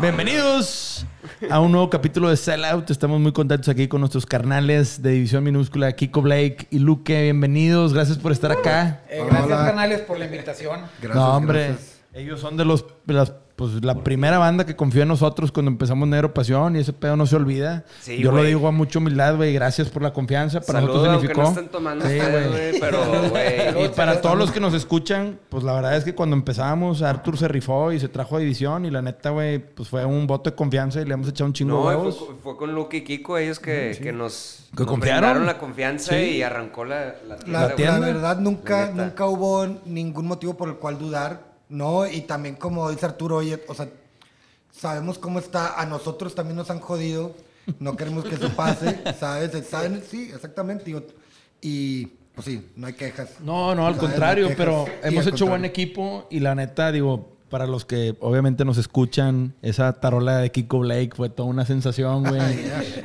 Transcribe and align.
Bienvenidos 0.00 1.04
a 1.50 1.60
un 1.60 1.72
nuevo 1.72 1.90
capítulo 1.90 2.30
de 2.30 2.36
Sellout. 2.36 2.90
Estamos 2.90 3.20
muy 3.20 3.32
contentos 3.32 3.68
aquí 3.68 3.86
con 3.86 4.00
nuestros 4.00 4.24
carnales 4.24 5.02
de 5.02 5.10
División 5.10 5.44
Minúscula, 5.44 5.92
Kiko 5.92 6.22
Blake 6.22 6.66
y 6.70 6.78
Luque. 6.78 7.22
Bienvenidos, 7.22 7.92
gracias 7.92 8.16
por 8.16 8.32
estar 8.32 8.50
acá. 8.50 9.02
Eh, 9.10 9.22
gracias, 9.28 9.58
canales, 9.58 10.00
por 10.00 10.18
la 10.18 10.24
invitación. 10.24 10.80
Gracias, 11.02 11.14
no, 11.14 11.36
hombre, 11.36 11.68
gracias. 11.68 11.99
Ellos 12.12 12.40
son 12.40 12.56
de 12.56 12.64
los, 12.64 12.84
de 13.06 13.14
las- 13.14 13.32
pues, 13.56 13.84
la 13.84 13.94
primera 14.02 14.38
banda 14.38 14.64
que 14.64 14.74
confió 14.74 15.02
en 15.02 15.08
nosotros 15.08 15.52
cuando 15.52 15.70
empezamos 15.70 16.08
Negro 16.08 16.32
Pasión 16.32 16.76
y 16.76 16.78
ese 16.78 16.94
pedo 16.94 17.14
no 17.14 17.26
se 17.26 17.36
olvida. 17.36 17.84
Sí, 18.00 18.16
Yo 18.16 18.32
lo 18.32 18.42
digo 18.42 18.66
a 18.66 18.70
mucha 18.70 18.98
humildad, 18.98 19.36
güey. 19.36 19.52
Gracias 19.52 19.90
por 19.90 20.00
la 20.02 20.14
confianza. 20.14 20.62
Para 20.62 20.80
Saludos, 20.80 21.06
nosotros 21.06 21.20
significó. 21.48 21.60
no 21.60 21.68
tomando 21.68 22.06
Sí, 22.06 22.16
ustedes, 22.18 22.48
güey. 22.50 22.80
pero, 22.80 23.04
güey. 23.30 23.84
Y 23.84 23.88
para 23.90 24.22
todos 24.22 24.38
los 24.38 24.50
que 24.50 24.60
nos 24.60 24.72
escuchan, 24.72 25.38
pues 25.50 25.62
la 25.62 25.74
verdad 25.74 25.94
es 25.94 26.04
que 26.04 26.14
cuando 26.14 26.36
empezamos, 26.36 27.02
Arthur 27.02 27.36
se 27.36 27.48
rifó 27.48 27.92
y 27.92 28.00
se 28.00 28.08
trajo 28.08 28.36
a 28.36 28.38
división 28.38 28.86
y 28.86 28.90
la 28.90 29.02
neta, 29.02 29.28
güey, 29.28 29.58
pues 29.58 29.90
fue 29.90 30.06
un 30.06 30.26
voto 30.26 30.48
de 30.48 30.56
confianza 30.56 31.02
y 31.02 31.04
le 31.04 31.12
hemos 31.12 31.28
echado 31.28 31.44
un 31.48 31.52
chingo 31.52 31.72
No, 31.72 31.90
de 31.90 31.96
fue, 31.96 31.96
huevos. 32.06 32.26
fue 32.42 32.56
con 32.56 32.74
Luke 32.74 32.96
y 32.96 33.04
Kiko, 33.04 33.36
ellos 33.36 33.60
que, 33.60 33.98
que 34.02 34.10
nos, 34.14 34.68
Que 34.74 34.84
nos 34.84 34.86
confiaron. 34.90 35.44
la 35.44 35.58
confianza 35.58 36.14
Sí. 36.14 36.36
y 36.38 36.42
arrancó 36.42 36.86
la, 36.86 37.14
la 37.28 37.36
La, 37.36 37.36
tienda, 37.36 37.60
La 37.68 37.74
tienda. 37.76 37.98
la 38.00 38.06
verdad, 38.06 38.38
nunca, 38.38 38.86
La 38.86 39.04
nunca 39.04 39.26
hubo 39.26 39.66
ningún 39.84 40.26
motivo 40.26 40.54
por 40.56 40.70
el 40.70 40.76
cual 40.76 40.98
dudar, 40.98 41.49
¿no? 41.70 42.06
Y 42.06 42.22
también, 42.22 42.56
como 42.56 42.90
dice 42.90 43.06
Arturo, 43.06 43.36
oye, 43.36 43.62
o 43.68 43.74
sea, 43.74 43.88
sabemos 44.70 45.18
cómo 45.18 45.38
está, 45.38 45.80
a 45.80 45.86
nosotros 45.86 46.34
también 46.34 46.56
nos 46.56 46.70
han 46.70 46.80
jodido, 46.80 47.34
no 47.78 47.96
queremos 47.96 48.24
que 48.24 48.34
eso 48.34 48.50
pase, 48.50 49.00
¿sabes? 49.18 49.52
¿Saben? 49.66 50.02
Sí, 50.08 50.30
exactamente. 50.34 50.94
Y, 51.62 52.06
pues 52.34 52.44
sí, 52.44 52.66
no 52.76 52.86
hay 52.86 52.94
quejas. 52.94 53.30
No, 53.40 53.74
no, 53.74 53.86
al 53.86 53.94
¿Sabes? 53.94 54.10
contrario, 54.10 54.50
No 54.50 54.56
pero. 54.56 54.84
Sí, 54.86 54.92
hemos 55.04 55.26
hecho 55.26 55.46
buen 55.46 55.62
contrario. 55.62 55.66
equipo 55.66 56.26
y 56.30 56.40
la 56.40 56.54
neta, 56.54 56.90
digo, 56.92 57.36
para 57.50 57.66
los 57.66 57.84
que 57.84 58.16
obviamente 58.20 58.64
nos 58.64 58.78
escuchan, 58.78 59.54
esa 59.60 59.92
tarola 60.00 60.38
de 60.38 60.50
Kiko 60.50 60.78
Blake 60.80 61.10
fue 61.14 61.28
toda 61.28 61.48
una 61.48 61.66
sensación, 61.66 62.24
güey. 62.28 62.40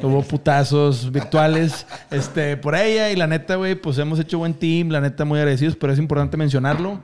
Hubo 0.01 0.21
putazos 0.21 1.11
virtuales 1.11 1.85
este, 2.11 2.55
por 2.55 2.75
ella 2.75 3.11
y 3.11 3.15
la 3.15 3.27
neta, 3.27 3.55
güey, 3.55 3.75
pues 3.75 3.97
hemos 3.97 4.19
hecho 4.19 4.37
buen 4.37 4.53
team, 4.53 4.89
la 4.89 5.01
neta 5.01 5.25
muy 5.25 5.39
agradecidos, 5.39 5.75
pero 5.75 5.91
es 5.91 5.99
importante 5.99 6.37
mencionarlo. 6.37 7.01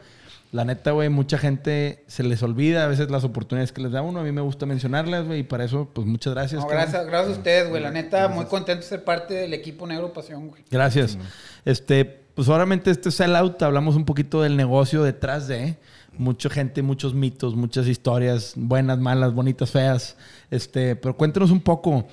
La 0.51 0.65
neta, 0.65 0.91
güey, 0.91 1.07
mucha 1.07 1.37
gente 1.37 2.03
se 2.07 2.23
les 2.23 2.43
olvida 2.43 2.83
a 2.83 2.87
veces 2.87 3.09
las 3.09 3.23
oportunidades 3.23 3.71
que 3.71 3.81
les 3.81 3.93
da 3.93 4.01
uno. 4.01 4.19
A 4.19 4.23
mí 4.23 4.33
me 4.33 4.41
gusta 4.41 4.65
mencionarlas, 4.65 5.25
güey, 5.25 5.39
y 5.39 5.43
para 5.43 5.63
eso, 5.63 5.89
pues 5.93 6.05
muchas 6.05 6.33
gracias. 6.33 6.61
No, 6.61 6.67
gracias, 6.67 7.05
gracias 7.05 7.35
a 7.35 7.37
ustedes, 7.37 7.69
güey. 7.69 7.81
La 7.81 7.91
neta, 7.91 8.27
muy 8.27 8.45
contento 8.45 8.81
de 8.81 8.87
ser 8.87 9.05
parte 9.05 9.33
del 9.33 9.53
equipo 9.53 9.87
Negro 9.87 10.11
Pasión, 10.11 10.49
güey. 10.49 10.65
Gracias. 10.69 11.17
Este, 11.63 12.03
pues 12.03 12.49
obviamente 12.49 12.91
este 12.91 13.11
sellout 13.11 13.61
hablamos 13.61 13.95
un 13.95 14.03
poquito 14.03 14.41
del 14.41 14.57
negocio 14.57 15.03
detrás 15.03 15.47
de 15.47 15.77
mucha 16.17 16.49
gente, 16.49 16.81
muchos 16.81 17.13
mitos, 17.13 17.55
muchas 17.55 17.87
historias, 17.87 18.53
buenas, 18.57 18.99
malas, 18.99 19.33
bonitas, 19.33 19.71
feas. 19.71 20.17
Este, 20.49 20.97
pero 20.97 21.15
cuéntenos 21.15 21.51
un 21.51 21.61
poco. 21.61 22.07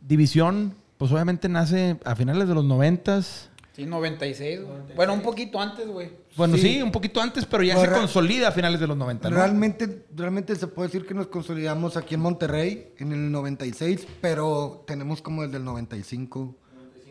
División, 0.00 0.74
pues 0.98 1.10
obviamente 1.10 1.48
nace 1.48 1.96
a 2.04 2.14
finales 2.14 2.46
de 2.46 2.54
los 2.54 2.64
noventas. 2.64 3.50
Sí, 3.74 3.86
96, 3.86 4.60
güey. 4.62 4.78
Bueno, 4.94 5.14
un 5.14 5.22
poquito 5.22 5.60
antes, 5.60 5.88
güey. 5.88 6.21
Bueno, 6.36 6.56
sí. 6.56 6.62
Sí. 6.62 6.82
un 6.82 6.92
poquito 6.92 7.20
antes, 7.20 7.44
pero 7.44 7.62
ya 7.62 7.76
se 7.76 7.90
consolida 7.90 8.48
a 8.48 8.52
finales 8.52 8.80
de 8.80 8.86
los 8.86 8.96
90, 8.96 9.30
¿no? 9.30 9.36
Realmente, 9.36 10.06
realmente 10.14 10.56
se 10.56 10.66
puede 10.66 10.88
decir 10.88 11.06
que 11.06 11.14
nos 11.14 11.26
consolidamos 11.26 11.96
aquí 11.96 12.14
en 12.14 12.20
Monterrey 12.20 12.94
en 12.98 13.12
el 13.12 13.30
96, 13.30 14.06
pero 14.20 14.84
tenemos 14.86 15.20
como 15.22 15.42
desde 15.42 15.58
el 15.58 15.64
95 15.64 16.54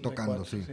tocando, 0.02 0.45
sí. 0.45 0.64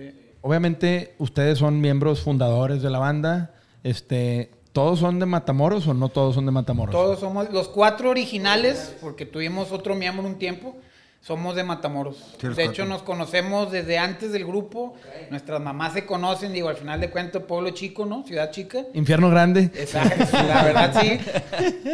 Obviamente 0.40 1.14
ustedes 1.18 1.58
son 1.58 1.80
miembros 1.80 2.22
fundadores 2.22 2.80
de 2.80 2.90
la 2.90 2.98
banda. 2.98 3.54
Este, 3.82 4.52
¿todos 4.72 5.00
son 5.00 5.18
de 5.18 5.26
Matamoros 5.26 5.86
o 5.88 5.94
no 5.94 6.08
todos 6.08 6.34
son 6.34 6.46
de 6.46 6.52
Matamoros? 6.52 6.94
Todos 6.94 7.20
somos 7.20 7.50
los 7.52 7.68
cuatro 7.68 8.10
originales, 8.10 8.94
porque 9.00 9.26
tuvimos 9.26 9.72
otro 9.72 9.94
miembro 9.94 10.26
un 10.26 10.38
tiempo. 10.38 10.76
Somos 11.20 11.56
de 11.56 11.64
Matamoros. 11.64 12.16
Sí, 12.16 12.22
de 12.48 12.54
cuatro. 12.54 12.62
hecho, 12.64 12.84
nos 12.86 13.02
conocemos 13.02 13.70
desde 13.70 13.98
antes 13.98 14.32
del 14.32 14.46
grupo. 14.46 14.94
Nuestras 15.30 15.60
mamás 15.60 15.92
se 15.92 16.06
conocen, 16.06 16.52
digo, 16.52 16.68
al 16.68 16.76
final 16.76 17.00
de 17.00 17.10
cuentas, 17.10 17.42
pueblo 17.42 17.70
chico, 17.70 18.06
¿no? 18.06 18.24
Ciudad 18.26 18.50
chica. 18.50 18.84
Infierno 18.94 19.28
Grande. 19.28 19.64
Exacto, 19.74 20.24
la 20.46 20.64
verdad 20.64 21.00
sí. 21.00 21.18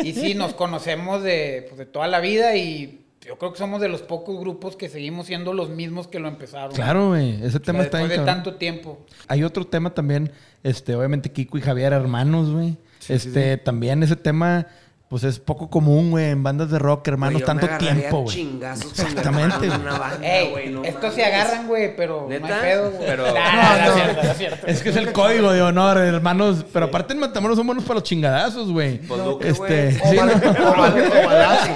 Y 0.04 0.12
sí, 0.12 0.34
nos 0.34 0.54
conocemos 0.54 1.22
de, 1.22 1.64
pues, 1.68 1.78
de 1.78 1.86
toda 1.86 2.06
la 2.06 2.20
vida 2.20 2.54
y 2.54 3.00
yo 3.26 3.38
creo 3.38 3.52
que 3.52 3.58
somos 3.58 3.80
de 3.80 3.88
los 3.88 4.02
pocos 4.02 4.38
grupos 4.38 4.76
que 4.76 4.88
seguimos 4.90 5.26
siendo 5.26 5.54
los 5.54 5.70
mismos 5.70 6.06
que 6.06 6.20
lo 6.20 6.28
empezaron. 6.28 6.72
Claro, 6.72 7.08
güey. 7.08 7.36
Ese 7.36 7.46
O 7.46 7.50
sea, 7.50 7.60
tema 7.60 7.82
está 7.82 7.98
después 7.98 8.20
de 8.20 8.24
tanto 8.26 8.54
tiempo. 8.56 8.98
Hay 9.26 9.42
otro 9.42 9.66
tema 9.66 9.94
también, 9.94 10.30
este, 10.62 10.94
obviamente 10.94 11.32
Kiko 11.32 11.56
y 11.58 11.62
Javier 11.62 11.94
hermanos, 11.94 12.50
güey. 12.50 12.76
este, 13.08 13.56
también 13.56 14.02
ese 14.02 14.16
tema, 14.16 14.66
pues 15.14 15.22
es 15.22 15.38
poco 15.38 15.70
común, 15.70 16.10
güey, 16.10 16.30
en 16.30 16.42
bandas 16.42 16.72
de 16.72 16.78
rock, 16.80 17.06
hermanos, 17.06 17.34
Güey, 17.34 17.40
yo 17.42 17.46
tanto 17.46 17.68
tiempo, 17.78 18.22
güey. 18.22 18.34
chingazos 18.36 18.92
con 18.92 19.06
Exactamente, 19.06 19.68
güey. 19.68 19.80
una 19.80 19.96
banda, 19.96 20.26
Ey, 20.26 20.50
güey, 20.50 20.70
no 20.70 20.82
estos 20.82 21.02
mames. 21.02 21.14
se 21.14 21.24
agarran, 21.24 21.66
güey, 21.68 21.94
pero 21.96 22.22
no 22.22 22.28
¿Neta? 22.30 22.46
hay 22.56 22.60
pedo, 22.62 22.90
güey. 22.90 23.06
Pero- 23.06 23.24
Nah, 23.32 23.76
No, 23.76 23.78
no. 23.78 23.86
es 23.86 23.94
cierto, 23.94 24.20
es 24.22 24.36
cierto. 24.38 24.66
Es 24.66 24.82
que 24.82 24.88
es 24.88 24.96
el 24.96 25.12
código 25.12 25.52
de 25.52 25.62
honor, 25.62 25.98
hermanos. 25.98 26.64
Pero 26.72 26.86
aparte 26.86 27.12
en 27.12 27.20
Matamoros 27.20 27.56
son 27.56 27.64
buenos 27.64 27.84
para 27.84 27.94
los 28.00 28.02
chingadazos, 28.02 28.72
güey. 28.72 28.98
Pues, 28.98 29.20
este, 29.42 29.52
güey. 29.52 29.92
sí, 29.92 30.18
O 30.18 30.24
¿no? 30.24 30.32
o 30.32 31.24
o 31.24 31.26
balazo. 31.28 31.68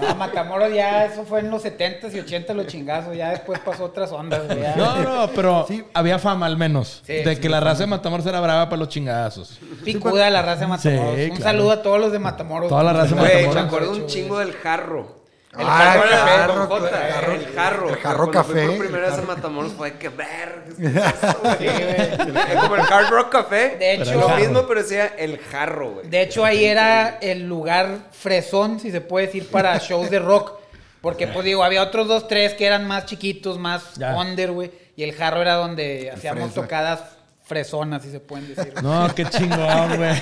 No, 0.00 0.14
Matamoros 0.16 0.74
ya, 0.74 1.04
eso 1.04 1.24
fue 1.24 1.38
en 1.38 1.50
los 1.52 1.62
70s 1.64 2.12
y 2.12 2.18
80s 2.18 2.54
los 2.56 2.66
chingazos. 2.66 3.16
Ya 3.16 3.30
después 3.30 3.60
pasó 3.60 3.84
otras 3.84 4.10
ondas, 4.10 4.42
güey. 4.48 4.62
ya. 4.62 4.74
No, 4.74 4.96
no, 5.04 5.30
pero 5.32 5.64
Sí. 5.68 5.84
había 5.94 6.18
fama 6.18 6.46
al 6.46 6.56
menos. 6.56 7.02
Sí, 7.06 7.12
de 7.12 7.36
sí, 7.36 7.40
que 7.40 7.48
la 7.48 7.60
raza 7.60 7.80
de 7.82 7.86
Matamoros 7.86 8.26
era 8.26 8.40
brava 8.40 8.68
para 8.68 8.80
los 8.80 8.88
chingadazos. 8.88 9.60
Picuda 9.84 10.28
la 10.28 10.42
raza 10.42 10.62
de 10.62 10.66
Matamoros. 10.66 11.14
Sí, 11.14 11.22
Un 11.30 11.36
claro. 11.36 11.42
saludo 11.44 11.70
a 11.70 11.82
todos 11.82 12.00
los 12.00 12.10
de 12.10 12.18
Matamoros. 12.18 12.47
Toda 12.68 12.82
la 12.82 12.92
raza 12.92 13.14
de 13.14 13.20
Matamoros. 13.22 13.54
me 13.54 13.60
acuerdo 13.60 13.92
un 13.92 14.06
chingo 14.06 14.38
del 14.38 14.52
jarro. 14.54 15.18
El 15.58 15.66
Ah, 15.66 15.70
jarro 15.78 16.02
el 16.04 16.10
café, 16.10 16.30
jarro, 16.30 16.66
J, 16.66 16.76
el 16.76 17.12
jarro- 17.14 17.32
el 17.32 17.46
jarro. 17.54 17.88
el 17.88 17.96
jarro 17.96 18.18
Cuando 18.30 18.44
fui 18.44 18.54
café, 18.54 18.66
por 18.68 18.78
primera 18.78 18.98
el 18.98 19.02
vez 19.04 19.12
a 19.12 19.16
jarro- 19.22 19.26
Matamoros 19.26 19.72
fue 19.72 19.92
que 19.94 20.08
ver. 20.10 20.64
¿qué 20.76 20.86
es 20.86 20.96
esto, 20.96 21.40
güey? 21.42 21.56
Sí, 21.58 21.64
güey. 21.66 22.52
Es 22.52 22.60
como 22.60 22.74
el 22.76 22.80
Hard 22.82 23.10
Rock 23.10 23.28
Café. 23.30 23.76
De 23.78 23.94
hecho- 23.94 24.14
lo 24.14 24.28
mismo, 24.30 24.66
pero 24.68 24.82
decía 24.82 25.06
el 25.18 25.38
jarro, 25.38 25.90
güey. 25.94 26.08
De 26.08 26.20
hecho, 26.22 26.44
ahí 26.44 26.64
era 26.66 27.18
el 27.22 27.48
lugar 27.48 27.88
fresón, 28.12 28.78
si 28.78 28.90
se 28.90 29.00
puede 29.00 29.26
decir, 29.26 29.50
para 29.50 29.76
shows 29.78 30.10
de 30.10 30.18
rock. 30.18 30.52
Porque, 31.00 31.26
pues 31.28 31.44
digo, 31.44 31.64
había 31.64 31.82
otros 31.82 32.06
dos, 32.08 32.28
tres 32.28 32.54
que 32.54 32.66
eran 32.66 32.86
más 32.86 33.06
chiquitos, 33.06 33.56
más 33.58 33.94
Ya. 33.94 34.16
under, 34.16 34.50
güey. 34.52 34.70
Y 34.96 35.02
el 35.04 35.14
jarro 35.14 35.40
era 35.40 35.54
donde 35.54 36.10
hacíamos 36.14 36.52
tocadas 36.54 37.00
fresonas, 37.48 38.02
si 38.02 38.10
se 38.10 38.20
pueden 38.20 38.54
decir. 38.54 38.74
No, 38.82 39.08
qué 39.14 39.24
chingón, 39.24 39.96
güey. 39.96 40.14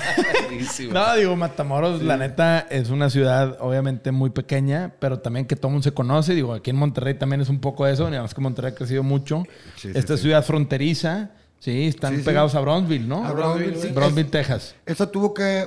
No, 0.91 1.15
digo, 1.15 1.35
Matamoros, 1.35 2.01
la 2.01 2.17
neta, 2.17 2.61
es 2.69 2.89
una 2.89 3.09
ciudad 3.09 3.57
obviamente 3.59 4.11
muy 4.11 4.29
pequeña, 4.29 4.93
pero 4.99 5.19
también 5.19 5.45
que 5.45 5.55
todo 5.55 5.67
el 5.67 5.73
mundo 5.73 5.83
se 5.83 5.93
conoce. 5.93 6.33
Digo, 6.33 6.53
aquí 6.53 6.69
en 6.71 6.77
Monterrey 6.77 7.13
también 7.15 7.41
es 7.41 7.49
un 7.49 7.59
poco 7.59 7.85
eso, 7.85 8.07
digamos 8.07 8.33
que 8.33 8.41
Monterrey 8.41 8.71
ha 8.71 8.75
crecido 8.75 9.03
mucho. 9.03 9.43
Sí, 9.75 9.91
Esta 9.93 10.15
sí. 10.15 10.23
ciudad 10.23 10.43
fronteriza, 10.43 11.31
sí, 11.59 11.87
están 11.87 12.13
Sí, 12.13 12.19
sí. 12.19 12.25
pegados 12.25 12.55
a 12.55 12.61
Bronzeville, 12.61 13.07
¿no? 13.07 13.25
A 13.25 13.31
Brownsville, 13.33 13.75
sí. 13.81 13.87
Brownsville, 13.89 14.29
Texas. 14.29 14.75
Eso 14.85 15.09
tuvo 15.09 15.33
que, 15.33 15.65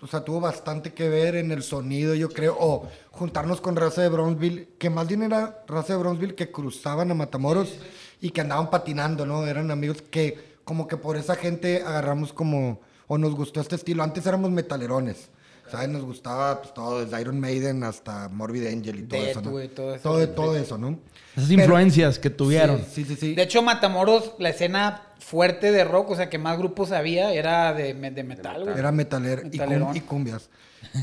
o 0.00 0.06
sea, 0.06 0.24
tuvo 0.24 0.40
bastante 0.40 0.92
que 0.94 1.08
ver 1.08 1.36
en 1.36 1.50
el 1.52 1.62
sonido, 1.62 2.14
yo 2.14 2.30
creo, 2.30 2.56
o 2.58 2.88
juntarnos 3.10 3.60
con 3.60 3.76
raza 3.76 4.00
de 4.02 4.08
Brownsville, 4.08 4.68
que 4.78 4.88
más 4.90 5.06
bien 5.06 5.22
era 5.22 5.58
raza 5.68 5.92
de 5.92 5.98
Brownsville 5.98 6.34
que 6.34 6.50
cruzaban 6.50 7.10
a 7.10 7.14
Matamoros 7.14 7.68
y 8.20 8.30
que 8.30 8.40
andaban 8.40 8.70
patinando, 8.70 9.26
¿no? 9.26 9.46
Eran 9.46 9.70
amigos 9.70 10.02
que 10.10 10.47
como 10.68 10.86
que 10.86 10.98
por 10.98 11.16
esa 11.16 11.34
gente 11.34 11.82
agarramos 11.82 12.34
como, 12.34 12.82
o 13.06 13.16
nos 13.16 13.34
gustó 13.34 13.62
este 13.62 13.74
estilo. 13.76 14.02
Antes 14.02 14.26
éramos 14.26 14.50
metalerones, 14.50 15.30
¿sabes? 15.70 15.88
Nos 15.88 16.02
gustaba 16.02 16.60
pues, 16.60 16.74
todo, 16.74 17.02
desde 17.02 17.18
Iron 17.22 17.40
Maiden 17.40 17.82
hasta 17.84 18.28
Morbid 18.28 18.66
Angel 18.66 18.98
y 18.98 19.02
todo 19.04 19.18
Death, 19.18 19.30
eso, 19.30 19.40
¿no? 19.40 19.50
güey, 19.50 19.68
todo 19.68 19.94
eso. 19.94 20.02
Todo, 20.02 20.28
todo 20.28 20.56
eso, 20.56 20.76
¿no? 20.76 20.98
Esas 21.34 21.48
Pero- 21.48 21.62
influencias 21.62 22.18
que 22.18 22.28
tuvieron. 22.28 22.84
Sí, 22.92 23.06
sí, 23.06 23.16
sí. 23.16 23.34
De 23.34 23.42
hecho, 23.44 23.62
Matamoros, 23.62 24.34
la 24.38 24.50
escena 24.50 25.04
fuerte 25.20 25.72
de 25.72 25.84
rock, 25.84 26.10
o 26.10 26.16
sea, 26.16 26.28
que 26.28 26.36
más 26.36 26.58
grupos 26.58 26.92
había, 26.92 27.32
era 27.32 27.72
de, 27.72 27.94
me- 27.94 28.10
de 28.10 28.24
metal, 28.24 28.64
güey. 28.64 28.78
Era 28.78 28.92
metaler 28.92 29.38
y, 29.38 29.42
cum- 29.42 29.50
Metalerón. 29.52 29.96
y 29.96 30.00
cumbias. 30.02 30.50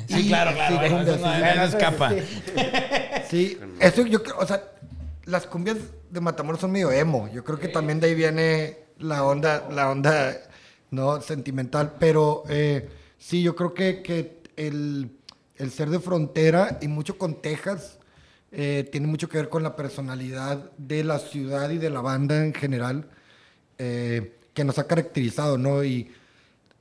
Sí, 0.07 0.27
claro, 0.27 0.51
claro. 0.53 0.73
sí, 0.75 0.79
bueno, 0.79 0.97
cumbias, 0.97 1.17
eso 1.17 1.25
no, 1.27 1.33
sí. 1.35 1.57
no 1.57 1.63
escapa. 1.63 2.11
Sí, 3.29 3.57
eso 3.79 4.05
yo 4.05 4.21
creo, 4.21 4.37
o 4.37 4.45
sea, 4.45 4.61
las 5.25 5.47
cumbias 5.47 5.77
de 6.11 6.21
Matamoros 6.21 6.61
son 6.61 6.71
medio 6.71 6.91
emo. 6.91 7.27
Yo 7.33 7.43
creo 7.43 7.59
que 7.59 7.67
también 7.67 7.99
de 7.99 8.07
ahí 8.07 8.15
viene 8.15 8.84
la 8.99 9.23
onda, 9.23 9.67
la 9.71 9.89
onda, 9.89 10.37
no 10.91 11.21
sentimental. 11.21 11.95
Pero 11.99 12.43
eh, 12.49 12.89
sí, 13.17 13.41
yo 13.41 13.55
creo 13.55 13.73
que, 13.73 14.01
que 14.01 14.41
el, 14.55 15.11
el 15.57 15.71
ser 15.71 15.89
de 15.89 15.99
frontera 15.99 16.79
y 16.81 16.87
mucho 16.87 17.17
con 17.17 17.41
Texas 17.41 17.99
eh, 18.57 18.87
tiene 18.89 19.07
mucho 19.07 19.27
que 19.27 19.37
ver 19.37 19.49
con 19.49 19.63
la 19.63 19.75
personalidad 19.75 20.71
de 20.77 21.03
la 21.03 21.19
ciudad 21.19 21.69
y 21.71 21.77
de 21.77 21.89
la 21.89 21.99
banda 21.99 22.41
en 22.41 22.53
general 22.53 23.05
eh, 23.77 24.37
que 24.53 24.63
nos 24.63 24.79
ha 24.79 24.87
caracterizado, 24.87 25.57
¿no? 25.57 25.83
Y 25.83 26.09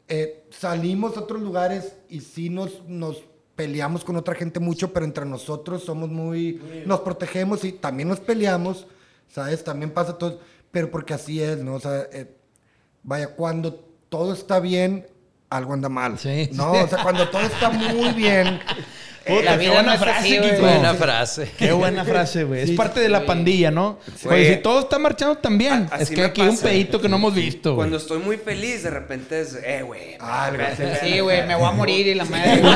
eh, 0.06 0.44
salimos 0.50 1.16
a 1.16 1.20
otros 1.22 1.42
lugares 1.42 1.96
y 2.08 2.20
sí 2.20 2.48
nos, 2.48 2.84
nos 2.86 3.24
peleamos 3.56 4.04
con 4.04 4.14
otra 4.14 4.36
gente 4.36 4.60
mucho, 4.60 4.92
pero 4.92 5.04
entre 5.04 5.24
nosotros 5.24 5.82
somos 5.82 6.10
muy, 6.10 6.60
nos 6.86 7.00
protegemos 7.00 7.64
y 7.64 7.72
también 7.72 8.08
nos 8.08 8.20
peleamos, 8.20 8.86
¿sabes? 9.28 9.64
También 9.64 9.90
pasa 9.90 10.16
todo, 10.16 10.38
pero 10.74 10.90
porque 10.90 11.14
así 11.14 11.40
es, 11.40 11.58
¿no? 11.58 11.74
O 11.74 11.80
sea, 11.80 12.08
eh, 12.12 12.36
vaya, 13.04 13.28
cuando 13.28 13.74
todo 14.08 14.32
está 14.32 14.58
bien, 14.58 15.06
algo 15.48 15.72
anda 15.72 15.88
mal. 15.88 16.18
Sí. 16.18 16.50
No, 16.52 16.72
o 16.72 16.88
sea, 16.88 17.00
cuando 17.00 17.28
todo 17.30 17.42
está 17.42 17.70
muy 17.70 18.12
bien, 18.12 18.58
Puta, 19.26 19.42
la 19.42 19.50
qué 19.52 19.58
vida 19.58 19.72
buena 19.72 19.88
no 19.88 19.92
es 19.94 20.00
frase, 20.00 20.18
así, 20.18 20.38
güey. 20.38 20.50
Kiko. 20.50 20.62
Buena 20.62 20.94
frase. 20.94 21.50
Qué 21.58 21.72
buena 21.72 22.04
frase, 22.04 22.44
güey. 22.44 22.60
Es 22.62 22.68
Sí, 22.70 22.76
parte 22.76 23.00
de 23.00 23.08
la 23.08 23.24
pandilla, 23.24 23.70
¿no? 23.70 23.98
Sí. 24.16 24.26
Güey, 24.28 24.54
si 24.54 24.56
todo 24.60 24.80
está 24.80 24.98
marchando 24.98 25.36
tan 25.36 25.56
bien, 25.58 25.88
A- 25.90 25.96
es 25.96 26.02
así 26.02 26.14
que 26.14 26.20
me 26.20 26.26
aquí 26.26 26.40
hay 26.42 26.48
un 26.48 26.56
pasa. 26.56 26.68
pedito 26.68 27.00
que 27.00 27.08
no 27.08 27.16
hemos 27.16 27.34
visto, 27.34 27.70
güey. 27.70 27.76
Cuando 27.76 27.96
estoy 27.96 28.18
muy 28.18 28.36
feliz, 28.36 28.82
de 28.82 28.90
repente 28.90 29.40
es, 29.40 29.54
eh, 29.64 29.82
güey. 29.82 30.16
Ah, 30.20 30.50
espérate, 30.52 31.00
Sí, 31.06 31.20
güey, 31.20 31.46
me 31.46 31.54
voy 31.54 31.66
a 31.66 31.70
morir 31.72 32.06
y 32.06 32.14
la 32.14 32.24
madre. 32.26 32.56
No 32.62 32.68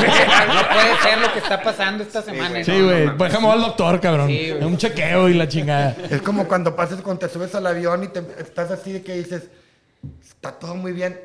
puede 0.73 1.01
ser 1.03 1.17
lo 1.19 1.31
que 1.33 1.39
está 1.39 1.61
pasando 1.61 2.03
esta 2.03 2.21
semana. 2.21 2.63
Sí, 2.63 2.71
¿no? 2.71 2.85
güey. 2.85 3.05
no, 3.05 3.11
no, 3.11 3.17
Pues 3.17 3.31
déjame 3.31 3.47
ver 3.47 3.55
al 3.57 3.61
doctor, 3.61 3.99
cabrón. 4.01 4.27
Sí, 4.27 4.49
güey. 4.51 4.63
un 4.63 4.77
chequeo 4.77 5.29
y 5.29 5.33
la 5.35 5.47
chingada. 5.47 5.95
Es 6.09 6.21
como 6.21 6.47
cuando 6.47 6.75
pasas, 6.75 7.01
cuando 7.01 7.27
te 7.27 7.31
subes 7.33 7.53
al 7.55 7.67
avión 7.67 8.03
y 8.03 8.07
te, 8.07 8.21
estás 8.39 8.71
así 8.71 8.91
de 8.93 9.01
que 9.03 9.13
dices, 9.15 9.43
está 10.27 10.51
todo 10.53 10.73
muy 10.75 10.91
bien. 10.93 11.19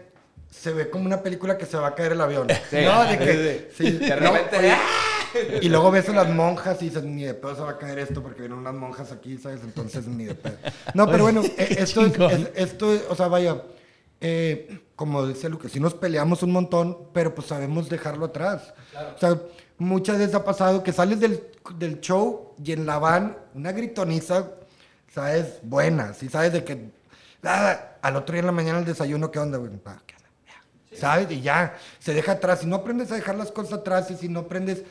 Se 0.50 0.73
ve 0.73 0.88
como 0.88 1.05
una 1.05 1.20
película 1.23 1.59
que 1.59 1.67
se 1.67 1.77
va 1.77 1.88
a 1.88 1.94
caer 1.94 2.12
el 2.12 2.20
avión. 2.20 2.47
No, 2.47 3.05
de 3.05 3.19
que. 3.19 3.70
sí, 3.77 3.91
De 3.91 4.09
no, 4.20 4.32
repente, 4.32 4.56
oye, 4.59 4.70
¡ah! 4.70 4.79
Y 5.60 5.69
luego 5.69 5.90
ves 5.90 6.08
a 6.08 6.12
las 6.12 6.28
monjas 6.28 6.81
y 6.82 6.86
dices, 6.86 7.04
ni 7.04 7.25
de 7.25 7.34
pedo 7.34 7.54
se 7.54 7.62
va 7.62 7.70
a 7.70 7.78
caer 7.78 7.98
esto 7.98 8.22
porque 8.22 8.40
vienen 8.40 8.58
unas 8.58 8.75
monjas 8.75 9.12
aquí, 9.12 9.38
¿sabes? 9.38 9.60
Entonces, 9.62 10.06
ni 10.06 10.25
de 10.25 10.34
pedo. 10.34 10.56
No, 10.94 11.06
pero 11.06 11.25
bueno, 11.25 11.42
eh, 11.58 11.76
esto, 11.78 12.06
es, 12.06 12.50
esto 12.54 12.92
o 13.08 13.14
sea, 13.14 13.28
vaya, 13.28 13.62
eh, 14.20 14.81
como 14.96 15.26
dice 15.26 15.48
Lucas, 15.48 15.72
sí 15.72 15.81
nos 15.81 15.94
peleamos 15.94 16.42
un 16.42 16.52
montón, 16.52 17.08
pero 17.12 17.34
pues 17.34 17.48
sabemos 17.48 17.88
dejarlo 17.88 18.26
atrás. 18.26 18.75
O 19.16 19.19
sea, 19.19 19.40
muchas 19.78 20.19
veces 20.19 20.34
ha 20.34 20.44
pasado 20.44 20.82
que 20.82 20.92
sales 20.92 21.20
del, 21.20 21.42
del 21.76 22.00
show 22.00 22.54
y 22.62 22.72
en 22.72 22.86
la 22.86 22.98
van, 22.98 23.36
una 23.54 23.72
gritoniza, 23.72 24.50
¿sabes? 25.12 25.58
Buena, 25.62 26.14
sí, 26.14 26.28
sabes 26.28 26.52
de 26.52 26.64
que 26.64 26.90
ah, 27.42 27.96
al 28.02 28.16
otro 28.16 28.32
día 28.32 28.40
en 28.40 28.46
la 28.46 28.52
mañana 28.52 28.78
el 28.78 28.84
desayuno, 28.84 29.31
¿qué 29.31 29.38
onda, 29.38 29.58
güey? 29.58 29.70
¿qué 30.06 30.14
onda? 30.16 30.98
¿Sabes? 30.98 31.31
Y 31.31 31.40
ya, 31.40 31.76
se 31.98 32.14
deja 32.14 32.32
atrás. 32.32 32.60
Si 32.60 32.66
no 32.66 32.76
aprendes 32.76 33.10
a 33.10 33.16
dejar 33.16 33.34
las 33.34 33.50
cosas 33.50 33.81
atrás 33.81 34.10
y 34.10 34.16
si 34.16 34.28
no 34.28 34.40
aprendes 34.40 34.84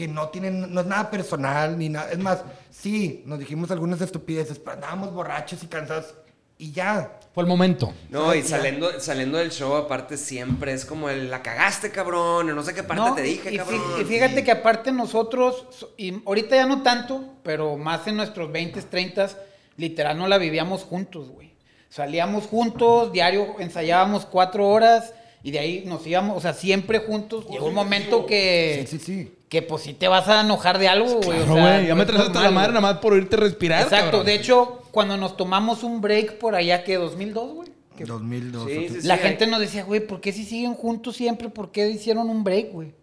que 0.00 0.08
no 0.08 0.28
tienen, 0.30 0.72
no 0.72 0.80
es 0.80 0.86
nada 0.86 1.10
personal 1.10 1.76
ni 1.78 1.88
nada. 1.90 2.10
Es 2.10 2.18
más, 2.18 2.42
sí, 2.70 3.22
nos 3.26 3.38
dijimos 3.38 3.70
algunas 3.70 4.00
estupideces, 4.00 4.58
pero 4.58 4.72
andábamos 4.72 5.12
borrachos 5.12 5.62
y 5.62 5.66
cansados 5.66 6.14
y 6.56 6.72
ya. 6.72 7.18
Fue 7.34 7.42
el 7.42 7.48
momento. 7.48 7.92
No, 8.08 8.34
y 8.34 8.42
saliendo, 8.42 8.98
saliendo 8.98 9.36
del 9.38 9.50
show, 9.50 9.74
aparte, 9.76 10.16
siempre 10.16 10.72
es 10.72 10.84
como 10.86 11.10
el, 11.10 11.30
la 11.30 11.42
cagaste, 11.42 11.90
cabrón, 11.90 12.48
o 12.50 12.54
no 12.54 12.62
sé 12.62 12.72
qué 12.74 12.82
parte 12.82 13.02
No, 13.10 13.14
te 13.14 13.22
dije, 13.22 13.52
y, 13.52 13.56
cabrón. 13.58 13.80
y 14.00 14.04
fíjate 14.04 14.42
que 14.42 14.50
aparte 14.50 14.90
nosotros, 14.90 15.66
so- 15.70 15.92
y 15.98 16.14
ahorita 16.26 16.56
ya 16.56 16.66
no 16.66 16.82
tanto, 16.82 17.22
pero 17.42 17.76
más 17.76 18.06
en 18.06 18.16
nuestros 18.16 18.50
20, 18.50 18.80
30, 18.82 19.28
literal 19.76 20.16
no 20.18 20.26
la 20.28 20.38
vivíamos 20.38 20.82
juntos, 20.82 21.28
güey. 21.28 21.52
Salíamos 21.90 22.46
juntos, 22.46 23.12
diario 23.12 23.56
ensayábamos 23.58 24.24
cuatro 24.26 24.66
horas 24.68 25.12
y 25.42 25.50
de 25.50 25.58
ahí 25.58 25.84
nos 25.86 26.06
íbamos, 26.06 26.36
o 26.36 26.40
sea, 26.40 26.52
siempre 26.54 27.00
juntos. 27.00 27.46
Llegó 27.50 27.66
un 27.66 27.74
momento 27.74 28.24
que, 28.26 28.86
Sí, 28.88 28.98
sí, 28.98 29.04
sí. 29.04 29.34
Que 29.50 29.60
pues 29.62 29.82
sí 29.82 29.92
te 29.92 30.08
vas 30.08 30.26
a 30.28 30.40
enojar 30.40 30.78
de 30.78 30.88
algo, 30.88 31.06
güey. 31.16 31.38
Claro, 31.38 31.42
o 31.52 31.54
sea, 31.56 31.74
güey. 31.76 31.82
Ya 31.86 31.88
no 31.90 31.96
me 31.96 32.02
es 32.02 32.06
traes 32.08 32.22
hasta 32.26 32.40
la 32.40 32.50
madre 32.52 32.68
nada 32.68 32.80
más 32.80 32.98
por 32.98 33.12
oírte 33.12 33.36
respirar. 33.36 33.82
Exacto, 33.82 34.04
cabrón. 34.06 34.26
de 34.26 34.34
hecho, 34.36 34.82
cuando 34.92 35.16
nos 35.18 35.36
tomamos 35.36 35.82
un 35.82 36.00
break 36.00 36.38
por 36.38 36.54
allá, 36.54 36.84
que 36.84 36.96
2002, 36.96 37.52
güey. 37.54 37.68
que 37.98 38.04
2002. 38.04 38.66
Sí, 38.70 38.88
sí, 38.88 39.00
sí. 39.02 39.06
la 39.08 39.14
hay- 39.14 39.20
gente 39.20 39.46
nos 39.48 39.60
decía, 39.60 39.82
güey, 39.84 40.00
¿por 40.06 40.20
qué 40.22 40.32
si 40.32 40.44
siguen 40.44 40.72
juntos 40.74 41.16
siempre? 41.16 41.48
¿Por 41.50 41.70
qué 41.72 41.90
hicieron 41.90 42.30
un 42.30 42.44
break, 42.44 42.72
güey? 42.72 42.94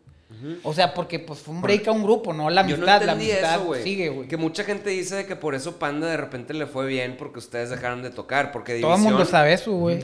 O 0.64 0.74
sea, 0.74 0.94
porque 0.94 1.20
pues 1.20 1.40
fue 1.40 1.54
un 1.54 1.62
break 1.62 1.88
a 1.88 1.92
un 1.92 2.04
grupo, 2.04 2.34
no 2.34 2.50
la 2.50 2.62
amistad, 2.62 3.00
no 3.00 3.06
la 3.06 3.12
amistad 3.14 3.56
eso, 3.56 3.76
sigue, 3.84 4.10
güey. 4.10 4.28
Que 4.28 4.38
mucha 4.38 4.64
gente 4.64 4.90
dice 4.90 5.26
que 5.26 5.36
por 5.36 5.56
eso 5.56 5.78
Panda 5.78 6.08
de 6.08 6.18
repente 6.18 6.54
le 6.54 6.66
fue 6.68 6.86
bien 6.88 7.16
porque 7.18 7.40
ustedes 7.40 7.70
dejaron 7.70 8.02
de 8.04 8.10
tocar, 8.10 8.52
porque 8.52 8.80
Todo 8.80 8.96
el 8.96 9.02
mundo 9.02 9.26
sabe 9.26 9.54
eso, 9.54 9.72
güey. 9.72 10.04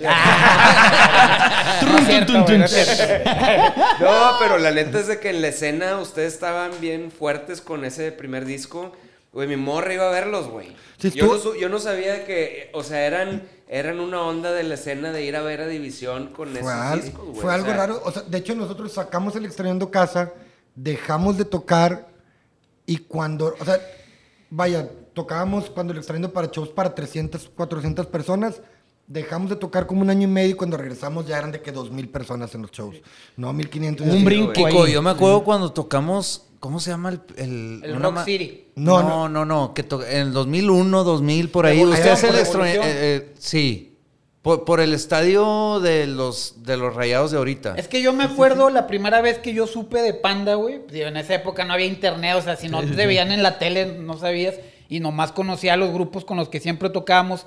No 4.00 4.38
pero 4.40 4.58
la 4.58 4.72
neta 4.72 5.00
es 5.00 5.08
de 5.08 5.20
que 5.20 5.30
en 5.30 5.42
la 5.42 5.50
escena 5.50 5.98
ustedes 6.00 6.34
estaban 6.34 6.72
bien 6.82 7.12
fuertes 7.12 7.62
con 7.62 7.86
ese 7.86 8.12
primer 8.12 8.46
disco. 8.46 8.92
Güey, 9.32 9.48
mi 9.48 9.56
morra 9.56 9.94
iba 9.94 10.08
a 10.08 10.12
verlos, 10.12 10.48
güey. 10.48 10.68
Sí, 10.98 11.12
yo, 11.12 11.26
no, 11.26 11.56
yo 11.56 11.68
no 11.68 11.80
sabía 11.80 12.26
que, 12.26 12.70
o 12.74 12.84
sea, 12.84 13.06
eran, 13.06 13.44
eran 13.68 14.00
una 14.00 14.22
onda 14.22 14.52
de 14.52 14.64
la 14.64 14.76
escena 14.76 15.12
de 15.12 15.24
ir 15.24 15.36
a 15.36 15.42
ver 15.42 15.62
a 15.62 15.68
División 15.68 16.28
con 16.28 16.50
Fue, 16.50 16.60
esos 16.60 16.72
al- 16.72 17.02
discos, 17.02 17.26
güey. 17.26 17.42
fue 17.42 17.50
O 17.50 17.54
algo 17.54 17.68
sea, 17.68 17.78
raro. 17.78 18.02
O 18.06 18.12
sea, 18.12 18.22
de 18.24 18.38
hecho, 18.38 18.56
nosotros 18.56 18.92
sacamos 18.92 19.36
el 19.36 19.46
extrañando 19.46 19.90
casa, 19.90 20.34
dejamos 20.76 21.38
de 21.38 21.46
tocar 21.46 22.08
y 22.86 22.98
cuando, 22.98 23.56
o 23.60 23.66
sea, 23.66 23.80
vaya, 24.50 24.90
tocábamos 25.14 25.70
cuando 25.70 25.94
el 25.94 26.00
extrañando 26.00 26.32
para 26.34 26.48
shows 26.48 26.70
para 26.70 26.94
300, 26.94 27.50
400 27.56 28.06
personas. 28.08 28.62
Dejamos 29.06 29.50
de 29.50 29.58
tocar 29.58 29.86
como 29.86 30.02
un 30.02 30.10
año 30.10 30.24
y 30.24 30.32
medio 30.32 30.52
y 30.52 30.54
cuando 30.54 30.78
regresamos 30.78 31.28
ya 31.28 31.38
eran 31.38 31.52
de 31.52 31.62
que 31.62 31.74
2.000 31.74 32.10
personas 32.10 32.56
en 32.56 32.62
los 32.62 32.72
shows. 32.72 32.96
No, 33.36 33.52
1.500. 33.54 34.06
y 34.06 34.10
Un 34.10 34.24
brinco 34.24 34.88
yo 34.88 35.02
me 35.02 35.10
acuerdo 35.10 35.44
cuando 35.44 35.74
tocamos, 35.74 36.48
¿cómo 36.64 36.80
se 36.80 36.92
llama 36.92 37.10
el...? 37.10 37.82
El, 37.84 38.02
Rock 38.02 38.24
City. 38.24 38.68
No, 38.76 39.04
No, 39.04 39.28
no, 39.28 39.44
no, 39.44 39.74
que 39.74 39.86
en 40.10 40.28
el 40.28 40.32
2001, 40.32 41.04
2000, 41.04 41.50
por 41.50 41.66
ahí. 41.66 41.84
Usted 41.84 42.14
es 42.14 42.24
el 42.24 42.36
eh, 42.36 42.80
eh, 42.82 43.34
sí, 43.38 43.98
por, 44.42 44.64
por 44.64 44.80
el 44.80 44.94
estadio 44.94 45.82
de 45.82 46.08
los, 46.08 46.64
de 46.64 46.78
los 46.78 46.96
rayados 46.96 47.32
de 47.32 47.38
ahorita. 47.38 47.76
Es 47.76 47.90
que 47.90 48.02
yo 48.02 48.14
me 48.14 48.24
acuerdo 48.24 48.70
la 48.70 48.88
primera 48.88 49.20
vez 49.20 49.40
que 49.40 49.54
yo 49.54 49.68
supe 49.68 50.02
de 50.02 50.14
Panda, 50.14 50.56
güey. 50.56 50.80
En 50.94 51.18
esa 51.18 51.36
época 51.36 51.66
no 51.66 51.74
había 51.74 51.86
internet, 51.86 52.38
o 52.38 52.42
sea, 52.42 52.56
si 52.56 52.70
no 52.70 52.82
te 52.82 53.06
veían 53.08 53.34
en 53.34 53.44
la 53.44 53.60
tele, 53.60 53.98
no 54.00 54.18
sabías. 54.18 54.56
Y 54.88 55.02
nomás 55.02 55.34
conocía 55.34 55.74
a 55.74 55.78
los 55.78 55.92
grupos 55.92 56.24
con 56.24 56.38
los 56.38 56.48
que 56.48 56.62
siempre 56.62 56.90
tocábamos. 56.90 57.46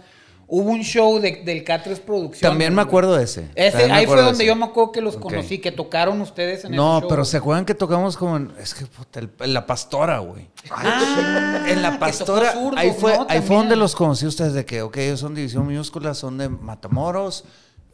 Hubo 0.48 0.70
un 0.70 0.82
show 0.82 1.18
de- 1.18 1.42
del 1.44 1.64
Catres 1.64 1.98
Producciones. 1.98 2.40
También 2.40 2.72
me 2.74 2.80
acuerdo 2.82 3.16
de 3.16 3.24
ese. 3.24 3.48
Ese, 3.56 3.78
ahí 3.84 3.88
fue 3.88 4.14
acuerdo 4.14 4.24
donde 4.26 4.44
ese. 4.44 4.46
yo 4.46 4.54
me 4.54 4.64
acuerdo 4.66 4.92
que 4.92 5.00
los 5.00 5.16
conocí, 5.16 5.58
que 5.58 5.72
tocaron 5.72 6.20
ustedes 6.20 6.64
en 6.64 6.72
No, 6.72 6.92
ese 6.98 7.00
show. 7.02 7.08
pero 7.10 7.24
¿se 7.24 7.36
acuerdan 7.38 7.64
que 7.64 7.74
tocamos 7.74 8.16
como 8.16 8.36
en... 8.36 8.52
Es 8.60 8.72
que, 8.74 8.86
puta, 8.86 9.18
el- 9.20 9.30
en 9.40 9.52
La 9.54 9.66
Pastora, 9.66 10.18
güey. 10.20 10.46
Ah, 10.70 11.64
En 11.68 11.82
La 11.82 11.98
Pastora, 11.98 12.52
Zurdos, 12.52 12.78
ahí 12.78 12.92
fue, 12.96 13.16
¿no? 13.16 13.26
ahí 13.28 13.40
fue 13.40 13.56
donde 13.56 13.74
los 13.74 13.96
conocí 13.96 14.24
ustedes 14.24 14.52
de 14.52 14.64
que, 14.64 14.82
ok, 14.82 14.96
ellos 14.98 15.18
son 15.20 15.34
División 15.34 15.66
Minúscula, 15.66 16.14
son 16.14 16.38
de 16.38 16.48
Matamoros. 16.48 17.44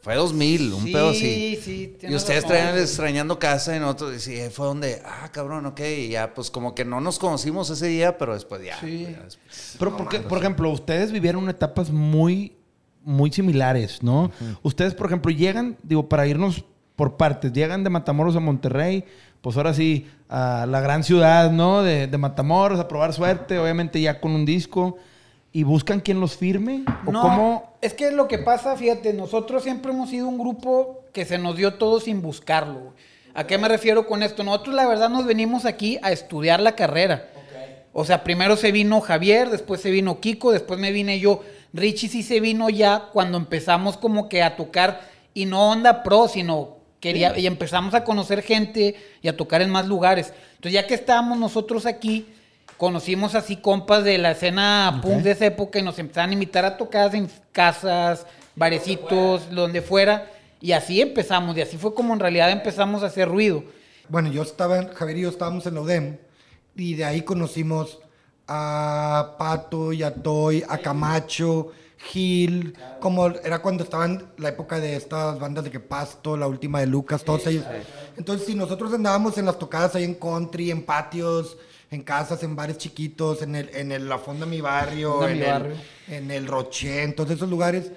Fue 0.03 0.15
2000, 0.15 0.73
un 0.73 0.83
Sí, 0.83 0.91
pedo 0.91 1.09
así. 1.11 1.59
sí, 1.63 1.97
Y 2.01 2.13
ustedes 2.13 2.45
traían 2.45 2.77
extrañando 2.77 3.39
casa 3.39 3.73
y 3.73 3.79
nosotros, 3.79 4.15
y 4.15 4.19
sí, 4.19 4.37
fue 4.51 4.67
donde, 4.67 5.01
ah, 5.05 5.29
cabrón, 5.31 5.65
ok, 5.65 5.79
y 5.79 6.09
ya, 6.09 6.33
pues 6.33 6.51
como 6.51 6.75
que 6.75 6.83
no 6.83 6.99
nos 6.99 7.17
conocimos 7.19 7.69
ese 7.69 7.87
día, 7.87 8.17
pero 8.17 8.33
después 8.33 8.61
ya. 8.65 8.77
Sí. 8.81 9.03
ya 9.09 9.23
después. 9.23 9.75
Pero 9.79 9.95
porque, 9.95 10.19
por 10.19 10.39
ejemplo, 10.39 10.69
ustedes 10.69 11.13
vivieron 11.13 11.47
etapas 11.47 11.89
muy, 11.89 12.53
muy 13.05 13.31
similares, 13.31 14.03
¿no? 14.03 14.29
Ustedes, 14.61 14.93
por 14.93 15.07
ejemplo, 15.07 15.31
llegan, 15.31 15.77
digo, 15.83 16.09
para 16.09 16.27
irnos 16.27 16.65
por 16.97 17.15
partes, 17.15 17.53
llegan 17.53 17.85
de 17.85 17.89
Matamoros 17.89 18.35
a 18.35 18.41
Monterrey, 18.41 19.05
pues 19.41 19.55
ahora 19.55 19.73
sí, 19.73 20.05
a 20.27 20.65
la 20.67 20.81
gran 20.81 21.05
ciudad, 21.05 21.49
¿no? 21.49 21.81
De, 21.81 22.07
de 22.07 22.17
Matamoros, 22.17 22.77
a 22.77 22.89
probar 22.89 23.13
suerte, 23.13 23.57
obviamente 23.57 24.01
ya 24.01 24.19
con 24.19 24.33
un 24.33 24.43
disco, 24.45 24.97
y 25.53 25.63
buscan 25.63 25.99
quien 26.01 26.19
los 26.19 26.35
firme, 26.35 26.83
o 27.05 27.11
No, 27.11 27.21
cómo... 27.21 27.73
es 27.79 27.93
que 27.93 28.11
lo 28.11 28.27
que 28.27 28.39
pasa, 28.39 28.75
fíjate, 28.75 29.13
nosotros 29.13 29.63
siempre 29.63 29.91
hemos 29.91 30.09
sido 30.09 30.27
un 30.27 30.39
grupo 30.39 31.03
que 31.13 31.25
se 31.25 31.37
nos 31.37 31.55
dio 31.55 31.75
todo 31.75 31.99
sin 31.99 32.21
buscarlo. 32.23 32.79
güey. 32.79 32.93
¿A 33.35 33.45
qué 33.45 33.57
me 33.57 33.67
refiero 33.67 34.07
con 34.07 34.23
esto? 34.23 34.43
Nosotros 34.43 34.75
la 34.75 34.87
verdad 34.87 35.09
nos 35.09 35.25
venimos 35.25 35.65
aquí 35.65 35.99
a 36.01 36.11
estudiar 36.11 36.59
la 36.59 36.75
carrera. 36.75 37.29
O 37.93 38.03
sea, 38.05 38.23
primero 38.23 38.57
se 38.57 38.71
vino 38.71 38.99
Javier, 39.01 39.51
después 39.51 39.79
se 39.79 39.91
vino 39.91 40.19
Kiko, 40.19 40.51
después 40.51 40.79
me 40.79 40.91
vine 40.91 41.19
yo. 41.19 41.43
Richie 41.73 42.09
sí 42.09 42.23
se 42.23 42.39
vino 42.39 42.69
ya 42.69 43.09
cuando 43.13 43.37
empezamos 43.37 43.97
como 43.97 44.29
que 44.29 44.41
a 44.41 44.55
tocar, 44.55 45.01
y 45.35 45.45
no 45.45 45.69
onda 45.69 46.01
pro, 46.01 46.27
sino 46.27 46.77
quería, 46.99 47.37
y 47.37 47.45
empezamos 47.45 47.93
a 47.93 48.03
conocer 48.03 48.41
gente 48.41 48.95
y 49.21 49.27
a 49.27 49.37
tocar 49.37 49.61
en 49.61 49.69
más 49.69 49.87
lugares. 49.87 50.33
Entonces 50.55 50.73
ya 50.73 50.87
que 50.87 50.95
estábamos 50.95 51.37
nosotros 51.37 51.85
aquí, 51.85 52.27
conocimos 52.77 53.35
así 53.35 53.57
compas 53.57 54.03
de 54.03 54.17
la 54.17 54.31
escena 54.31 54.99
punk 55.01 55.21
de 55.21 55.31
esa 55.31 55.45
época 55.45 55.79
y 55.79 55.81
nos 55.81 55.99
empezaron 55.99 56.31
a 56.31 56.33
invitar 56.33 56.65
a 56.65 56.77
tocar 56.77 57.13
en 57.15 57.29
casas, 57.51 58.25
barecitos, 58.55 59.49
donde 59.51 59.81
fuera. 59.81 60.29
Y 60.59 60.71
así 60.71 61.01
empezamos, 61.01 61.57
y 61.57 61.61
así 61.61 61.77
fue 61.77 61.93
como 61.93 62.13
en 62.13 62.19
realidad 62.19 62.51
empezamos 62.51 63.03
a 63.03 63.07
hacer 63.07 63.27
ruido. 63.27 63.63
Bueno, 64.09 64.31
yo 64.31 64.43
estaba, 64.43 64.93
Javier 64.93 65.17
y 65.17 65.21
yo 65.21 65.29
estábamos 65.29 65.65
en 65.65 65.75
la 65.75 65.81
UDEM 65.81 66.17
y 66.75 66.95
de 66.95 67.05
ahí 67.05 67.21
conocimos 67.21 67.99
a 68.47 69.35
Pato 69.37 69.93
y 69.93 70.03
a 70.03 70.13
Toy, 70.13 70.63
a 70.67 70.77
Camacho, 70.77 71.71
Gil, 71.97 72.75
como 72.99 73.27
era 73.27 73.61
cuando 73.61 73.83
estaban 73.83 74.31
la 74.37 74.49
época 74.49 74.79
de 74.79 74.95
estas 74.95 75.39
bandas 75.39 75.63
de 75.63 75.71
que 75.71 75.79
Pasto, 75.79 76.35
la 76.35 76.47
última 76.47 76.79
de 76.79 76.87
Lucas, 76.87 77.23
todos 77.23 77.47
ellos. 77.47 77.65
Entonces, 78.17 78.45
si 78.45 78.55
nosotros 78.55 78.93
andábamos 78.93 79.37
en 79.37 79.45
las 79.45 79.57
tocadas 79.57 79.95
ahí 79.95 80.03
en 80.03 80.15
country, 80.15 80.71
en 80.71 80.85
patios, 80.85 81.57
en 81.93 82.03
casas, 82.03 82.43
en 82.43 82.55
bares 82.55 82.77
chiquitos, 82.77 83.41
en 83.41 83.55
el, 83.55 83.69
en 83.75 83.91
el, 83.91 84.07
la 84.09 84.17
fonda 84.17 84.45
de 84.45 84.51
mi 84.51 84.61
barrio, 84.61 85.13
Fonda 85.13 85.31
en, 85.31 85.37
Mi 85.37 85.43
el, 85.43 85.49
Barrio. 85.51 85.75
en 86.07 86.31
el 86.31 86.47
Roché, 86.47 87.03
en 87.03 87.15
todos 87.15 87.31
esos 87.31 87.49
lugares. 87.49 87.91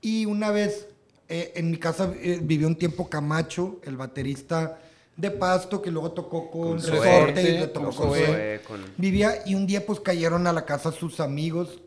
Y 0.00 0.26
una 0.26 0.50
vez 0.50 0.86
eh, 1.28 1.52
en 1.56 1.70
mi 1.70 1.76
casa 1.78 2.12
eh, 2.20 2.38
vivió 2.42 2.66
un 2.66 2.76
tiempo 2.76 3.08
Camacho, 3.08 3.80
el 3.84 3.96
baterista 3.96 4.78
de 5.16 5.30
Pasto, 5.30 5.80
que 5.82 5.90
luego 5.90 6.12
tocó 6.12 6.50
con, 6.50 6.62
Con 6.62 6.76
Resorte 6.78 7.02
Suerte, 7.02 7.42
y 7.42 7.58
le 7.58 7.66
tocó 7.68 7.90
con 7.90 8.08
con 8.08 8.18
con- 8.66 8.84
Vivía 8.96 9.42
y 9.46 9.54
un 9.54 9.66
día 9.66 9.84
pues 9.86 10.00
cayeron 10.00 10.46
a 10.46 10.52
la 10.52 10.64
casa 10.64 10.90
sus 10.90 11.20
amigos, 11.20 11.78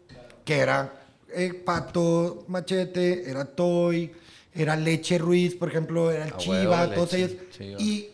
que 0.46 0.58
era 0.60 0.94
eh, 1.34 1.53
Pato 1.53 2.46
Machete, 2.48 3.29
era 3.29 3.44
Toy, 3.46 4.12
era 4.53 4.75
Leche 4.75 5.17
Ruiz, 5.17 5.55
por 5.55 5.67
ejemplo, 5.70 6.12
era 6.12 6.25
el 6.27 6.34
A 6.34 6.38
Chiva, 6.38 6.82
huevo, 6.82 6.94
todos 6.94 7.12
Leche, 7.13 7.25
ellos. 7.25 7.50
Chiva. 7.58 7.82
Y 7.82 8.10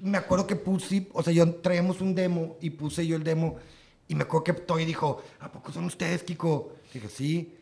me 0.00 0.18
acuerdo 0.18 0.46
que 0.46 0.56
puse, 0.56 1.08
o 1.12 1.22
sea, 1.22 1.32
yo 1.32 1.56
traíamos 1.56 2.00
un 2.00 2.14
demo 2.14 2.56
y 2.60 2.70
puse 2.70 3.06
yo 3.06 3.16
el 3.16 3.24
demo 3.24 3.56
y 4.08 4.14
me 4.14 4.22
acuerdo 4.22 4.44
que 4.44 4.52
Toy 4.54 4.84
dijo, 4.84 5.22
¿a 5.40 5.50
poco 5.52 5.72
son 5.72 5.84
ustedes, 5.84 6.22
Kiko? 6.22 6.72
Dije, 6.92 7.08
sí. 7.08 7.54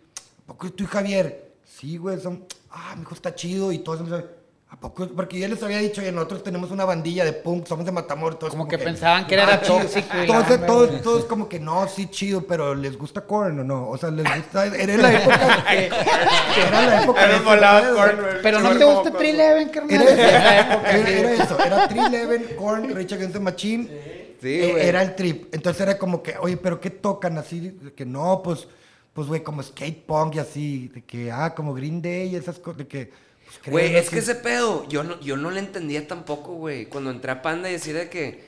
¿A 0.44 0.46
poco 0.46 0.70
tú 0.72 0.84
y 0.84 0.86
Javier? 0.86 1.56
Sí, 1.64 1.96
güey, 1.96 2.20
son, 2.20 2.46
ah, 2.70 2.94
mi 2.96 3.02
hijo 3.02 3.14
está 3.14 3.34
chido 3.34 3.72
y 3.72 3.78
todos, 3.78 4.24
¿a 4.76 4.80
poco? 4.80 5.08
Porque 5.08 5.38
yo 5.38 5.48
les 5.48 5.62
había 5.62 5.78
dicho, 5.78 6.00
oye, 6.00 6.12
nosotros 6.12 6.42
tenemos 6.42 6.70
una 6.70 6.84
bandilla 6.84 7.24
de 7.24 7.32
punk, 7.32 7.66
somos 7.66 7.86
de 7.86 7.92
Matamoros, 7.92 8.38
Como 8.50 8.68
que 8.68 8.78
pensaban 8.78 9.26
que 9.26 9.34
era 9.34 9.54
ah, 9.54 9.60
chido. 9.60 9.78
tóxico 9.78 10.16
y 10.16 10.26
la 10.26 10.26
Todos, 10.26 10.66
todos, 10.66 10.90
güey. 10.90 11.02
todos 11.02 11.24
como 11.24 11.48
que 11.48 11.58
no, 11.58 11.88
sí, 11.88 12.06
chido, 12.08 12.46
pero 12.46 12.74
¿les 12.74 12.96
gusta 12.96 13.22
Korn 13.22 13.60
o 13.60 13.64
no? 13.64 13.88
O 13.88 13.96
sea, 13.96 14.10
¿les 14.10 14.24
gusta? 14.24 14.66
Era 14.66 14.96
la 14.96 15.12
época 15.12 15.64
que, 15.68 15.88
que 16.54 16.60
era 16.68 16.86
la 16.86 17.02
época 17.02 17.26
de 17.26 17.38
güey. 17.38 18.42
Pero 18.42 18.60
no 18.60 18.76
te 18.76 18.84
gusta 18.84 19.10
mocoso. 19.10 19.18
311, 19.18 19.70
carnal. 19.70 20.08
Era, 20.08 20.90
era, 20.98 21.32
eso, 21.32 21.58
era 21.58 21.88
311, 21.88 22.56
Korn, 22.56 22.94
Rage 22.94 23.14
Against 23.14 23.32
the 23.32 23.40
Machine. 23.40 23.88
Sí, 24.40 24.48
Eh, 24.48 24.88
era 24.88 25.02
el 25.02 25.14
trip. 25.14 25.54
Entonces 25.54 25.80
era 25.80 25.98
como 25.98 26.22
que, 26.22 26.36
oye, 26.38 26.56
¿pero 26.56 26.80
qué 26.80 26.90
tocan 26.90 27.38
así? 27.38 27.70
De 27.70 27.92
que 27.94 28.04
no, 28.04 28.42
pues, 28.44 28.68
pues, 29.12 29.26
güey, 29.28 29.42
como 29.42 29.62
skate 29.62 30.04
punk 30.04 30.34
y 30.34 30.38
así. 30.38 30.88
De 30.88 31.02
que, 31.02 31.32
ah, 31.32 31.54
como 31.54 31.72
Green 31.74 32.02
Day 32.02 32.28
y 32.28 32.36
esas 32.36 32.58
cosas. 32.58 32.78
De 32.78 32.86
que, 32.86 33.10
Güey, 33.66 33.92
¿no? 33.92 33.98
es 33.98 34.10
que 34.10 34.18
ese 34.20 34.34
pedo, 34.36 34.86
yo 34.88 35.02
no, 35.02 35.18
yo 35.20 35.36
no 35.36 35.50
le 35.50 35.60
entendía 35.60 36.06
tampoco, 36.06 36.52
güey. 36.54 36.86
Cuando 36.86 37.10
entré 37.10 37.30
a 37.32 37.42
Panda 37.42 37.68
y 37.68 37.72
decía 37.72 37.94
de 37.94 38.08
que, 38.10 38.44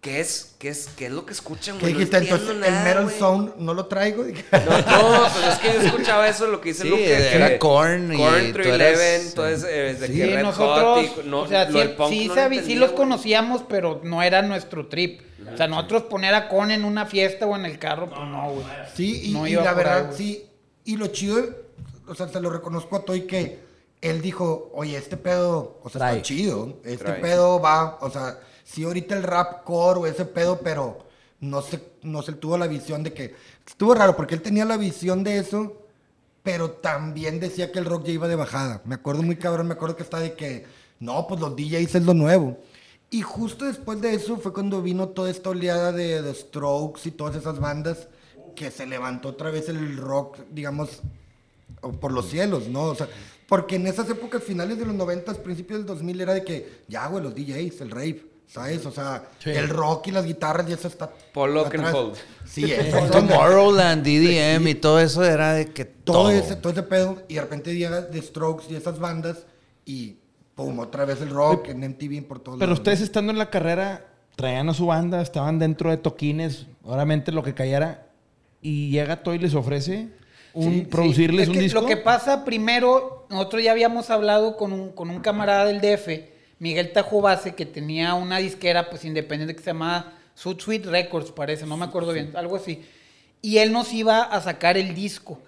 ¿qué 0.00 0.20
es, 0.20 0.54
qué 0.58 0.68
es, 0.68 0.88
qué 0.96 1.06
es 1.06 1.12
lo 1.12 1.26
que 1.26 1.32
escuchan, 1.32 1.76
¿Qué 1.76 1.82
güey? 1.82 1.92
No 1.92 1.98
dijiste? 1.98 2.16
entiendo 2.18 2.52
Entonces, 2.52 2.68
el 2.72 2.84
Metal. 2.84 3.10
Zone 3.18 3.52
no 3.58 3.74
lo 3.74 3.86
traigo. 3.86 4.24
No, 4.52 4.78
no, 4.78 5.28
pues 5.32 5.46
es 5.52 5.58
que 5.58 5.72
yo 5.74 5.80
escuchaba 5.88 6.26
eso, 6.28 6.46
lo 6.46 6.60
que 6.60 6.70
dice 6.70 6.82
Sí, 6.84 6.88
Luke. 6.88 7.04
que- 7.04 7.34
era 7.36 7.58
Korn 7.58 8.12
y 8.12 8.16
Korn, 8.16 8.46
tú 8.46 8.52
311, 8.54 9.14
eras- 9.14 9.34
todo 9.34 9.48
ese, 9.48 9.66
eh, 9.90 9.94
de 9.94 10.06
Sí, 10.06 10.12
que 10.14 10.24
Sí, 10.26 10.30
Red 10.34 10.42
nosotros, 10.42 11.06
Hot 11.16 11.24
y 11.24 11.28
no, 11.28 11.40
o 11.40 11.48
sea, 11.48 11.68
lo 11.70 11.82
sí, 11.82 11.88
punk 11.96 12.08
sí 12.10 12.28
no 12.28 12.34
sí 12.64 12.74
los 12.76 12.92
conocíamos, 12.92 13.62
pero 13.68 14.00
no 14.04 14.22
era 14.22 14.42
nuestro 14.42 14.86
trip. 14.86 15.20
O 15.52 15.56
sea, 15.56 15.66
nosotros 15.66 16.04
poner 16.04 16.34
a 16.34 16.48
Con 16.48 16.70
en 16.70 16.84
una 16.84 17.04
fiesta 17.04 17.46
o 17.46 17.56
en 17.56 17.64
el 17.66 17.78
carro, 17.78 18.08
pues 18.08 18.20
no, 18.28 18.50
güey. 18.52 18.64
Sí, 18.94 19.30
y, 19.30 19.32
No 19.32 19.46
y 19.46 19.52
la 19.54 19.70
ahí, 19.70 19.76
verdad, 19.76 20.10
sí. 20.16 20.46
Y 20.84 20.96
lo 20.96 21.08
chido, 21.08 21.44
o 22.06 22.14
sea, 22.14 22.28
se 22.28 22.40
lo 22.40 22.48
reconozco 22.50 22.96
a 22.96 23.04
Toy 23.04 23.22
que 23.26 23.58
él 24.02 24.20
dijo, 24.20 24.70
oye, 24.74 24.96
este 24.96 25.16
pedo, 25.16 25.78
o 25.82 25.88
sea, 25.88 26.00
Trae. 26.00 26.16
está 26.16 26.22
chido. 26.22 26.80
Este 26.84 27.04
Trae. 27.04 27.20
pedo 27.20 27.60
va, 27.60 27.98
o 28.00 28.10
sea, 28.10 28.40
sí 28.64 28.82
ahorita 28.82 29.16
el 29.16 29.22
rap 29.22 29.64
core 29.64 30.00
o 30.00 30.06
ese 30.06 30.24
pedo, 30.24 30.60
pero 30.62 31.06
no 31.40 31.62
se, 31.62 31.80
no 32.02 32.20
se 32.22 32.32
tuvo 32.32 32.58
la 32.58 32.66
visión 32.66 33.04
de 33.04 33.14
que... 33.14 33.34
Estuvo 33.66 33.94
raro 33.94 34.16
porque 34.16 34.34
él 34.34 34.42
tenía 34.42 34.64
la 34.64 34.76
visión 34.76 35.22
de 35.22 35.38
eso, 35.38 35.76
pero 36.42 36.72
también 36.72 37.38
decía 37.38 37.70
que 37.70 37.78
el 37.78 37.84
rock 37.84 38.04
ya 38.06 38.12
iba 38.12 38.26
de 38.26 38.34
bajada. 38.34 38.82
Me 38.84 38.96
acuerdo 38.96 39.22
muy 39.22 39.36
cabrón, 39.36 39.68
me 39.68 39.74
acuerdo 39.74 39.96
que 39.96 40.02
está 40.02 40.18
de 40.18 40.34
que, 40.34 40.66
no, 40.98 41.26
pues 41.28 41.40
los 41.40 41.54
DJs 41.54 41.94
es 41.94 42.02
lo 42.02 42.12
nuevo. 42.12 42.58
Y 43.08 43.22
justo 43.22 43.66
después 43.66 44.00
de 44.00 44.14
eso 44.14 44.36
fue 44.38 44.52
cuando 44.52 44.82
vino 44.82 45.10
toda 45.10 45.30
esta 45.30 45.50
oleada 45.50 45.92
de 45.92 46.22
The 46.22 46.34
Strokes 46.34 47.08
y 47.08 47.12
todas 47.12 47.36
esas 47.36 47.60
bandas 47.60 48.08
que 48.56 48.70
se 48.72 48.84
levantó 48.86 49.28
otra 49.28 49.50
vez 49.50 49.68
el 49.68 49.96
rock, 49.96 50.38
digamos, 50.50 51.02
por 52.00 52.12
los 52.12 52.28
cielos, 52.28 52.68
¿no? 52.68 52.84
O 52.84 52.94
sea, 52.94 53.08
porque 53.52 53.76
en 53.76 53.86
esas 53.86 54.08
épocas 54.08 54.42
finales 54.42 54.78
de 54.78 54.86
los 54.86 54.94
90, 54.94 55.34
principios 55.42 55.80
del 55.80 55.86
2000 55.86 56.20
era 56.22 56.32
de 56.32 56.42
que, 56.42 56.84
ya, 56.88 57.06
güey, 57.08 57.22
los 57.22 57.34
DJs, 57.34 57.82
el 57.82 57.90
rave, 57.90 58.24
¿sabes? 58.46 58.86
O 58.86 58.90
sea, 58.90 59.28
Sí. 59.40 59.50
el 59.50 59.68
rock 59.68 60.06
y 60.06 60.10
las 60.10 60.24
guitarras 60.24 60.66
y 60.70 60.72
eso 60.72 60.88
está... 60.88 61.10
Paul 61.34 61.58
atrás. 61.58 61.84
Oakenfold. 61.84 62.16
Sí, 62.46 62.72
eso 62.72 62.98
Tomorrowland, 63.10 64.02
DDM 64.06 64.68
y 64.68 64.74
todo 64.76 64.98
eso 65.00 65.22
era 65.22 65.52
de 65.52 65.66
que 65.66 65.84
todo, 65.84 66.16
todo. 66.16 66.30
ese, 66.30 66.56
todo 66.56 66.72
ese 66.72 66.82
pedo 66.82 67.22
y 67.28 67.34
de 67.34 67.40
repente 67.42 67.76
llega 67.76 68.08
The 68.08 68.22
Strokes 68.22 68.64
y 68.70 68.74
esas 68.74 68.98
bandas 68.98 69.44
y 69.84 70.16
pum, 70.54 70.78
otra 70.78 71.04
vez 71.04 71.20
el 71.20 71.28
rock 71.28 71.68
en 71.68 71.80
MTV 71.80 72.26
por 72.26 72.38
todos 72.38 72.58
Pero 72.58 72.70
lados, 72.70 72.78
ustedes 72.78 73.02
estando 73.02 73.32
en 73.32 73.38
la 73.38 73.50
carrera, 73.50 74.06
traían 74.34 74.70
a 74.70 74.72
su 74.72 74.86
banda, 74.86 75.20
estaban 75.20 75.58
dentro 75.58 75.90
de 75.90 75.98
toquines, 75.98 76.68
obviamente 76.84 77.32
lo 77.32 77.42
que 77.42 77.52
cayera, 77.52 78.06
y 78.62 78.88
llega 78.92 79.22
Toy 79.22 79.36
y 79.36 79.40
les 79.40 79.54
ofrece 79.54 80.08
un, 80.54 80.72
Sí, 80.72 80.80
producirles 80.82 81.44
sí. 81.46 81.50
Un 81.50 81.56
que 81.56 81.62
disco. 81.62 81.80
Lo 81.80 81.86
que 81.86 81.96
pasa 81.96 82.44
primero, 82.44 83.26
nosotros 83.30 83.62
ya 83.62 83.72
habíamos 83.72 84.10
hablado 84.10 84.56
con 84.56 84.72
un, 84.72 84.92
con 84.92 85.10
un 85.10 85.20
camarada 85.20 85.64
del 85.66 85.80
DF, 85.80 86.30
Miguel 86.58 86.92
Tajobase, 86.92 87.54
que 87.54 87.66
tenía 87.66 88.14
una 88.14 88.38
disquera 88.38 88.88
pues 88.90 89.04
independiente 89.04 89.54
que 89.56 89.62
se 89.62 89.70
llamaba 89.70 90.12
Sud 90.34 90.60
Sweet 90.60 90.86
Records, 90.86 91.30
parece, 91.32 91.66
no 91.66 91.76
me 91.76 91.84
acuerdo 91.84 92.12
bien, 92.12 92.32
algo 92.36 92.56
así. 92.56 92.82
Y 93.40 93.58
él 93.58 93.72
nos 93.72 93.92
iba 93.92 94.22
a 94.22 94.40
sacar 94.40 94.76
el 94.78 94.94
disco. 94.94 95.38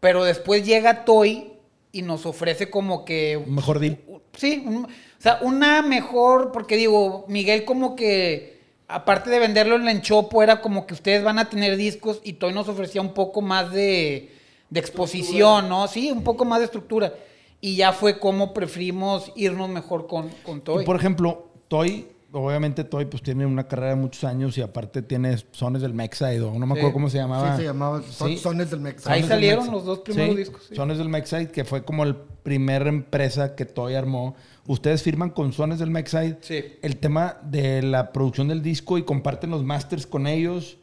Pero 0.00 0.24
después 0.24 0.64
llega 0.66 1.04
Toy 1.04 1.52
y 1.92 2.02
nos 2.02 2.24
ofrece 2.26 2.70
como 2.70 3.04
que 3.04 3.36
Un 3.36 3.54
mejor 3.54 3.78
deal. 3.78 3.98
Sí, 4.36 4.62
un- 4.64 4.84
o 4.86 5.22
sea, 5.22 5.38
una 5.42 5.82
mejor, 5.82 6.50
porque 6.52 6.76
digo, 6.76 7.26
Miguel 7.28 7.64
como 7.64 7.94
que, 7.96 8.59
aparte 8.90 9.30
de 9.30 9.38
venderlo 9.38 9.76
en 9.76 9.84
la 9.84 9.92
Enchopo, 9.92 10.42
era 10.42 10.60
como 10.60 10.86
que 10.86 10.94
ustedes 10.94 11.22
van 11.24 11.38
a 11.38 11.48
tener 11.48 11.76
discos 11.76 12.20
y 12.24 12.34
Toy 12.34 12.52
nos 12.52 12.68
ofrecía 12.68 13.00
un 13.00 13.14
poco 13.14 13.40
más 13.42 13.72
de, 13.72 14.32
de 14.70 14.80
exposición, 14.80 15.68
¿no? 15.68 15.88
Sí, 15.88 16.10
un 16.10 16.22
poco 16.22 16.44
más 16.44 16.58
de 16.60 16.66
estructura. 16.66 17.12
Y 17.60 17.76
ya 17.76 17.92
fue 17.92 18.18
como 18.18 18.54
preferimos 18.54 19.32
irnos 19.36 19.68
mejor 19.68 20.06
con, 20.06 20.30
con 20.44 20.60
Toy. 20.62 20.82
Y 20.82 20.86
por 20.86 20.96
ejemplo, 20.96 21.48
Toy, 21.68 22.08
obviamente 22.32 22.84
Toy 22.84 23.04
pues 23.04 23.22
tiene 23.22 23.44
una 23.44 23.68
carrera 23.68 23.90
de 23.90 23.96
muchos 23.96 24.24
años 24.24 24.56
y 24.56 24.62
aparte 24.62 25.02
tiene 25.02 25.36
Sones 25.52 25.82
del 25.82 25.92
Mexide, 25.92 26.40
o 26.40 26.52
no 26.58 26.66
me 26.66 26.74
Sí. 26.74 26.78
acuerdo 26.80 26.92
cómo 26.94 27.10
se 27.10 27.18
llamaba. 27.18 27.52
Sí, 27.52 27.58
se 27.62 27.64
llamaba 27.68 28.02
Son- 28.02 28.28
Sí. 28.30 28.38
Sones 28.38 28.70
del 28.70 28.80
Mex. 28.80 29.06
Ahí 29.06 29.22
salieron 29.24 29.58
Mexide. 29.64 29.76
los 29.76 29.84
dos 29.84 29.98
primeros 30.00 30.30
Sí, 30.34 30.38
discos, 30.38 30.62
sí. 30.68 30.74
Sones 30.74 30.96
del 30.98 31.08
Mexide, 31.10 31.50
que 31.50 31.64
fue 31.64 31.84
como 31.84 32.04
el 32.04 32.16
primer 32.16 32.86
empresa 32.86 33.54
que 33.54 33.66
Toy 33.66 33.94
armó. 33.94 34.34
Ustedes 34.70 35.02
firman 35.02 35.30
con 35.30 35.52
Sones 35.52 35.80
del 35.80 35.90
Mexide 35.90 36.38
Sí. 36.42 36.62
el 36.82 36.98
tema 36.98 37.38
de 37.42 37.82
la 37.82 38.12
producción 38.12 38.46
del 38.46 38.62
disco 38.62 38.98
y 38.98 39.02
comparten 39.02 39.50
los 39.50 39.64
masters 39.64 40.06
con 40.06 40.28
ellos. 40.28 40.76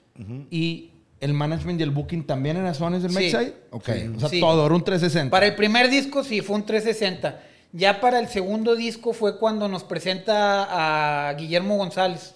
Y 0.51 0.89
el 1.21 1.33
management 1.33 1.79
y 1.79 1.83
el 1.83 1.91
booking 1.91 2.25
también 2.27 2.57
era 2.57 2.73
Sones 2.73 3.01
del 3.01 3.11
Sí. 3.11 3.17
Mexide. 3.17 3.53
Ok. 3.71 3.89
O 4.17 4.19
sea, 4.19 4.27
Sí. 4.29 4.41
todo, 4.41 4.65
era 4.65 4.75
un 4.75 4.83
360. 4.83 5.31
Para 5.31 5.45
el 5.45 5.55
primer 5.55 5.89
disco 5.89 6.23
sí, 6.25 6.41
fue 6.41 6.57
un 6.57 6.65
360. 6.65 7.39
Ya 7.71 8.01
para 8.01 8.19
el 8.19 8.27
segundo 8.27 8.75
disco 8.75 9.13
fue 9.13 9.37
cuando 9.37 9.69
nos 9.69 9.85
presenta 9.85 11.29
a 11.29 11.33
Guillermo 11.35 11.77
González. 11.77 12.33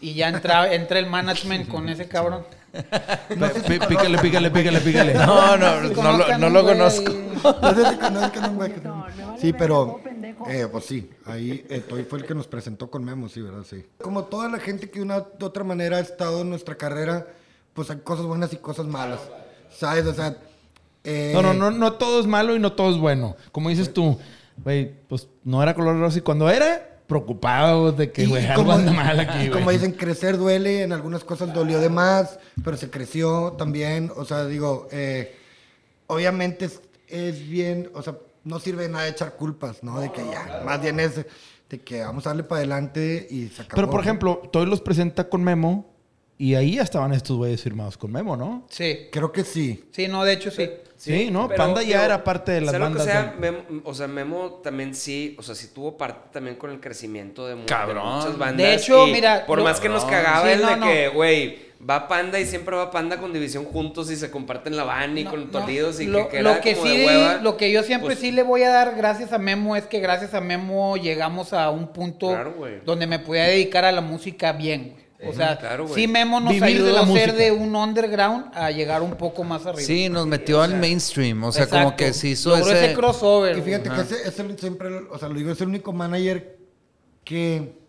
Y 0.00 0.14
ya 0.14 0.28
entra, 0.28 0.72
entra 0.72 1.00
el 1.00 1.06
management 1.06 1.68
con 1.68 1.88
ese 1.88 2.06
cabrón. 2.06 2.44
Pí- 2.72 3.78
Pícale, 3.88 4.18
pícale, 4.18 4.50
pícale, 4.50 4.80
pícale. 4.80 5.14
No, 5.14 5.56
no, 5.56 5.88
Sí, 5.88 5.94
no, 6.00 6.12
lo, 6.16 6.38
no 6.38 6.48
lo 6.50 6.64
conozco. 6.64 7.12
No 7.60 7.74
sé 7.74 7.90
si 7.90 7.96
conozcan 7.96 8.50
un 8.50 8.56
güey 8.56 8.72
que- 8.72 8.80
No, 8.80 9.00
vale 9.00 9.40
Sí, 9.40 9.52
pero. 9.52 10.00
Eh, 10.48 10.66
pues 10.70 10.84
sí, 10.84 11.10
ahí 11.26 11.64
eh, 11.68 11.80
Toy 11.80 12.04
fue 12.04 12.18
el 12.20 12.24
que 12.24 12.34
nos 12.34 12.46
presentó 12.46 12.90
con 12.90 13.04
Memo, 13.04 13.28
sí, 13.28 13.40
¿verdad? 13.42 13.64
Sí. 13.68 13.84
Como 14.02 14.24
toda 14.24 14.48
la 14.48 14.58
gente 14.58 14.90
que 14.90 14.98
de 15.00 15.04
una 15.04 15.20
de 15.20 15.44
otra 15.44 15.64
manera 15.64 15.98
ha 15.98 16.00
estado 16.00 16.42
en 16.42 16.50
nuestra 16.50 16.76
carrera, 16.76 17.26
pues 17.74 17.90
hay 17.90 17.98
cosas 17.98 18.26
buenas 18.26 18.52
y 18.52 18.56
cosas 18.56 18.86
malas, 18.86 19.20
¿sabes? 19.70 20.06
O 20.06 20.14
sea... 20.14 20.36
eh, 21.04 21.32
No, 21.34 21.42
no, 21.42 21.54
no, 21.54 21.70
no 21.70 21.92
todo 21.94 22.20
es 22.20 22.26
malo 22.26 22.54
y 22.56 22.58
no 22.58 22.72
todo 22.72 22.90
es 22.90 22.98
bueno. 22.98 23.36
Como 23.52 23.68
dices 23.68 23.92
tú, 23.92 24.18
güey, 24.64 24.92
pues 25.08 25.28
no 25.44 25.62
era 25.62 25.74
color 25.74 25.98
rosa 25.98 26.18
y 26.18 26.22
cuando 26.22 26.48
era, 26.50 26.86
preocupado 27.06 27.90
de 27.90 28.12
que, 28.12 28.24
güey, 28.26 28.46
algo 28.46 28.70
anda 28.70 28.92
mal 28.92 29.18
aquí, 29.18 29.48
güey. 29.48 29.50
como 29.50 29.70
dicen, 29.72 29.92
crecer 29.92 30.38
duele, 30.38 30.82
en 30.82 30.92
algunas 30.92 31.24
cosas 31.24 31.52
dolió 31.52 31.80
de 31.80 31.88
más, 31.88 32.38
pero 32.64 32.76
se 32.76 32.88
creció 32.88 33.52
también, 33.58 34.12
o 34.16 34.24
sea, 34.24 34.46
digo, 34.46 34.86
eh, 34.92 35.34
obviamente 36.06 36.66
es, 36.66 36.80
es 37.08 37.48
bien, 37.48 37.90
o 37.94 38.02
sea, 38.02 38.16
no 38.44 38.58
sirve 38.60 38.84
de 38.84 38.88
nada 38.90 39.08
echar 39.08 39.34
culpas, 39.36 39.82
¿no? 39.82 40.00
De 40.00 40.10
que 40.12 40.24
ya, 40.24 40.62
más 40.64 40.80
bien 40.80 40.98
es 41.00 41.16
de 41.68 41.80
que 41.80 42.00
vamos 42.02 42.26
a 42.26 42.30
darle 42.30 42.42
para 42.44 42.58
adelante 42.60 43.26
y 43.30 43.48
se 43.48 43.62
acabó. 43.62 43.76
Pero, 43.76 43.90
por 43.90 44.00
ejemplo, 44.00 44.42
Toy 44.52 44.66
los 44.66 44.80
presenta 44.80 45.28
con 45.28 45.42
Memo 45.44 45.86
y 46.36 46.54
ahí 46.54 46.76
ya 46.76 46.82
estaban 46.82 47.12
estos 47.12 47.36
güeyes 47.36 47.62
firmados 47.62 47.96
con 47.98 48.10
Memo, 48.10 48.36
¿no? 48.36 48.66
Sí. 48.70 49.08
Creo 49.12 49.30
que 49.30 49.44
sí. 49.44 49.84
Sí, 49.92 50.08
no, 50.08 50.24
de 50.24 50.32
hecho 50.32 50.50
sí. 50.50 50.68
Sí, 50.96 51.30
¿no? 51.30 51.48
pero, 51.48 51.56
Panda 51.64 51.82
ya 51.82 52.04
era 52.04 52.22
parte 52.24 52.52
de 52.52 52.60
las 52.60 52.70
sea 52.70 52.78
lo 52.78 52.84
bandas 52.86 53.06
que 53.06 53.10
sea, 53.12 53.22
del- 53.24 53.38
Memo, 53.40 53.58
o 53.84 53.94
sea, 53.94 54.06
Memo 54.06 54.50
también 54.62 54.94
sí, 54.94 55.34
o 55.38 55.42
sea, 55.42 55.54
sí 55.54 55.68
tuvo 55.74 55.96
parte 55.96 56.28
también 56.32 56.56
con 56.56 56.70
el 56.70 56.78
crecimiento 56.80 57.46
de, 57.46 57.54
mu- 57.54 57.60
de 57.62 57.66
Cabrón. 57.66 58.16
muchas 58.16 58.36
bandas. 58.36 58.56
De 58.66 58.74
hecho, 58.74 59.06
y 59.08 59.12
mira, 59.12 59.46
Por 59.46 59.62
más 59.62 59.80
que 59.80 59.88
nos 59.88 60.04
Cabrón. 60.04 60.22
cagaba 60.24 60.46
Sí, 60.46 60.52
el 60.52 60.62
no, 60.62 60.68
de 60.70 60.76
no. 60.76 60.86
que, 60.86 61.08
güey, 61.08 61.69
va 61.88 62.08
Panda 62.08 62.38
y 62.38 62.46
siempre 62.46 62.76
va 62.76 62.90
Panda 62.90 63.18
con 63.18 63.32
División 63.32 63.64
juntos 63.64 64.10
y 64.10 64.16
se 64.16 64.30
comparten 64.30 64.76
la 64.76 64.84
van 64.84 65.16
y 65.16 65.24
No, 65.24 65.30
con 65.30 65.40
no. 65.46 65.50
Tolidos 65.50 65.98
y 66.00 66.06
lo, 66.06 66.28
que, 66.28 66.36
que 66.38 66.42
lo 66.42 66.60
que 66.60 66.74
como 66.74 66.86
sí, 66.86 66.96
de 66.98 67.06
hueva. 67.06 67.34
lo 67.38 67.56
que 67.56 67.72
yo 67.72 67.82
siempre 67.82 68.08
pues, 68.08 68.18
sí 68.18 68.32
le 68.32 68.42
voy 68.42 68.62
a 68.64 68.70
dar 68.70 68.94
gracias 68.96 69.32
a 69.32 69.38
Memo 69.38 69.76
es 69.76 69.84
que 69.86 69.98
gracias 70.00 70.34
a 70.34 70.40
Memo 70.40 70.96
llegamos 70.96 71.52
a 71.52 71.70
un 71.70 71.88
punto 71.88 72.28
Claro, 72.28 72.54
donde 72.84 73.06
me 73.06 73.18
podía 73.18 73.44
dedicar 73.44 73.84
a 73.84 73.92
la 73.92 74.00
música 74.02 74.52
bien. 74.52 74.94
güey. 75.18 75.30
O 75.30 75.34
sea, 75.34 75.58
claro, 75.58 75.84
güey. 75.86 75.94
sí 75.94 76.06
Memo 76.08 76.38
nos 76.40 76.52
Vivir 76.52 76.66
de 76.68 76.74
ayudó 76.74 76.92
la 76.92 77.00
a 77.00 77.02
hacer 77.02 77.28
música. 77.28 77.32
de 77.44 77.52
un 77.52 77.74
underground 77.76 78.46
a 78.54 78.70
llegar 78.70 79.02
un 79.02 79.12
poco 79.16 79.44
más 79.44 79.66
arriba. 79.66 79.82
Sí, 79.82 80.08
nos 80.08 80.26
metió 80.26 80.62
al 80.62 80.76
mainstream. 80.78 81.42
O 81.44 81.52
sea, 81.52 81.66
como 81.66 81.94
que 81.96 82.12
se 82.12 82.28
hizo 82.28 82.50
Logró 82.56 82.72
ese. 82.72 82.84
ese 82.86 82.94
crossover. 82.94 83.56
Y 83.58 83.62
fíjate 83.62 83.90
que 83.90 84.00
ese 84.02 84.28
es 84.28 84.38
el, 84.38 84.58
siempre, 84.58 84.88
o 85.10 85.18
sea, 85.18 85.28
lo 85.28 85.34
digo, 85.34 85.50
es 85.50 85.60
el 85.60 85.68
único 85.68 85.92
manager 85.92 86.58
que, 87.24 87.79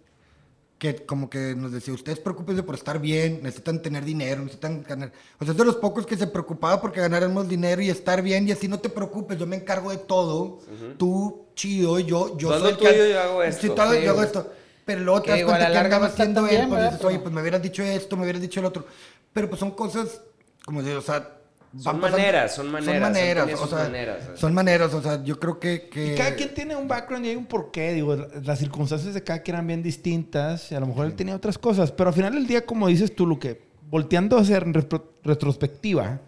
que 0.81 0.95
como 1.05 1.29
que 1.29 1.53
nos 1.55 1.71
decía, 1.71 1.93
ustedes 1.93 2.17
preocupense 2.17 2.63
por 2.63 2.73
estar 2.73 2.99
bien, 2.99 3.41
necesitan 3.43 3.83
tener 3.83 4.03
dinero, 4.03 4.41
necesitan 4.41 4.81
ganar. 4.81 5.11
O 5.39 5.45
sea, 5.45 5.51
es 5.51 5.57
de 5.59 5.63
los 5.63 5.75
pocos 5.75 6.07
que 6.07 6.17
se 6.17 6.25
preocupaba 6.25 6.81
porque 6.81 6.99
ganáramos 6.99 7.47
dinero 7.47 7.83
y 7.83 7.91
estar 7.91 8.23
bien 8.23 8.47
y 8.47 8.51
así 8.51 8.67
no 8.67 8.79
te 8.79 8.89
preocupes, 8.89 9.37
yo 9.37 9.45
me 9.45 9.57
encargo 9.57 9.91
de 9.91 9.97
todo. 9.97 10.57
Tú, 10.97 11.45
chido, 11.53 11.99
yo, 11.99 12.35
yo 12.35 12.49
soy 12.61 12.71
el 12.71 12.77
yo 13.11 13.19
hago 13.21 13.43
esto. 13.43 13.61
Sí, 13.61 13.67
todo- 13.75 13.91
Sí, 13.93 14.01
yo 14.05 14.09
hago 14.09 14.23
esto. 14.23 14.51
Pero 14.83 15.01
luego 15.01 15.21
te 15.21 15.29
das 15.29 15.39
cuenta 15.45 15.65
que 15.71 15.77
andaba 15.77 16.05
haciendo 16.13 16.41
él, 16.47 16.67
pues 16.69 16.81
dices, 16.93 17.05
oye, 17.05 17.19
pues 17.19 17.33
me 17.35 17.41
hubieras 17.41 17.61
dicho 17.61 17.83
esto, 17.83 18.17
me 18.17 18.23
hubieras 18.23 18.41
dicho 18.41 18.59
el 18.59 18.65
otro. 18.65 18.85
Pero 19.33 19.49
pues 19.49 19.59
son 19.59 19.71
cosas, 19.71 20.19
como 20.65 20.81
digo, 20.81 20.97
o 20.97 21.01
sea... 21.03 21.37
Son 21.77 21.99
maneras, 22.01 22.53
son 22.55 22.69
maneras, 22.69 22.93
Son 22.93 23.01
maneras, 23.01 23.45
tenía 23.47 23.61
o 23.63 23.67
sea, 23.67 23.77
maneras, 23.79 24.23
¿eh? 24.25 24.31
son 24.35 24.53
maneras, 24.53 24.93
o 24.93 25.01
sea, 25.01 25.23
yo 25.23 25.39
creo 25.39 25.57
que... 25.59 25.87
que 25.89 26.13
Y 26.13 26.17
cada 26.17 26.35
quien 26.35 26.53
tiene 26.53 26.75
un 26.75 26.87
background 26.87 27.25
y 27.25 27.29
hay 27.29 27.35
un 27.37 27.45
porqué. 27.45 27.93
Digo, 27.93 28.15
las 28.43 28.59
circunstancias 28.59 29.13
de 29.13 29.23
cada 29.23 29.41
quien 29.41 29.55
eran 29.55 29.67
bien 29.67 29.81
distintas. 29.81 30.69
Y 30.71 30.75
a 30.75 30.79
lo 30.81 30.87
mejor 30.87 31.05
él 31.05 31.13
tenía 31.13 31.35
otras 31.35 31.57
cosas. 31.57 31.91
Pero 31.93 32.09
al 32.09 32.13
final 32.13 32.33
del 32.33 32.45
día, 32.45 32.65
como 32.65 32.87
dices 32.87 33.15
tú, 33.15 33.25
lo 33.25 33.39
que 33.39 33.61
volteando 33.89 34.37
a 34.37 34.41
hacer 34.41 34.63
en 34.63 34.73
repro- 34.73 35.03
retrospectiva, 35.23 36.19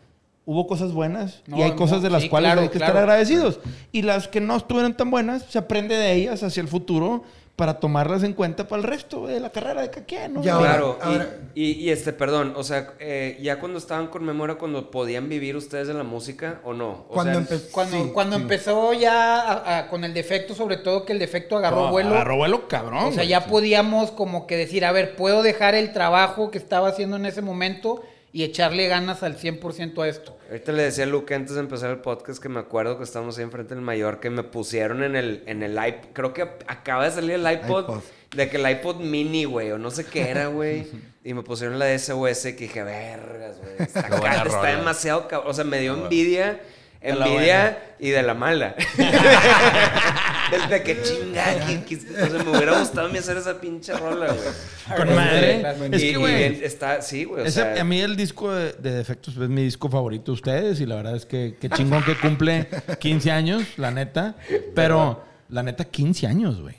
hubo 0.46 0.68
cosas 0.68 0.92
buenas 0.92 1.42
y 1.48 1.52
No, 1.52 1.58
hay 1.64 1.72
no, 1.72 1.76
cosas 1.76 2.02
de 2.02 2.10
las 2.10 2.24
sí, 2.24 2.30
cuales 2.30 2.48
claro, 2.50 2.62
hay 2.62 2.70
que 2.70 2.78
claro. 2.78 2.94
estar 2.94 3.04
agradecidos. 3.04 3.60
Y 3.92 4.02
las 4.04 4.28
que 4.28 4.40
no 4.42 4.56
estuvieron 4.56 4.96
tan 4.96 5.12
buenas, 5.12 5.44
se 5.50 5.58
aprende 5.58 5.96
de 5.96 6.14
ellas 6.14 6.42
hacia 6.44 6.62
el 6.62 6.68
futuro 6.68 7.24
para 7.56 7.80
tomarlas 7.80 8.24
en 8.24 8.34
cuenta 8.34 8.68
para 8.68 8.82
el 8.82 8.88
resto 8.88 9.28
de 9.28 9.40
la 9.40 9.52
carrera 9.52 9.82
de 9.84 9.92
cada 9.92 10.06
quien. 10.08 10.34
¿no? 10.34 10.42
Ya, 10.44 10.56
ahora- 10.56 10.70
Claro, 10.72 10.98
y- 11.00 11.06
ahora- 11.06 11.38
y, 11.54 11.72
y, 11.72 11.90
este, 11.92 12.12
perdón, 12.12 12.54
o 12.58 12.64
sea, 12.64 12.94
eh, 13.00 13.38
ya 13.42 13.60
cuando 13.60 13.78
estaban 13.78 14.08
con 14.08 14.24
memoria, 14.26 14.56
cuando 14.56 14.90
podían 14.90 15.30
vivir 15.30 15.56
ustedes 15.56 15.88
de 15.88 15.94
la 15.94 16.04
música 16.04 16.62
o 16.64 16.74
no. 16.74 17.06
O 17.10 17.14
Cuando 17.14 17.34
sea, 17.34 17.42
empezó... 17.42 17.72
Cuando, 17.72 18.04
sí, 18.06 18.10
cuando 18.12 18.36
sí. 18.38 18.42
empezó 18.42 18.94
ya 18.94 19.40
a- 19.40 19.78
a- 19.80 19.88
con 19.88 20.04
el 20.04 20.16
defecto, 20.16 20.56
sobre 20.56 20.78
todo 20.78 21.06
que 21.06 21.14
el 21.14 21.20
defecto 21.20 21.56
agarró 21.58 21.86
No, 21.86 21.92
vuelo. 21.92 22.10
Agarró 22.16 22.38
vuelo 22.38 22.68
cabrón. 22.68 23.04
o 23.06 23.12
sea, 23.12 23.24
ya 23.24 23.46
podíamos 23.46 24.10
como 24.12 24.48
que 24.48 24.58
decir, 24.58 24.84
a 24.84 24.92
ver, 24.92 25.16
puedo 25.16 25.44
dejar 25.44 25.76
el 25.76 25.94
trabajo 25.94 26.50
que 26.50 26.58
estaba 26.58 26.88
haciendo 26.88 27.18
en 27.18 27.28
ese 27.28 27.44
momento 27.44 28.02
y 28.34 28.44
echarle 28.44 28.88
ganas 28.88 29.22
al 29.22 29.38
100% 29.38 30.04
a 30.04 30.08
esto. 30.08 30.36
Ahorita 30.50 30.72
le 30.72 30.84
decía 30.84 31.04
a 31.04 31.08
Luke 31.08 31.36
antes 31.36 31.54
de 31.54 31.60
empezar 31.60 31.92
el 31.92 32.00
podcast 32.00 32.42
que 32.42 32.50
me 32.50 32.60
acuerdo 32.60 32.98
que 32.98 33.04
estábamos 33.04 33.38
ahí 33.38 33.44
enfrente 33.44 33.76
del 33.76 33.84
mayor 33.84 34.20
que 34.20 34.32
me 34.32 34.42
pusieron 34.42 35.04
en 35.04 35.16
el, 35.16 35.44
en 35.46 35.62
el 35.62 35.74
iPod. 35.74 36.08
Creo 36.14 36.34
que 36.34 36.42
acaba 36.42 37.06
de 37.06 37.12
salir 37.12 37.32
el 37.34 37.50
iPod, 37.50 37.84
iPod. 37.84 38.04
de 38.36 38.50
que 38.50 38.58
el 38.58 38.68
iPod 38.68 39.02
mini, 39.02 39.46
güey, 39.46 39.72
o 39.72 39.78
no 39.78 39.92
sé 39.92 40.06
qué 40.06 40.32
era, 40.32 40.48
güey. 40.48 40.88
y 41.24 41.36
me 41.36 41.44
pusieron 41.44 41.78
la 41.78 41.86
de 41.86 42.00
SOS 42.00 42.42
que 42.44 42.54
dije, 42.54 42.82
vergas, 42.82 43.60
güey. 43.60 43.76
Está, 43.78 44.08
buena 44.18 44.44
está 44.44 44.78
demasiado 44.78 45.28
cabrón. 45.28 45.52
O 45.52 45.54
sea, 45.54 45.64
me 45.64 45.80
dio 45.80 45.94
envidia. 45.94 46.60
Envidia 47.02 47.96
y 48.00 48.10
de 48.10 48.24
la 48.24 48.34
mala. 48.34 48.76
Desde 50.52 50.84
que 50.84 51.02
chinga, 51.02 51.66
que, 51.66 51.84
que- 51.84 51.96
o 51.96 52.28
sea, 52.30 52.44
me 52.44 52.50
hubiera 52.52 52.80
gustado 52.80 53.08
a 53.08 53.10
mí 53.10 53.18
hacer 53.18 53.38
esa 53.38 53.60
pinche 53.60 53.94
rola, 53.94 54.28
güey. 54.34 54.98
Con 54.98 55.16
madre. 55.16 55.62
Es 55.92 56.02
que, 56.02 56.18
güey. 56.18 56.64
está, 56.64 57.02
sí, 57.02 57.24
güey. 57.24 57.48
O 57.48 57.52
sea, 57.52 57.80
a 57.80 57.84
mí 57.84 58.00
el 58.02 58.16
disco 58.16 58.52
de, 58.54 58.74
de 58.74 58.92
Defectos 58.92 59.36
es 59.38 59.50
mi 59.50 59.64
disco 59.64 59.90
favorito 59.90 60.32
de 60.32 60.36
ustedes 60.36 60.80
y 60.82 60.86
la 60.86 60.96
verdad 60.96 61.16
es 61.16 61.26
que 61.26 61.56
qué 61.60 61.70
chingón 61.70 62.04
que 62.04 62.16
cumple 62.18 62.68
15 63.00 63.32
años, 63.32 63.64
la 63.78 63.92
neta. 63.92 64.36
Pero 64.76 65.24
la 65.50 65.64
neta, 65.64 65.86
15 65.86 66.28
años, 66.28 66.62
güey. 66.62 66.76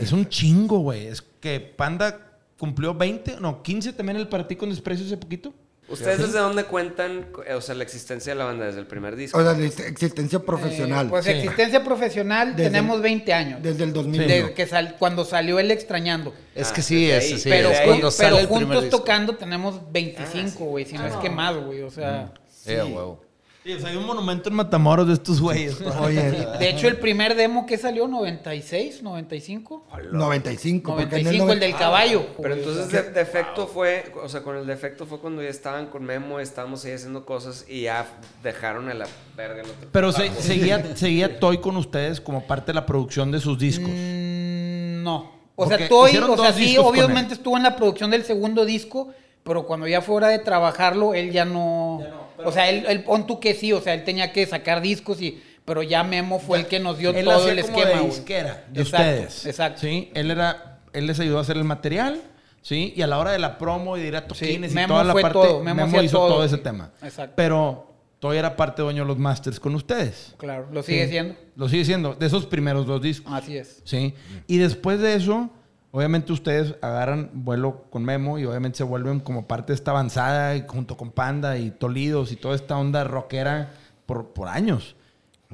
Es 0.00 0.12
un 0.12 0.28
chingo, 0.28 0.78
güey. 0.78 1.06
Es 1.06 1.22
que 1.40 1.60
Panda 1.60 2.20
cumplió 2.58 2.94
20, 2.94 3.36
no, 3.40 3.62
15 3.62 3.92
también 3.92 4.16
el 4.16 4.28
para 4.28 4.46
ti 4.48 4.56
con 4.56 4.70
desprecio 4.70 5.04
hace 5.04 5.16
poquito. 5.16 5.52
¿Ustedes 5.86 6.18
desde 6.18 6.38
dónde 6.38 6.64
cuentan, 6.64 7.26
eh, 7.46 7.54
o 7.54 7.60
sea, 7.60 7.74
la 7.74 7.82
existencia 7.84 8.32
de 8.32 8.38
la 8.38 8.46
banda? 8.46 8.64
¿Desde 8.64 8.80
el 8.80 8.86
primer 8.86 9.16
disco? 9.16 9.36
O 9.38 9.42
sea, 9.42 9.52
de 9.52 9.66
existencia 9.66 10.38
profesional. 10.40 11.06
Eh, 11.06 11.10
pues 11.10 11.24
Sí. 11.26 11.32
existencia 11.32 11.84
profesional 11.84 12.56
Desde- 12.56 12.70
tenemos 12.70 13.02
20 13.02 13.32
años. 13.34 13.62
desde 13.62 13.84
el 13.84 13.92
2001. 13.92 14.26
Desde 14.28 14.54
que 14.54 14.66
sal- 14.66 14.96
cuando 14.98 15.24
salió 15.26 15.58
el 15.58 15.70
extrañando. 15.70 16.32
Es 16.54 16.70
Ah, 16.70 16.74
que 16.74 16.82
sí, 16.82 17.06
desde 17.06 17.34
es, 17.34 17.42
sí, 17.42 17.48
pero 17.50 17.68
es 17.70 17.80
cuando 17.80 17.96
pero 17.98 18.10
sale 18.10 18.40
el 18.40 18.46
primer 18.48 18.64
juntos 18.64 18.84
disco. 18.84 18.98
tocando 18.98 19.36
tenemos 19.36 19.80
25, 19.92 20.64
güey, 20.64 20.86
si 20.86 20.96
no 20.96 21.06
es 21.06 21.14
que 21.16 21.28
más, 21.30 21.54
güey, 21.56 21.82
o 21.82 21.90
sea... 21.90 22.32
Eh, 22.66 22.80
a 22.80 22.84
huevo. 22.86 23.23
Sí, 23.64 23.72
o 23.72 23.80
sea, 23.80 23.88
hay 23.88 23.96
un 23.96 24.04
monumento 24.04 24.50
en 24.50 24.56
Matamoros 24.56 25.06
de 25.06 25.14
estos 25.14 25.40
güeyes. 25.40 25.80
Oye, 26.02 26.20
De 26.58 26.68
hecho, 26.68 26.86
el 26.86 26.98
primer 26.98 27.34
demo 27.34 27.64
que 27.64 27.78
salió, 27.78 28.06
96, 28.06 29.02
95. 29.02 29.86
95. 30.12 30.90
porque 30.94 31.16
en 31.16 31.24
95, 31.24 31.52
el 31.52 31.60
del 31.60 31.74
caballo. 31.74 32.26
Pero 32.42 32.56
güey, 32.56 32.58
entonces 32.66 32.92
de- 32.92 33.10
defecto 33.12 33.66
fue, 33.66 34.12
o 34.22 34.28
sea, 34.28 34.42
con 34.42 34.56
el 34.58 34.66
defecto 34.66 35.06
fue 35.06 35.18
cuando 35.18 35.42
ya 35.42 35.48
estaban 35.48 35.86
con 35.86 36.04
Memo, 36.04 36.40
estábamos 36.40 36.84
ahí 36.84 36.92
haciendo 36.92 37.24
cosas 37.24 37.64
y 37.66 37.82
ya 37.84 38.06
dejaron 38.42 38.90
a 38.90 38.94
la 38.94 39.06
verga 39.34 39.62
el 39.62 39.70
otro. 39.70 39.88
Pero 39.90 40.12
se- 40.12 40.30
seguía, 40.42 40.84
seguía 40.96 41.40
Toy 41.40 41.56
con 41.58 41.78
ustedes 41.78 42.20
como 42.20 42.46
parte 42.46 42.66
de 42.72 42.74
la 42.74 42.84
producción 42.84 43.32
de 43.32 43.40
sus 43.40 43.58
discos. 43.58 43.88
mm, 43.88 45.02
no. 45.02 45.32
O 45.56 45.64
Porque 45.64 45.78
sea, 45.78 45.88
Toy, 45.88 46.16
o 46.18 46.36
sea, 46.36 46.52
sí, 46.52 46.76
obviamente 46.76 47.32
estuvo 47.32 47.56
en 47.56 47.62
la 47.62 47.76
producción 47.76 48.10
del 48.10 48.24
segundo 48.24 48.66
disco, 48.66 49.08
pero 49.42 49.64
cuando 49.66 49.86
ya 49.86 50.02
fue 50.02 50.16
hora 50.16 50.28
de 50.28 50.38
trabajarlo, 50.40 51.14
él 51.14 51.32
ya 51.32 51.46
no... 51.46 52.02
o 52.44 52.50
sea, 52.52 52.70
él, 52.70 52.84
él 52.88 53.04
pon 53.04 53.26
tú 53.26 53.38
que 53.40 53.54
sí, 53.54 53.72
o 53.72 53.80
sea, 53.80 53.94
él 53.94 54.04
tenía 54.04 54.32
que 54.32 54.46
sacar 54.46 54.80
discos 54.80 55.20
y... 55.20 55.42
Pero 55.64 55.82
ya 55.82 56.04
Memo 56.04 56.40
fue 56.40 56.58
el 56.58 56.66
que 56.66 56.78
nos 56.78 56.98
dio 56.98 57.08
Él 57.08 57.24
todo 57.24 57.48
el 57.48 57.62
como 57.62 57.78
esquema, 57.78 58.00
de 58.02 58.06
disquera 58.06 58.64
de 58.70 58.82
Exacto, 58.82 59.08
ustedes. 59.22 59.46
exacto. 59.46 59.80
Sí, 59.80 60.10
él 60.12 60.30
era, 60.30 60.80
él 60.92 61.06
les 61.06 61.18
ayudó 61.20 61.38
a 61.38 61.40
hacer 61.40 61.56
el 61.56 61.64
material, 61.64 62.20
sí, 62.60 62.92
y 62.94 63.00
a 63.00 63.06
la 63.06 63.18
hora 63.18 63.30
de 63.32 63.38
la 63.38 63.56
promo 63.56 63.96
y 63.96 64.02
de 64.02 64.08
ir 64.08 64.16
a 64.16 64.26
toquines 64.26 64.72
y 64.72 64.74
Memo 64.74 64.88
toda 64.92 65.04
la 65.04 65.12
fue 65.12 65.22
parte, 65.22 65.38
todo, 65.38 65.62
Memo 65.62 65.86
Memo, 65.86 66.02
hizo 66.02 66.18
todo, 66.18 66.28
todo, 66.28 66.44
ese 66.44 66.56
sí. 66.56 66.62
tema. 66.62 66.90
Exacto. 67.02 67.32
Pero 67.34 67.94
Toy 68.18 68.36
era 68.36 68.54
parte 68.56 68.82
dueño 68.82 69.04
de 69.04 69.08
los 69.08 69.16
masters 69.18 69.58
con 69.58 69.74
ustedes. 69.74 70.34
Claro, 70.36 70.68
lo 70.70 70.82
sigue 70.82 71.04
Sí. 71.06 71.12
siendo. 71.12 71.34
Lo 71.56 71.68
sigue 71.70 71.84
siendo, 71.86 72.14
de 72.14 72.26
esos 72.26 72.44
primeros 72.44 72.84
dos 72.86 73.00
discos. 73.00 73.32
Así 73.32 73.56
es. 73.56 73.80
Sí. 73.84 74.12
Y 74.46 74.58
después 74.58 75.00
de 75.00 75.14
eso, 75.14 75.48
obviamente 75.96 76.32
ustedes 76.32 76.74
agarran 76.82 77.30
vuelo 77.32 77.84
con 77.88 78.04
Memo 78.04 78.36
y 78.40 78.44
obviamente 78.44 78.78
se 78.78 78.84
vuelven 78.84 79.20
como 79.20 79.46
parte 79.46 79.72
de 79.72 79.76
esta 79.76 79.92
avanzada 79.92 80.56
y 80.56 80.64
junto 80.66 80.96
con 80.96 81.12
Panda 81.12 81.56
y 81.56 81.70
Tolidos 81.70 82.32
y 82.32 82.36
toda 82.36 82.56
esta 82.56 82.76
onda 82.76 83.04
rockera 83.04 83.70
por, 84.04 84.32
por 84.32 84.48
años. 84.48 84.96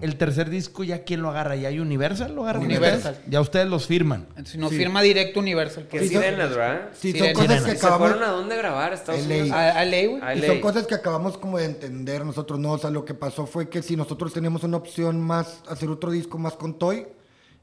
El 0.01 0.17
tercer 0.17 0.49
disco, 0.49 0.83
¿ya 0.83 1.05
quién 1.05 1.21
lo 1.21 1.29
agarra? 1.29 1.57
¿Ya 1.57 1.69
hay 1.69 1.79
Universal 1.79 2.35
lo 2.35 2.45
agarra? 2.45 2.61
Universal. 2.61 3.19
Ya 3.29 3.39
ustedes 3.43 3.69
los 3.69 3.87
firman. 3.87 4.29
Entonces, 4.31 4.57
nos 4.57 4.71
Sí. 4.71 4.77
firma 4.79 5.03
directo 5.03 5.41
Universal. 5.41 5.89
Que 5.89 5.99
pues. 5.99 6.09
Sí, 6.09 6.17
sirenas, 6.17 6.49
¿verdad? 6.57 6.89
Sí, 6.95 7.13
Sí, 7.13 7.19
son 7.19 7.33
cosas 7.35 7.63
que 7.65 7.73
¿Y 7.73 7.77
se 7.77 7.87
acabamos... 7.87 8.09
fueron 8.09 8.27
a 8.27 8.33
dónde 8.33 8.57
grabar? 8.57 8.93
¿A 8.93 8.95
Estados 8.95 9.27
LA. 9.27 9.35
Unidos? 9.41 9.51
A, 9.51 9.79
a 9.79 9.85
ley, 9.85 10.07
güey. 10.07 10.23
A 10.23 10.35
Y 10.37 10.41
LA. 10.41 10.47
son 10.47 10.61
cosas 10.61 10.87
que 10.87 10.95
acabamos 10.95 11.37
como 11.37 11.59
de 11.59 11.67
entender 11.67 12.25
nosotros, 12.25 12.59
¿no? 12.59 12.73
O 12.73 12.79
sea, 12.79 12.89
lo 12.89 13.05
que 13.05 13.13
pasó 13.13 13.45
fue 13.45 13.69
que 13.69 13.83
si 13.83 13.95
nosotros 13.95 14.33
teníamos 14.33 14.63
una 14.65 14.79
opción 14.79 15.21
más, 15.21 15.61
hacer 15.69 15.91
otro 15.91 16.11
disco 16.13 16.39
más 16.39 16.55
con 16.55 16.79
Toy, 16.79 17.07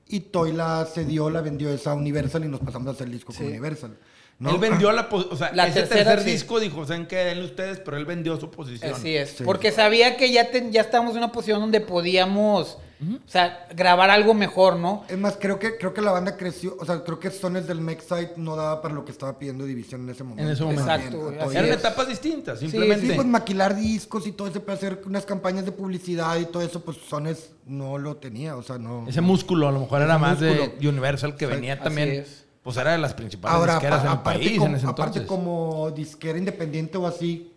y 0.09 0.19
Toy 0.21 0.51
la 0.53 0.85
cedió, 0.85 1.29
la 1.29 1.41
vendió 1.41 1.69
esa 1.69 1.91
a 1.91 1.95
Universal 1.95 2.45
y 2.45 2.47
nos 2.47 2.59
pasamos 2.61 2.87
a 2.87 2.91
hacer 2.91 3.07
el 3.07 3.13
disco 3.13 3.33
con 3.33 3.45
Universal. 3.45 3.97
¿no? 4.39 4.51
Él 4.51 4.57
vendió 4.59 4.91
la 4.91 5.09
posición. 5.09 5.33
O 5.33 5.37
sea, 5.37 5.51
La 5.53 5.67
ese 5.67 5.79
tercera, 5.81 6.11
tercer 6.11 6.25
sí. 6.25 6.31
disco 6.31 6.59
dijo, 6.59 6.85
¿saben 6.85 7.07
qué? 7.07 7.15
Denle 7.17 7.45
ustedes, 7.45 7.79
pero 7.79 7.97
él 7.97 8.05
vendió 8.05 8.39
su 8.39 8.51
posición. 8.51 8.93
Así 8.93 9.15
es. 9.17 9.31
Sí. 9.31 9.43
Porque 9.43 9.71
sabía 9.71 10.15
que 10.15 10.31
ya, 10.31 10.51
ten- 10.51 10.71
ya 10.71 10.81
estábamos 10.81 11.13
en 11.13 11.19
una 11.19 11.31
posición 11.31 11.59
donde 11.59 11.81
podíamos, 11.81 12.77
o 12.99 13.29
sea, 13.29 13.67
grabar 13.75 14.09
algo 14.09 14.33
mejor, 14.33 14.75
¿no? 14.77 15.03
Es 15.07 15.17
más, 15.17 15.37
creo 15.39 15.59
que, 15.59 15.77
creo 15.77 15.93
que 15.93 16.01
la 16.01 16.11
banda 16.11 16.35
creció, 16.35 16.75
o 16.79 16.85
sea, 16.85 17.03
creo 17.03 17.19
que 17.19 17.29
Sones 17.29 17.67
del 17.67 17.79
Mexite 17.79 18.33
no 18.37 18.55
daba 18.55 18.81
para 18.81 18.93
lo 18.95 19.05
que 19.05 19.11
estaba 19.11 19.37
pidiendo 19.37 19.65
División 19.65 20.01
en 20.01 20.09
ese 20.09 20.23
momento. 20.23 20.43
En 20.43 20.49
ese 20.49 20.63
momento. 20.63 20.83
Exacto, 20.83 21.51
Eran 21.51 21.65
es. 21.65 21.77
etapas 21.77 22.07
distintas, 22.07 22.59
simplemente. 22.59 23.07
sí, 23.07 23.13
pues 23.13 23.27
maquilar 23.27 23.75
discos 23.75 24.25
y 24.25 24.31
todo 24.31 24.47
eso, 24.47 24.61
para 24.63 24.77
hacer 24.77 25.01
unas 25.05 25.25
campañas 25.25 25.65
de 25.65 25.71
publicidad 25.71 26.37
y 26.37 26.45
todo 26.45 26.63
eso, 26.63 26.81
pues 26.83 26.97
Sones 27.07 27.51
no 27.65 27.97
lo 27.99 28.17
tenía, 28.17 28.55
o 28.57 28.63
sea, 28.63 28.77
no. 28.79 29.05
Ese 29.07 29.21
músculo 29.21 29.67
a 29.67 29.71
lo 29.71 29.81
mejor 29.81 29.99
Ese 29.99 30.05
era 30.05 30.17
más 30.17 30.39
de 30.39 30.55
músculo. 30.55 30.89
Universal 30.89 31.35
que 31.35 31.45
venía 31.45 31.73
Así 31.73 31.83
también. 31.83 32.09
es. 32.09 32.45
Pues 32.63 32.75
era 32.77 32.91
de 32.93 32.97
las 32.97 33.13
principales 33.13 33.55
Ahora, 33.57 33.73
disqueras 33.75 34.01
en 34.01 34.07
el 34.07 34.13
aparte, 34.13 34.39
país 34.39 34.57
como, 34.57 34.65
en 34.69 34.75
ese 34.75 34.87
aparte 34.87 35.19
entonces. 35.19 35.27
como 35.27 35.91
disquera 35.91 36.37
independiente 36.37 36.97
o 36.97 37.07
así, 37.07 37.53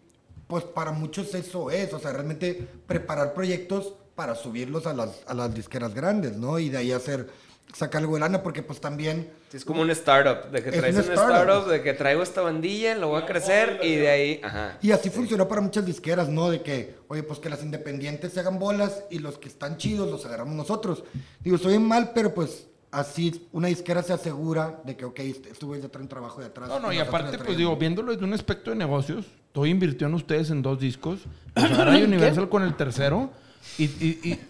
pues 0.47 0.65
para 0.65 0.93
muchos 0.93 1.35
eso 1.35 1.71
es, 1.71 1.93
o 1.95 1.99
sea, 1.99 2.13
realmente 2.13 2.69
preparar 2.87 3.33
proyectos 3.35 3.95
para 4.21 4.35
subirlos 4.35 4.87
a 4.87 4.93
las, 4.93 5.23
a 5.27 5.33
las 5.33 5.55
disqueras 5.55 5.95
grandes, 5.95 6.37
¿no? 6.37 6.59
Y 6.59 6.69
de 6.69 6.77
ahí 6.77 6.93
hacer, 6.93 7.31
sacar 7.73 8.03
algo 8.03 8.17
de 8.17 8.21
lana, 8.21 8.43
porque 8.43 8.63
pues 8.63 8.79
también... 8.79 9.31
Sí, 9.51 9.57
Es 9.57 9.65
como 9.65 9.81
un 9.81 9.89
startup, 9.93 10.51
de 10.51 10.63
que 10.63 10.69
Es 10.69 10.77
traes 10.77 10.95
un 10.95 11.05
un 11.05 11.11
startup. 11.13 11.37
startup, 11.39 11.71
de 11.71 11.83
que 11.83 11.95
traigo 11.95 12.23
esta 12.23 12.43
bandilla, 12.43 12.95
lo 12.97 13.09
voy 13.09 13.23
a 13.23 13.25
crecer 13.25 13.81
y 13.83 13.95
de 13.95 14.11
ahí, 14.11 14.41
ajá. 14.45 14.77
Y 14.83 14.91
así 14.91 15.09
funcionó 15.09 15.49
para 15.49 15.63
muchas 15.63 15.87
disqueras, 15.87 16.29
¿no? 16.29 16.51
De 16.51 16.61
que, 16.61 16.97
oye, 17.09 17.23
pues 17.23 17.39
que 17.39 17.49
las 17.49 17.63
independientes 17.63 18.35
se 18.35 18.41
hagan 18.41 18.59
bolas 18.59 19.05
y 19.09 19.21
los 19.21 19.39
que 19.39 19.49
están 19.49 19.79
chidos 19.79 20.11
los 20.11 20.27
agarramos 20.27 20.55
nosotros. 20.55 21.03
Digo, 21.43 21.57
soy 21.57 21.79
mal, 21.79 22.11
pero 22.15 22.35
pues 22.35 22.67
así 22.91 23.49
una 23.53 23.69
disquera 23.69 24.03
se 24.03 24.13
asegura 24.13 24.83
de 24.85 24.99
que, 24.99 25.07
ok, 25.07 25.19
este 25.21 25.49
este 25.49 25.65
güey 25.65 25.81
ya 25.81 25.89
trae 25.89 26.03
un 26.03 26.11
trabajo 26.11 26.43
de 26.43 26.49
atrás. 26.49 26.69
No, 26.69 26.79
no, 26.79 26.93
y 26.93 26.99
aparte, 26.99 27.39
pues 27.39 27.57
digo, 27.57 27.75
viéndolo 27.79 28.13
desde 28.13 28.25
un 28.27 28.35
aspecto 28.35 28.69
de 28.71 28.77
negocios, 28.77 29.25
Toy 29.53 29.71
invirtió 29.71 30.09
en 30.09 30.15
ustedes 30.15 30.51
en 30.51 30.61
dos 30.61 30.79
discos. 30.79 31.21
Pues 31.55 31.73
ahora 31.79 31.93
hay 31.93 32.03
Universal 32.03 32.51
con 32.51 32.63
el 32.65 32.77
tercero. 32.77 33.31
Y. 33.79 33.85
y- 33.85 34.21
y- 34.25 34.41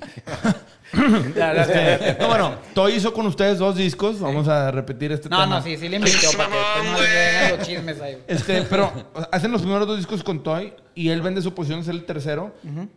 Este, 0.92 2.16
no, 2.20 2.26
bueno, 2.26 2.54
Toy 2.74 2.94
hizo 2.94 3.12
con 3.14 3.24
ustedes 3.26 3.58
dos 3.58 3.76
discos. 3.76 4.18
Vamos 4.18 4.48
a 4.48 4.72
repetir 4.72 5.12
este 5.12 5.28
No, 5.28 5.40
tema. 5.40 5.58
no, 5.58 5.62
sí, 5.62 5.76
sí 5.76 5.88
le 5.88 5.96
invirtió 5.98 6.30
para 6.36 6.48
que 6.50 7.56
los 7.56 7.66
chismes 7.66 8.00
ahí. 8.00 8.18
Este, 8.26 8.62
pero 8.62 8.92
hacen 9.30 9.52
los 9.52 9.62
primeros 9.62 9.86
dos 9.86 9.98
discos 9.98 10.24
con 10.24 10.42
Toy 10.42 10.72
y 10.96 11.10
él 11.10 11.22
vende 11.22 11.42
su 11.42 11.54
posición 11.54 11.78
es 11.80 11.86
el 11.88 12.04
tercero 12.06 12.52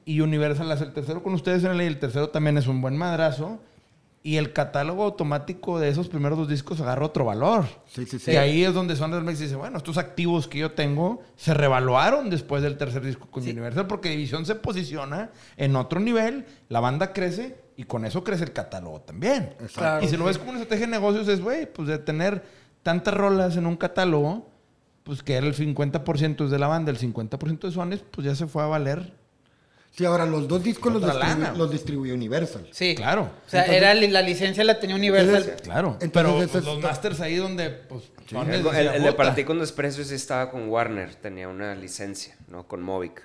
y 0.06 0.22
Universal 0.22 0.72
hace 0.72 0.86
el 0.86 0.94
tercero 0.94 1.22
con 1.22 1.36
ustedes 1.36 1.64
en 1.66 1.72
el 1.72 1.82
y 1.84 1.86
el 1.86 2.00
tercero 2.00 2.30
también 2.30 2.58
es 2.58 2.66
un 2.66 2.82
buen 2.82 2.98
madrazo. 2.98 3.60
Y 4.26 4.38
el 4.38 4.54
catálogo 4.54 5.04
automático 5.04 5.80
de 5.80 5.90
esos 5.90 6.08
primeros 6.08 6.38
dos 6.38 6.48
discos 6.48 6.80
agarra 6.80 7.06
otro 7.06 7.26
valor. 7.26 7.66
Sí, 7.86 8.06
sí, 8.06 8.18
sí. 8.20 8.32
Y 8.32 8.38
ahí 8.38 8.64
es 8.64 8.74
donde 8.74 8.96
Sounders 8.96 9.38
dice, 9.38 9.56
bueno, 9.58 9.78
estos 9.78 9.98
activos 9.98 10.48
que 10.48 10.60
yo 10.60 10.72
tengo 10.72 11.22
se 11.36 11.54
revaluaron 11.54 12.30
después 12.30 12.64
del 12.64 12.78
tercer 12.78 13.04
disco 13.04 13.30
con 13.30 13.44
Universal 13.44 13.86
porque 13.86 14.10
División 14.10 14.46
se 14.46 14.56
posiciona 14.56 15.32
en 15.58 15.76
otro 15.76 16.00
nivel, 16.00 16.46
la 16.70 16.80
banda 16.80 17.12
crece 17.12 17.58
y 17.76 17.84
con 17.84 18.06
eso 18.06 18.24
crece 18.24 18.46
el 18.46 18.54
catálogo 18.54 19.02
también. 19.02 19.56
Exacto. 19.60 20.06
Y 20.06 20.08
si 20.08 20.16
lo 20.16 20.24
sí. 20.24 20.28
ves 20.30 20.38
como 20.38 20.52
una 20.52 20.62
estrategia 20.62 20.86
de 20.86 20.92
negocios 20.94 21.28
es, 21.28 21.42
güey, 21.42 21.72
pues 21.72 21.90
de 21.90 21.98
tener 21.98 22.44
tantas 22.82 23.14
rolas 23.14 23.58
en 23.58 23.66
un 23.66 23.76
catálogo, 23.76 24.50
pues 25.04 25.22
que 25.22 25.34
era 25.34 25.48
el 25.48 25.56
50% 25.56 26.46
es 26.46 26.50
de 26.50 26.60
la 26.60 26.68
banda, 26.68 26.92
el 26.92 26.98
50% 26.98 27.60
de 27.60 27.72
Sones, 27.72 28.06
pues 28.10 28.26
ya 28.26 28.36
se 28.36 28.48
fue 28.48 28.64
a 28.64 28.68
valer. 28.68 29.14
Sí, 29.96 30.06
ahora 30.06 30.26
los 30.26 30.48
dos 30.48 30.64
discos 30.64 30.92
los, 30.92 31.04
Otra 31.04 31.14
distribu- 31.16 31.40
lana. 31.40 31.54
los 31.56 31.72
distribuyó 31.72 32.14
Universal. 32.16 32.68
Sí. 32.72 32.96
Claro. 32.96 33.30
O 33.46 33.50
sea, 33.50 33.64
era 33.66 33.94
la 33.94 34.22
licencia 34.24 34.64
la 34.64 34.80
tenía 34.80 34.96
Universal. 34.96 35.36
Entonces, 35.36 35.62
Claro. 35.62 35.98
Entonces, 36.02 36.10
Pero 36.14 36.34
pues, 36.38 36.56
es- 36.56 36.64
los 36.66 36.82
masters 36.82 37.20
ahí 37.22 37.36
donde, 37.36 37.70
pues, 37.70 38.04
El, 38.32 38.38
el- 38.56 38.64
decía, 38.64 38.96
el 38.96 39.04
de 39.04 39.12
sí 40.04 40.16
estaba 40.16 40.50
con 40.50 40.68
Warner, 40.68 41.14
tenía 41.16 41.48
una 41.48 41.76
licencia, 41.76 42.36
¿no? 42.48 42.68
Con 42.68 42.82
Movic. 42.82 43.22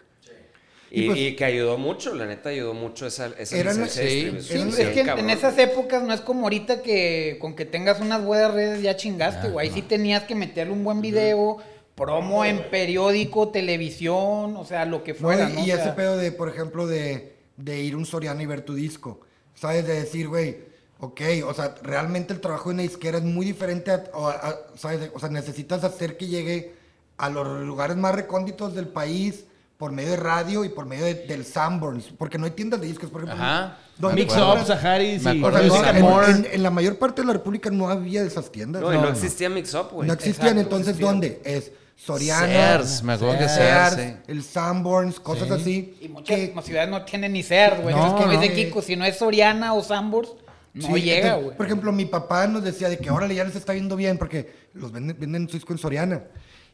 Y, 0.91 1.03
Y 1.03 1.07
pues- 1.07 1.19
y 1.19 1.37
que 1.37 1.45
ayudó 1.45 1.77
mucho, 1.79 2.15
la 2.15 2.25
neta 2.27 2.49
ayudó 2.51 2.73
mucho 2.75 3.07
esa, 3.07 3.27
esa 3.39 3.57
Eran- 3.57 3.77
licencia 3.77 4.03
de 4.05 4.09
sí, 4.11 4.15
distribución. 4.31 4.73
Sí, 4.73 4.83
es 4.83 4.89
que 4.89 5.05
cabrón. 5.05 5.25
en 5.31 5.37
esas 5.37 5.59
épocas 5.59 6.03
no 6.03 6.13
es 6.15 6.21
como 6.23 6.43
ahorita 6.45 6.81
que 6.83 7.37
con 7.41 7.55
que 7.55 7.65
tengas 7.67 8.01
unas 8.01 8.23
buenas 8.25 8.53
redes 8.55 8.83
ya 8.83 8.97
chingaste, 8.97 9.49
güey. 9.51 9.69
Ahí 9.69 9.75
sí 9.75 9.83
tenías 9.83 10.25
que 10.25 10.35
meterle 10.35 10.73
un 10.73 10.85
buen 10.85 11.01
video, 11.03 11.59
promo 11.99 12.45
en 12.45 12.63
periódico, 12.71 13.49
televisión, 13.49 14.57
o 14.57 14.65
sea, 14.65 14.85
lo 14.85 15.03
que 15.05 15.13
No, 15.15 15.19
fuera, 15.19 15.51
y, 15.51 15.53
¿no? 15.55 15.67
y 15.67 15.73
O 15.73 15.77
ese 15.77 15.91
pedo 15.93 16.17
de, 16.17 16.33
por 16.33 16.49
ejemplo, 16.49 16.87
de, 16.87 17.37
de 17.57 17.81
ir 17.83 17.95
a 17.95 17.97
un 17.97 18.07
Soriana 18.07 18.43
y 18.43 18.47
ver 18.47 18.63
tu 18.63 18.75
disco. 18.75 19.21
¿Sabes? 19.55 19.87
De 19.87 19.95
decir, 19.95 20.29
güey, 20.29 20.57
ok, 21.01 21.21
o 21.47 21.53
sea, 21.53 21.75
realmente 21.83 22.33
el 22.33 22.41
trabajo 22.41 22.69
de 22.69 22.75
una 22.75 22.83
disquera 22.85 23.19
es 23.19 23.25
muy 23.25 23.45
diferente, 23.45 23.91
a, 23.91 24.05
o 24.15 24.29
a- 24.29 24.57
¿sabes? 24.77 25.11
O 25.15 25.19
sea, 25.19 25.29
necesitas 25.29 25.83
hacer 25.83 26.17
que 26.17 26.29
llegue 26.29 26.75
a 27.17 27.29
los 27.29 27.47
lugares 27.67 27.97
más 27.97 28.15
recónditos 28.15 28.75
del 28.77 28.87
país 28.87 29.45
por 29.77 29.91
medio 29.93 30.11
de 30.11 30.17
radio 30.17 30.65
y 30.65 30.69
por 30.69 30.87
medio 30.87 31.05
de- 31.05 31.15
del 31.27 31.45
Sanborns, 31.45 32.13
porque 32.17 32.39
no 32.39 32.45
hay 32.45 32.53
tiendas 32.53 32.81
de 32.81 32.87
discos, 32.87 33.11
por 33.11 33.23
ejemplo. 33.25 33.43
Ajá. 33.45 33.79
¿dónde 33.99 34.23
Mix? 34.23 34.33
Up, 34.37 34.65
Saharis 34.65 35.23
y 35.25 35.43
O 35.43 35.51
sea, 35.51 35.63
no, 35.93 35.97
en, 35.99 36.03
More. 36.03 36.31
en- 36.31 36.47
en 36.53 36.63
la 36.63 36.71
mayor 36.71 36.97
parte 36.99 37.23
de 37.23 37.27
la 37.27 37.33
República 37.33 37.69
no 37.71 37.89
había 37.91 38.23
esas 38.23 38.53
tiendas. 38.53 38.81
No, 38.81 38.93
y 38.93 38.95
No, 38.97 39.03
no, 39.03 39.09
no. 39.09 39.13
existía 39.13 39.49
Mix 39.51 39.75
Up, 39.75 39.89
güey. 39.93 40.09
existían, 40.09 40.47
Exacto, 40.59 40.61
entonces, 40.61 40.89
existía. 40.91 41.07
¿dónde? 41.11 41.41
Es 41.45 41.73
Soriana, 42.01 42.47
Sears, 42.47 43.03
me 43.03 43.15
acuerdo 43.15 43.39
que 43.39 43.49
Sears, 43.49 43.95
sí. 43.97 44.15
el 44.29 44.43
Sanborns, 44.45 45.19
cosas 45.19 45.49
Sí. 45.49 45.55
así. 45.55 45.99
y 46.01 46.09
muchas 46.09 46.37
que- 46.37 46.55
ciudades 46.63 46.89
no 46.89 47.05
tienen 47.05 47.33
ni 47.33 47.43
Sears, 47.43 47.83
güey. 47.83 47.95
No, 47.95 48.03
Entonces, 48.03 48.25
como 48.25 48.33
no. 48.35 48.41
dice 48.41 48.55
Kiko, 48.55 48.81
si 48.83 48.95
no 48.97 49.05
es 49.05 49.17
Soriana 49.19 49.75
o 49.75 49.83
Sambors, 49.83 50.31
no 50.75 50.95
Sí, 50.95 51.03
llega, 51.03 51.35
güey. 51.37 51.57
Por 51.57 51.67
ejemplo, 51.67 51.91
mi 51.91 52.05
papá 52.05 52.47
nos 52.47 52.63
decía 52.63 52.89
de 52.89 52.99
que 52.99 53.09
ahora 53.09 53.27
ya 53.27 53.43
les 53.43 53.57
está 53.57 53.73
viendo 53.73 53.97
bien 53.97 54.17
porque 54.17 54.53
los 54.75 54.93
venden, 54.93 55.17
venden 55.19 55.49
su 55.49 55.57
disco 55.57 55.73
en 55.73 55.79
Soriana. 55.79 56.23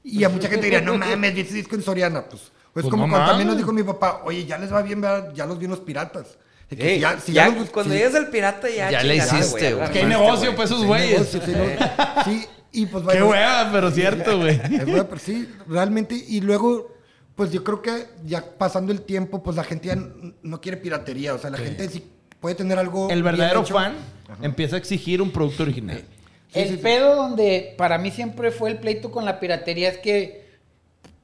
Y 0.03 0.23
a 0.25 0.29
mucha 0.29 0.49
gente 0.49 0.65
diría, 0.67 0.83
no 0.83 0.99
mames, 0.99 1.35
vi 1.35 1.41
ese 1.41 1.55
disco 1.55 1.75
en 1.75 1.83
Soriana. 1.83 2.27
Pues, 2.29 2.43
pues 2.75 2.85
Pues 2.85 2.87
como 2.91 3.07
no 3.07 3.13
cuando 3.13 3.29
también 3.31 3.49
nos 3.49 3.57
dijo 3.57 3.73
mi 3.73 3.83
papá, 3.83 4.21
oye, 4.27 4.45
ya 4.45 4.59
les 4.59 4.71
va 4.71 4.83
bien, 4.83 5.01
¿verdad? 5.01 5.33
ya 5.35 5.47
los 5.47 5.59
vi 5.59 5.65
en 5.65 5.71
los 5.71 5.81
piratas. 5.81 6.37
De 6.69 6.77
que 6.77 6.87
Ey, 6.89 6.95
si 6.97 7.01
ya- 7.01 7.21
si 7.21 7.33
ya, 7.33 7.49
ya 7.49 7.55
los- 7.57 7.71
cuando 7.71 7.93
sí, 7.95 7.99
llegas 7.99 8.15
al 8.15 8.29
pirata 8.29 8.69
ya 8.69 8.91
Ya 8.91 9.03
le 9.03 9.17
hiciste, 9.17 9.73
güey. 9.75 9.91
Que 9.91 10.01
armaste, 10.01 10.05
negocio 10.07 10.51
para 10.53 10.65
esos 10.65 10.81
sí, 10.81 10.87
güeyes. 10.87 11.29
sí, 11.29 11.41
sí, 12.25 12.47
y 12.75 12.87
pues 12.87 13.03
Qué 13.05 13.21
bueno, 13.21 13.29
hueva, 13.29 13.71
pero 13.73 13.91
cierto, 13.91 14.39
güey. 14.39 14.57
es 14.57 14.85
hueva, 14.87 15.09
pero 15.09 15.21
sí, 15.21 15.49
realmente. 15.67 16.15
Y 16.15 16.41
luego, 16.41 16.93
pues 17.35 17.51
yo 17.53 17.65
creo 17.65 17.81
que 17.81 18.09
ya 18.25 18.45
pasando 18.59 18.93
el 18.93 19.03
tiempo, 19.03 19.43
pues 19.43 19.57
la 19.57 19.65
gente 19.65 19.89
ya 19.89 19.99
no 20.43 20.61
quiere 20.61 20.77
piratería. 20.77 21.35
O 21.35 21.39
sea, 21.39 21.51
la 21.51 21.59
gente 21.59 21.89
sí 21.89 22.05
puede 22.41 22.57
tener 22.57 22.79
algo. 22.79 23.09
El 23.09 23.23
bien 23.23 23.37
verdadero 23.37 23.63
hecho. 23.63 23.75
fan 23.75 23.95
empieza 24.43 24.77
a 24.77 24.79
exigir 24.79 25.23
un 25.23 25.31
producto 25.31 25.63
original. 25.63 26.03
Sí, 26.53 26.61
el 26.61 26.69
sí, 26.69 26.75
sí. 26.77 26.81
pedo 26.83 27.17
donde 27.17 27.75
para 27.79 27.99
mí 27.99 28.11
siempre 28.11 28.51
fue 28.51 28.71
el 28.71 28.79
pleito 28.79 29.11
con 29.11 29.25
la 29.25 29.41
piratería 29.41 29.89
es 29.89 29.99
que, 29.99 30.45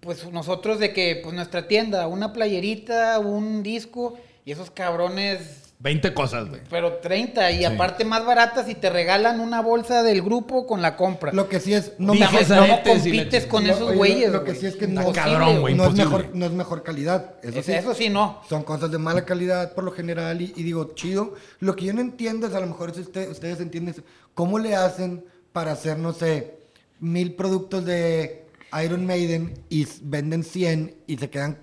pues 0.01 0.31
nosotros 0.33 0.79
de 0.79 0.93
que, 0.93 1.21
pues 1.23 1.35
nuestra 1.35 1.69
tienda, 1.69 2.07
una 2.07 2.33
playerita, 2.33 3.19
un 3.19 3.63
disco, 3.63 4.19
y 4.45 4.53
esos 4.53 4.71
cabrones, 4.71 5.70
20 5.83 6.13
cosas, 6.13 6.49
güey. 6.51 6.61
pero 6.69 6.99
30, 6.99 7.53
y 7.53 7.65
aparte 7.65 8.05
más 8.05 8.25
baratas 8.27 8.69
y 8.69 8.75
te 8.75 8.91
regalan 8.91 9.41
una 9.41 9.63
bolsa 9.63 10.03
del 10.03 10.21
grupo 10.21 10.67
con 10.67 10.83
la 10.83 10.95
compra. 10.95 11.33
Lo 11.33 11.49
que 11.49 11.59
sí 11.59 11.73
es. 11.73 11.93
No 11.99 12.13
Dije, 12.13 12.27
¿Cómo, 12.27 12.39
mejor- 12.39 12.61
y 12.61 12.77
la 12.77 12.83
compites 12.85 13.47
con 13.47 13.67
Lo- 13.67 13.73
esos 13.73 13.95
güeyes? 13.95 14.31
Lo 14.31 14.45
que 14.45 14.55
sí 14.55 14.67
es 14.67 14.77
que 14.77 14.87
no, 14.87 15.11
cabrón, 15.13 15.61
güey, 15.63 15.75
no, 15.75 15.87
es 15.87 15.95
mejor, 15.95 16.29
no 16.35 16.45
es 16.47 16.53
mejor 16.53 16.83
calidad. 16.83 17.35
Eso 17.43 17.61
Es- 17.61 17.67
sí. 17.67 17.73
Eso 17.73 17.95
sí, 17.95 18.11
no. 18.11 18.43
Son 18.47 18.63
cosas 18.63 18.91
de 18.91 18.99
mala 18.99 19.25
calidad 19.25 19.73
por 19.73 19.85
lo 19.85 19.93
general 19.93 20.43
y, 20.43 20.53
y 20.55 20.63
digo, 20.63 20.93
chido. 20.95 21.35
Lo 21.61 21.75
que 21.77 21.87
yo 21.87 21.95
no 21.95 22.03
entiendo 22.03 22.47
es, 22.47 22.55
a 22.55 22.61
lo 22.61 22.67
mejor 22.67 22.95
si 22.95 23.01
usted- 23.01 23.31
ustedes 23.31 23.61
entienden, 23.61 23.95
cómo 24.35 24.59
le 24.59 24.77
hacen 24.77 25.25
para 25.53 25.73
hacer, 25.73 25.99
no 25.99 26.13
sé, 26.13 26.59
mil 27.01 27.33
productos 27.35 27.87
de 27.87 28.45
Iron 28.85 29.07
Maiden 29.07 29.55
y 29.71 29.87
venden 30.03 30.45
100 30.45 30.95
y 31.07 31.17
se 31.17 31.31
quedan 31.31 31.57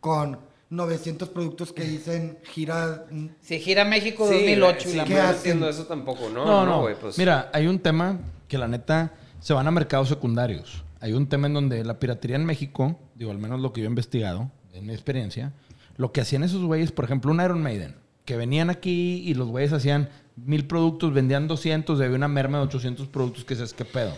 con 0.00 0.38
900 0.70 1.28
productos 1.30 1.72
que 1.72 1.84
dicen 1.84 2.38
gira... 2.44 3.06
mm, 3.10 3.26
Si 3.40 3.58
gira 3.58 3.84
México 3.84 4.26
Sí, 4.28 4.34
2008 4.34 4.88
y 4.88 4.90
sí, 4.92 4.96
la 4.98 5.04
¿qué 5.04 5.18
hacen? 5.20 5.62
eso 5.64 5.84
tampoco, 5.86 6.28
¿no? 6.28 6.44
No, 6.44 6.66
no. 6.66 6.80
güey, 6.82 6.94
pues. 7.00 7.16
Mira, 7.18 7.50
hay 7.52 7.66
un 7.66 7.78
tema 7.78 8.18
que 8.48 8.58
la 8.58 8.68
neta 8.68 9.12
se 9.40 9.54
van 9.54 9.66
a 9.66 9.70
mercados 9.70 10.08
secundarios. 10.08 10.84
Hay 11.00 11.12
un 11.12 11.28
tema 11.28 11.46
en 11.46 11.54
donde 11.54 11.84
la 11.84 11.98
piratería 11.98 12.36
en 12.36 12.44
México, 12.44 12.98
digo, 13.14 13.30
al 13.30 13.38
menos 13.38 13.60
lo 13.60 13.72
que 13.72 13.80
yo 13.80 13.86
he 13.86 13.90
investigado, 13.90 14.50
en 14.72 14.86
mi 14.86 14.92
experiencia, 14.92 15.52
lo 15.96 16.12
que 16.12 16.20
hacían 16.20 16.42
esos 16.42 16.62
güeyes, 16.64 16.92
por 16.92 17.04
ejemplo, 17.04 17.30
un 17.30 17.40
Iron 17.40 17.62
Maiden, 17.62 17.96
que 18.24 18.36
venían 18.36 18.68
aquí 18.68 19.22
y 19.24 19.34
los 19.34 19.48
güeyes 19.48 19.72
hacían 19.72 20.08
mil 20.36 20.66
productos, 20.66 21.12
vendían 21.14 21.48
200, 21.48 21.98
y 21.98 22.02
había 22.02 22.16
una 22.16 22.28
merma 22.28 22.58
de 22.58 22.64
800 22.64 23.08
productos 23.08 23.44
que 23.44 23.56
se 23.56 23.74
qué 23.74 23.84
pedo. 23.84 24.12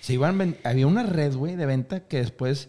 Se 0.00 0.14
iban, 0.14 0.56
había 0.64 0.86
una 0.86 1.02
red, 1.02 1.34
güey, 1.34 1.56
de 1.56 1.66
venta 1.66 2.00
que 2.00 2.18
después, 2.18 2.68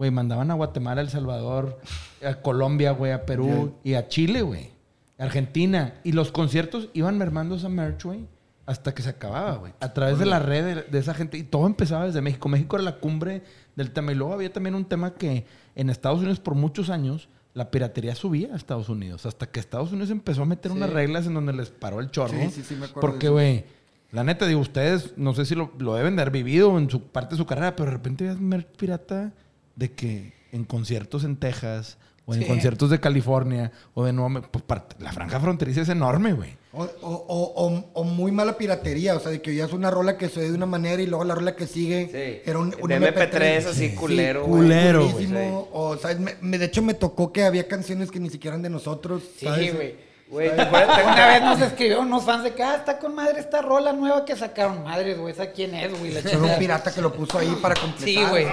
güey, 0.00 0.10
mandaban 0.10 0.50
a 0.50 0.54
Guatemala, 0.54 1.02
El 1.02 1.10
Salvador, 1.10 1.78
a 2.26 2.36
Colombia, 2.36 2.92
güey, 2.92 3.12
a 3.12 3.26
Perú 3.26 3.74
y 3.84 3.92
a 3.92 4.08
Chile, 4.08 4.40
güey. 4.40 4.70
Argentina. 5.18 5.92
Y 6.04 6.12
los 6.12 6.32
conciertos 6.32 6.88
iban 6.94 7.18
mermando 7.18 7.56
esa 7.56 7.68
merch, 7.68 8.04
güey, 8.04 8.26
hasta 8.64 8.94
que 8.94 9.02
se 9.02 9.10
acababa, 9.10 9.56
güey. 9.56 9.74
A 9.78 9.92
través 9.92 10.18
de 10.18 10.24
la 10.24 10.38
red 10.38 10.64
de, 10.64 10.82
de 10.84 10.98
esa 10.98 11.12
gente. 11.12 11.36
Y 11.36 11.42
todo 11.42 11.66
empezaba 11.66 12.06
desde 12.06 12.22
México. 12.22 12.48
México 12.48 12.76
era 12.76 12.84
la 12.86 12.96
cumbre 12.96 13.42
del 13.76 13.90
tema. 13.90 14.12
Y 14.12 14.14
luego 14.14 14.32
había 14.32 14.50
también 14.50 14.74
un 14.74 14.86
tema 14.86 15.12
que 15.16 15.44
en 15.74 15.90
Estados 15.90 16.20
Unidos 16.20 16.40
por 16.40 16.54
muchos 16.54 16.88
años 16.88 17.28
la 17.52 17.70
piratería 17.70 18.14
subía 18.14 18.54
a 18.54 18.56
Estados 18.56 18.88
Unidos. 18.88 19.26
Hasta 19.26 19.48
que 19.50 19.60
Estados 19.60 19.92
Unidos 19.92 20.08
empezó 20.08 20.44
a 20.44 20.46
meter 20.46 20.72
unas 20.72 20.88
reglas 20.88 21.26
en 21.26 21.34
donde 21.34 21.52
les 21.52 21.68
paró 21.68 22.00
el 22.00 22.10
chorro. 22.10 22.40
Sí, 22.40 22.50
sí, 22.50 22.62
sí, 22.62 22.74
me 22.74 22.86
acuerdo 22.86 23.02
Porque, 23.02 23.28
güey, 23.28 23.66
la 24.12 24.24
neta, 24.24 24.46
digo, 24.46 24.60
ustedes, 24.60 25.12
no 25.18 25.34
sé 25.34 25.44
si 25.44 25.54
lo, 25.54 25.72
lo 25.78 25.94
deben 25.94 26.16
de 26.16 26.22
haber 26.22 26.32
vivido 26.32 26.78
en 26.78 26.88
su 26.88 27.02
parte 27.02 27.34
de 27.34 27.36
su 27.36 27.44
carrera, 27.44 27.76
pero 27.76 27.90
de 27.90 27.98
repente 27.98 28.24
veas 28.24 28.40
merch 28.40 28.66
pirata 28.78 29.34
de 29.76 29.92
que 29.92 30.32
en 30.52 30.64
conciertos 30.64 31.24
en 31.24 31.36
Texas 31.36 31.98
o 32.26 32.34
en 32.34 32.40
Sí. 32.42 32.46
conciertos 32.46 32.90
de 32.90 33.00
California 33.00 33.72
o 33.94 34.04
de 34.04 34.12
Nuevo 34.12 34.28
Me- 34.28 34.42
pues, 34.42 34.62
parte- 34.64 34.96
la 34.98 35.12
franja 35.12 35.40
fronteriza 35.40 35.80
es 35.82 35.88
enorme, 35.88 36.32
güey. 36.32 36.58
O, 36.72 36.84
o- 36.84 36.86
o- 37.02 37.66
o- 37.66 37.84
o 37.94 38.04
muy 38.04 38.30
mala 38.30 38.56
piratería, 38.56 39.16
o 39.16 39.20
sea, 39.20 39.32
de 39.32 39.42
que 39.42 39.50
oías 39.50 39.72
una 39.72 39.90
rola 39.90 40.16
que 40.16 40.28
se 40.28 40.38
oye 40.40 40.50
de 40.50 40.54
una 40.54 40.66
manera 40.66 41.02
y 41.02 41.06
luego 41.06 41.24
la 41.24 41.34
rola 41.34 41.56
que 41.56 41.66
sigue 41.66 42.06
Sí. 42.06 42.48
era 42.48 42.58
un, 42.60 42.74
un 42.80 42.88
De 42.88 42.96
MP3 42.96 43.66
así, 43.66 43.90
culero. 43.96 44.44
Culero, 44.44 45.08
güey. 45.08 45.28
O, 45.72 45.96
¿sabes? 46.00 46.20
Me- 46.20 46.36
me- 46.40 46.58
de 46.58 46.66
hecho, 46.66 46.82
me 46.82 46.94
tocó 46.94 47.32
que 47.32 47.42
había 47.44 47.66
canciones 47.66 48.10
que 48.12 48.20
ni 48.20 48.30
siquiera 48.30 48.54
eran 48.54 48.62
de 48.62 48.70
nosotros. 48.70 49.22
Sí, 49.36 49.46
güey. 49.46 50.09
Güey, 50.30 50.48
Una 50.50 51.26
vez 51.26 51.42
nos 51.42 51.60
escribieron 51.60 52.06
unos 52.06 52.24
fans 52.24 52.44
de 52.44 52.54
que, 52.54 52.62
ah, 52.62 52.76
está 52.76 52.98
con 53.00 53.14
madre 53.16 53.40
esta 53.40 53.62
rola 53.62 53.92
nueva 53.92 54.24
que 54.24 54.36
sacaron. 54.36 54.84
Madres, 54.84 55.18
güey, 55.18 55.32
¿esa 55.32 55.50
quién 55.50 55.74
es, 55.74 55.90
güey? 55.98 56.12
La 56.12 56.20
un 56.38 56.56
pirata 56.58 56.92
que 56.94 57.00
lo 57.00 57.12
puso 57.12 57.36
ahí 57.38 57.48
para 57.60 57.74
completar. 57.74 58.04
Sí, 58.04 58.24
güey. 58.30 58.46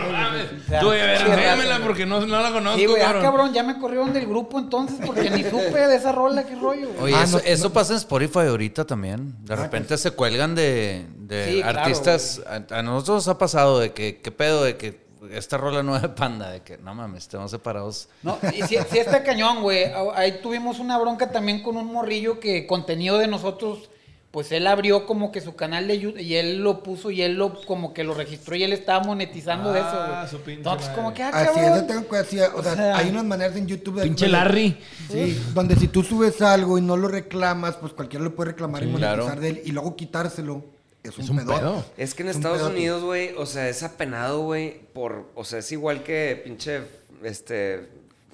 Tú, 0.80 0.90
ver, 0.90 1.20
raza, 1.22 1.80
porque 1.84 2.06
no, 2.08 2.26
no 2.26 2.42
la 2.42 2.52
conozco, 2.52 2.80
Sí, 2.80 2.86
güey, 2.88 3.02
ah, 3.04 3.20
cabrón. 3.22 3.54
ya 3.54 3.62
me 3.62 3.78
corrieron 3.78 4.12
del 4.12 4.26
grupo 4.26 4.58
entonces 4.58 4.98
porque 5.06 5.30
ni 5.30 5.44
supe 5.44 5.88
de 5.88 5.96
esa 5.96 6.12
rola, 6.12 6.44
qué 6.46 6.56
rollo. 6.56 6.90
Oye, 7.00 7.14
Ah, 7.16 7.24
eso, 7.24 7.38
no, 7.38 7.44
eso 7.46 7.68
no. 7.68 7.74
pasa 7.74 7.94
en 7.94 7.98
Spotify 8.00 8.40
ahorita 8.48 8.86
también. 8.86 9.36
De 9.46 9.56
repente 9.56 9.98
se 10.00 10.10
cuelgan 10.12 10.56
de, 10.56 11.06
de 11.16 11.46
Sí, 11.46 11.62
claro, 11.62 11.80
artistas. 11.80 12.42
a, 12.48 12.76
a 12.76 12.82
nosotros 12.82 13.18
nos 13.18 13.28
ha 13.28 13.38
pasado 13.38 13.80
de 13.80 13.94
que, 13.94 14.20
¿qué 14.20 14.32
pedo? 14.32 14.64
De 14.64 14.78
que 14.78 15.07
esta 15.32 15.58
rola 15.58 15.84
nueva 15.84 16.00
de 16.00 16.10
Panda, 16.10 16.50
de 16.52 16.62
que 16.62 16.78
no 16.78 16.94
mames, 16.96 17.24
estamos 17.24 17.52
separados. 17.52 18.10
No, 18.24 18.38
y 18.56 18.62
sí 18.64 18.76
está 18.76 19.24
cañón, 19.24 19.62
güey. 19.62 19.86
Ah, 19.86 20.06
Ahí 20.16 20.40
tuvimos 20.42 20.80
una 20.80 20.98
bronca 20.98 21.32
también 21.32 21.62
con 21.64 21.78
un 21.78 21.86
morrillo 21.92 22.40
que 22.40 22.66
contenido 22.68 23.18
de 23.18 23.28
nosotros, 23.28 23.90
pues 24.32 24.52
él 24.52 24.68
abrió 24.68 25.06
como 25.08 25.32
que 25.32 25.42
su 25.42 25.56
canal 25.56 25.88
de 25.88 26.00
YouTube 26.00 26.20
y 26.20 26.36
él 26.36 26.58
lo 26.58 26.84
puso 26.84 27.10
y 27.12 27.22
él 27.22 27.36
lo 27.36 27.60
como 27.62 27.94
que 27.94 28.04
lo 28.04 28.14
registró 28.14 28.56
y 28.56 28.64
él 28.64 28.74
estaba 28.74 29.04
monetizando 29.04 29.72
de 29.72 29.80
eso, 29.80 29.90
Ah, 29.92 30.18
güey. 30.20 30.30
su 30.30 30.38
pinche 30.38 30.60
Entonces, 30.60 30.88
madre. 30.90 31.02
como 31.02 31.14
que, 31.14 31.24
ah, 31.24 31.30
Así 31.34 31.60
es, 31.60 31.76
yo 31.76 31.86
tengo 31.86 32.08
que 32.08 32.18
decir, 32.18 32.42
o, 32.54 32.60
O 32.60 32.64
sea, 32.64 32.76
sea, 32.76 32.98
hay 32.98 33.10
unas 33.10 33.24
maneras 33.26 33.56
en 33.56 33.68
YouTube 33.68 33.96
de... 33.96 34.04
Pinche 34.04 34.26
donde- 34.26 34.38
Larry. 34.38 34.78
Sí, 35.12 35.42
donde 35.54 35.76
si 35.78 35.88
tú 35.88 36.04
subes 36.04 36.42
algo 36.42 36.78
y 36.78 36.82
no 36.82 36.98
lo 36.98 37.08
reclamas, 37.08 37.78
pues 37.78 37.94
cualquiera 37.94 38.24
lo 38.26 38.36
puede 38.36 38.52
reclamar 38.52 38.84
y 38.84 38.88
monetizar 38.88 39.16
claro. 39.26 39.42
de 39.42 39.50
él 39.50 39.62
y 39.66 39.72
luego 39.72 39.96
quitárselo. 39.96 40.64
Es 41.08 41.18
un, 41.18 41.24
Es 41.24 41.30
un 41.30 41.38
pedote. 41.38 41.60
pedo. 41.60 41.86
Es 41.98 42.14
que 42.14 42.24
en 42.24 42.30
Es 42.30 42.36
Estados. 42.38 42.62
Unidos, 42.62 43.04
güey, 43.04 43.34
o 43.38 43.46
sea, 43.46 43.70
es 43.70 43.84
apenado, 43.84 44.42
güey, 44.42 44.80
por, 44.94 45.26
o 45.36 45.44
sea, 45.44 45.60
es 45.60 45.72
igual 45.72 46.04
que 46.04 46.42
pinche, 46.44 46.82
este, 47.24 47.88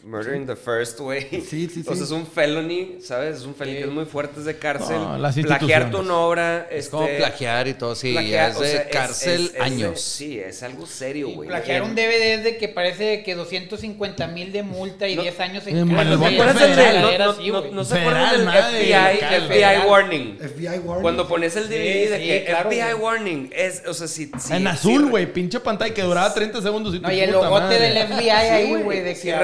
Murder 0.05 0.35
in 0.35 0.45
the 0.45 0.55
first 0.57 0.99
way. 0.99 1.27
Sí, 1.49 1.69
sí, 1.73 1.79
O 1.81 1.83
sea, 1.85 1.95
sí. 1.95 2.03
es 2.03 2.11
un 2.11 2.27
felony, 2.27 2.99
¿sabes? 3.01 3.37
Es 3.37 3.45
un 3.45 3.55
felony 3.55 3.75
que 3.75 3.83
es 3.83 3.89
muy 3.89 4.03
fuerte, 4.05 4.39
es 4.41 4.45
de 4.45 4.57
cárcel. 4.57 4.97
No, 4.97 5.17
las 5.17 5.35
Plagiar 5.35 5.89
tu 5.91 5.99
obra. 6.11 6.67
Es 6.69 6.79
este, 6.85 6.91
como 6.91 7.07
plagiar 7.07 7.67
y 7.69 7.73
todo, 7.73 7.95
sí, 7.95 8.11
plagiar, 8.11 8.51
es 8.51 8.57
o 8.57 8.61
de 8.61 8.71
sea, 8.71 8.81
es- 8.81 8.87
cárcel 8.91 9.33
es- 9.41 9.47
es 9.47 9.53
de- 9.53 9.59
años. 9.61 10.01
sí, 10.01 10.39
es 10.39 10.61
algo 10.61 10.85
serio, 10.85 11.29
güey. 11.29 11.47
plagiar 11.47 11.83
un 11.83 11.95
DVD 11.95 12.33
es 12.35 12.43
de 12.43 12.57
que 12.57 12.67
parece 12.67 13.23
que 13.23 13.33
250 13.35 14.27
mil 14.27 14.51
de 14.51 14.63
multa 14.63 15.07
y 15.07 15.15
No. 15.15 15.21
10 15.21 15.39
años 15.39 15.65
En 15.67 15.77
el 15.77 15.95
cárcel. 15.95 16.17
Sí, 16.17 16.23
¿Te 16.23 16.33
acuerdas 16.35 16.55
esa 16.57 16.65
el 16.65 16.75
de- 16.75 17.17
no- 17.51 17.71
no- 17.71 17.83
se 17.85 17.97
acuerdan 17.99 18.31
del 18.37 18.47
FBI, 18.49 19.19
FBI 19.47 19.87
warning? 19.87 20.37
FBI 20.39 20.79
Warning. 20.79 21.01
Cuando 21.01 21.27
pones 21.27 21.55
el 21.55 21.69
DVD 21.69 22.03
Sí, 22.03 22.09
de 22.09 22.17
sí, 22.19 22.23
que 22.27 22.45
claro, 22.45 22.69
FBI 22.69 22.93
warning, 22.95 23.49
es, 23.55 23.83
o 23.87 23.93
sea, 23.93 24.07
si... 24.07 24.29
si- 24.37 24.53
en 24.53 24.67
azul, 24.67 25.09
güey. 25.09 25.31
Pinche 25.31 25.59
pantalla 25.61 25.93
que 25.93 26.01
duraba 26.01 26.33
30 26.33 26.61
segundos. 26.61 26.93
Y 26.95 26.99
No, 26.99 27.11
y 27.11 27.19
el 27.21 27.31
logote 27.31 27.79
del 27.79 27.97
FBI 28.07 28.29
ahí, 28.29 28.81
güey, 28.83 28.99
de 29.01 29.15
que 29.15 29.33
a 29.33 29.39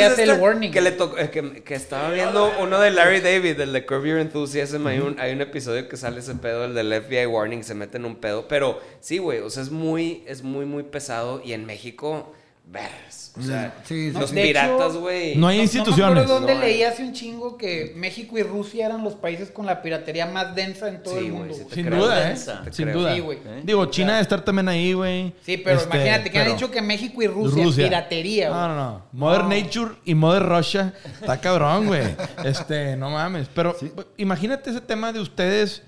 el 0.00 0.40
warning. 0.40 0.70
que 0.70 0.80
le 0.80 0.92
tocó, 0.92 1.18
eh, 1.18 1.30
que, 1.30 1.62
que 1.62 1.74
estaba 1.74 2.10
viendo 2.10 2.52
uno 2.60 2.80
de 2.80 2.90
Larry 2.90 3.20
David, 3.20 3.60
el 3.60 3.72
de 3.72 3.86
Curb 3.86 4.04
Your 4.04 4.18
Enthusiasm, 4.18 4.86
hay 4.86 4.98
un, 4.98 5.18
hay 5.18 5.32
un 5.32 5.40
episodio 5.40 5.88
que 5.88 5.96
sale 5.96 6.20
ese 6.20 6.34
pedo, 6.34 6.64
el 6.64 6.74
del 6.74 6.92
FBI 7.02 7.26
Warning, 7.26 7.64
se 7.64 7.74
mete 7.74 7.98
en 7.98 8.04
un 8.04 8.16
pedo, 8.16 8.48
pero 8.48 8.80
sí, 9.00 9.18
güey, 9.18 9.40
o 9.40 9.50
sea, 9.50 9.62
es 9.62 9.70
muy, 9.70 10.22
es 10.26 10.42
muy, 10.42 10.64
muy 10.64 10.82
pesado 10.82 11.40
y 11.44 11.52
en 11.52 11.66
México, 11.66 12.32
vergas, 12.66 13.32
o 13.38 13.42
sea, 13.42 13.74
Sí, 13.84 14.10
sí, 14.10 14.18
los 14.18 14.30
sí. 14.30 14.36
Piratas, 14.36 14.96
güey. 14.96 15.36
No 15.36 15.46
hay 15.48 15.58
No- 15.58 15.62
instituciones. 15.64 16.08
No 16.08 16.14
me 16.14 16.20
acuerdo 16.22 16.34
dónde 16.40 16.54
No 16.54 16.60
leí 16.60 16.82
hace 16.82 17.02
un 17.04 17.12
chingo 17.12 17.56
que 17.56 17.92
México 17.94 18.38
y 18.38 18.42
Rusia 18.42 18.86
eran 18.86 19.04
los 19.04 19.14
países 19.14 19.50
con 19.50 19.66
la 19.66 19.82
piratería 19.82 20.26
más 20.26 20.54
densa 20.54 20.88
en 20.88 21.02
todo 21.02 21.18
Sí, 21.18 21.26
el 21.26 21.32
mundo. 21.32 21.54
Sin 21.72 21.90
duda, 21.90 22.30
¿eh? 22.32 22.36
Sin 22.70 22.86
creo. 22.86 22.98
duda. 22.98 23.14
Sí, 23.14 23.20
güey. 23.20 23.38
Digo, 23.62 23.86
China 23.86 24.12
debe 24.12 24.22
estar 24.22 24.44
también 24.44 24.68
ahí, 24.68 24.92
güey. 24.92 25.34
Sí, 25.44 25.56
pero 25.58 25.76
Este, 25.78 25.94
imagínate 25.96 26.30
que 26.30 26.38
han 26.38 26.44
pero- 26.46 26.54
dicho 26.56 26.70
que 26.70 26.82
México 26.82 27.22
y 27.22 27.26
Rusia, 27.26 27.84
piratería, 27.86 28.48
güey. 28.48 28.60
No, 28.60 28.68
no, 28.68 28.74
no. 28.74 29.02
Mother 29.12 29.44
Nature 29.44 29.94
y 30.04 30.14
Mother 30.14 30.42
Russia. 30.44 30.94
Está 31.20 31.40
cabrón, 31.40 31.86
güey. 31.86 32.02
Este, 32.44 32.96
no 32.96 33.10
mames. 33.10 33.48
Pero 33.54 33.76
imagínate 34.16 34.70
ese 34.70 34.80
tema 34.80 35.12
de 35.12 35.20
ustedes, 35.20 35.82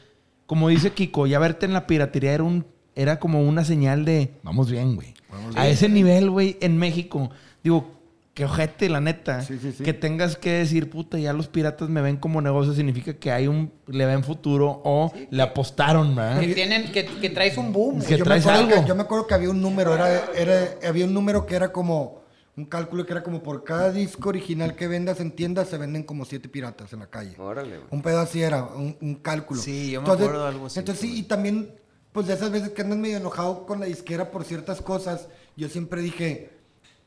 como 0.46 0.68
dice 0.68 0.90
Kiko, 0.92 1.26
ya 1.26 1.38
verte 1.38 1.66
en 1.66 1.72
la 1.72 1.86
piratería 1.86 2.32
era 2.34 2.42
un 2.44 2.66
era 2.94 3.18
como 3.18 3.42
una 3.42 3.62
señal 3.64 4.06
de 4.06 4.30
vamos 4.42 4.70
bien, 4.70 4.94
güey. 4.94 5.12
A 5.54 5.68
ese 5.68 5.88
nivel, 5.88 6.30
güey, 6.30 6.56
en 6.60 6.78
México. 6.78 7.30
Digo, 7.62 7.96
que 8.34 8.44
ojete, 8.44 8.88
la 8.90 9.00
neta. 9.00 9.40
Sí, 9.42 9.58
sí, 9.60 9.72
sí. 9.72 9.82
Que 9.82 9.94
tengas 9.94 10.36
que 10.36 10.52
decir, 10.52 10.90
puta, 10.90 11.18
ya 11.18 11.32
los 11.32 11.48
piratas 11.48 11.88
me 11.88 12.02
ven 12.02 12.18
como 12.18 12.42
negocio, 12.42 12.74
significa 12.74 13.14
que 13.14 13.32
hay 13.32 13.46
un, 13.46 13.72
le 13.86 14.04
ven 14.04 14.22
futuro 14.22 14.82
o 14.84 15.10
le 15.30 15.42
apostaron, 15.42 16.14
¿verdad? 16.14 16.40
Que 16.40 16.54
tienen, 16.54 16.92
que, 16.92 17.06
que 17.06 17.30
traes 17.30 17.56
un 17.56 17.72
boom. 17.72 18.02
Que 18.02 18.18
yo, 18.18 18.18
me 18.18 18.24
traes 18.24 18.46
acuerdo 18.46 18.60
algo. 18.60 18.82
que, 18.82 18.88
yo 18.88 18.94
me 18.94 19.02
acuerdo 19.02 19.26
que 19.26 19.34
había 19.34 19.48
un 19.48 19.62
número, 19.62 19.94
era, 19.94 20.26
era, 20.34 20.74
había 20.86 21.06
un 21.06 21.14
número 21.14 21.46
que 21.46 21.54
era 21.54 21.72
como, 21.72 22.26
un 22.56 22.64
cálculo 22.64 23.04
que 23.04 23.12
era 23.12 23.22
como 23.22 23.42
por 23.42 23.64
cada 23.64 23.90
disco 23.90 24.30
original 24.30 24.76
que 24.76 24.86
vendas 24.88 25.20
en 25.20 25.30
tiendas 25.30 25.68
se 25.68 25.76
venden 25.76 26.02
como 26.02 26.24
siete 26.24 26.48
piratas 26.48 26.92
en 26.92 27.00
la 27.00 27.06
calle. 27.06 27.34
Órale, 27.38 27.76
güey. 27.76 27.88
Un 27.90 28.02
pedo 28.02 28.20
así 28.20 28.42
era, 28.42 28.64
un, 28.64 28.96
un 29.00 29.14
cálculo. 29.16 29.60
Sí, 29.60 29.92
yo 29.92 30.02
me 30.02 30.10
acuerdo 30.10 30.42
de 30.42 30.48
algo 30.48 30.66
así 30.66 30.78
Entonces 30.78 31.08
sí, 31.08 31.20
y 31.20 31.22
también, 31.22 31.70
pues 32.16 32.29
de 32.29 32.33
esas 32.33 32.50
veces 32.50 32.70
que 32.70 32.81
andas 32.81 32.96
medio 32.96 33.18
enojado 33.18 33.66
con 33.66 33.79
la 33.79 33.85
disquera 33.85 34.31
por 34.31 34.42
ciertas 34.42 34.81
cosas, 34.81 35.29
yo 35.55 35.68
siempre 35.68 36.00
dije, 36.00 36.50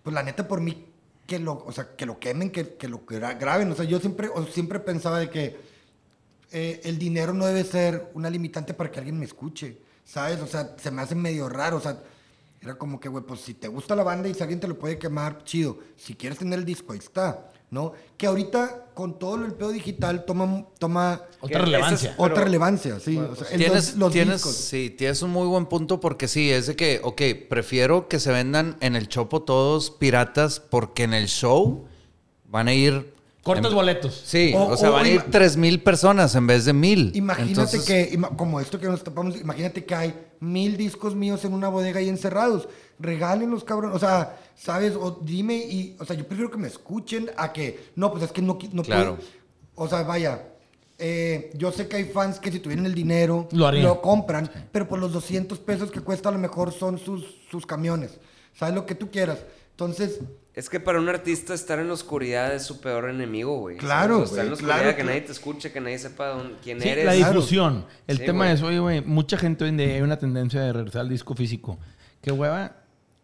pues 0.03 0.13
la 0.13 0.21
neta 0.21 0.47
por 0.47 0.61
mí, 0.61 0.85
que 1.25 1.39
lo, 1.39 1.63
o 1.65 1.71
sea, 1.71 1.95
que 1.95 2.05
lo 2.05 2.19
quemen, 2.19 2.51
que, 2.51 2.75
que 2.75 2.87
lo 2.87 3.03
gra- 3.07 3.35
graben. 3.39 3.71
O 3.71 3.75
sea, 3.75 3.85
yo 3.85 3.99
siempre, 3.99 4.27
o 4.31 4.45
siempre 4.45 4.79
pensaba 4.79 5.17
de 5.17 5.31
que 5.31 5.57
eh, 6.51 6.81
el 6.83 6.99
dinero 6.99 7.33
no 7.33 7.47
debe 7.47 7.63
ser 7.63 8.11
una 8.13 8.29
limitante 8.29 8.75
para 8.75 8.91
que 8.91 8.99
alguien 8.99 9.17
me 9.17 9.25
escuche, 9.25 9.79
¿sabes? 10.05 10.41
O 10.41 10.45
sea, 10.45 10.75
se 10.77 10.91
me 10.91 11.01
hace 11.01 11.15
medio 11.15 11.49
raro, 11.49 11.77
o 11.77 11.81
sea, 11.81 12.03
era 12.61 12.75
como 12.77 12.99
que, 12.99 13.09
güey, 13.09 13.23
pues 13.23 13.41
si 13.41 13.55
te 13.55 13.67
gusta 13.67 13.95
la 13.95 14.03
banda 14.03 14.29
y 14.29 14.35
si 14.35 14.43
alguien 14.43 14.59
te 14.59 14.67
lo 14.67 14.77
puede 14.77 14.99
quemar, 14.99 15.43
chido. 15.43 15.79
Si 15.97 16.13
quieres 16.13 16.37
tener 16.37 16.59
el 16.59 16.65
disco, 16.65 16.93
ahí 16.93 16.99
está, 16.99 17.49
¿no? 17.71 17.93
Que 18.17 18.27
ahorita, 18.27 18.85
con 18.93 19.19
todo 19.19 19.35
el 19.45 19.53
pedo 19.53 19.69
digital, 19.71 20.25
toma, 20.25 20.65
toma 20.79 21.21
Otra 21.39 21.61
relevancia. 21.61 22.09
es- 22.11 22.15
otra 22.17 22.33
Pero- 22.33 22.45
relevancia, 22.45 22.99
sí. 22.99 23.17
o 23.17 23.35
sea, 23.35 23.47
el- 23.49 23.57
Tienes, 23.59 23.89
los, 23.91 23.95
los 23.97 24.11
tienes, 24.11 24.33
discos. 24.35 24.55
sí, 24.55 24.89
tienes 24.89 25.21
un 25.21 25.29
muy 25.31 25.47
buen 25.47 25.65
punto 25.67 25.99
porque 25.99 26.27
sí, 26.27 26.51
es 26.51 26.67
de 26.67 26.75
que, 26.75 26.99
ok, 27.03 27.21
prefiero 27.49 28.07
que 28.07 28.19
se 28.19 28.31
vendan 28.31 28.75
en 28.81 28.95
el 28.95 29.07
Chopo 29.07 29.43
todos 29.43 29.91
piratas 29.91 30.59
porque 30.59 31.03
en 31.03 31.13
el 31.13 31.27
show 31.27 31.85
van 32.45 32.67
a 32.67 32.73
ir... 32.73 33.13
Cortas 33.55 33.73
boletos. 33.73 34.21
Sí, 34.25 34.53
O- 34.55 34.67
o, 34.69 34.77
sea, 34.77 34.89
o 34.89 34.93
van 34.93 35.05
a 35.05 35.09
ir 35.09 35.19
ima- 35.21 35.25
tres 35.31 35.57
mil 35.57 35.81
personas 35.81 36.33
en 36.35 36.47
vez 36.47 36.65
de 36.65 36.73
mil. 36.73 37.11
Imagínate 37.15 37.51
Entonces, 37.51 37.81
que, 37.83 38.11
ima- 38.17 38.35
como 38.35 38.59
esto 38.59 38.79
que 38.79 38.87
nos 38.87 39.03
tapamos, 39.03 39.35
imagínate 39.39 39.83
que 39.85 39.95
hay 39.95 40.13
mil 40.39 40.77
discos 40.77 41.15
míos 41.15 41.43
en 41.45 41.53
una 41.53 41.67
bodega 41.69 41.99
ahí 41.99 42.09
encerrados. 42.09 42.67
Regálenlos, 42.99 43.63
cabrón. 43.63 43.91
O 43.93 43.99
sea, 43.99 44.37
¿sabes? 44.55 44.93
O 44.95 45.19
dime 45.21 45.55
y, 45.57 45.95
o 45.99 46.05
sea, 46.05 46.15
yo 46.15 46.27
prefiero 46.27 46.51
que 46.51 46.57
me 46.57 46.67
escuchen 46.67 47.29
a 47.37 47.51
que, 47.53 47.91
no, 47.95 48.11
pues 48.11 48.23
es 48.23 48.31
que 48.31 48.41
no, 48.41 48.57
no 48.71 48.83
Claro. 48.83 49.15
puedo. 49.15 49.29
O 49.75 49.87
sea, 49.87 50.03
vaya, 50.03 50.43
eh, 50.97 51.51
yo 51.55 51.71
sé 51.71 51.87
que 51.87 51.95
hay 51.95 52.03
fans 52.05 52.39
que 52.39 52.51
si 52.51 52.59
tuvieran 52.59 52.85
el 52.85 52.93
dinero, 52.93 53.47
Lo 53.51 53.67
harían. 53.67 53.95
compran, 54.01 54.49
pero 54.71 54.87
por 54.87 54.99
los 54.99 55.13
200 55.13 55.57
pesos 55.59 55.91
que 55.91 56.01
cuesta 56.01 56.27
a 56.29 56.31
lo 56.33 56.37
mejor 56.39 56.73
son 56.73 56.97
sus, 56.99 57.23
sus 57.49 57.65
camiones. 57.65 58.11
¿Sabes 58.53 58.75
lo 58.75 58.85
que 58.85 58.95
tú 58.95 59.09
quieras? 59.09 59.39
Entonces, 59.71 60.19
Es 60.59 60.69
que 60.69 60.81
para 60.81 60.99
un 60.99 61.07
artista 61.07 61.53
estar 61.53 61.79
en 61.79 61.87
la 61.87 61.93
oscuridad 61.93 62.53
es 62.53 62.63
su 62.63 62.81
peor 62.81 63.09
enemigo, 63.09 63.59
güey. 63.59 63.77
Claro. 63.77 64.19
O 64.19 64.23
estar 64.25 64.39
en 64.39 64.45
la 64.47 64.49
güey, 64.49 64.53
oscuridad, 64.55 64.75
claro, 64.75 64.89
que 64.89 64.95
claro. 64.95 65.09
nadie 65.09 65.21
te 65.21 65.31
escuche, 65.31 65.71
que 65.71 65.79
nadie 65.79 65.97
sepa 65.99 66.27
dónde- 66.27 66.55
quién 66.61 66.81
Sí, 66.81 66.89
eres. 66.89 67.05
la 67.05 67.13
difusión. 67.13 67.85
El 68.07 68.17
Sí, 68.17 68.25
tema 68.25 68.39
güey. 68.43 68.51
es, 68.55 68.61
oye, 68.61 68.79
güey, 68.79 69.01
mucha 69.01 69.37
gente 69.37 69.63
hoy 69.63 69.69
en 69.69 69.77
día 69.77 69.87
hay 69.95 70.01
una 70.01 70.17
tendencia 70.19 70.59
de 70.61 70.73
regresar 70.73 70.99
al 71.01 71.07
disco 71.09 71.33
físico. 71.33 71.79
Qué 72.21 72.33
hueva. 72.33 72.75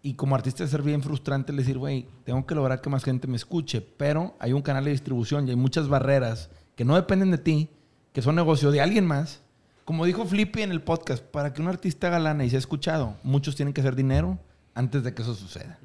Y 0.02 0.13
como 0.13 0.34
artista 0.36 0.63
es 0.63 0.69
ser 0.69 0.82
bien 0.82 1.04
frustrante 1.04 1.52
el 1.52 1.58
decir, 1.58 1.78
güey, 1.78 2.08
tengo 2.24 2.45
que 2.45 2.56
lograr 2.56 2.80
que 2.80 2.89
más 2.89 3.04
gente 3.04 3.28
me 3.28 3.36
escuche. 3.36 3.82
Pero 3.82 4.38
hay 4.39 4.54
un 4.54 4.62
canal 4.62 4.86
de 4.86 4.91
distribución 4.91 5.45
y 5.45 5.50
hay 5.50 5.58
muchas 5.58 5.89
barreras 5.89 6.50
que 6.78 6.86
no 6.86 6.95
dependen 6.95 7.32
de 7.32 7.38
ti, 7.38 7.69
que 8.13 8.21
son 8.21 8.36
negocio 8.36 8.71
de 8.71 8.80
alguien 8.80 9.06
más. 9.06 9.41
Como 9.84 10.06
dijo 10.06 10.24
Flippy 10.26 10.62
en 10.62 10.71
el 10.71 10.82
podcast, 10.82 11.21
para 11.21 11.52
que 11.54 11.62
un 11.62 11.67
artista 11.67 12.08
haga 12.08 12.19
lana 12.19 12.45
y 12.45 12.50
sea 12.50 12.60
escuchado, 12.60 13.17
muchos 13.24 13.58
tienen 13.58 13.74
que 13.74 13.82
hacer 13.82 13.95
dinero 13.98 14.39
antes 14.76 15.04
de 15.04 15.14
que 15.14 15.24
eso 15.24 15.34
suceda. 15.34 15.80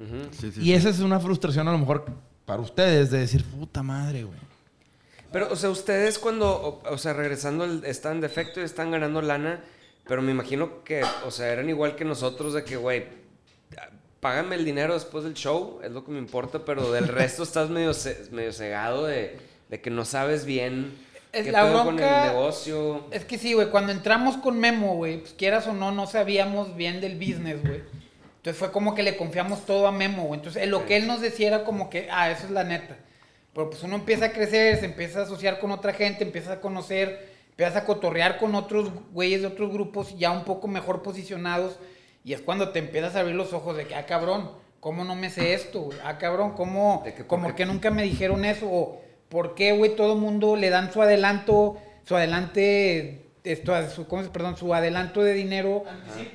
Y 0.61 0.73
esa 0.75 0.91
es 0.91 0.99
una 1.01 1.19
frustración 1.19 1.67
a 1.69 1.73
lo 1.73 1.79
mejor 1.79 2.05
para 2.45 2.61
ustedes 2.61 3.11
de 3.11 3.21
decir, 3.21 3.45
puta 3.45 3.83
madre, 3.83 4.25
güey. 4.25 4.39
Pero, 5.33 5.51
o 5.51 5.57
sea, 5.57 5.71
ustedes 5.71 6.19
cuando, 6.19 6.51
o, 6.51 6.93
o 6.93 6.99
sea, 6.99 7.13
regresando, 7.13 7.65
están 7.85 8.17
en 8.17 8.21
defecto 8.21 8.61
y 8.61 8.65
están 8.65 8.91
ganando 8.91 9.23
lana, 9.23 9.63
pero 10.07 10.23
me 10.23 10.33
imagino 10.33 10.83
que, 10.83 11.03
o 11.25 11.31
sea, 11.31 11.53
eran 11.53 11.69
igual 11.69 11.95
que 11.95 12.05
nosotros 12.05 12.53
de 12.53 12.65
que, 12.65 12.77
güey, 12.77 13.05
págame 14.19 14.57
el 14.57 14.65
dinero 14.65 14.95
después 14.95 15.23
del 15.23 15.35
show, 15.35 15.81
es 15.85 15.93
lo 15.93 16.05
que 16.05 16.11
me 16.11 16.19
importa, 16.19 16.65
pero 16.65 16.91
del 16.91 17.07
resto 17.09 17.45
estás 17.45 17.71
medio, 17.71 17.93
medio 18.33 18.53
cegado 18.53 19.07
de, 19.07 19.39
de 19.69 19.81
que 19.81 19.91
no 19.91 20.05
sabes 20.05 20.45
bien 20.45 20.99
Es 21.33 21.45
qué 21.45 21.53
la 21.53 21.63
pedo 21.63 21.85
con 21.85 22.01
el 22.01 22.27
negocio. 22.27 23.07
Es 23.13 23.25
que 23.25 23.39
sí, 23.39 23.55
güey, 23.55 23.71
cuando 23.71 23.93
entramos 23.93 24.37
con 24.37 24.59
Memo, 24.59 24.97
güey, 24.97 25.21
pues 25.21 25.33
quieras 25.33 25.69
o 25.69 25.73
no, 25.73 25.93
no 25.93 26.09
sabíamos 26.09 26.75
bien 26.75 27.01
del 27.01 27.15
business, 27.15 27.63
güey. 27.63 27.83
Entonces 28.41 28.59
fue 28.59 28.73
como 28.73 28.95
que 28.95 29.03
le 29.03 29.19
confiamos 29.19 29.67
todo 29.67 29.87
a 29.87 29.93
Memo, 29.93 30.23
güey. 30.23 30.39
Entonces, 30.39 30.63
en 30.63 30.71
lo 30.71 30.87
que 30.87 30.97
él 30.97 31.07
nos 31.07 31.21
decía 31.21 31.49
era 31.49 31.65
como 31.65 31.91
que, 31.91 32.09
ah, 32.11 32.31
eso 32.31 32.47
es 32.47 32.51
la 32.51 32.65
neta. 32.65 32.97
Pero 33.53 33.69
pues 33.69 33.83
uno 33.83 33.97
empieza 33.97 34.27
a 34.27 34.33
crecer, 34.33 34.79
se 34.79 34.87
empieza 34.87 35.21
a 35.21 35.23
asociar 35.25 35.59
con 35.59 35.73
otra 35.73 35.93
gente, 35.93 36.25
empieza 36.25 36.55
a 36.55 36.61
conocer, 36.63 37.29
empiezas 37.51 37.77
a 37.77 37.85
cotorrear 37.85 38.39
con 38.39 38.55
otros 38.55 38.91
güeyes 39.13 39.43
de 39.43 39.49
otros 39.49 39.71
grupos 39.71 40.19
ya 40.19 40.31
un 40.31 40.45
poco 40.45 40.69
mejor 40.69 41.03
posicionados. 41.03 41.79
Y 42.25 42.33
es 42.33 42.41
cuando 42.41 42.71
te 42.71 42.79
empiezas 42.79 43.15
a 43.15 43.21
abrir 43.21 43.35
los 43.35 43.53
ojos 43.53 43.77
de 43.77 43.87
que, 43.87 43.95
ah, 43.95 44.07
cabrón, 44.07 44.51
¿cómo 44.81 45.05
no 45.05 45.17
me 45.17 45.29
sé 45.29 45.53
esto, 45.53 45.83
güey? 45.83 45.99
Ah, 46.03 46.17
cabrón, 46.17 46.53
¿cómo, 46.53 47.03
que, 47.05 47.13
¿por 47.13 47.27
como 47.27 47.55
que 47.55 47.67
nunca 47.67 47.91
me 47.91 48.05
dijeron 48.05 48.47
eso? 48.47 48.67
O, 48.73 49.03
¿por 49.29 49.55
qué, 49.55 49.73
güey, 49.73 49.97
todo 49.97 50.15
el 50.15 50.19
mundo 50.19 50.57
le 50.57 50.71
dan 50.71 50.91
su 50.91 51.03
adelanto, 51.03 51.77
su 52.05 52.17
adelante, 52.17 53.20
esto, 53.45 53.73
su, 53.91 54.07
¿cómo 54.07 54.23
se, 54.23 54.29
perdón, 54.31 54.57
su 54.57 54.73
adelanto 54.75 55.23
de 55.23 55.33
dinero, 55.35 55.85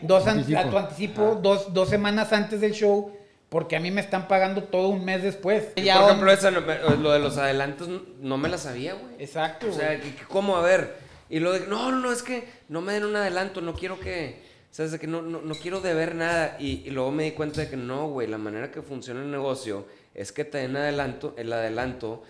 dos 0.02 0.26
Anticipo. 0.28 0.60
a 0.60 0.70
tu 0.70 0.78
anticipo, 0.78 1.40
dos, 1.42 1.74
dos 1.74 1.90
semanas 1.90 2.34
antes 2.34 2.62
del 2.62 2.74
show, 2.74 3.12
porque 3.50 3.76
a 3.76 3.80
mí 3.80 3.92
me 3.92 4.02
están 4.02 4.28
pagando 4.28 4.64
todo 4.64 4.90
un 4.90 5.06
mes 5.06 5.22
después. 5.24 5.66
Y, 5.76 5.84
por 5.90 6.04
ejemplo, 6.04 6.32
esa 6.32 6.52
no 6.52 6.62
me- 6.62 6.80
lo 6.98 7.12
de 7.12 7.20
los 7.20 7.38
adelantos 7.38 7.90
no- 8.20 8.38
me 8.38 8.50
la 8.50 8.58
sabía, 8.58 8.94
güey. 8.96 9.14
Exacto, 9.20 9.68
O 9.70 9.74
sea, 9.74 10.00
que 10.00 10.14
¿cómo? 10.28 10.58
A 10.58 10.62
ver. 10.62 10.96
Y 11.30 11.40
lo 11.40 11.54
de, 11.54 11.62
no, 11.68 11.92
no, 11.92 12.00
no, 12.00 12.12
es 12.12 12.22
que 12.24 12.48
no 12.70 12.82
me 12.82 12.94
den 12.94 13.06
un 13.06 13.16
adelanto, 13.16 13.62
no 13.62 13.74
quiero 13.74 14.00
que, 14.00 14.42
¿sabes? 14.72 14.92
De 14.92 15.00
que 15.00 15.08
no, 15.08 15.22
no, 15.22 15.42
no 15.42 15.56
quiero 15.56 15.80
deber 15.82 16.16
nada. 16.16 16.58
Y, 16.60 16.84
y 16.86 16.90
luego 16.92 17.12
me 17.12 17.24
di 17.24 17.32
cuenta 17.32 17.62
de 17.62 17.70
que 17.70 17.78
no, 17.78 18.08
güey, 18.10 18.28
la 18.28 18.38
manera 18.38 18.72
que 18.72 18.82
funciona 18.82 19.22
el 19.22 19.32
negocio 19.32 19.86
es 20.14 20.32
que 20.32 20.44
te 20.46 20.60
den 20.60 20.76
adelanto, 20.78 21.34
el 21.38 21.52
adelanto 21.54 22.24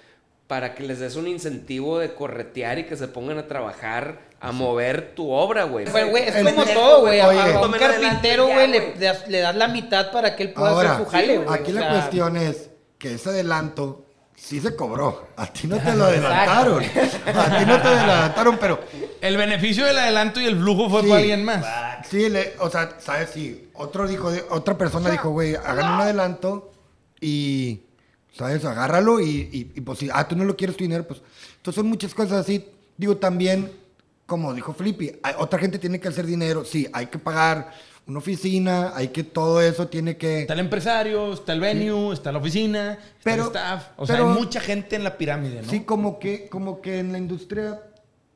para 0.47 0.75
que 0.75 0.83
les 0.83 0.99
des 0.99 1.15
un 1.15 1.27
incentivo 1.27 1.97
de 1.99 2.13
corretear 2.13 2.77
y 2.79 2.83
que 2.85 2.95
se 2.95 3.07
pongan 3.07 3.37
a 3.39 3.47
trabajar, 3.47 4.19
a 4.39 4.51
mover 4.51 5.15
tu 5.15 5.31
obra, 5.31 5.63
güey. 5.63 5.85
Pero, 5.91 6.09
güey, 6.09 6.23
es 6.27 6.35
El- 6.35 6.45
como 6.45 6.65
todo, 6.65 7.01
güey. 7.01 7.19
A, 7.19 7.27
oye. 7.29 7.53
a 7.53 7.61
un 7.61 7.71
carpintero, 7.71 8.45
güey, 8.47 8.67
le, 8.67 8.93
das- 8.93 9.27
le 9.27 9.39
das 9.39 9.55
la 9.55 9.67
mitad 9.67 10.11
para 10.11 10.35
que 10.35 10.43
él 10.43 10.53
pueda 10.53 10.69
Ahora, 10.69 10.93
hacer 10.93 11.05
su 11.05 11.11
jale, 11.11 11.37
güey. 11.39 11.59
aquí 11.59 11.71
O 11.71 11.75
la 11.75 11.81
sea, 11.81 11.89
cuestión 11.91 12.37
es 12.37 12.69
que 12.99 13.13
ese 13.15 13.29
adelanto 13.29 14.05
sí 14.35 14.59
se 14.59 14.75
cobró. 14.75 15.29
A 15.35 15.47
ti 15.47 15.65
no 15.67 15.77
te 15.79 15.95
lo 15.95 16.05
adelantaron. 16.05 16.83
A 16.83 17.57
ti 17.59 17.65
no 17.65 17.77
te 17.81 17.83
lo 17.89 17.95
adelantaron, 17.95 18.57
pero 18.59 18.79
El 19.21 19.37
beneficio 19.37 19.83
del 19.85 19.97
adelanto 19.97 20.39
y 20.39 20.45
el 20.45 20.57
flujo 20.57 20.89
fue 20.91 21.01
Sí. 21.01 21.07
para 21.07 21.19
alguien 21.21 21.43
más. 21.43 21.65
sí, 22.07 22.29
le- 22.29 22.53
o 22.59 22.69
sea, 22.69 22.97
¿sabes? 22.99 23.31
Sí, 23.33 23.69
otro 23.73 24.07
dijo, 24.07 24.31
otra 24.51 24.77
persona 24.77 25.09
dijo, 25.09 25.31
güey, 25.31 25.55
hagan 25.55 25.93
un 25.95 26.01
adelanto 26.01 26.71
y 27.19 27.81
¿Sabes? 28.37 28.65
Agárralo 28.65 29.19
y, 29.21 29.49
y, 29.51 29.71
y, 29.75 29.81
pues 29.81 29.99
si, 29.99 30.09
ah, 30.11 30.27
tú 30.27 30.35
no 30.35 30.43
lo 30.43 30.55
quieres 30.57 30.75
tu 30.75 30.83
dinero, 30.83 31.07
pues. 31.07 31.21
Entonces 31.57 31.75
son 31.81 31.87
muchas 31.87 32.13
cosas 32.13 32.33
así. 32.41 32.65
Digo, 32.97 33.15
también, 33.17 33.71
como 34.25 34.53
dijo 34.53 34.73
Flippy, 34.73 35.13
hay- 35.23 35.35
otra 35.37 35.57
gente 35.59 35.79
tiene 35.79 35.99
que 35.99 36.07
hacer 36.09 36.25
dinero. 36.25 36.65
Sí, 36.65 36.87
hay 36.91 37.07
que 37.07 37.17
pagar 37.17 37.71
una 38.07 38.19
oficina, 38.19 38.91
hay 38.95 39.07
que 39.07 39.23
todo 39.23 39.61
eso 39.61 39.87
tiene 39.87 40.17
que... 40.17 40.41
Está 40.41 40.53
el 40.53 40.59
empresario, 40.59 41.33
está 41.33 41.53
el 41.53 41.59
venue, 41.61 42.13
está 42.13 42.31
la 42.31 42.37
oficina, 42.39 42.91
está 42.93 43.01
Pero- 43.23 43.43
el 43.43 43.47
staff. 43.47 43.87
O 43.97 44.05
sea, 44.05 44.15
pero- 44.17 44.29
hay 44.29 44.37
mucha 44.37 44.59
gente 44.59 44.95
en 44.97 45.03
la 45.03 45.17
pirámide, 45.17 45.61
¿no? 45.63 45.69
Sí, 45.69 45.79
como 45.81 46.19
que, 46.19 46.47
como 46.49 46.81
que 46.81 46.99
en 46.99 47.11
la 47.13 47.17
industria 47.17 47.81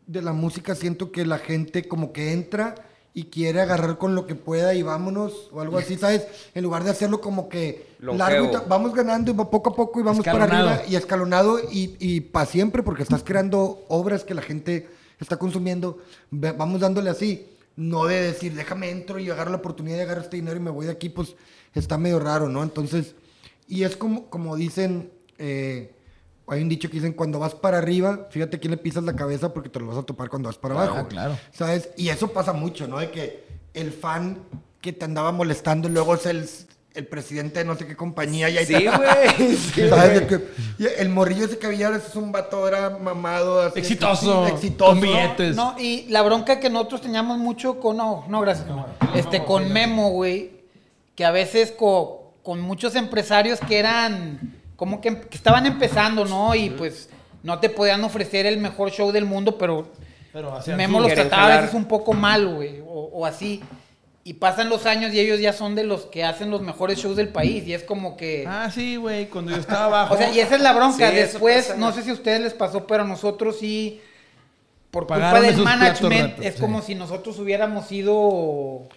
de 0.07 0.21
la 0.21 0.31
música 0.33 0.73
siento 0.75 1.11
que 1.11 1.25
la 1.25 1.37
gente 1.37 1.87
como 1.87 2.11
que 2.13 2.31
entra 2.31 2.73
y 3.13 3.25
quiere 3.25 3.61
agarrar 3.61 3.97
con 3.97 4.15
lo 4.15 4.27
que 4.27 4.35
pueda 4.35 4.73
y 4.75 4.83
vámonos 4.83 5.49
o 5.51 5.61
algo 5.61 5.77
así, 5.77 5.97
¿sabes? 5.97 6.27
En 6.53 6.63
lugar 6.63 6.83
de 6.83 6.91
hacerlo 6.91 7.21
como 7.21 7.49
que 7.49 7.87
largo 7.99 8.45
y 8.45 8.69
vamos 8.69 8.93
ganando 8.93 9.31
y 9.31 9.35
va 9.35 9.49
poco 9.49 9.71
a 9.71 9.75
poco 9.75 9.99
y 9.99 10.03
vamos 10.03 10.23
para 10.23 10.43
Escalonado. 10.45 10.69
arriba 10.69 10.89
y 10.89 10.95
escalonado 10.95 11.59
y, 11.71 11.95
y 11.99 12.21
para 12.21 12.45
siempre 12.45 12.83
porque 12.83 13.03
estás 13.03 13.23
creando 13.23 13.83
obras 13.87 14.23
que 14.23 14.33
la 14.33 14.41
gente 14.41 14.87
está 15.19 15.37
consumiendo. 15.37 15.97
Vamos 16.31 16.81
dándole 16.81 17.09
así. 17.09 17.47
No 17.75 18.05
de 18.05 18.21
decir, 18.21 18.55
déjame 18.55 18.89
entro 18.89 19.19
y 19.19 19.29
agarro 19.29 19.51
la 19.51 19.57
oportunidad 19.57 19.97
de 19.97 20.03
agarrar 20.03 20.25
este 20.25 20.35
dinero 20.35 20.57
y 20.57 20.61
me 20.61 20.69
voy 20.69 20.85
de 20.85 20.91
aquí, 20.91 21.07
pues 21.09 21.35
está 21.73 21.97
medio 21.97 22.19
raro, 22.19 22.49
¿no? 22.49 22.61
Entonces, 22.61 23.15
y 23.67 23.83
es 23.83 23.95
como, 23.95 24.25
como 24.29 24.57
dicen, 24.57 25.11
eh, 25.37 25.93
hay 26.49 26.61
un 26.61 26.69
dicho 26.69 26.89
que 26.89 26.95
dicen, 26.95 27.13
cuando 27.13 27.39
vas 27.39 27.53
para 27.55 27.77
arriba, 27.77 28.27
fíjate 28.31 28.59
quién 28.59 28.71
le 28.71 28.77
pisas 28.77 29.03
la 29.03 29.15
cabeza 29.15 29.53
porque 29.53 29.69
te 29.69 29.79
lo 29.79 29.87
vas 29.87 29.97
a 29.97 30.03
topar 30.03 30.29
cuando 30.29 30.49
vas 30.49 30.57
para 30.57 30.75
Claro, 30.75 30.91
abajo. 30.93 31.07
claro. 31.07 31.37
¿Sabes? 31.51 31.89
Y 31.97 32.09
eso 32.09 32.29
pasa 32.33 32.53
mucho, 32.53 32.87
¿no? 32.87 32.97
De 32.99 33.11
que 33.11 33.43
el 33.73 33.91
fan 33.91 34.39
que 34.81 34.93
te 34.93 35.05
andaba 35.05 35.31
molestando 35.31 35.89
luego 35.89 36.15
es 36.15 36.25
el, 36.25 36.49
el 36.95 37.05
presidente 37.07 37.59
de 37.59 37.65
no 37.65 37.75
sé 37.75 37.85
qué 37.85 37.95
compañía 37.95 38.49
y 38.49 38.57
ahí 38.57 38.65
Sí, 38.65 38.73
te- 38.73 38.89
güey. 38.89 40.39
El 40.97 41.09
morrillo 41.09 41.45
ese 41.45 41.57
que 41.57 41.67
había 41.67 41.89
es 41.95 42.15
un 42.15 42.31
vato, 42.31 42.67
era 42.67 42.89
mamado. 42.97 43.61
así, 43.61 43.79
Exitoso, 43.79 44.47
exitoso. 44.47 44.91
con 44.91 45.01
billetes. 45.01 45.55
No, 45.55 45.75
y 45.77 46.05
la 46.09 46.21
bronca 46.21 46.59
que 46.59 46.69
nosotros 46.69 47.01
teníamos 47.01 47.37
mucho 47.37 47.79
con. 47.79 47.97
No, 47.97 48.25
no, 48.29 48.41
gracias. 48.41 48.67
no. 48.67 48.85
Este, 49.13 49.43
con 49.43 49.71
Memo, 49.71 50.11
güey. 50.11 50.51
Que 51.15 51.25
a 51.25 51.31
veces 51.31 51.71
co- 51.77 52.31
con 52.43 52.61
muchos 52.61 52.95
empresarios 52.95 53.59
que 53.59 53.77
eran. 53.77 54.55
Como 54.79 55.01
que, 55.01 55.19
que 55.19 55.35
estaban 55.35 55.65
empezando, 55.65 56.23
¿no? 56.23 56.55
Y 56.55 56.69
pues 56.69 57.09
no 57.43 57.59
te 57.59 57.69
podían 57.69 58.01
ofrecer 58.05 58.45
el 58.45 58.59
mejor 58.59 58.91
show 58.91 59.11
del 59.11 59.25
mundo, 59.25 59.57
pero. 59.57 59.91
Pero 60.31 60.57
Memo 60.77 61.01
los 61.01 61.13
trataba 61.13 61.55
a 61.55 61.61
veces 61.61 61.75
un 61.75 61.83
poco 61.83 62.13
mal, 62.13 62.47
güey. 62.47 62.79
O, 62.87 63.09
o 63.11 63.25
así. 63.25 63.61
Y 64.23 64.35
pasan 64.35 64.69
los 64.69 64.85
años 64.85 65.13
y 65.13 65.19
ellos 65.19 65.41
ya 65.41 65.51
son 65.51 65.75
de 65.75 65.83
los 65.83 66.05
que 66.05 66.23
hacen 66.23 66.49
los 66.49 66.61
mejores 66.61 66.97
shows 66.97 67.17
del 67.17 67.27
país. 67.27 67.67
Y 67.67 67.73
es 67.73 67.83
como 67.83 68.15
que. 68.15 68.45
Ah, 68.47 68.71
sí, 68.73 68.95
güey, 68.95 69.27
cuando 69.27 69.51
yo 69.51 69.57
estaba 69.57 69.85
abajo. 69.85 70.13
O 70.13 70.17
sea, 70.17 70.31
y 70.31 70.39
esa 70.39 70.55
es 70.55 70.61
la 70.61 70.71
bronca. 70.71 71.09
Sí, 71.09 71.15
Después, 71.15 71.75
no 71.77 71.91
sé 71.91 72.03
si 72.03 72.11
a 72.11 72.13
ustedes 72.13 72.39
les 72.39 72.53
pasó, 72.53 72.87
pero 72.87 73.03
a 73.03 73.05
nosotros 73.05 73.59
sí, 73.59 73.99
por 74.91 75.07
Pagaron 75.07 75.43
culpa 75.43 75.55
del 75.55 75.65
management, 75.65 76.39
es 76.41 76.55
sí. 76.55 76.61
como 76.61 76.81
si 76.81 76.95
nosotros 76.95 77.37
hubiéramos 77.37 77.85
sido 77.87 78.87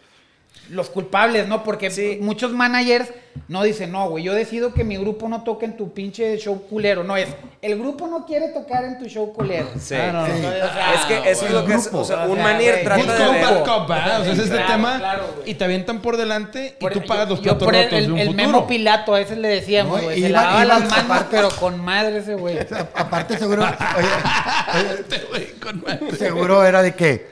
los 0.73 0.91
culpables, 0.91 1.47
¿no? 1.49 1.63
Porque 1.65 1.91
Sí. 1.91 2.19
muchos 2.21 2.53
managers 2.53 3.09
no 3.49 3.63
dicen, 3.63 3.93
no, 3.93 4.09
güey, 4.11 4.25
yo 4.25 4.35
decido 4.35 4.73
que 4.75 4.85
mi 4.85 4.97
grupo 4.97 5.29
no 5.29 5.43
toque 5.43 5.65
en 5.67 5.77
tu 5.77 5.93
pinche 5.93 6.37
show 6.39 6.63
culero. 6.69 7.05
No, 7.05 7.17
es, 7.17 7.29
el 7.63 7.79
grupo 7.79 8.07
no 8.07 8.25
quiere 8.27 8.49
tocar 8.49 8.85
en 8.85 8.99
tu 8.99 9.07
show 9.07 9.33
culero. 9.33 9.69
Sí. 9.79 9.95
Ah, 9.95 10.11
no, 10.13 10.21
no. 10.21 10.27
Sí. 10.27 10.33
Entonces, 10.37 10.63
o 10.65 10.73
sea, 10.73 10.95
Es 10.95 11.01
que 11.07 11.31
eso 11.31 11.47
es 11.47 11.53
lo 11.53 11.65
que 11.65 11.75
es. 11.75 11.91
O 11.93 12.05
sea, 12.05 12.25
O 12.25 12.33
un 12.33 12.39
güey, 12.41 12.67
Good 12.67 12.85
trata 12.85 13.33
de 13.33 13.41
bad 13.43 13.55
ver. 13.55 13.63
cop, 13.65 13.89
¿verdad? 13.89 14.21
O 14.21 14.25
sea, 14.25 14.33
es 14.33 14.39
este 14.39 14.51
Claro, 14.57 14.73
tema. 14.73 14.99
claro, 14.99 15.25
y 15.47 15.55
te 15.55 15.65
avientan 15.65 16.01
por 16.01 16.17
delante 16.17 16.75
y 16.79 16.81
por- 16.81 16.93
tú 16.93 17.03
pagas 17.07 17.29
los 17.29 17.39
yo 17.41 17.45
platos 17.59 17.65
por 17.67 17.75
el, 17.75 17.85
rotos 17.85 18.01
de 18.07 18.13
un 18.13 18.19
el 18.19 18.27
futuro. 18.29 18.47
memo 18.47 18.67
Pilato, 18.67 19.15
a 19.15 19.19
veces 19.19 19.39
le 19.39 19.49
decíamos, 19.49 19.99
No, 19.99 20.05
güey, 20.05 20.19
iba- 20.19 20.27
se 20.29 20.33
lavaba 20.33 20.65
iba 20.65 20.79
las 20.79 20.93
a 20.93 21.03
manos, 21.05 21.25
pero 21.31 21.49
con 21.51 21.81
madre 21.85 22.19
ese 22.19 22.35
güey. 22.35 22.59
Aparte 22.95 23.39
seguro, 23.39 23.63
oye, 23.63 23.73
oye, 24.79 24.95
Este 25.01 25.19
güey 25.29 25.47
con 25.61 25.83
madre. 25.83 26.17
seguro 26.17 26.65
era 26.65 26.83
de 26.83 26.95
que, 26.95 27.32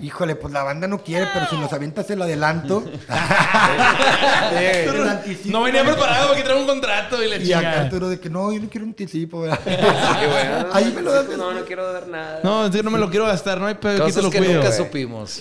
híjole, 0.00 0.34
pues 0.34 0.52
la 0.52 0.62
banda 0.62 0.88
no 0.88 1.02
quiere, 1.02 1.26
pero 1.32 1.46
si 1.46 1.56
nos 1.56 1.72
avientas 1.72 2.10
el 2.10 2.20
adelanto. 2.20 2.84
el 4.58 5.08
anticipo. 5.08 5.50
No 5.50 5.62
venía 5.62 5.84
preparado 5.84 6.28
porque 6.28 6.42
trae 6.42 6.60
un 6.60 6.66
contrato 6.66 7.22
y 7.22 7.28
le 7.28 7.44
Y 7.44 7.52
acá. 7.52 7.82
Arturo 7.82 8.08
de 8.08 8.18
que 8.18 8.28
no, 8.28 8.52
yo 8.52 8.60
no 8.60 8.68
quiero 8.68 8.84
un 8.84 8.90
anticipo, 8.90 9.40
¿verdad? 9.40 9.60
Sí, 9.64 9.70
ah, 9.80 10.68
Ahí 10.72 10.92
me 10.94 11.02
lo 11.02 11.12
das 11.12 11.26
No, 11.36 11.52
no 11.52 11.64
quiero 11.64 11.92
ver 11.92 12.08
nada. 12.08 12.40
No, 12.42 12.66
es 12.66 12.70
que 12.70 12.82
no 12.82 12.90
me 12.90 12.98
lo 12.98 13.10
quiero 13.10 13.26
gastar, 13.26 13.60
no 13.60 13.66
hay 13.66 13.74
pedo, 13.74 14.04
aquí 14.04 14.12
te 14.12 14.20
Cosas 14.20 14.24
lo 14.24 14.30
que 14.30 14.38
cuido. 14.38 14.54
nunca 14.54 14.72
supimos. 14.72 15.40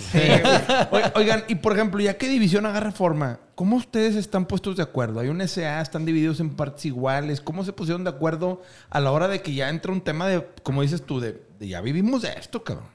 Oigan, 0.91 1.11
Oigan, 1.15 1.43
y 1.47 1.55
por 1.55 1.73
ejemplo, 1.73 1.99
ya 2.01 2.17
que 2.17 2.27
división 2.27 2.65
agarra 2.65 2.91
forma, 2.91 3.39
¿cómo 3.55 3.77
ustedes 3.77 4.15
están 4.15 4.45
puestos 4.45 4.77
de 4.77 4.83
acuerdo? 4.83 5.19
¿Hay 5.19 5.29
un 5.29 5.45
SA? 5.47 5.81
¿Están 5.81 6.05
divididos 6.05 6.39
en 6.39 6.55
partes 6.55 6.85
iguales? 6.85 7.41
¿Cómo 7.41 7.63
se 7.63 7.73
pusieron 7.73 8.03
de 8.03 8.09
acuerdo 8.11 8.61
a 8.89 8.99
la 8.99 9.11
hora 9.11 9.27
de 9.27 9.41
que 9.41 9.53
ya 9.53 9.69
entra 9.69 9.91
un 9.91 10.01
tema 10.01 10.27
de, 10.27 10.45
como 10.63 10.81
dices 10.81 11.05
tú, 11.05 11.19
de, 11.19 11.41
de 11.59 11.67
ya 11.67 11.81
vivimos 11.81 12.21
de 12.21 12.33
esto, 12.33 12.63
cabrón? 12.63 12.92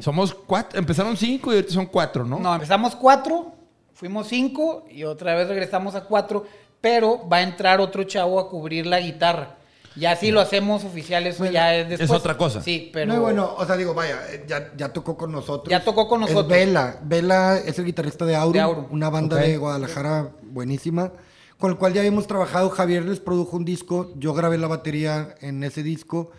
Somos 0.00 0.34
cuatro, 0.34 0.78
empezaron 0.78 1.16
cinco 1.16 1.52
y 1.52 1.56
ahorita 1.56 1.72
son 1.72 1.86
cuatro, 1.86 2.24
¿no? 2.24 2.38
No, 2.38 2.54
empezamos 2.54 2.94
cuatro, 2.96 3.52
fuimos 3.94 4.28
cinco 4.28 4.84
y 4.90 5.04
otra 5.04 5.34
vez 5.34 5.48
regresamos 5.48 5.94
a 5.94 6.04
cuatro, 6.04 6.46
pero 6.80 7.28
va 7.28 7.38
a 7.38 7.42
entrar 7.42 7.80
otro 7.80 8.04
chavo 8.04 8.38
a 8.38 8.48
cubrir 8.48 8.86
la 8.86 9.00
guitarra. 9.00 9.56
Ya 9.96 10.14
si 10.14 10.30
lo 10.30 10.40
hacemos 10.40 10.84
oficial, 10.84 11.26
eso 11.26 11.44
ya 11.46 11.74
es 11.74 11.88
después. 11.88 12.10
otra 12.12 12.36
cosa. 12.38 12.62
Sí, 12.62 12.90
pero... 12.92 13.12
No, 13.12 13.20
bueno, 13.22 13.54
o 13.58 13.66
sea, 13.66 13.76
digo, 13.76 13.92
vaya, 13.92 14.20
eh, 14.30 14.44
ya, 14.46 14.70
ya 14.76 14.92
tocó 14.92 15.16
con 15.16 15.32
nosotros. 15.32 15.68
Ya 15.68 15.82
tocó 15.84 16.06
con 16.08 16.22
Es 16.22 16.30
nosotros. 16.30 16.56
Vela. 16.56 17.00
Vela 17.02 17.58
es 17.58 17.76
el 17.80 17.86
guitarrista 17.86 18.24
de 18.24 18.36
Aurum, 18.36 18.52
De 18.52 18.60
Aurum. 18.60 18.86
una 18.90 19.10
banda 19.10 19.36
Ok. 19.36 19.42
de 19.42 19.56
Guadalajara 19.56 20.30
buenísima, 20.42 21.10
con 21.58 21.72
el 21.72 21.76
cual 21.76 21.92
ya 21.92 22.00
habíamos 22.02 22.28
trabajado. 22.28 22.70
Javier 22.70 23.04
les 23.04 23.18
produjo 23.18 23.56
un 23.56 23.64
disco, 23.64 24.12
yo 24.16 24.32
grabé 24.32 24.58
la 24.58 24.68
batería 24.68 25.34
en 25.40 25.64
ese 25.64 25.82
disco 25.82 26.30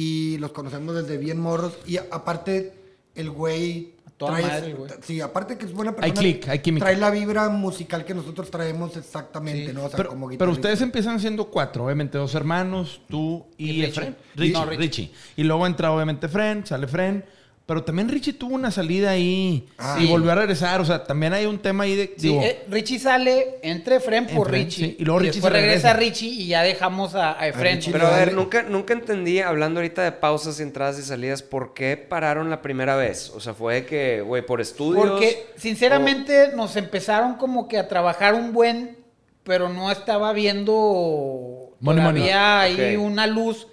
y 0.00 0.38
los 0.38 0.52
conocemos 0.52 0.94
desde 0.94 1.16
bien 1.18 1.40
morros. 1.40 1.72
Y 1.86 1.96
aparte, 1.96 2.72
el 3.14 3.30
güey. 3.30 3.94
toda 4.16 4.38
trae- 4.38 4.42
madre, 4.42 4.74
güey. 4.74 4.90
Sí, 5.02 5.20
aparte 5.20 5.56
que 5.58 5.64
es 5.66 5.72
buena 5.72 5.90
Hay 5.92 5.96
persona. 6.12 6.20
click, 6.20 6.48
hay 6.48 6.58
química. 6.60 6.84
Trae 6.86 6.96
la 6.96 7.10
vibra 7.10 7.48
musical 7.48 8.04
que 8.04 8.14
nosotros 8.14 8.50
traemos 8.50 8.96
exactamente, 8.96 9.72
¿no? 9.72 9.84
O 9.84 9.88
sea, 9.88 9.96
pero, 9.96 10.10
como 10.10 10.28
pero 10.36 10.50
ustedes 10.52 10.80
empiezan 10.80 11.18
siendo 11.20 11.46
cuatro, 11.46 11.84
obviamente, 11.86 12.18
dos 12.18 12.34
hermanos, 12.34 13.00
tú 13.08 13.46
y, 13.56 13.70
Y 13.70 13.72
Richie. 13.86 13.88
Efren. 13.88 14.16
Richie, 14.36 14.52
No, 14.52 14.64
Richie. 14.66 14.78
Richie. 14.82 15.12
Y 15.36 15.44
luego 15.44 15.66
entra 15.66 15.92
obviamente 15.92 16.28
Fren, 16.28 16.64
sale 16.66 16.86
Fren. 16.88 17.24
Pero 17.68 17.84
también 17.84 18.08
Richie 18.08 18.32
tuvo 18.32 18.54
una 18.54 18.70
salida 18.70 19.10
ahí 19.10 19.68
Ah. 19.76 19.98
y 20.00 20.06
Sí. 20.06 20.10
volvió 20.10 20.32
a 20.32 20.36
regresar. 20.36 20.80
O 20.80 20.86
sea, 20.86 21.04
también 21.04 21.34
hay 21.34 21.44
un 21.44 21.58
tema 21.58 21.84
ahí 21.84 21.94
de. 21.96 22.06
Sí, 22.16 22.28
digo, 22.28 22.40
eh, 22.42 22.62
Richie 22.70 22.98
sale 22.98 23.58
entre 23.60 23.96
Efren 23.96 24.26
por 24.26 24.46
Efren, 24.48 24.64
Richie. 24.64 24.84
sí, 24.86 24.96
y 24.98 25.04
luego 25.04 25.18
Richie 25.18 25.32
después 25.32 25.52
se 25.52 25.60
regresa 25.60 25.92
regresa. 25.92 26.10
Richie 26.14 26.28
y 26.30 26.46
ya 26.46 26.62
dejamos 26.62 27.14
a, 27.14 27.38
a 27.38 27.46
Efren. 27.46 27.76
Richie 27.76 27.92
Pero 27.92 28.06
a 28.06 28.16
ver, 28.16 28.32
nunca, 28.32 28.62
nunca 28.62 28.94
entendí, 28.94 29.40
hablando 29.40 29.80
ahorita 29.80 30.02
de 30.02 30.12
pausas 30.12 30.58
y 30.60 30.62
entradas 30.62 30.98
y 30.98 31.02
salidas, 31.02 31.42
¿por 31.42 31.74
qué 31.74 31.98
pararon 31.98 32.48
la 32.48 32.62
primera 32.62 32.96
vez? 32.96 33.30
O 33.36 33.40
sea, 33.40 33.52
fue 33.52 33.84
que, 33.84 34.22
güey, 34.22 34.46
por 34.46 34.62
estudios. 34.62 35.06
Porque 35.06 35.48
sinceramente 35.56 36.52
nos 36.56 36.74
empezaron 36.76 37.34
como 37.34 37.68
que 37.68 37.76
a 37.76 37.86
trabajar 37.86 38.32
un 38.32 38.54
buen, 38.54 38.96
pero 39.44 39.68
no 39.68 39.90
estaba 39.92 40.32
viendo 40.32 41.74
Money, 41.80 42.02
money. 42.02 42.22
todavía 42.22 42.60
ahí 42.60 42.96
Ok. 42.96 43.02
una 43.04 43.26
luz 43.26 43.66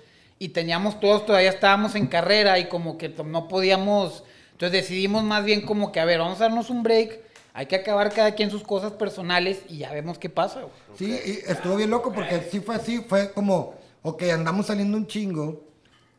y 0.46 0.50
teníamos 0.50 1.00
todos, 1.00 1.26
todavía 1.26 1.50
estábamos 1.50 1.96
en 1.96 2.06
carrera 2.06 2.60
y 2.60 2.70
como 2.70 3.00
que 3.00 3.10
no 3.10 3.48
podíamos, 3.48 4.24
entonces 4.52 4.84
decidimos 4.84 5.24
más 5.24 5.44
bien 5.44 5.66
como 5.66 5.92
que, 5.92 6.00
a 6.00 6.06
ver, 6.06 6.20
vamos 6.20 6.40
a 6.40 6.44
darnos 6.44 6.70
un 6.70 6.84
break, 6.84 7.20
hay 7.56 7.66
que 7.66 7.76
acabar 7.76 8.14
cada 8.14 8.36
quien 8.36 8.52
sus 8.52 8.62
cosas 8.62 8.92
personales 8.92 9.62
y 9.68 9.80
ya 9.80 9.92
vemos 9.92 10.20
qué 10.20 10.30
pasa. 10.30 10.62
Sí, 11.00 11.20
y 11.26 11.50
estuvo 11.50 11.78
bien 11.78 11.90
loco 11.90 12.14
porque 12.14 12.48
sí 12.52 12.60
fue 12.60 12.76
así, 12.76 13.00
fue 13.00 13.32
como, 13.32 13.74
ok, 14.04 14.22
andamos 14.32 14.68
saliendo 14.68 14.98
un 14.98 15.08
chingo, 15.08 15.64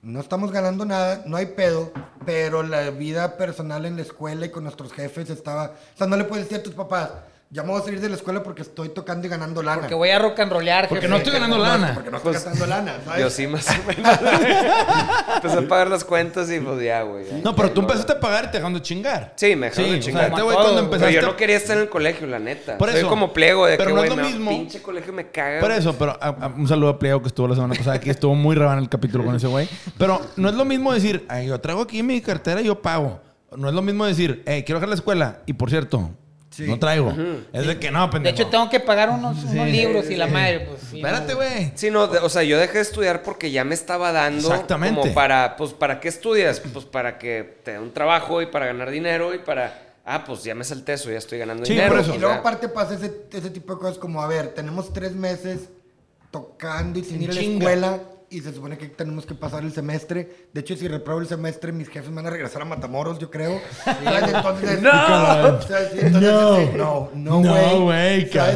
no 0.02 0.18
estamos 0.18 0.50
ganando 0.50 0.84
nada, 0.84 1.22
no 1.24 1.36
hay 1.36 1.46
pedo, 1.46 1.92
pero 2.24 2.64
la 2.64 2.90
vida 2.90 3.36
personal 3.36 3.86
en 3.86 3.94
la 3.94 4.02
escuela 4.02 4.44
y 4.44 4.50
con 4.50 4.64
nuestros 4.64 4.92
jefes 4.92 5.30
estaba, 5.30 5.66
o 5.94 5.96
sea, 5.96 6.08
no 6.08 6.16
le 6.16 6.24
puedes 6.24 6.46
decir 6.46 6.58
a 6.58 6.64
tus 6.64 6.74
papás, 6.74 7.10
ya 7.48 7.62
me 7.62 7.70
voy 7.70 7.80
a 7.80 7.84
salir 7.84 8.00
de 8.00 8.08
la 8.08 8.16
escuela 8.16 8.42
porque 8.42 8.62
estoy 8.62 8.88
tocando 8.88 9.26
y 9.26 9.30
ganando 9.30 9.62
lana. 9.62 9.80
Porque 9.82 9.94
voy 9.94 10.10
a 10.10 10.18
rock 10.18 10.40
and 10.40 10.52
rollear. 10.52 10.88
Porque 10.88 11.02
jefe. 11.02 11.10
no 11.10 11.16
estoy 11.16 11.32
ganando 11.32 11.58
lana. 11.58 11.92
Porque 11.94 12.10
no 12.10 12.16
estoy 12.16 12.32
Pues, 12.32 12.44
gastando 12.44 12.66
lana, 12.66 12.96
¿sabes? 13.04 13.20
Yo 13.20 13.30
sí, 13.30 13.46
más 13.46 13.66
o 13.68 13.72
menos. 13.86 14.18
Empecé 15.36 15.58
a 15.58 15.68
pagar 15.68 15.88
las 15.88 16.04
cuentas 16.04 16.50
y 16.50 16.58
pues 16.60 16.82
ya, 16.82 17.02
güey. 17.02 17.24
ya. 17.26 17.38
No, 17.44 17.54
pero 17.54 17.70
tú 17.70 17.80
empezaste 17.82 18.12
a 18.12 18.20
pagar 18.20 18.44
y 18.44 18.46
te 18.48 18.52
dejaron 18.54 18.74
de 18.74 18.82
chingar. 18.82 19.32
Sí, 19.36 19.54
me 19.56 19.66
dejaron 19.70 19.90
de 19.92 19.98
o 19.98 20.02
sea, 20.02 20.12
chingar. 20.12 20.28
este 20.30 20.42
güey 20.42 20.56
cuando 20.56 20.80
empezaste. 20.80 21.06
Pero 21.14 21.20
yo 21.22 21.26
no 21.30 21.36
quería 21.36 21.56
estar 21.56 21.76
en 21.76 21.82
el 21.84 21.88
colegio, 21.88 22.26
la 22.26 22.38
neta. 22.38 22.78
Por 22.78 22.90
Soy 22.90 22.98
eso. 23.00 23.08
como 23.08 23.32
pliego 23.32 23.66
de 23.66 23.76
Pero 23.76 23.90
que, 23.90 23.94
no 23.94 24.00
güey, 24.00 24.10
es 24.10 24.16
lo 24.16 24.22
mismo. 24.24 24.50
pinche 24.50 24.82
colegio 24.82 25.12
me 25.12 25.30
caga. 25.30 25.60
Por 25.60 25.70
eso, 25.70 25.94
pero 25.96 26.18
a- 26.20 26.28
a- 26.28 26.46
un 26.48 26.66
saludo 26.66 26.90
a 26.90 26.98
Pliego 26.98 27.20
que 27.22 27.28
estuvo 27.28 27.46
la 27.48 27.54
semana 27.54 27.74
pasada 27.74 27.96
aquí. 27.96 28.10
Estuvo 28.10 28.34
muy 28.34 28.56
rabán 28.56 28.78
el 28.78 28.88
capítulo 28.88 29.24
con 29.24 29.34
ese 29.36 29.46
güey. 29.46 29.68
Pero 29.98 30.20
no 30.36 30.48
es 30.48 30.54
lo 30.54 30.64
mismo 30.64 30.92
decir, 30.92 31.24
Ay, 31.28 31.46
yo 31.46 31.60
traigo 31.60 31.82
aquí 31.82 32.02
mi 32.02 32.20
cartera 32.20 32.60
y 32.60 32.64
yo 32.64 32.80
pago. 32.82 33.20
No 33.56 33.68
es 33.68 33.74
lo 33.74 33.82
mismo 33.82 34.04
decir, 34.04 34.42
hey, 34.46 34.64
quiero 34.64 34.78
dejar 34.80 34.88
la 34.88 34.94
escuela. 34.96 35.38
Y 35.46 35.52
por 35.54 35.70
cierto, 35.70 36.10
no 36.60 36.78
traigo. 36.78 37.12
Es 37.52 37.66
de 37.66 37.78
que 37.78 37.90
no, 37.90 38.06
De 38.06 38.12
pendejo. 38.12 38.34
hecho, 38.34 38.46
tengo 38.48 38.68
que 38.70 38.80
pagar 38.80 39.10
unos, 39.10 39.42
unos 39.44 39.68
libros 39.68 40.10
y 40.10 40.16
la 40.16 40.26
madre, 40.26 40.60
pues 40.68 40.80
sí, 40.90 40.96
Espérate, 40.98 41.32
no. 41.32 41.36
güey. 41.38 41.72
Sí, 41.74 41.90
no, 41.90 42.06
de- 42.06 42.18
o 42.20 42.28
sea, 42.28 42.42
yo 42.42 42.58
dejé 42.58 42.74
de 42.74 42.80
estudiar 42.80 43.22
porque 43.22 43.50
ya 43.50 43.64
me 43.64 43.74
estaba 43.74 44.12
dando 44.12 44.48
Exactamente. 44.48 45.00
como 45.00 45.14
para, 45.14 45.56
pues, 45.56 45.72
¿para 45.72 46.00
qué 46.00 46.08
estudias? 46.08 46.60
Pues 46.60 46.84
para 46.84 47.18
que 47.18 47.58
te 47.64 47.72
dé 47.72 47.78
un 47.78 47.92
trabajo 47.92 48.40
y 48.42 48.46
para 48.46 48.66
ganar 48.66 48.90
dinero 48.90 49.34
y 49.34 49.38
para, 49.38 49.94
ah, 50.04 50.24
pues 50.24 50.44
ya 50.44 50.54
me 50.54 50.64
salté 50.64 50.94
eso, 50.94 51.10
ya 51.10 51.18
estoy 51.18 51.38
ganando 51.38 51.64
Sí, 51.64 51.72
dinero. 51.72 51.92
por 51.92 52.00
eso. 52.00 52.12
o 52.12 52.14
Y 52.14 52.18
luego 52.18 52.32
sea, 52.34 52.40
aparte 52.40 52.68
pasa 52.68 52.94
ese, 52.94 53.12
ese 53.32 53.50
tipo 53.50 53.74
de 53.74 53.80
cosas 53.80 53.98
como, 53.98 54.22
a 54.22 54.26
ver, 54.26 54.48
tenemos 54.54 54.92
tres 54.92 55.12
meses 55.12 55.68
tocando 56.30 56.98
y 56.98 57.04
sin 57.04 57.22
ir 57.22 57.30
a 57.30 57.34
la 57.34 57.40
chinga. 57.40 57.58
escuela. 57.70 58.00
Y 58.28 58.40
se 58.40 58.52
supone 58.52 58.76
que 58.76 58.86
tenemos 58.88 59.24
que 59.24 59.34
pasar 59.34 59.62
el 59.62 59.72
semestre. 59.72 60.48
De 60.52 60.60
hecho, 60.60 60.76
si 60.76 60.88
repruebo 60.88 61.20
el 61.20 61.28
semestre, 61.28 61.70
mis 61.70 61.88
jefes 61.88 62.10
me 62.10 62.16
van 62.16 62.26
a 62.26 62.30
regresar 62.30 62.62
a 62.62 62.64
Matamoros, 62.64 63.20
yo 63.20 63.30
creo. 63.30 63.60
¿Sabes? 63.84 64.34
Entonces, 64.34 64.82
¡No! 64.82 64.90
¿sabes? 65.62 65.90
Sí, 65.92 65.98
entonces, 66.02 66.32
No. 66.32 66.56
sí, 66.56 66.70
no, 66.76 67.10
no, 67.14 67.40
No. 67.40 67.92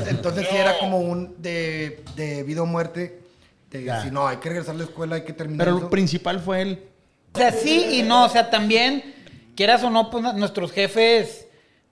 Entonces 0.09 0.47
sí 0.51 0.57
era 0.57 0.79
como 0.79 0.99
un 0.99 1.35
de, 1.41 2.03
de 2.17 2.43
vida 2.43 2.63
o 2.63 2.67
muerte. 2.67 3.21
De, 3.71 3.85
Ya. 3.85 4.03
si 4.03 4.11
no, 4.11 4.27
hay 4.27 4.39
que 4.39 4.49
regresar 4.49 4.75
a 4.75 4.79
la 4.79 4.85
escuela, 4.85 5.15
hay 5.15 5.23
que 5.23 5.33
terminar 5.33 5.67
Pero 5.69 5.79
lo 5.79 5.91
principal 5.91 6.41
fue 6.41 6.63
él. 6.63 6.85
O 7.33 7.39
sea, 7.39 7.53
sí 7.53 7.87
y 7.93 8.03
no, 8.03 8.25
o 8.25 8.29
sea, 8.29 8.51
también, 8.51 9.15
quieras 9.55 9.85
o 9.85 9.91
no, 9.91 10.11
pues 10.11 10.25
nuestros 10.35 10.73
jefes, 10.73 11.47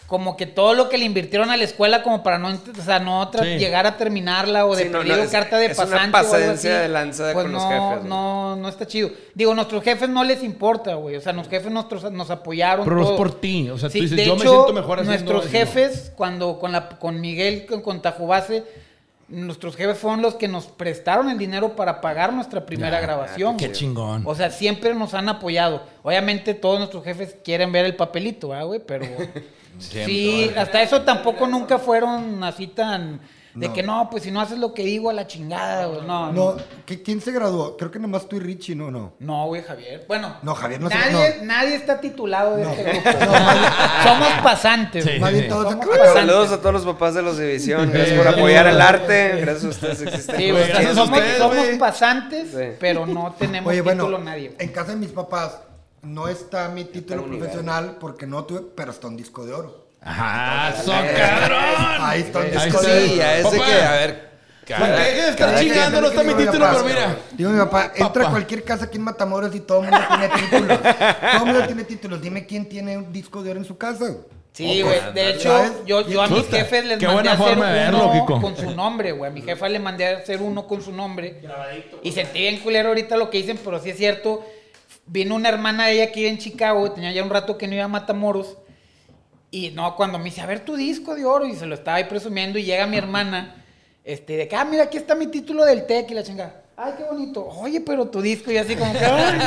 como 0.08 0.36
que 0.38 0.46
todo 0.46 0.72
lo 0.72 0.88
que 0.88 0.96
le 0.96 1.04
invirtieron 1.04 1.50
a 1.50 1.56
la 1.58 1.64
escuela 1.64 2.02
como 2.02 2.22
para 2.22 2.38
no, 2.38 2.48
o 2.48 2.82
sea, 2.82 2.98
no 2.98 3.30
Sí. 3.30 3.44
llegar 3.58 3.86
a 3.86 3.96
terminarla 3.98 4.64
o 4.64 4.74
de 4.74 4.84
Sí, 4.84 4.88
no, 4.88 4.98
perdido 5.00 5.18
no, 5.18 5.22
es- 5.22 5.30
carta 5.30 5.58
de 5.58 5.66
es 5.66 5.78
una 5.78 5.86
pasante 5.86 6.16
o 6.16 6.18
algo 6.18 6.30
pasadencia 6.32 6.72
así, 6.76 6.82
de 6.82 6.88
lanza 6.88 7.26
de 7.26 7.32
pues 7.34 7.44
con 7.44 7.52
no, 7.52 7.58
los 7.58 7.68
jefes, 7.68 8.04
¿no? 8.08 8.08
no, 8.08 8.56
no 8.56 8.68
está 8.70 8.86
chido. 8.86 9.10
Digo, 9.34 9.54
nuestros 9.54 9.84
jefes 9.84 10.08
no 10.08 10.24
les 10.24 10.42
importa, 10.42 10.94
güey, 10.94 11.16
o 11.16 11.20
sea, 11.20 11.34
los 11.34 11.46
jefes 11.46 11.70
nuestros 11.70 12.10
nos 12.10 12.30
apoyaron 12.30 12.86
Pero 12.86 13.02
es 13.02 13.06
todo. 13.06 13.16
por 13.18 13.38
ti. 13.38 13.68
O 13.68 13.76
sea, 13.76 13.90
Sí, 13.90 13.98
tú 13.98 14.02
dices, 14.04 14.16
de 14.16 14.24
yo 14.24 14.34
me 14.36 14.40
hecho, 14.40 14.50
siento 14.64 14.72
mejor 14.72 15.00
haciendo 15.00 15.32
nuestros 15.32 15.42
eso". 15.44 15.52
jefes, 15.52 16.10
cuando 16.16 16.58
con, 16.58 16.72
la, 16.72 16.88
con 16.88 17.20
Miguel, 17.20 17.66
con, 17.66 17.82
con 17.82 18.00
Tajubase, 18.00 18.64
nuestros 19.28 19.76
jefes 19.76 19.98
fueron 19.98 20.22
los 20.22 20.36
que 20.36 20.48
nos 20.48 20.68
prestaron 20.68 21.28
el 21.28 21.36
dinero 21.36 21.76
para 21.76 22.00
pagar 22.00 22.32
nuestra 22.32 22.64
primera 22.64 22.92
Ya, 22.98 23.00
grabación. 23.02 23.58
Qué 23.58 23.66
güey. 23.66 23.76
chingón. 23.78 24.22
O 24.24 24.34
sea, 24.34 24.50
siempre 24.50 24.94
nos 24.94 25.12
han 25.12 25.28
apoyado. 25.28 25.82
Obviamente 26.02 26.54
todos 26.54 26.78
nuestros 26.78 27.04
jefes 27.04 27.36
quieren 27.44 27.70
ver 27.72 27.84
el 27.84 27.94
papelito, 27.94 28.48
¿verdad, 28.48 28.64
güey? 28.64 28.80
Pero 28.86 29.04
sí, 29.78 30.50
hasta 30.56 30.82
eso 30.82 31.02
tampoco 31.02 31.46
nunca 31.46 31.78
fueron 31.78 32.42
así 32.44 32.66
tan... 32.68 33.20
De 33.54 33.66
No. 33.66 33.74
que 33.74 33.82
no, 33.82 34.08
pues 34.08 34.22
si 34.22 34.30
no 34.30 34.40
haces 34.40 34.56
lo 34.58 34.72
que 34.72 34.84
digo 34.84 35.10
a 35.10 35.12
la 35.12 35.26
chingada, 35.26 35.86
güey. 35.86 36.02
No, 36.06 36.30
No, 36.30 36.52
no. 36.52 36.56
¿qué- 36.86 37.02
¿quién 37.02 37.20
se 37.20 37.32
graduó? 37.32 37.76
Creo 37.76 37.90
que 37.90 37.98
nomás 37.98 38.28
tú 38.28 38.36
y 38.36 38.38
Richie, 38.38 38.76
¿no? 38.76 38.88
No. 38.92 39.14
No, 39.18 39.46
güey, 39.46 39.62
Javier. 39.62 40.04
Bueno, 40.06 40.36
No, 40.42 40.54
Javier 40.54 40.80
no 40.80 40.88
se- 40.88 40.94
nadie, 40.94 41.36
no. 41.40 41.44
nadie 41.46 41.74
está 41.74 42.00
titulado 42.00 42.56
de 42.56 42.64
No. 42.64 42.70
este 42.70 42.84
grupo. 42.92 43.10
Somos 44.04 44.28
pasantes. 44.44 45.04
Sí. 45.04 45.10
todos 45.48 45.70
Somos 45.72 45.86
pasantes. 45.88 46.12
Saludos 46.12 46.52
a 46.52 46.58
todos 46.58 46.72
los 46.74 46.84
papás 46.84 47.14
de 47.14 47.22
los 47.22 47.38
División. 47.38 47.90
Gracias 47.90 48.16
por 48.18 48.28
apoyar 48.28 48.66
el 48.68 48.80
arte. 48.80 49.40
Gracias 49.40 49.64
a 49.64 49.68
ustedes 49.68 50.02
existen. 50.02 50.36
Sí, 50.36 50.50
Güey, 50.52 50.72
somos, 50.94 51.08
ustedes, 51.18 51.38
somos 51.38 51.56
güey. 51.56 51.78
pasantes, 51.78 52.50
Sí. 52.52 52.76
pero 52.78 53.06
no 53.06 53.34
tenemos 53.36 53.72
Oye, 53.72 53.82
título 53.82 54.04
bueno, 54.10 54.18
nadie. 54.18 54.54
en 54.56 54.68
casa 54.68 54.92
de 54.92 54.98
mis 54.98 55.10
papás 55.10 55.58
no 56.02 56.28
está 56.28 56.68
mi 56.68 56.84
título 56.84 57.24
profesional 57.26 57.96
porque 58.00 58.26
no 58.26 58.44
tuve, 58.44 58.62
pero 58.74 58.90
está 58.92 59.06
un 59.08 59.16
disco 59.16 59.44
de 59.44 59.52
oro. 59.52 59.86
¡Ajá! 60.00 60.80
¡So 60.82 60.92
cabrón! 60.92 61.58
Ahí 62.00 62.20
está 62.20 62.38
un 62.38 62.44
Ahí 62.46 62.50
disco 62.52 62.80
está. 62.80 62.92
de 62.92 62.98
oro. 62.98 63.06
Sí, 63.08 63.16
ya 63.16 63.36
es 63.38 63.50
de 63.50 63.58
Papá. 63.58 63.66
que, 63.70 63.82
a 63.82 63.90
ver. 63.92 64.28
Estar 64.68 65.34
Cada 65.36 65.60
chingando, 65.60 66.00
no 66.02 66.06
está 66.08 66.22
mi 66.22 66.34
título, 66.34 66.66
pero 66.70 66.84
mira. 66.84 67.16
Digo 67.32 67.50
mi 67.50 67.58
papá, 67.58 67.92
entra 67.96 68.26
a 68.28 68.30
cualquier 68.30 68.64
casa 68.64 68.84
aquí 68.84 68.98
en 68.98 69.04
Matamoros 69.04 69.54
y 69.54 69.60
todo 69.60 69.82
el 69.82 69.90
mundo 69.90 70.06
tiene 70.08 70.28
títulos. 70.28 70.78
todo 70.82 71.32
el 71.32 71.44
mundo 71.46 71.66
tiene 71.66 71.84
títulos. 71.84 72.20
Dime 72.20 72.46
quién 72.46 72.68
tiene 72.68 72.98
un 72.98 73.10
disco 73.12 73.42
de 73.42 73.50
oro 73.52 73.60
en 73.60 73.64
su 73.66 73.78
casa. 73.78 74.14
Sí, 74.52 74.82
Oh, 74.82 74.86
güey. 74.86 75.00
pues, 75.00 75.14
De 75.14 75.30
hecho, 75.30 75.48
¿sabes? 75.50 75.72
yo, 75.86 76.06
yo 76.08 76.20
a 76.22 76.26
mis 76.28 76.46
jefes 76.48 76.84
les 76.84 76.98
Qué 76.98 77.06
mandé 77.06 77.28
a 77.30 77.32
hacer 77.32 77.58
verlo, 77.58 78.08
uno 78.08 78.12
Kiko. 78.26 78.40
con 78.42 78.56
su 78.56 78.70
nombre, 78.72 79.12
güey. 79.12 79.30
A 79.30 79.32
mi 79.34 79.40
jefa 79.40 79.68
le 79.68 79.78
mandé 79.78 80.06
a 80.06 80.18
hacer 80.18 80.42
uno 80.42 80.66
con 80.66 80.82
su 80.82 80.92
nombre. 80.92 81.40
Y 82.02 82.12
sentí 82.12 82.40
bien 82.40 82.58
culero 82.60 82.88
ahorita 82.90 83.16
lo 83.16 83.30
que 83.30 83.38
dicen, 83.38 83.58
pero 83.64 83.80
sí 83.80 83.90
es 83.90 83.96
cierto. 83.96 84.44
Vino 85.08 85.34
una 85.34 85.48
hermana 85.48 85.86
de 85.86 85.94
ella 85.94 86.12
vive 86.14 86.28
en 86.28 86.38
Chicago, 86.38 86.92
tenía 86.92 87.12
ya 87.12 87.22
un 87.22 87.30
rato 87.30 87.56
que 87.58 87.66
no 87.66 87.74
iba 87.74 87.84
a 87.84 87.88
Matamoros. 87.88 88.58
Y 89.50 89.70
no, 89.70 89.96
cuando 89.96 90.18
me 90.18 90.26
dice, 90.26 90.42
a 90.42 90.46
ver 90.46 90.64
tu 90.64 90.76
disco 90.76 91.14
de 91.14 91.24
oro, 91.24 91.46
y 91.46 91.54
se 91.54 91.66
lo 91.66 91.74
estaba 91.74 91.96
ahí 91.96 92.04
presumiendo, 92.04 92.58
y 92.58 92.64
llega 92.64 92.86
mi 92.86 92.98
hermana, 92.98 93.64
este, 94.04 94.36
de 94.36 94.46
que, 94.46 94.56
ah, 94.56 94.64
mira, 94.64 94.84
aquí 94.84 94.98
está 94.98 95.14
mi 95.14 95.26
título 95.26 95.64
del 95.64 95.86
TEC 95.86 96.10
y 96.10 96.14
la 96.14 96.22
chingada. 96.22 96.62
Ay, 96.80 96.92
qué 96.96 97.02
bonito. 97.02 97.44
Oye, 97.44 97.80
pero 97.80 98.06
tu 98.06 98.22
disco, 98.22 98.52
y 98.52 98.56
así 98.56 98.76
como 98.76 98.92
que, 98.92 99.04
ay. 99.04 99.38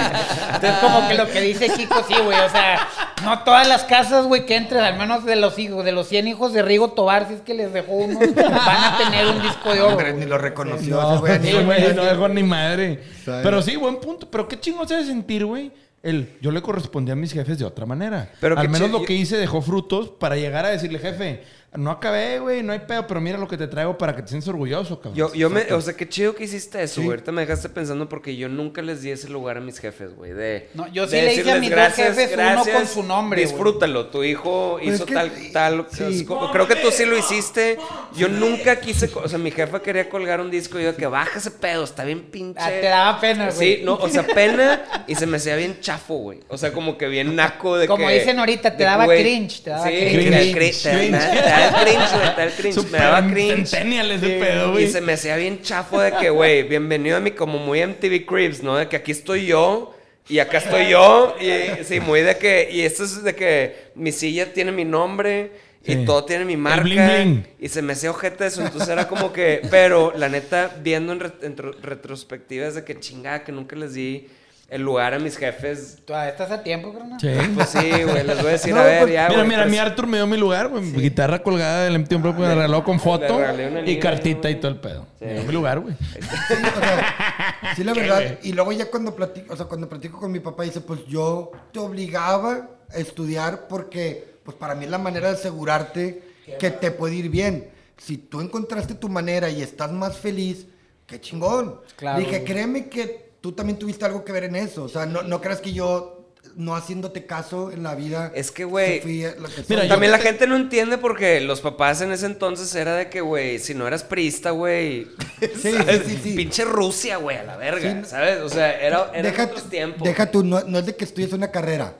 Entonces, 0.55 0.79
como 0.81 1.07
que 1.07 1.13
lo 1.15 1.27
que 1.29 1.39
dice 1.39 1.69
Kiko, 1.69 2.03
sí, 2.05 2.13
güey, 2.25 2.37
o 2.37 2.49
sea, 2.49 2.85
no 3.23 3.39
todas 3.43 3.65
las 3.69 3.85
casas, 3.85 4.25
güey, 4.25 4.45
que 4.45 4.57
entren, 4.57 4.81
al 4.83 4.97
menos 4.97 5.23
de 5.23 5.37
los 5.37 5.57
hijos, 5.57 5.85
de 5.85 5.93
los 5.93 6.07
100 6.09 6.27
hijos 6.27 6.51
de 6.51 6.61
Rigo 6.61 6.89
Tobar, 6.91 7.29
si 7.29 7.35
es 7.35 7.41
que 7.41 7.53
les 7.53 7.71
dejó 7.71 7.93
uno, 7.93 8.19
van 8.19 8.83
a 8.83 8.97
tener 9.01 9.27
un 9.27 9.41
disco 9.41 9.73
de 9.73 9.79
oro. 9.81 9.91
Hombre, 9.91 10.11
ni 10.13 10.25
lo 10.25 10.37
reconoció 10.37 11.01
No, 11.01 11.11
ese 11.13 11.19
güey. 11.19 11.39
ni- 11.39 11.51
sí, 11.51 11.63
güey, 11.63 11.93
no 11.95 12.03
dejó 12.03 12.27
ni 12.27 12.43
madre. 12.43 13.01
Pero 13.25 13.61
sí, 13.61 13.77
buen 13.77 13.95
punto. 14.01 14.29
Pero 14.29 14.49
qué 14.49 14.59
chingón 14.59 14.85
se 14.87 14.95
debe 14.95 15.07
sentir, 15.07 15.45
güey. 15.45 15.71
El, 16.03 16.37
yo 16.41 16.51
le 16.51 16.61
correspondí 16.63 17.11
a 17.11 17.15
mis 17.15 17.31
jefes 17.31 17.59
de 17.59 17.63
otra 17.63 17.85
manera. 17.85 18.29
Pero 18.41 18.57
Al 18.59 18.67
menos 18.69 18.89
lo 18.89 19.03
que 19.03 19.13
hice 19.13 19.37
dejó 19.37 19.61
frutos 19.61 20.09
para 20.09 20.35
llegar 20.35 20.65
a 20.65 20.69
decirle, 20.69 20.97
jefe, 20.99 21.43
no 21.73 21.89
acabé, 21.91 22.39
güey, 22.39 22.63
no 22.63 22.73
hay 22.73 22.79
pedo, 22.79 23.07
pero 23.07 23.21
mira 23.21 23.37
lo 23.37 23.47
que 23.47 23.55
te 23.57 23.65
traigo 23.65 23.97
para 23.97 24.13
que 24.13 24.21
te 24.21 24.27
sientas 24.27 24.49
orgulloso, 24.49 24.97
cabrón. 24.99 25.15
Yo, 25.15 25.33
yo 25.33 25.49
me, 25.49 25.71
o 25.71 25.79
sea, 25.79 25.93
qué 25.93 26.07
chido 26.09 26.35
que 26.35 26.43
hiciste 26.43 26.83
eso, 26.83 26.99
güey. 27.01 27.11
Ahorita 27.11 27.31
me 27.31 27.41
dejaste 27.41 27.69
pensando 27.69 28.09
porque 28.09 28.35
yo 28.35 28.49
nunca 28.49 28.81
les 28.81 29.01
di 29.01 29.11
ese 29.11 29.29
lugar 29.29 29.55
a 29.55 29.61
mis 29.61 29.79
jefes, 29.79 30.13
güey. 30.13 30.33
De, 30.33 30.69
No, 30.73 30.87
yo 30.91 31.07
sí 31.07 31.15
de 31.15 31.21
le 31.21 31.33
hice 31.35 31.49
a 31.51 31.55
mis 31.55 31.69
dos 31.69 31.93
jefes 31.93 32.31
uno 32.37 32.63
con 32.73 32.87
su 32.87 33.03
nombre, 33.03 33.41
güey. 33.41 33.51
Disfrútalo, 33.53 34.07
tu 34.07 34.21
hijo 34.23 34.77
Pero 34.81 34.93
hizo 34.93 35.03
es 35.05 35.07
que- 35.07 35.13
tal, 35.13 35.31
tal. 35.53 35.87
sí. 35.91 36.25
Creo 36.51 36.67
que 36.67 36.75
tú 36.75 36.91
sí 36.91 37.05
lo 37.05 37.17
hiciste. 37.17 37.77
Yo 38.17 38.27
nunca 38.27 38.79
quise, 38.81 39.09
o 39.15 39.29
sea, 39.29 39.37
mi 39.39 39.51
jefa 39.51 39.81
quería 39.81 40.09
colgar 40.09 40.41
un 40.41 40.51
disco 40.51 40.77
y 40.77 40.83
yo 40.83 40.93
que 40.97 41.05
baja 41.07 41.39
ese 41.39 41.51
pedo, 41.51 41.85
está 41.85 42.03
bien 42.03 42.23
pinche. 42.23 42.59
Ah, 42.61 42.67
te 42.69 42.87
daba 42.87 43.21
pena, 43.21 43.49
güey. 43.49 43.77
Sí, 43.77 43.81
no, 43.85 43.95
o 43.95 44.09
sea, 44.09 44.27
pena 44.27 45.05
y 45.07 45.15
se 45.15 45.25
me 45.25 45.37
hacía 45.37 45.55
bien 45.55 45.79
chafo, 45.79 46.15
güey. 46.15 46.39
O 46.49 46.57
sea, 46.57 46.73
como 46.73 46.97
que 46.97 47.07
bien 47.07 47.33
naco 47.33 47.77
de 47.77 47.87
Como 47.87 48.07
que. 48.07 48.15
dicen 48.19 48.39
ahorita, 48.39 48.75
te 48.75 48.83
daba 48.83 49.05
cringe, 49.07 49.61
te 49.63 49.69
daba 49.69 49.85
sí, 49.87 49.91
cringe. 49.91 50.11
te 50.11 50.19
Cringe, 50.19 50.51
cringe, 50.53 50.83
te 50.83 50.89
cringe. 50.91 51.29
te 51.31 51.60
da 51.61 51.67
el 51.81 51.85
cringe, 51.85 52.11
güey, 52.15 52.29
te 52.35 52.41
da 52.41 52.43
el 52.43 52.51
cringe. 52.53 52.91
Me 52.91 52.97
daba 52.97 53.27
cringe. 53.31 53.65
centennial 53.67 54.11
ese 54.11 54.27
pedo, 54.27 54.67
Y 54.69 54.71
güey. 54.71 54.87
se 54.87 55.01
me 55.01 55.13
hacía 55.13 55.35
bien 55.37 55.61
chafo 55.61 55.99
de 56.01 56.11
que, 56.13 56.29
güey, 56.29 56.63
bienvenido 56.63 57.17
a 57.17 57.19
mi 57.19 57.31
como 57.31 57.57
muy 57.59 57.81
MTV 57.85 58.25
Cribs, 58.25 58.61
¿no? 58.63 58.75
De 58.77 58.87
que 58.87 58.95
aquí 58.95 59.11
estoy 59.11 59.45
yo 59.45 59.95
y 60.29 60.39
acá 60.39 60.59
estoy 60.59 60.89
yo. 60.89 61.35
Y 61.39 61.83
sí, 61.83 61.99
muy 61.99 62.21
de 62.21 62.37
que. 62.37 62.69
Y 62.71 62.81
esto 62.81 63.03
es 63.03 63.23
de 63.23 63.35
que 63.35 63.91
mi 63.95 64.11
silla 64.11 64.53
tiene 64.53 64.71
mi 64.71 64.85
nombre. 64.85 65.51
Sí. 65.83 65.93
Y 65.93 66.05
todo 66.05 66.25
tiene 66.25 66.45
mi 66.45 66.57
marca. 66.57 66.83
bling 66.83 67.07
bling. 67.07 67.47
Y 67.59 67.67
se 67.69 67.81
me 67.81 67.93
hacía 67.93 68.11
ojete 68.11 68.45
eso. 68.45 68.61
Entonces 68.61 68.87
era 68.89 69.07
como 69.07 69.33
que. 69.33 69.61
Pero 69.71 70.13
la 70.15 70.29
neta, 70.29 70.75
viendo 70.81 71.11
en, 71.11 71.19
re- 71.21 71.31
en 71.41 71.55
retrospectiva, 71.81 72.67
es 72.67 72.75
de 72.75 72.83
que 72.83 72.99
chingada 72.99 73.43
que 73.43 73.51
nunca 73.51 73.75
les 73.75 73.93
di 73.95 74.27
el 74.71 74.81
lugar 74.83 75.13
a 75.13 75.19
mis 75.19 75.35
jefes. 75.37 75.99
Todavía 76.05 76.31
estás 76.31 76.49
a 76.49 76.63
tiempo, 76.63 76.93
carnal. 76.93 77.19
Sí. 77.19 77.27
Pues 77.53 77.67
sí, 77.69 77.91
güey, 78.03 78.23
les 78.25 78.37
voy 78.37 78.47
a 78.47 78.51
decir, 78.53 78.73
No, 78.73 78.79
a 78.79 78.83
ver, 78.85 79.01
pues, 79.01 79.13
ya, 79.13 79.27
Mira, 79.27 79.35
güey, 79.39 79.47
mira, 79.49 79.57
pero 79.59 79.69
mi 79.69 79.75
sí- 79.75 79.79
Arthur 79.79 80.07
me 80.07 80.17
dio 80.17 80.27
mi 80.27 80.37
lugar, 80.37 80.69
güey. 80.69 80.81
Mi 80.81 81.01
guitarra 81.01 81.43
colgada 81.43 81.83
del 81.83 81.95
MTV 81.99 82.21
Pro, 82.21 82.33
pues, 82.35 82.47
me 82.47 82.55
regaló 82.55 82.81
con 82.85 82.97
foto 83.01 83.37
regalé 83.37 83.67
una 83.67 83.81
y 83.81 83.99
cartita 83.99 84.49
y 84.49 84.55
todo 84.55 84.71
el 84.71 84.79
pedo. 84.79 85.07
Sí. 85.19 85.25
Me 85.25 85.33
dio 85.33 85.43
mi 85.43 85.51
lugar, 85.51 85.81
güey. 85.81 85.93
Sí, 85.99 86.19
o 86.19 86.79
sea, 86.79 87.73
sí, 87.75 87.83
la 87.83 87.93
verdad. 87.93 88.39
Y 88.43 88.53
luego 88.53 88.71
ya 88.71 88.89
cuando 88.89 89.13
platico, 89.13 89.53
o 89.53 89.57
sea, 89.57 89.65
cuando 89.65 89.89
platico 89.89 90.17
con 90.19 90.31
mi 90.31 90.39
papá, 90.39 90.63
dice, 90.63 90.79
pues 90.79 91.05
yo 91.05 91.51
te 91.73 91.79
obligaba 91.79 92.69
a 92.89 92.97
estudiar 92.97 93.67
porque, 93.67 94.35
pues 94.45 94.55
para 94.55 94.73
mí 94.73 94.85
es 94.85 94.91
la 94.91 94.97
manera 94.99 95.27
de 95.27 95.33
asegurarte 95.33 96.23
que 96.59 96.71
te 96.71 96.91
puede 96.91 97.15
ir 97.15 97.29
bien. 97.29 97.69
Si 97.97 98.17
tú 98.17 98.39
encontraste 98.39 98.93
tu 98.95 99.09
manera 99.09 99.49
y 99.49 99.61
estás 99.61 99.91
más 99.91 100.17
feliz, 100.17 100.65
qué 101.05 101.19
chingón. 101.19 101.81
Claro. 101.97 102.19
Dije, 102.19 102.43
créeme 102.45 102.87
que 102.87 103.30
tú 103.41 103.51
también 103.53 103.77
tuviste 103.79 104.05
algo 104.05 104.23
que 104.23 104.31
ver 104.31 104.45
en 104.45 104.55
eso. 104.55 104.83
O 104.83 104.89
sea, 104.89 105.05
no, 105.05 105.23
no 105.23 105.41
creas 105.41 105.59
que 105.61 105.73
yo, 105.73 106.17
no 106.55 106.75
haciéndote 106.75 107.25
caso 107.25 107.71
en 107.71 107.81
la 107.83 107.95
vida, 107.95 108.31
Es 108.35 108.51
que, 108.51 108.63
güey, 108.65 109.01
mira, 109.05 109.35
yo- 109.37 109.87
También 109.87 110.11
la 110.11 110.17
gente 110.19 110.47
no 110.47 110.55
entiende 110.55 110.97
porque 110.97 111.39
los 111.41 111.61
papás 111.61 112.01
en 112.01 112.11
ese 112.11 112.25
entonces 112.25 112.73
era 112.75 112.95
de 112.95 113.09
que, 113.09 113.21
güey, 113.21 113.57
si 113.59 113.73
no 113.73 113.87
eras 113.87 114.03
priista, 114.03 114.51
güey. 114.51 115.07
Sí, 115.41 115.71
sí, 115.73 116.01
sí, 116.05 116.19
sí. 116.23 116.35
Pinche 116.35 116.65
Rusia, 116.65 117.17
güey, 117.17 117.37
a 117.37 117.43
la 117.43 117.57
verga, 117.57 118.03
Sí. 118.03 118.09
¿sabes? 118.09 118.39
O 118.41 118.49
sea, 118.49 118.79
era, 118.79 119.09
eran 119.13 119.23
deja, 119.23 119.45
otros 119.45 119.69
tiempos. 119.69 120.07
deja 120.07 120.29
tú, 120.29 120.43
no, 120.43 120.61
no 120.61 120.79
es 120.79 120.85
de 120.85 120.95
que 120.95 121.05
estudies 121.05 121.33
una 121.33 121.49
carrera. 121.51 121.95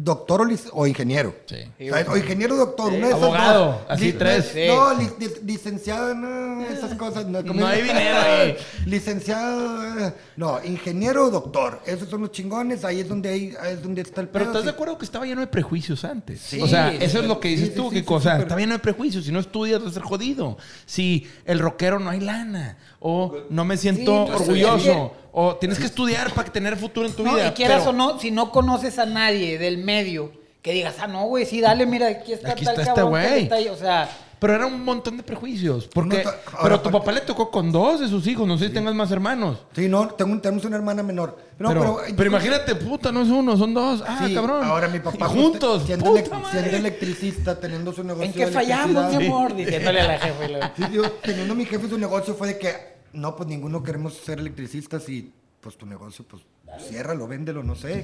Doctor 0.00 0.42
o, 0.42 0.46
o 0.80 0.86
ingeniero. 0.86 1.34
Sí. 1.46 1.56
¿Sabes? 1.90 2.08
O 2.08 2.16
ingeniero 2.16 2.56
doctor, 2.56 2.92
una 2.92 3.08
de 3.08 3.12
esas 3.12 3.22
Abogado, 3.22 3.64
dos. 3.66 3.76
así 3.88 4.04
Li- 4.04 4.12
tres. 4.12 4.50
Sí. 4.54 4.66
No, 4.68 4.94
li- 4.94 5.10
li- 5.18 5.34
licenciado, 5.44 6.14
no, 6.14 6.64
esas 6.66 6.94
cosas. 6.94 7.26
No, 7.26 7.42
No 7.42 7.66
hay 7.66 7.82
dinero 7.82 8.16
ahí. 8.20 8.56
Licenciado, 8.86 9.98
eh, 10.08 10.14
no, 10.36 10.60
ingeniero 10.64 11.26
o 11.26 11.30
doctor. 11.30 11.80
Esos 11.84 12.08
son 12.08 12.20
los 12.20 12.30
chingones, 12.30 12.84
ahí 12.84 13.00
es 13.00 13.08
donde, 13.08 13.28
hay, 13.28 13.54
ahí 13.60 13.74
es 13.74 13.82
donde 13.82 14.02
está 14.02 14.20
el 14.20 14.28
Pero 14.28 14.44
pedo, 14.44 14.52
¿estás 14.52 14.64
de 14.66 14.70
sí. 14.70 14.74
acuerdo 14.74 14.98
que 14.98 15.04
estaba 15.04 15.26
lleno 15.26 15.40
de 15.40 15.46
prejuicios 15.48 16.04
antes? 16.04 16.40
Sí, 16.40 16.60
o 16.60 16.68
sea, 16.68 16.90
sí, 16.90 16.98
eso 17.00 17.18
es 17.18 17.26
lo 17.26 17.40
que 17.40 17.48
dices 17.48 17.70
sí, 17.70 17.74
tú, 17.74 17.84
sí, 17.88 17.94
que 17.96 17.98
sí, 18.00 18.04
cosa, 18.04 18.30
súper. 18.32 18.46
está 18.46 18.56
lleno 18.56 18.74
de 18.74 18.78
prejuicios. 18.78 19.24
Si 19.24 19.32
no 19.32 19.40
estudias 19.40 19.80
vas 19.80 19.90
a 19.90 19.94
ser 19.94 20.02
jodido. 20.02 20.58
Si 20.86 21.26
el 21.44 21.58
rockero 21.58 21.98
no 21.98 22.10
hay 22.10 22.20
lana, 22.20 22.78
o 23.00 23.34
no 23.50 23.64
me 23.64 23.76
siento 23.76 24.26
Sí, 24.26 24.32
orgulloso, 24.32 25.12
o 25.40 25.54
tienes 25.56 25.78
que 25.78 25.86
estudiar 25.86 26.32
para 26.34 26.50
tener 26.50 26.76
futuro 26.76 27.06
en 27.06 27.12
tu 27.12 27.22
No, 27.22 27.34
vida. 27.34 27.46
y 27.48 27.50
quieras 27.52 27.80
pero- 27.80 27.90
o 27.90 27.92
no, 27.92 28.18
si 28.18 28.32
no 28.32 28.50
conoces 28.50 28.98
a 28.98 29.06
nadie 29.06 29.56
del 29.58 29.78
medio, 29.78 30.32
que 30.62 30.72
digas, 30.72 30.96
ah, 31.00 31.06
no, 31.06 31.26
güey, 31.26 31.46
sí, 31.46 31.60
dale, 31.60 31.86
mira, 31.86 32.08
aquí 32.08 32.32
está 32.32 32.50
Aquí 32.50 32.64
tal 32.64 32.72
está 32.74 32.82
este 32.90 32.94
cabrón 33.00 33.20
que 33.22 33.28
güey. 33.28 33.42
está 33.44 33.54
ahí", 33.54 33.68
O 33.68 33.76
sea, 33.76 34.08
Pero 34.40 34.54
era 34.54 34.66
un 34.66 34.84
montón 34.84 35.16
de 35.16 35.24
prejuicios. 35.24 35.88
Porque, 35.92 36.18
No, 36.18 36.22
to- 36.22 36.28
ahora, 36.52 36.62
pero 36.62 36.80
tu 36.80 36.90
papá 36.92 37.10
le 37.10 37.20
tocó 37.22 37.50
con 37.50 37.72
dos 37.72 37.98
de 37.98 38.06
sus 38.08 38.24
hijos. 38.28 38.46
No 38.46 38.56
sé 38.56 38.68
si 38.68 38.72
tengas 38.72 38.94
más 38.94 39.10
hermanos. 39.10 39.58
Sí, 39.74 39.88
no, 39.88 40.06
tengo, 40.10 40.40
tenemos 40.40 40.64
una 40.64 40.76
hermana 40.76 41.02
menor. 41.02 41.36
No, 41.58 41.68
pero, 41.70 41.80
pero, 42.04 42.16
pero, 42.16 42.30
imagínate, 42.30 42.74
puta, 42.76 43.10
no 43.10 43.22
es 43.22 43.28
uno, 43.30 43.56
son 43.56 43.74
dos. 43.74 44.02
Ah, 44.06 44.24
Sí, 44.26 44.34
cabrón. 44.34 44.64
Ahora 44.64 44.86
mi 44.88 45.00
papá 45.00 45.26
juntos. 45.28 45.82
siendo, 45.86 46.04
puta 46.04 46.20
elec- 46.22 46.30
madre. 46.30 46.50
siendo 46.60 46.76
electricista, 46.76 47.58
teniendo 47.58 47.92
su 47.92 48.02
negocio 48.04 48.26
¿en 48.26 48.32
qué 48.32 48.46
fallamos, 48.46 49.14
mi 49.16 49.26
amor? 49.26 49.54
Diciéndole 49.56 50.00
a 50.00 50.06
la 50.06 50.18
luego, 50.48 50.66
Sí, 50.76 50.82
yo, 50.92 51.10
teniendo 51.22 51.54
mi 51.56 51.64
jefe 51.64 51.88
su 51.88 51.98
negocio 51.98 52.34
fue 52.34 52.48
de 52.48 52.58
que 52.58 52.97
no, 53.12 53.36
pues 53.36 53.48
ninguno 53.48 53.82
queremos 53.82 54.14
ser 54.14 54.38
electricistas 54.38 55.08
y 55.08 55.32
pues 55.60 55.76
tu 55.76 55.86
negocio, 55.86 56.24
pues 56.28 56.42
ciérralo, 56.88 57.26
véndelo, 57.26 57.62
no 57.62 57.74
sé. 57.74 57.94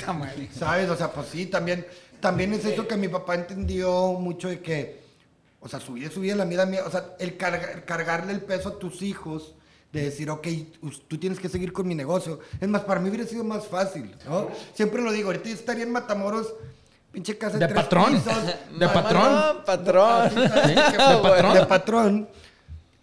¿Sabes? 0.59 0.89
O 0.91 0.97
sea, 0.97 1.13
pues 1.13 1.29
sí, 1.29 1.47
también, 1.47 1.87
también 2.21 2.53
es 2.55 2.65
eso 2.65 2.87
que 2.89 2.97
mi 2.97 3.09
papá 3.09 3.35
entendió 3.35 4.15
mucho 4.15 4.49
de 4.49 4.61
que, 4.61 5.03
o 5.61 5.69
sea, 5.69 5.81
su 5.81 5.93
vida 5.93 6.09
es 6.09 6.15
su 6.15 6.21
vida, 6.21 6.35
la 6.35 6.45
vida 6.45 6.67
mía, 6.67 6.81
o 6.87 6.91
sea, 6.91 7.15
el, 7.19 7.39
carga- 7.39 7.73
el 7.75 7.85
cargarle 7.85 8.33
el 8.33 8.41
peso 8.41 8.71
a 8.71 8.79
tus 8.79 9.03
hijos, 9.03 9.55
de 9.93 10.03
decir, 10.03 10.29
ok, 10.29 10.47
tú 11.07 11.19
tienes 11.19 11.39
que 11.39 11.49
seguir 11.49 11.73
con 11.73 11.87
mi 11.87 11.95
negocio. 11.95 12.41
Es 12.61 12.69
más, 12.69 12.83
para 12.83 12.99
mí 13.01 13.09
hubiera 13.11 13.29
sido 13.29 13.45
más 13.45 13.69
fácil, 13.69 14.13
¿no? 14.29 14.49
Siempre 14.75 15.01
lo 15.01 15.13
digo, 15.13 15.29
ahorita 15.29 15.49
yo 15.49 15.55
estaría 15.55 15.85
en 15.85 15.93
Matamoros, 15.93 16.53
pinche 17.13 17.39
casa 17.39 17.59
De 17.59 17.69
tres 17.69 17.81
patrón. 17.85 18.13
pisos, 18.13 18.45
De 18.77 18.89
patrón. 18.89 19.33
No, 19.33 19.65
patrón. 19.65 20.31
¿Sí? 20.33 20.39
De 20.75 21.17
patrón. 21.23 21.55
De 21.55 21.67
patrón. 21.67 22.29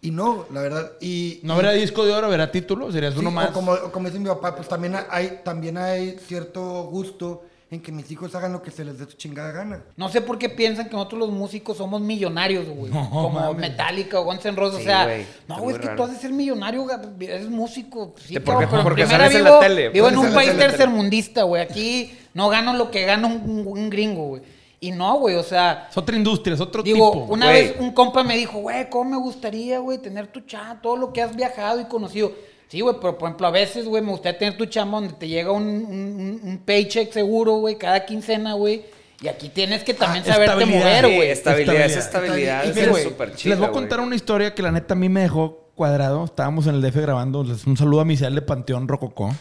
Y 0.02 0.12
no, 0.12 0.46
la 0.52 0.62
verdad. 0.62 0.92
Y, 1.00 1.40
¿No 1.44 1.54
y- 1.54 1.56
habrá 1.58 1.72
disco 1.74 2.06
de 2.06 2.12
oro? 2.14 2.28
¿Verá 2.30 2.52
título? 2.52 2.92
¿Serías 2.92 3.14
sí, 3.14 3.20
uno 3.20 3.30
o 3.30 3.32
más? 3.32 3.52
como, 3.52 3.72
o 3.74 3.92
como 3.92 4.08
dice 4.08 4.20
mi 4.20 4.28
papá, 4.28 4.56
pues 4.56 4.68
también 4.68 4.96
hay, 5.10 5.42
también 5.44 5.78
hay 5.78 6.18
cierto 6.28 6.84
gusto 6.86 7.44
en 7.70 7.82
que 7.82 7.92
mis 7.94 8.12
hijos 8.12 8.34
hagan 8.36 8.52
lo 8.52 8.62
que 8.62 8.70
se 8.72 8.84
les 8.84 8.98
dé 9.00 9.06
su 9.06 9.16
chingada 9.16 9.52
gana. 9.52 9.84
No 9.96 10.10
sé 10.10 10.20
por 10.22 10.38
qué 10.38 10.50
piensan 10.50 10.90
que 10.90 10.96
nosotros 10.96 11.20
los 11.20 11.30
músicos 11.30 11.78
somos 11.78 12.02
millonarios, 12.02 12.68
güey. 12.68 12.92
No, 12.92 13.10
Como 13.10 13.30
mames. 13.40 13.58
Metallica 13.62 14.20
o 14.20 14.26
Guns 14.26 14.44
N' 14.44 14.58
Roses. 14.58 14.80
Sí, 14.80 14.84
o 14.84 14.86
sea, 14.88 15.04
güey, 15.06 15.26
no, 15.48 15.60
güey, 15.60 15.76
es 15.76 15.80
que 15.82 15.88
raro. 15.88 15.98
tú 15.98 16.04
has 16.04 16.12
de 16.16 16.18
ser 16.20 16.32
millonario, 16.34 16.86
eres 17.22 17.48
músico. 17.50 18.14
Sí, 18.26 18.40
porque- 18.40 18.66
pero 18.66 18.78
en 18.80 18.84
porque 18.84 19.04
primera 19.04 19.24
sales 19.26 19.38
en 19.38 19.44
la 19.46 19.50
vivo, 19.52 19.60
tele, 19.62 19.90
Vivo 19.90 20.10
en 20.10 20.18
un 20.18 20.34
país 20.34 20.58
tercermundista, 20.58 21.44
güey. 21.44 21.62
Aquí 21.62 22.12
no 22.34 22.50
gano 22.50 22.74
lo 22.74 22.92
que 22.92 23.06
gana 23.06 23.28
un, 23.28 23.64
un 23.68 23.90
gringo, 23.90 24.28
güey. 24.30 24.42
Y 24.84 24.90
no, 24.92 25.20
güey, 25.20 25.36
o 25.36 25.44
sea... 25.44 25.88
Es 25.92 25.96
otra 25.98 26.16
industria, 26.16 26.56
es 26.56 26.60
otro 26.60 26.82
Digo, 26.82 27.12
tipo. 27.12 27.26
una 27.26 27.52
güey. 27.52 27.64
vez 27.68 27.76
un 27.80 27.92
compa 27.94 28.24
me 28.24 28.36
dijo, 28.36 28.58
güey, 28.58 28.90
¿cómo 28.90 29.12
me 29.12 29.18
gustaría, 29.18 29.78
güey, 29.78 30.00
tener 30.00 30.26
tu 30.28 30.40
chamba, 30.42 30.82
todo 30.82 30.98
lo 30.98 31.14
que 31.14 31.22
has 31.22 31.36
viajado 31.36 31.80
y 31.80 31.86
conocido? 31.86 32.32
Sí, 32.68 32.82
güey, 32.82 32.96
pero 33.00 33.16
por 33.18 33.28
ejemplo, 33.30 33.46
a 33.46 33.52
veces, 33.52 33.86
güey, 33.86 34.02
me 34.02 34.10
gustaría 34.10 34.40
tener 34.40 34.58
tu 34.58 34.66
chamba 34.66 35.00
donde 35.00 35.14
te 35.14 35.28
llega 35.28 35.52
un, 35.52 35.64
un- 35.68 36.40
un 36.44 36.58
paycheck 36.66 37.12
seguro, 37.14 37.58
güey, 37.58 37.78
cada 37.78 38.06
quincena, 38.08 38.54
güey. 38.54 38.84
Y 39.22 39.28
aquí 39.28 39.50
tienes 39.50 39.84
que 39.84 39.94
también 39.94 40.24
Ah, 40.28 40.34
saberte 40.34 40.54
estabilidad. 40.64 40.80
mover, 40.80 41.06
Sí, 41.06 41.16
güey. 41.16 41.30
estabilidad, 41.30 41.86
esa 41.86 42.00
Estabilidad. 42.00 42.66
estabilidad 42.66 42.94
Y 42.96 42.98
es 42.98 43.04
súper 43.04 43.36
chida, 43.36 43.50
Les 43.52 43.60
voy 43.60 43.68
a 43.68 43.72
contar 43.72 44.00
una 44.00 44.16
historia 44.16 44.56
que 44.56 44.64
la 44.64 44.72
neta 44.72 44.96
a 44.96 44.98
mí 44.98 45.10
me 45.10 45.22
dejó 45.22 45.68
cuadrado. 45.76 46.26
Estábamos 46.26 46.66
en 46.66 46.74
el 46.74 46.82
DF 46.82 46.96
grabando. 47.02 47.44
Les- 47.44 47.68
Un 47.68 47.78
saludo 47.78 48.02
a 48.02 48.06
Misael 48.06 48.34
de 48.34 48.42
Panteón 48.42 48.88
Rococó. 48.88 49.32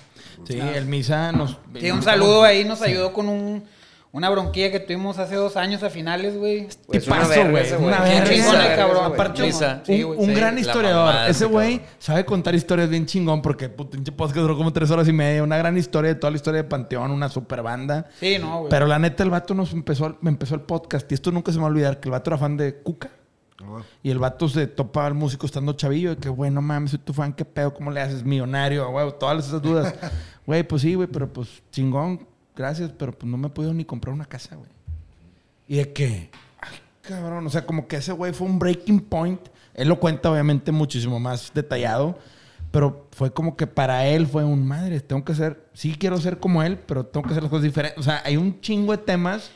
Sí, 0.46 0.58
el 0.58 0.84
Misa 0.84 1.32
nos... 1.32 1.56
Sí, 1.80 1.90
un 1.90 2.02
saludo 2.02 2.42
ahí, 2.42 2.64
nos 2.64 2.82
ayudó 2.82 3.14
con 3.14 3.28
un, 3.30 3.64
una 4.12 4.28
bronquilla 4.28 4.72
que 4.72 4.80
tuvimos 4.80 5.18
hace 5.18 5.36
dos 5.36 5.56
años 5.56 5.82
a 5.84 5.90
finales, 5.90 6.36
güey. 6.36 6.66
Güey, 6.86 6.98
es 6.98 7.06
una 7.06 7.20
Tipazo, 7.20 7.50
güey. 7.50 7.72
Una 7.74 8.00
verga. 8.00 8.76
Cabrón. 8.76 9.12
Sí, 9.84 10.02
un, 10.02 10.08
güey. 10.08 10.18
un 10.18 10.26
Sí, 10.26 10.34
gran 10.34 10.58
historiador. 10.58 11.06
mamada 11.06 11.28
Ese 11.28 11.44
güey 11.44 11.80
sabe 11.98 12.24
contar 12.24 12.54
historias 12.54 12.88
bien 12.88 13.06
chingón 13.06 13.40
porque 13.40 13.68
puto, 13.68 13.92
pinche 13.92 14.10
podcast 14.10 14.38
duró 14.38 14.56
como 14.56 14.72
tres 14.72 14.90
horas 14.90 15.06
y 15.06 15.12
media. 15.12 15.42
Una 15.44 15.56
gran 15.58 15.76
historia 15.78 16.08
de 16.08 16.16
toda 16.16 16.32
la 16.32 16.36
historia 16.36 16.62
de 16.62 16.68
Panteón, 16.68 17.12
una 17.12 17.28
super 17.28 17.62
banda. 17.62 18.08
Sí, 18.18 18.36
no, 18.40 18.58
güey. 18.60 18.70
Pero 18.70 18.86
la 18.86 18.98
neta, 18.98 19.22
el 19.22 19.30
vato 19.30 19.54
nos 19.54 19.72
empezó, 19.72 20.16
me 20.20 20.30
empezó 20.30 20.56
el 20.56 20.62
podcast 20.62 21.10
y 21.10 21.14
esto 21.14 21.30
nunca 21.30 21.52
se 21.52 21.58
me 21.58 21.62
va 21.62 21.68
a 21.68 21.70
olvidar, 21.70 22.00
que 22.00 22.08
el 22.08 22.12
vato 22.12 22.30
era 22.30 22.38
fan 22.38 22.56
de 22.56 22.74
Cuca. 22.74 23.10
Y 24.02 24.10
el 24.10 24.18
vato 24.18 24.48
se 24.48 24.66
topa 24.66 25.06
al 25.06 25.14
músico 25.14 25.46
estando 25.46 25.74
chavillo. 25.74 26.10
De 26.10 26.16
que, 26.16 26.28
güey, 26.28 26.50
no 26.50 26.62
mames, 26.62 26.92
soy 26.92 26.98
tu 27.00 27.12
fan, 27.12 27.32
qué 27.32 27.44
pedo, 27.44 27.74
cómo 27.74 27.90
le 27.90 28.00
haces, 28.00 28.24
millonario, 28.24 28.90
güey, 28.90 29.12
todas 29.18 29.46
esas 29.46 29.62
dudas. 29.62 29.94
Güey, 30.46 30.64
pues 30.64 30.82
sí, 30.82 30.94
güey, 30.94 31.06
pero 31.06 31.32
pues 31.32 31.62
chingón, 31.70 32.26
gracias, 32.60 32.92
pero 32.96 33.12
pues 33.12 33.30
no 33.30 33.36
me 33.36 33.48
he 33.48 33.50
podido 33.50 33.72
ni 33.74 33.84
comprar 33.84 34.14
una 34.14 34.26
casa, 34.26 34.56
güey. 34.56 34.70
Y 35.68 35.76
de 35.76 35.92
que, 35.92 36.30
ay, 36.60 36.78
cabrón, 37.02 37.46
o 37.46 37.50
sea, 37.50 37.64
como 37.66 37.86
que 37.88 37.96
ese 37.96 38.12
güey 38.12 38.32
fue 38.32 38.46
un 38.46 38.58
breaking 38.58 39.00
point. 39.00 39.40
Él 39.74 39.88
lo 39.88 39.98
cuenta, 39.98 40.30
obviamente, 40.30 40.72
muchísimo 40.72 41.18
más 41.20 41.52
detallado. 41.54 42.18
Pero 42.70 43.08
fue 43.10 43.32
como 43.32 43.56
que 43.56 43.66
para 43.66 44.06
él 44.06 44.28
fue 44.28 44.44
un 44.44 44.64
madre, 44.64 45.00
tengo 45.00 45.24
que 45.24 45.34
ser, 45.34 45.60
sí 45.74 45.96
quiero 45.98 46.18
ser 46.20 46.38
como 46.38 46.62
él, 46.62 46.78
pero 46.78 47.04
tengo 47.04 47.24
que 47.26 47.32
hacer 47.32 47.42
las 47.42 47.50
cosas 47.50 47.64
diferentes. 47.64 47.98
O 47.98 48.02
sea, 48.04 48.22
hay 48.24 48.36
un 48.36 48.60
chingo 48.60 48.92
de 48.92 48.98
temas 48.98 49.50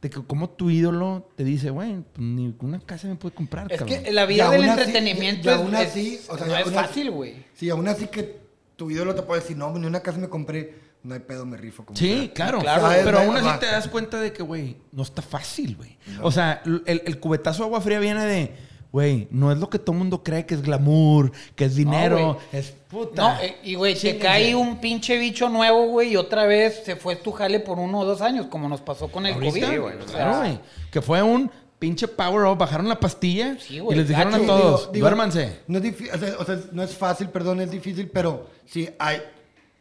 de 0.00 0.08
que 0.10 0.22
como 0.22 0.48
tu 0.48 0.70
ídolo 0.70 1.28
te 1.36 1.42
dice, 1.42 1.70
güey, 1.70 1.96
pues 2.12 2.18
ni 2.24 2.54
una 2.60 2.78
casa 2.78 3.08
me 3.08 3.16
puede 3.16 3.34
comprar, 3.34 3.66
Es 3.72 3.80
cabrón. 3.80 4.02
que 4.04 4.12
la 4.12 4.24
Y 4.24 4.26
vida 4.28 4.48
del 4.50 4.62
así- 4.62 4.70
entretenimiento 4.80 5.48
y 5.50 5.52
es, 5.52 5.58
aún 5.58 5.74
es- 5.74 5.80
así, 5.90 6.20
o 6.28 6.38
sea, 6.38 6.46
no 6.46 6.52
y 6.52 6.56
es 6.60 6.66
así- 6.66 6.74
fácil, 6.74 7.10
güey. 7.10 7.44
Sí, 7.54 7.68
aún 7.68 7.88
así 7.88 8.06
que 8.06 8.40
tu 8.76 8.90
ídolo 8.92 9.12
te 9.16 9.22
puede 9.22 9.40
decir, 9.40 9.56
no, 9.56 9.76
ni 9.76 9.86
una 9.86 10.00
casa 10.00 10.18
me 10.18 10.28
compré, 10.28 10.74
no 11.02 11.14
hay 11.14 11.20
pedo, 11.20 11.44
me 11.46 11.56
rifo. 11.56 11.84
Como 11.84 11.96
Sí, 11.96 12.26
sea". 12.26 12.32
claro. 12.34 12.58
Claro, 12.60 12.88
pero 13.04 13.18
aún 13.20 13.36
así 13.36 13.46
va. 13.46 13.58
te 13.58 13.66
das 13.66 13.88
cuenta 13.88 14.20
de 14.20 14.32
que, 14.32 14.42
güey, 14.42 14.76
no 14.92 15.02
está 15.02 15.22
fácil, 15.22 15.76
güey. 15.76 15.96
O 16.22 16.30
sea, 16.30 16.62
el, 16.64 17.02
el 17.04 17.18
cubetazo 17.20 17.62
de 17.62 17.66
agua 17.66 17.80
fría 17.80 17.98
viene 18.00 18.24
de, 18.24 18.54
güey, 18.92 19.26
no 19.30 19.50
es 19.50 19.58
lo 19.58 19.68
que 19.70 19.78
todo 19.78 19.92
el 19.92 19.98
mundo 20.00 20.22
cree 20.22 20.44
que 20.46 20.54
es 20.54 20.62
glamour, 20.62 21.32
que 21.56 21.64
es 21.64 21.74
dinero, 21.76 22.38
es 22.52 22.74
puta. 22.88 23.22
No, 23.36 23.40
eh, 23.42 23.56
y 23.64 23.74
güey, 23.74 23.94
te 23.98 24.18
cae 24.18 24.54
un 24.54 24.80
pinche 24.80 25.16
bicho 25.18 25.48
nuevo, 25.48 25.86
güey, 25.88 26.12
y 26.12 26.16
otra 26.16 26.44
vez 26.46 26.82
se 26.84 26.96
fue 26.96 27.16
tu 27.16 27.32
jale 27.32 27.58
por 27.60 27.78
uno 27.78 28.00
o 28.00 28.04
dos 28.04 28.20
años, 28.20 28.46
como 28.46 28.68
nos 28.68 28.80
pasó 28.80 29.08
con 29.08 29.24
el 29.26 29.34
Ahorita, 29.34 29.66
COVID. 29.66 29.80
güey, 29.80 29.96
O 29.96 30.08
sea, 30.08 30.16
Claro, 30.16 30.38
güey. 30.38 30.60
Que 30.90 31.00
fue 31.00 31.22
un 31.22 31.50
pinche 31.78 32.06
power 32.06 32.44
up, 32.46 32.58
bajaron 32.58 32.88
la 32.88 33.00
pastilla 33.00 33.56
Sí, 33.58 33.76
y 33.76 33.78
güey, 33.80 33.98
les 33.98 34.06
dijeron 34.06 34.30
gacho. 34.32 34.44
a 34.44 34.46
todos, 34.46 34.80
Digo- 34.82 34.92
digo, 34.92 35.04
duérmanse. 35.06 35.58
No 35.66 35.78
es, 35.78 35.94
o 36.14 36.18
sea, 36.18 36.34
o 36.38 36.44
sea, 36.44 36.58
no 36.70 36.82
es 36.84 36.94
fácil, 36.94 37.28
perdón, 37.30 37.60
es 37.60 37.70
difícil, 37.72 38.08
pero 38.08 38.48
sí 38.66 38.88
hay. 39.00 39.20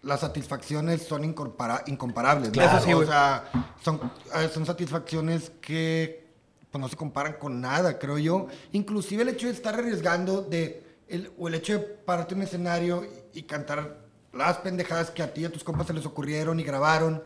Las 0.03 0.21
satisfacciones 0.21 1.03
son 1.03 1.23
incomparables. 1.23 2.47
¿no? 2.47 2.53
Claro. 2.53 2.77
Eso 2.77 2.85
sí, 2.85 2.93
o 2.93 3.05
sea, 3.05 3.43
son, 3.83 3.99
eh, 4.35 4.49
son 4.51 4.65
satisfacciones 4.65 5.51
que 5.61 6.25
pues, 6.71 6.81
no 6.81 6.87
se 6.89 6.95
comparan 6.95 7.33
con 7.33 7.61
nada, 7.61 7.99
creo 7.99 8.17
yo. 8.17 8.47
Inclusive 8.71 9.21
el 9.23 9.29
hecho 9.29 9.47
de 9.47 9.53
estar 9.53 9.75
arriesgando 9.75 10.41
de 10.41 10.83
el, 11.07 11.31
o 11.37 11.47
el 11.47 11.55
hecho 11.55 11.73
de 11.73 11.79
pararte 11.79 12.33
en 12.33 12.39
un 12.39 12.47
escenario 12.47 13.05
y, 13.33 13.39
y 13.39 13.43
cantar 13.43 13.97
las 14.33 14.57
pendejadas 14.59 15.11
que 15.11 15.21
a 15.21 15.33
ti 15.33 15.41
y 15.41 15.45
a 15.45 15.51
tus 15.51 15.63
compas 15.63 15.85
se 15.87 15.93
les 15.93 16.05
ocurrieron 16.05 16.59
y 16.59 16.63
grabaron 16.63 17.21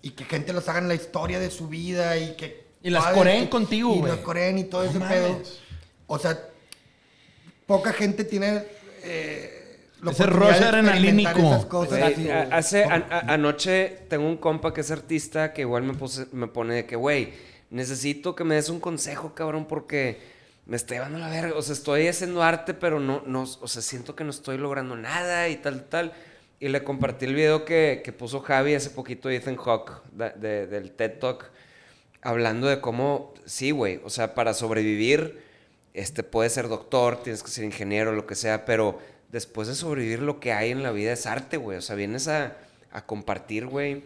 y 0.00 0.10
que 0.12 0.24
gente 0.24 0.52
las 0.52 0.68
haga 0.68 0.78
en 0.78 0.88
la 0.88 0.94
historia 0.94 1.38
de 1.40 1.50
su 1.50 1.66
vida 1.68 2.16
y 2.16 2.36
que 2.36 2.64
Y 2.82 2.90
las 2.90 3.04
coreen 3.08 3.44
Y- 3.44 3.48
contigo, 3.48 3.94
y 3.94 3.98
güey. 3.98 4.12
las 4.12 4.20
coreen 4.22 4.56
y 4.58 4.64
todo 4.64 4.84
No 4.84 4.90
ese 4.90 4.98
mames. 5.00 5.18
pedo. 5.18 5.42
O 6.06 6.18
sea, 6.18 6.38
poca 7.66 7.92
gente 7.92 8.24
tiene 8.24 8.64
eh, 9.02 9.57
Ese 10.10 10.26
rush 10.26 10.48
adrenalínico. 10.62 11.30
hace, 12.52 12.84
a- 12.84 13.06
a- 13.10 13.32
anoche 13.34 13.98
tengo 14.08 14.26
un 14.26 14.36
compa 14.36 14.72
que 14.72 14.80
es 14.82 14.90
artista 14.90 15.52
que 15.52 15.62
igual 15.62 15.82
me, 15.82 15.94
puse- 15.94 16.26
me 16.32 16.46
pone 16.46 16.74
de 16.74 16.86
que, 16.86 16.96
güey, 16.96 17.32
necesito 17.70 18.34
que 18.34 18.44
me 18.44 18.54
des 18.54 18.68
un 18.68 18.80
consejo, 18.80 19.34
cabrón, 19.34 19.66
porque 19.66 20.20
me 20.66 20.76
está 20.76 20.94
llevando 20.94 21.18
la 21.18 21.28
verga. 21.28 21.54
O 21.56 21.62
sea, 21.62 21.72
estoy 21.74 22.06
haciendo 22.08 22.42
arte, 22.42 22.74
pero 22.74 23.00
no, 23.00 23.22
no, 23.26 23.42
o 23.42 23.68
sea, 23.68 23.82
siento 23.82 24.14
que 24.14 24.24
no 24.24 24.30
estoy 24.30 24.58
logrando 24.58 24.96
nada 24.96 25.48
y 25.48 25.56
tal, 25.56 25.84
tal. 25.84 26.12
Y 26.60 26.68
le 26.68 26.82
compartí 26.84 27.24
el 27.24 27.34
video 27.34 27.64
que, 27.64 28.02
que 28.04 28.12
puso 28.12 28.40
Javi 28.40 28.74
hace 28.74 28.90
poquito, 28.90 29.30
Ethan 29.30 29.56
de- 30.12 30.30
de- 30.30 30.66
del 30.66 30.90
TED 30.92 31.18
Talk, 31.18 31.50
hablando 32.22 32.66
de 32.66 32.80
cómo, 32.80 33.32
sí, 33.44 33.70
güey, 33.70 34.00
o 34.04 34.10
sea, 34.10 34.34
para 34.34 34.54
sobrevivir, 34.54 35.40
este, 35.94 36.22
puedes 36.22 36.52
ser 36.52 36.68
doctor, 36.68 37.22
tienes 37.22 37.42
que 37.42 37.50
ser 37.50 37.64
ingeniero, 37.64 38.12
lo 38.12 38.26
que 38.26 38.34
sea, 38.34 38.64
pero 38.64 38.98
después 39.30 39.68
de 39.68 39.74
sobrevivir 39.74 40.20
lo 40.20 40.40
que 40.40 40.52
hay 40.52 40.70
en 40.70 40.82
la 40.82 40.92
vida 40.92 41.12
es 41.12 41.26
arte, 41.26 41.56
güey. 41.56 41.78
O 41.78 41.82
sea, 41.82 41.96
vienes 41.96 42.28
a, 42.28 42.56
a 42.90 43.06
compartir, 43.06 43.66
güey. 43.66 44.02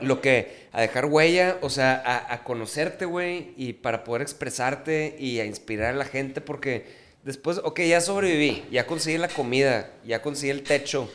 Lo 0.00 0.20
que, 0.20 0.66
a 0.72 0.80
dejar 0.80 1.06
huella, 1.06 1.58
o 1.60 1.70
sea, 1.70 2.26
a, 2.28 2.42
conocerte, 2.42 3.04
güey, 3.04 3.52
y 3.56 3.74
para 3.74 4.02
poder 4.02 4.22
expresarte 4.22 5.14
y 5.18 5.38
a 5.38 5.44
inspirar 5.44 5.94
a 5.94 5.96
la 5.96 6.04
gente, 6.04 6.40
porque 6.40 6.86
después, 7.22 7.58
ok, 7.62 7.80
ya 7.82 8.00
sobreviví, 8.00 8.64
ya 8.72 8.86
conseguí 8.86 9.18
la 9.18 9.28
comida, 9.28 9.92
ya 10.04 10.20
conseguí 10.20 10.50
el 10.50 10.64
techo. 10.64 11.08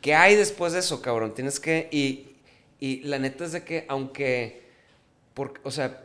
¿Qué 0.00 0.14
hay 0.14 0.34
después 0.34 0.72
de 0.72 0.78
eso, 0.78 1.02
cabrón? 1.02 1.34
Tienes 1.34 1.60
que, 1.60 1.88
y, 1.90 2.36
y 2.80 3.00
la 3.02 3.18
neta 3.18 3.44
es 3.44 3.52
de 3.52 3.64
que, 3.64 3.84
aunque, 3.88 4.62
porque, 5.34 5.60
o 5.64 5.70
sea, 5.70 6.02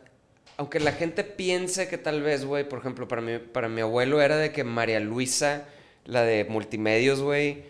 aunque 0.57 0.79
la 0.79 0.91
gente 0.91 1.23
piense 1.23 1.87
que 1.87 1.97
tal 1.97 2.21
vez, 2.21 2.43
güey, 2.43 2.67
por 2.67 2.79
ejemplo, 2.79 3.07
para 3.07 3.21
mi, 3.21 3.37
para 3.37 3.69
mi 3.69 3.81
abuelo 3.81 4.21
era 4.21 4.35
de 4.35 4.51
que 4.51 4.65
María 4.65 4.99
Luisa, 4.99 5.65
la 6.07 6.23
de 6.23 6.43
multimedios, 6.45 7.21
güey, 7.21 7.63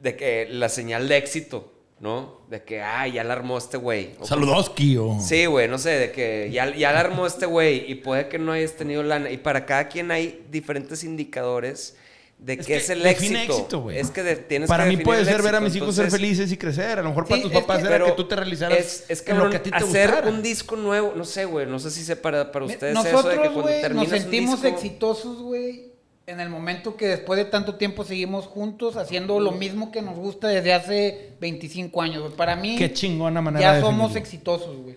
de 0.00 0.16
que 0.16 0.48
la 0.50 0.68
señal 0.68 1.08
de 1.08 1.16
éxito, 1.18 1.72
¿no? 2.00 2.40
De 2.48 2.62
que, 2.62 2.80
ah, 2.80 3.06
ya 3.08 3.24
la 3.24 3.34
armó 3.34 3.58
este 3.58 3.76
güey. 3.76 4.10
Saludoski 4.22 4.96
o... 4.96 5.18
Sí, 5.20 5.46
güey, 5.46 5.68
no 5.68 5.76
sé, 5.76 5.90
de 5.90 6.12
que 6.12 6.48
ya, 6.52 6.74
ya 6.74 6.92
la 6.92 7.00
armó 7.00 7.26
este 7.26 7.46
güey 7.46 7.90
y 7.90 7.96
puede 7.96 8.28
que 8.28 8.38
no 8.38 8.52
hayas 8.52 8.72
tenido 8.74 9.02
lana. 9.02 9.30
Y 9.30 9.36
para 9.38 9.66
cada 9.66 9.88
quien 9.88 10.10
hay 10.12 10.46
diferentes 10.50 11.02
indicadores 11.04 11.96
de 12.38 12.52
Es 12.52 12.58
qué 12.60 12.64
que 12.74 12.76
es 12.76 12.90
el 12.90 13.02
define 13.02 13.38
éxito. 13.40 13.54
éxito, 13.58 13.80
güey. 13.80 13.98
es 13.98 14.12
que 14.12 14.22
de- 14.22 14.36
tienes 14.36 14.68
Para 14.68 14.84
que 14.84 14.90
mí 14.96 15.02
puede 15.02 15.24
ser 15.24 15.42
ver 15.42 15.56
a 15.56 15.60
mis 15.60 15.74
hijos 15.74 15.96
ser 15.96 16.04
Entonces, 16.04 16.20
felices 16.20 16.52
y 16.52 16.56
crecer. 16.56 17.00
A 17.00 17.02
lo 17.02 17.08
mejor 17.08 17.24
para 17.26 17.36
Sí, 17.38 17.42
tus 17.42 17.52
papás 17.52 17.80
que- 17.82 17.88
era 17.92 18.04
que 18.04 18.12
tú 18.12 18.28
te 18.28 18.36
realizaras 18.36 18.78
es, 18.78 19.04
es 19.08 19.20
que 19.22 19.32
en 19.32 19.38
lo 19.38 19.50
que 19.50 19.56
a 19.56 19.62
ti 19.64 19.70
te 19.70 19.76
hacer 19.76 20.06
gustara. 20.10 20.28
un 20.28 20.40
disco 20.40 20.76
nuevo, 20.76 21.12
no 21.16 21.24
sé, 21.24 21.44
güey, 21.46 21.66
no 21.66 21.80
sé 21.80 21.90
si 21.90 22.04
sea 22.04 22.22
para, 22.22 22.52
para 22.52 22.64
ustedes 22.66 22.92
eso 22.96 23.02
de 23.02 23.08
que 23.08 23.12
Nosotros, 23.16 23.34
cuando 23.42 23.62
güey, 23.62 23.72
nos 23.74 23.82
terminas 23.82 24.12
un 24.12 24.18
sentimos 24.20 24.62
disco- 24.62 24.76
exitosos, 24.76 25.42
güey, 25.42 25.87
en 26.28 26.40
el 26.40 26.48
momento 26.50 26.96
que 26.96 27.06
después 27.08 27.38
de 27.38 27.44
tanto 27.46 27.76
tiempo 27.76 28.04
seguimos 28.04 28.46
juntos 28.46 28.96
haciendo 28.96 29.40
lo 29.40 29.52
mismo 29.52 29.90
que 29.90 30.02
nos 30.02 30.16
gusta 30.16 30.48
desde 30.48 30.72
hace 30.74 31.30
25 31.40 32.02
años, 32.02 32.22
güey. 32.22 32.32
Para 32.34 32.54
mí, 32.54 32.76
Qué 32.76 32.92
chingona 32.92 33.40
manera 33.40 33.60
ya 33.62 33.74
de 33.74 33.80
somos 33.80 34.12
definirlo. 34.12 34.18
exitosos, 34.20 34.76
güey. 34.82 34.96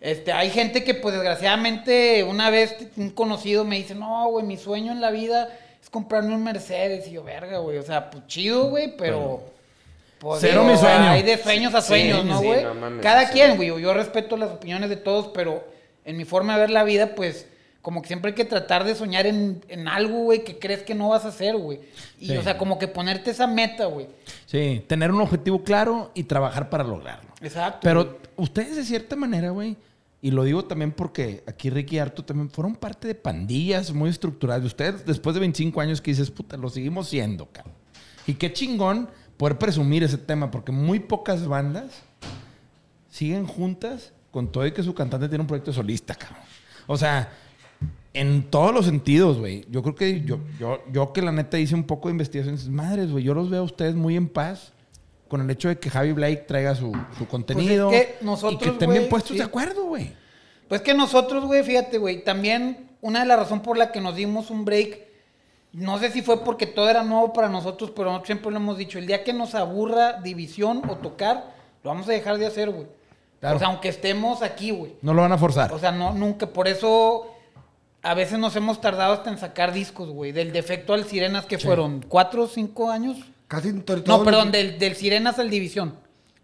Este, 0.00 0.32
hay 0.32 0.50
gente 0.50 0.82
que, 0.82 0.94
pues, 0.94 1.14
desgraciadamente, 1.14 2.24
una 2.24 2.50
vez 2.50 2.74
un 2.96 3.10
conocido 3.10 3.64
me 3.64 3.76
dice, 3.76 3.94
no, 3.94 4.28
güey, 4.30 4.44
mi 4.44 4.56
sueño 4.56 4.90
en 4.92 5.00
la 5.00 5.10
vida 5.10 5.48
es 5.80 5.88
comprarme 5.90 6.34
un 6.34 6.42
Mercedes. 6.42 7.06
Y 7.06 7.12
yo, 7.12 7.22
verga, 7.22 7.58
güey. 7.58 7.78
O 7.78 7.82
sea, 7.82 8.10
pues 8.10 8.26
chido, 8.26 8.64
güey, 8.70 8.96
pero. 8.96 9.42
pues, 10.18 10.40
Cero 10.40 10.62
digo, 10.62 10.72
mi 10.72 10.78
sueño. 10.78 11.10
Hay 11.10 11.22
de 11.22 11.36
sueños 11.38 11.74
a 11.74 11.80
Sí, 11.82 11.88
sueños, 11.88 12.24
¿no, 12.24 12.40
sí, 12.40 12.46
güey? 12.46 12.64
no 12.64 12.74
mames, 12.74 13.02
Cada 13.02 13.26
sí. 13.26 13.32
quien, 13.34 13.56
güey. 13.56 13.68
Yo 13.80 13.94
respeto 13.94 14.36
las 14.36 14.50
opiniones 14.50 14.88
de 14.90 14.96
todos, 14.96 15.28
pero 15.34 15.64
en 16.04 16.16
mi 16.16 16.24
forma 16.24 16.54
de 16.54 16.60
ver 16.60 16.70
la 16.70 16.82
vida, 16.84 17.14
pues. 17.14 17.46
Como 17.82 18.00
que 18.00 18.06
siempre 18.08 18.30
hay 18.30 18.34
que 18.36 18.44
tratar 18.44 18.84
de 18.84 18.94
soñar 18.94 19.26
en, 19.26 19.64
en 19.68 19.88
algo, 19.88 20.20
güey, 20.22 20.44
que 20.44 20.58
crees 20.58 20.82
que 20.84 20.94
no 20.94 21.08
vas 21.08 21.24
a 21.24 21.28
hacer, 21.28 21.56
güey. 21.56 21.80
Y, 22.20 22.28
Sí. 22.28 22.36
o 22.36 22.42
sea, 22.42 22.56
como 22.56 22.78
que 22.78 22.86
ponerte 22.88 23.32
esa 23.32 23.46
meta, 23.48 23.86
güey. 23.86 24.06
Sí, 24.46 24.84
tener 24.86 25.10
un 25.10 25.20
objetivo 25.20 25.64
claro 25.64 26.12
y 26.14 26.22
trabajar 26.24 26.70
para 26.70 26.84
lograrlo. 26.84 27.30
Exacto. 27.40 27.80
Pero 27.82 28.04
güey. 28.04 28.16
ustedes 28.36 28.76
de 28.76 28.84
cierta 28.84 29.16
manera, 29.16 29.50
güey, 29.50 29.76
y 30.20 30.30
lo 30.30 30.44
digo 30.44 30.64
también 30.64 30.92
porque 30.92 31.42
aquí 31.48 31.68
Ricky 31.70 31.96
y 31.96 31.98
Arto 31.98 32.24
también 32.24 32.48
fueron 32.48 32.76
parte 32.76 33.08
de 33.08 33.16
pandillas 33.16 33.92
muy 33.92 34.08
estructuradas. 34.10 34.64
Ustedes, 34.64 35.04
después 35.04 35.34
de 35.34 35.40
25 35.40 35.80
años 35.80 36.00
que 36.00 36.12
dices, 36.12 36.30
puta, 36.30 36.56
lo 36.56 36.68
seguimos 36.68 37.08
siendo, 37.08 37.46
cabrón. 37.46 37.74
Y 38.28 38.34
qué 38.34 38.52
chingón 38.52 39.08
poder 39.36 39.58
presumir 39.58 40.04
ese 40.04 40.18
tema, 40.18 40.52
porque 40.52 40.70
muy 40.70 41.00
pocas 41.00 41.48
bandas 41.48 41.90
siguen 43.10 43.46
juntas 43.46 44.12
con 44.30 44.50
todo 44.52 44.64
y 44.66 44.72
que 44.72 44.84
su 44.84 44.94
cantante 44.94 45.28
tiene 45.28 45.42
un 45.42 45.48
proyecto 45.48 45.72
solista, 45.72 46.14
cabrón. 46.14 46.38
O 46.86 46.96
sea, 46.96 47.32
en 48.14 48.50
todos 48.50 48.74
los 48.74 48.84
sentidos, 48.84 49.38
güey. 49.38 49.64
Yo 49.70 49.82
creo 49.82 49.94
que 49.94 50.22
yo, 50.22 50.38
yo, 50.58 50.82
yo 50.92 51.12
que 51.12 51.22
la 51.22 51.32
neta 51.32 51.58
hice 51.58 51.74
un 51.74 51.84
poco 51.84 52.08
de 52.08 52.12
investigación, 52.12 52.56
dices, 52.56 52.70
madres, 52.70 53.10
güey, 53.10 53.24
yo 53.24 53.34
los 53.34 53.48
veo 53.48 53.60
a 53.60 53.64
ustedes 53.64 53.94
muy 53.94 54.16
en 54.16 54.28
paz 54.28 54.72
con 55.28 55.40
el 55.40 55.50
hecho 55.50 55.68
de 55.68 55.78
que 55.78 55.88
Javi 55.88 56.12
Blake 56.12 56.44
traiga 56.46 56.74
su, 56.74 56.92
su 57.16 57.26
contenido. 57.26 57.88
que 57.88 58.16
nosotros, 58.20 58.60
y 58.60 58.64
que 58.64 58.70
estén 58.70 58.90
bien 58.90 59.08
puestos 59.08 59.32
sí. 59.32 59.38
de 59.38 59.44
acuerdo, 59.44 59.86
güey. 59.86 60.12
Pues 60.68 60.82
que 60.82 60.92
nosotros, 60.92 61.44
güey, 61.46 61.62
fíjate, 61.62 61.96
güey, 61.96 62.22
también 62.22 62.90
una 63.00 63.20
de 63.20 63.26
las 63.26 63.38
razones 63.38 63.64
por 63.64 63.78
la 63.78 63.92
que 63.92 64.00
nos 64.00 64.14
dimos 64.14 64.50
un 64.50 64.66
break, 64.66 65.00
no 65.72 65.98
sé 65.98 66.10
si 66.10 66.20
fue 66.20 66.44
porque 66.44 66.66
todo 66.66 66.90
era 66.90 67.02
nuevo 67.02 67.32
para 67.32 67.48
nosotros, 67.48 67.90
pero 67.96 68.08
nosotros 68.08 68.26
siempre 68.26 68.50
lo 68.50 68.58
hemos 68.58 68.76
dicho, 68.76 68.98
el 68.98 69.06
día 69.06 69.24
que 69.24 69.32
nos 69.32 69.54
aburra 69.54 70.20
división 70.20 70.82
o 70.86 70.96
tocar, 70.96 71.54
lo 71.82 71.90
vamos 71.90 72.06
a 72.08 72.12
dejar 72.12 72.36
de 72.36 72.46
hacer, 72.46 72.68
güey. 72.68 72.86
Claro. 73.40 73.56
O 73.56 73.58
sea, 73.58 73.68
aunque 73.68 73.88
estemos 73.88 74.42
aquí, 74.42 74.70
güey. 74.70 74.96
No 75.02 75.14
lo 75.14 75.22
van 75.22 75.32
a 75.32 75.38
forzar. 75.38 75.72
O 75.72 75.78
sea, 75.78 75.92
no, 75.92 76.12
nunca, 76.12 76.46
por 76.46 76.68
eso 76.68 77.31
a 78.02 78.14
veces 78.14 78.38
nos 78.38 78.54
hemos 78.56 78.80
tardado 78.80 79.12
hasta 79.14 79.30
en 79.30 79.38
sacar 79.38 79.72
discos, 79.72 80.10
güey. 80.10 80.32
Del 80.32 80.52
defecto 80.52 80.94
al 80.94 81.04
Sirenas, 81.04 81.46
que 81.46 81.58
fueron 81.58 82.04
cuatro 82.08 82.44
o 82.44 82.46
cinco 82.48 82.90
años. 82.90 83.16
Casi 83.48 83.72
todo- 83.80 84.02
No, 84.06 84.24
perdón, 84.24 84.50
del, 84.52 84.78
del 84.78 84.96
Sirenas 84.96 85.38
al 85.38 85.50
División. 85.50 85.94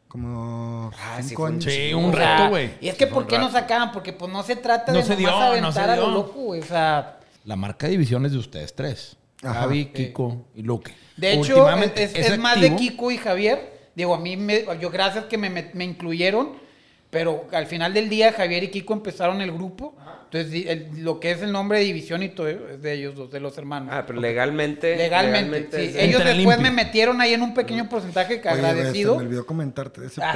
Como 0.06 0.90
Ah, 0.98 1.18
sí, 1.20 1.30
cinco 1.30 1.42
un 1.44 1.52
años. 1.52 1.64
sí, 1.64 1.92
un 1.94 2.12
reto, 2.12 2.48
güey. 2.48 2.70
Y 2.80 2.88
es 2.88 2.94
que, 2.94 3.06
¿por 3.06 3.26
qué 3.26 3.38
no 3.38 3.50
sacaban? 3.50 3.92
Porque 3.92 4.12
pues 4.12 4.32
no 4.32 4.42
se 4.42 4.56
trata 4.56 4.92
No 4.92 4.98
de 4.98 5.04
se 5.04 5.10
nomás 5.16 5.18
dio, 5.18 5.30
no 5.30 5.36
aventar 5.44 5.72
se 5.72 5.80
a 5.92 5.96
lo 5.96 6.10
loco, 6.10 6.40
güey. 6.40 6.60
O 6.60 6.64
sea, 6.64 7.18
La 7.44 7.56
marca 7.56 7.86
de 7.86 7.92
divisiones 7.92 8.32
de 8.32 8.38
ustedes 8.38 8.74
tres. 8.74 9.16
Ajá. 9.42 9.60
Javi, 9.60 9.86
Kiko 9.86 10.46
y 10.54 10.62
Luque. 10.62 10.92
de 11.16 11.34
hecho, 11.34 11.68
es, 11.94 12.14
es 12.14 12.38
más 12.38 12.60
de 12.60 12.74
Kiko 12.74 13.10
y 13.10 13.18
Javier. 13.18 13.90
Digo, 13.94 14.14
a 14.14 14.18
mí, 14.18 14.36
me, 14.36 14.64
yo 14.80 14.90
gracias 14.90 15.24
que 15.26 15.36
me, 15.38 15.50
me- 15.50 15.70
me 15.74 15.84
incluyeron, 15.84 16.52
pero 17.10 17.46
al 17.52 17.66
final 17.66 17.92
del 17.94 18.08
día 18.08 18.32
Javier 18.32 18.64
y 18.64 18.68
Kiko 18.70 18.92
empezaron 18.94 19.40
el 19.40 19.52
grupo. 19.52 19.94
Entonces, 20.30 20.50
di- 20.50 20.66
el- 20.68 20.88
lo 21.04 21.20
que 21.20 21.30
es 21.30 21.40
el 21.40 21.52
nombre 21.52 21.78
de 21.78 21.84
división 21.84 22.22
y 22.22 22.28
todo 22.28 22.48
es 22.48 22.82
de 22.82 22.92
ellos 22.92 23.14
dos, 23.14 23.30
de 23.30 23.40
los 23.40 23.56
hermanos. 23.56 23.88
Ah, 23.92 24.04
pero 24.06 24.20
legalmente. 24.20 24.94
Legalmente, 24.94 25.90
sí. 25.92 25.98
Ellos 25.98 26.22
después 26.22 26.36
limpio. 26.36 26.60
me 26.60 26.70
metieron 26.70 27.20
ahí 27.22 27.32
en 27.32 27.40
un 27.40 27.54
pequeño 27.54 27.88
porcentaje 27.88 28.38
que 28.40 28.48
Oye, 28.50 28.58
agradecido. 28.58 29.14
se 29.14 29.20
me 29.20 29.24
olvidó 29.26 29.46
comentarte 29.46 30.02
de 30.02 30.06
ese 30.08 30.20
Ah, 30.22 30.34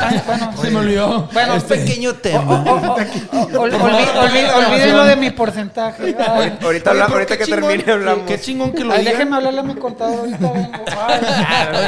ay, 0.00 0.22
bueno, 0.26 0.52
Se 0.62 0.70
me 0.70 0.78
olvidó. 0.78 1.28
Bueno, 1.32 1.54
Este- 1.56 1.76
Pequeño 1.76 2.10
Oh, 2.10 2.14
tema. 2.14 2.64
oh, 2.66 2.96
oh, 3.32 3.56
oh, 3.56 3.60
olvídenlo 3.62 5.04
de 5.04 5.16
mi 5.16 5.30
porcentaje. 5.30 6.14
Ay. 6.18 6.58
Ahorita, 6.62 6.66
Oye, 6.68 7.00
habla- 7.00 7.06
pero 7.06 7.14
ahorita 7.18 7.36
que 7.38 7.44
chingón, 7.44 7.60
termine 7.68 7.92
hablamos. 7.92 8.26
Qué 8.26 8.40
chingón 8.40 8.72
que 8.72 8.84
lo 8.84 8.92
Ay, 8.92 9.04
déjenme 9.04 9.36
hablarle 9.36 9.60
a 9.60 9.64
mi 9.64 9.74
contador 9.74 10.18
ahorita 10.20 10.52
vengo. 10.52 10.70
Ay, 10.96 11.20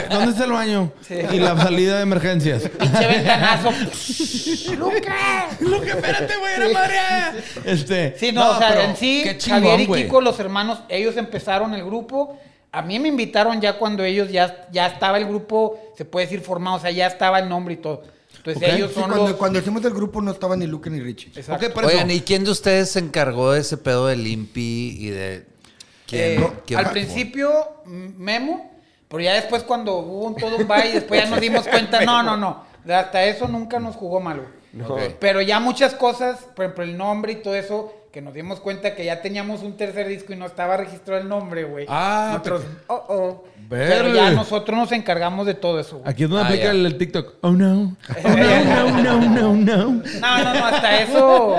¿Dónde 0.10 0.30
está 0.32 0.44
el 0.44 0.52
baño? 0.52 0.92
Sí. 1.06 1.14
Y 1.32 1.38
la 1.38 1.56
salida 1.56 1.96
de 1.98 2.02
emergencias. 2.02 2.62
pinche 2.68 3.06
ventanazo. 3.06 3.70
¡Luca! 4.78 5.48
Luque, 5.60 5.91
espérate, 5.92 6.36
güey, 6.36 6.54
era 6.54 6.68
madre. 6.70 6.96
Este, 7.64 8.14
Sí, 8.18 8.32
no, 8.32 8.50
o 8.50 8.58
sea, 8.58 8.68
pero 8.70 8.80
en 8.82 8.96
sí, 8.96 9.24
chingón, 9.38 9.62
Javier 9.62 9.80
y. 9.80 10.02
Kiko, 10.04 10.20
los 10.20 10.38
hermanos, 10.40 10.80
ellos 10.88 11.16
empezaron 11.16 11.74
el 11.74 11.84
grupo. 11.84 12.38
A 12.72 12.80
mí 12.82 12.98
me 12.98 13.08
invitaron 13.08 13.60
ya 13.60 13.78
cuando 13.78 14.02
ellos 14.02 14.30
ya, 14.30 14.66
ya 14.72 14.86
estaba 14.86 15.18
el 15.18 15.26
grupo, 15.26 15.78
se 15.96 16.04
puede 16.04 16.26
decir 16.26 16.40
formado, 16.40 16.76
o 16.76 16.80
sea, 16.80 16.90
ya 16.90 17.06
estaba 17.06 17.38
el 17.38 17.48
nombre 17.48 17.74
y 17.74 17.76
todo. 17.78 18.02
Entonces 18.38 18.62
ellos 18.74 18.88
Sí, 18.92 18.94
son 19.00 19.08
cuando, 19.10 19.28
los... 19.28 19.36
cuando 19.36 19.58
hicimos 19.58 19.84
el 19.84 19.92
grupo 19.92 20.20
no 20.22 20.30
estaba 20.32 20.56
ni 20.56 20.66
Luke 20.66 20.88
ni 20.90 21.00
Richie. 21.00 21.30
Exacto. 21.36 21.66
Ok, 21.66 21.72
por 21.74 21.84
eso. 21.84 21.92
Oigan, 21.92 22.10
¿y 22.10 22.20
quién 22.22 22.44
de 22.44 22.50
ustedes 22.50 22.90
se 22.90 22.98
encargó 22.98 23.52
de 23.52 23.60
ese 23.60 23.76
pedo 23.76 24.06
del 24.06 24.26
Impi 24.26 24.96
y 24.98 25.10
de 25.10 25.46
quién? 26.06 26.42
Eh, 26.42 26.50
quién 26.66 26.78
al 26.80 26.86
fue? 26.86 26.92
principio, 26.94 27.52
Memo, 27.84 28.72
pero 29.08 29.22
ya 29.22 29.34
después 29.34 29.62
cuando 29.64 29.96
hubo 29.98 30.24
un 30.24 30.36
todo 30.36 30.56
un 30.56 30.66
baile, 30.66 30.94
después 30.94 31.22
ya 31.22 31.28
nos 31.28 31.40
dimos 31.40 31.68
cuenta, 31.70 32.00
no, 32.06 32.22
no, 32.22 32.36
no, 32.38 32.64
hasta 32.88 33.22
eso 33.26 33.46
nunca 33.48 33.78
nos 33.78 33.96
jugó 33.96 34.18
mal, 34.18 34.38
güey. 34.38 34.48
No. 34.72 34.96
Pero 35.20 35.40
ya 35.42 35.60
muchas 35.60 35.94
cosas, 35.94 36.38
por 36.56 36.64
ejemplo, 36.64 36.84
el 36.84 36.96
nombre 36.96 37.32
y 37.32 37.36
todo 37.36 37.54
eso, 37.54 37.92
que 38.10 38.20
nos 38.22 38.34
dimos 38.34 38.60
cuenta 38.60 38.94
que 38.94 39.04
ya 39.06 39.22
teníamos 39.22 39.62
un 39.62 39.76
tercer 39.76 40.06
disco 40.08 40.32
y 40.32 40.36
no 40.36 40.44
estaba 40.46 40.76
registrado 40.76 41.20
el 41.20 41.28
nombre, 41.28 41.64
güey. 41.64 41.86
Ah, 41.88 42.30
Nosotros, 42.32 42.62
oh, 42.88 43.04
oh. 43.08 43.44
Verle. 43.68 43.94
Pero 43.96 44.14
ya 44.14 44.30
nosotros 44.32 44.76
nos 44.78 44.92
encargamos 44.92 45.46
de 45.46 45.54
todo 45.54 45.80
eso, 45.80 45.98
güey. 45.98 46.10
Aquí 46.10 46.24
es 46.24 46.28
donde 46.28 46.44
Ah, 46.44 46.48
aplica 46.48 46.70
el, 46.72 46.84
el 46.84 46.98
TikTok. 46.98 47.34
Oh 47.40 47.52
no. 47.52 47.96
Oh 48.24 48.28
no, 48.28 49.02
no, 49.02 49.02
no, 49.02 49.20
no, 49.20 49.54
no. 49.54 50.02
No, 50.20 50.38
no, 50.44 50.54
no, 50.54 50.66
hasta 50.66 51.00
eso. 51.00 51.56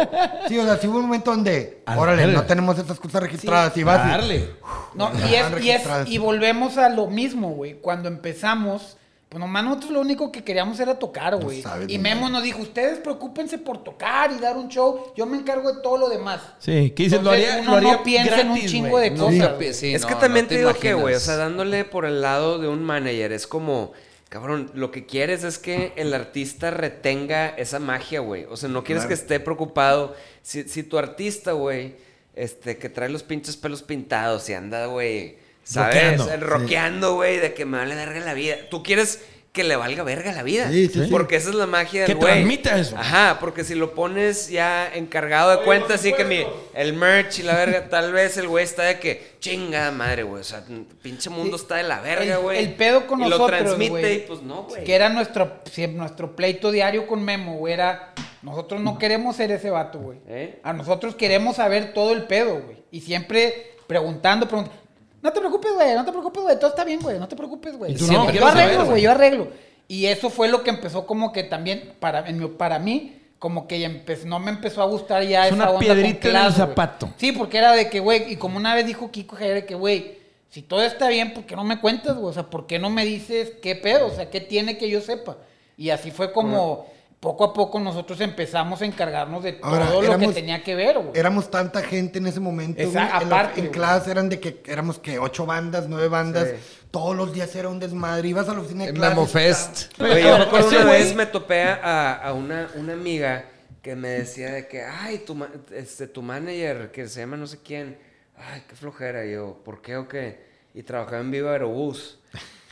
Sí, 0.47 0.57
o 0.59 0.64
sea, 0.66 0.78
sí 0.78 0.88
hubo 0.88 0.97
un 0.99 1.05
momento 1.05 1.32
donde, 1.32 1.82
A 1.88 1.97
órale, 1.97 2.22
darle. 2.22 2.36
no 2.36 2.43
tenemos 2.45 2.78
esas 2.78 2.99
cosas 2.99 3.24
registradas 3.24 3.76
y 3.78 3.84
vas 3.84 4.05
y- 4.05 4.09
Darle. 4.09 4.49
No, 4.93 5.11
Ya 5.14 5.28
y, 5.28 5.36
es, 5.36 5.64
y, 5.66 5.70
es- 5.72 5.84
y 6.07 6.18
volvemos 6.20 6.78
a 6.78 6.89
lo 6.89 7.07
mismo, 7.07 7.49
güey. 7.51 7.76
Cuando 7.82 8.09
empezamos, 8.09 8.97
pues 9.34 9.39
nomás 9.39 9.63
nosotros 9.63 9.89
lo 9.89 10.01
único 10.01 10.31
que 10.31 10.43
queríamos 10.43 10.79
era 10.79 10.99
tocar, 10.99 11.36
güey. 11.38 11.63
y 11.88 11.97
Memo 11.97 12.29
nos 12.29 12.43
dijo, 12.43 12.61
ustedes 12.61 12.99
preocúpense 12.99 13.57
por 13.57 13.84
tocar 13.84 14.31
y 14.31 14.38
dar 14.38 14.55
un 14.57 14.67
show, 14.67 15.11
yo 15.15 15.25
me 15.25 15.38
encargo 15.38 15.73
de 15.73 15.81
todo 15.81 15.97
lo 15.97 16.07
demás. 16.07 16.39
Sí, 16.59 16.93
¿qué 16.95 17.05
dices? 17.05 17.23
Lo 17.23 17.31
haría, 17.31 17.57
uno 17.63 17.71
lo 17.71 17.77
haría 17.77 17.93
no 17.93 18.03
piensa 18.03 18.41
en 18.41 18.51
un 18.51 18.59
chingo 18.59 18.99
de 18.99 19.09
No, 19.09 19.25
cosas. 19.25 19.75
Sí, 19.75 19.95
es 19.95 20.05
que 20.05 20.13
no 20.13 20.19
también 20.19 20.45
te 20.45 20.53
te 20.53 20.59
digo 20.59 20.75
que, 20.75 20.93
güey, 20.93 21.15
o 21.15 21.19
sea, 21.19 21.36
dándole 21.36 21.84
por 21.84 22.05
el 22.05 22.21
lado 22.21 22.59
de 22.59 22.67
un 22.67 22.84
manager, 22.84 23.31
es 23.31 23.47
como, 23.47 23.93
cabrón, 24.29 24.69
lo 24.75 24.91
que 24.91 25.07
quieres 25.07 25.43
es 25.43 25.57
que 25.57 25.93
el 25.95 26.13
artista 26.13 26.69
retenga 26.69 27.49
esa 27.49 27.79
magia, 27.79 28.19
güey. 28.19 28.45
O 28.51 28.55
sea, 28.55 28.69
no 28.69 28.84
quieres 28.84 29.07
que 29.07 29.15
esté 29.15 29.39
preocupado. 29.39 30.15
Si, 30.43 30.69
si 30.69 30.84
tu 30.84 30.99
artista, 30.99 31.53
güey, 31.53 31.95
este, 32.36 32.77
que 32.77 32.88
trae 32.88 33.09
los 33.09 33.23
pinches 33.23 33.57
pelos 33.57 33.81
pintados 33.81 34.47
y 34.47 34.53
anda, 34.53 34.86
güey, 34.86 35.38
¿sabes? 35.64 36.39
Rockeando, 36.41 37.16
güey, 37.16 37.38
de 37.39 37.53
que 37.53 37.66
me 37.66 37.78
vale 37.78 37.95
verga 37.95 38.20
la 38.20 38.34
vida. 38.34 38.55
Tú 38.70 38.84
quieres 38.84 39.22
que 39.51 39.64
le 39.64 39.76
valga 39.76 40.01
verga 40.01 40.32
la 40.32 40.41
vida. 40.41 40.68
Sí, 40.72 40.88
sí, 40.88 41.03
sí. 41.05 41.11
Porque 41.11 41.36
esa 41.36 41.49
es 41.49 41.55
la 41.55 41.68
magia 41.68 42.05
Que 42.05 42.14
del 42.14 42.18
güey. 42.18 42.34
transmita 42.34 42.76
eso. 42.80 42.97
Ajá, 42.97 43.38
porque 43.39 43.64
si 43.64 43.76
lo 43.76 43.93
pones 43.93 44.49
ya 44.49 44.89
encargado 44.95 45.51
de 45.51 45.64
cuenta, 45.64 45.93
así 45.93 46.11
que 46.11 46.26
mi, 46.26 46.43
el 46.74 46.93
merch 46.93 47.38
y 47.38 47.43
la 47.43 47.53
verga, 47.53 47.88
tal 47.88 48.11
vez 48.14 48.36
el 48.38 48.47
güey 48.47 48.64
está 48.64 48.82
de 48.82 48.97
que, 48.97 49.34
chinga 49.39 49.91
madre, 49.91 50.24
güey. 50.24 50.41
O 50.41 50.43
sea, 50.43 50.64
pinche 51.03 51.30
mundo 51.30 51.55
está 51.57 51.76
de 51.76 51.84
la 51.84 52.01
verga, 52.01 52.34
El- 52.34 52.41
güey. 52.41 52.57
el 52.57 52.74
pedo 52.74 53.05
con 53.05 53.20
y 53.22 53.26
nosotros, 53.26 53.51
lo 53.51 53.57
transmite 53.57 53.89
güey, 53.91 54.16
y 54.16 54.20
pues 54.22 54.41
no, 54.41 54.64
güey. 54.64 54.84
Que 54.86 54.95
era 54.95 55.09
nuestro, 55.09 55.61
nuestro 55.91 56.36
pleito 56.36 56.72
diario 56.72 57.05
con 57.05 57.24
Memo, 57.24 57.57
güey. 57.57 57.76
Era, 57.76 58.16
nosotros 58.41 58.82
no 58.82 58.97
queremos 58.97 59.36
ser 59.36 59.51
ese 59.51 59.70
vato, 59.70 59.99
güey. 59.99 60.18
¿Eh? 60.30 60.61
A 60.64 60.74
nosotros 60.74 61.14
queremos 61.14 61.57
saber 61.57 61.93
todo 61.93 62.11
el 62.14 62.24
pedo, 62.24 62.59
güey. 62.59 62.78
Y 62.89 63.01
siempre 63.01 63.76
preguntando, 63.86 64.47
preguntando. 64.47 64.82
No 65.24 65.32
te 65.32 65.39
preocupes, 65.39 65.74
güey, 65.74 65.95
no 65.95 66.05
te 66.05 66.11
preocupes, 66.11 66.43
güey. 66.43 66.59
Todo 66.59 66.69
está 66.69 66.84
bien, 66.84 66.99
güey. 67.01 67.17
No 67.17 67.28
te 67.28 67.36
preocupes, 67.36 67.76
güey. 67.78 67.93
No, 68.13 68.30
yo 68.32 68.45
arreglo, 68.45 68.86
güey, 68.86 69.01
yo 69.01 69.11
arreglo. 69.11 69.47
Y 69.88 70.05
eso 70.05 70.30
fue 70.30 70.47
lo 70.49 70.63
que 70.63 70.69
empezó 70.69 71.05
como 71.07 71.32
que 71.32 71.43
también, 71.43 71.93
para, 71.99 72.28
en 72.30 72.38
mi- 72.39 72.47
para 72.47 72.78
mí, 72.80 73.19
como 73.39 73.67
que 73.67 73.78
empe- 73.86 74.24
no 74.26 74.39
me 74.39 74.51
empezó 74.51 74.82
a 74.82 74.86
gustar 74.86 75.24
ya 75.24 75.47
Es 75.47 75.53
esa 75.53 75.55
una 75.55 75.69
onda 75.71 75.80
piedrita 75.80 76.28
con 76.30 76.38
en 76.38 76.45
el 76.45 76.53
zapato. 76.53 77.09
Sí, 77.17 77.32
porque 77.32 77.57
era 77.57 77.71
de 77.74 77.89
que, 77.89 77.99
güey, 77.99 78.32
y 78.32 78.36
como 78.38 78.57
una 78.57 78.76
vez 78.76 78.86
dijo 78.86 79.11
Kiko 79.11 79.36
Javier, 79.36 79.55
de 79.55 79.65
que, 79.65 79.76
güey, 79.76 80.17
si 80.49 80.61
todo 80.61 80.84
está 80.84 81.07
bien, 81.09 81.34
¿por 81.34 81.45
qué 81.45 81.55
no 81.55 81.63
me 81.63 81.80
cuentas, 81.80 82.15
güey? 82.15 82.30
O 82.30 82.34
sea, 82.34 82.43
¿por 82.43 82.67
qué 82.67 82.78
no 82.80 82.89
me 82.89 83.03
dices 83.05 83.53
qué 83.61 83.76
pedo? 83.76 84.07
O 84.07 84.11
sea, 84.11 84.30
¿qué 84.30 84.39
tiene 84.41 84.78
que 84.78 84.89
yo 84.89 85.01
sepa? 85.01 85.38
Y 85.78 85.89
así 85.89 86.11
fue 86.11 86.32
como 86.32 86.86
poco 87.24 87.45
a 87.45 87.53
poco 87.53 87.80
nosotros 87.80 88.19
empezamos 88.19 88.82
a 88.82 88.86
encargarnos 88.86 89.41
de 89.43 89.57
Ahora, 89.61 89.88
todo 89.88 90.01
lo 90.01 90.17
que 90.19 90.28
tenía 90.28 90.61
que 90.61 90.76
ver, 90.76 90.99
güey. 90.99 91.11
Éramos 91.15 91.49
tanta 91.49 91.82
gente 91.82 92.19
en 92.19 92.28
ese 92.28 92.41
momento. 92.41 92.84
güey, 92.84 92.88
en 93.21 93.30
la- 93.30 93.51
en 93.55 93.67
clase 93.69 94.11
eran 94.11 94.28
de 94.28 94.41
que 94.41 94.61
éramos 94.67 94.99
que 94.99 95.17
ocho 95.19 95.45
bandas, 95.45 95.88
nueve 95.88 96.09
bandas. 96.09 96.49
Sí. 96.49 96.55
Todos 96.91 97.15
los 97.15 97.34
días 97.34 97.55
era 97.55 97.69
un 97.69 97.80
desmadre. 97.80 98.28
Ibas 98.28 98.49
a 98.49 98.53
la 98.53 98.59
oficina 98.59 98.84
de 98.84 98.89
El 98.89 98.95
clases. 98.97 99.15
Memo 99.15 99.26
Fest. 99.28 100.01
Oye, 100.01 100.21
yo 100.21 100.36
una 100.36 100.45
güey- 100.51 100.86
vez 100.91 101.15
me 101.15 101.26
topé 101.26 101.63
a, 101.63 102.13
a 102.13 102.34
una, 102.34 102.69
una 102.76 102.91
amiga 102.93 103.45
que 103.82 103.95
me 103.95 104.09
decía 104.09 104.51
de 104.51 104.67
que, 104.67 104.84
ay, 104.84 105.19
tu, 105.19 105.34
ma- 105.34 105.49
este, 105.71 106.07
tu 106.07 106.21
manager, 106.21 106.91
que 106.91 107.07
se 107.07 107.21
llama 107.21 107.38
no 107.38 107.47
sé 107.47 107.59
quién, 107.63 107.97
ay, 108.38 108.63
qué 108.67 108.76
flojera. 108.76 109.26
Y 109.26 109.32
yo, 109.32 109.61
¿por 109.63 109.82
qué 109.82 109.95
o 109.95 110.07
qué? 110.09 110.43
Y 110.74 110.84
trabajaba 110.84 111.19
en 111.21 111.32
Viva 111.32 111.51
Aerobús. 111.53 112.19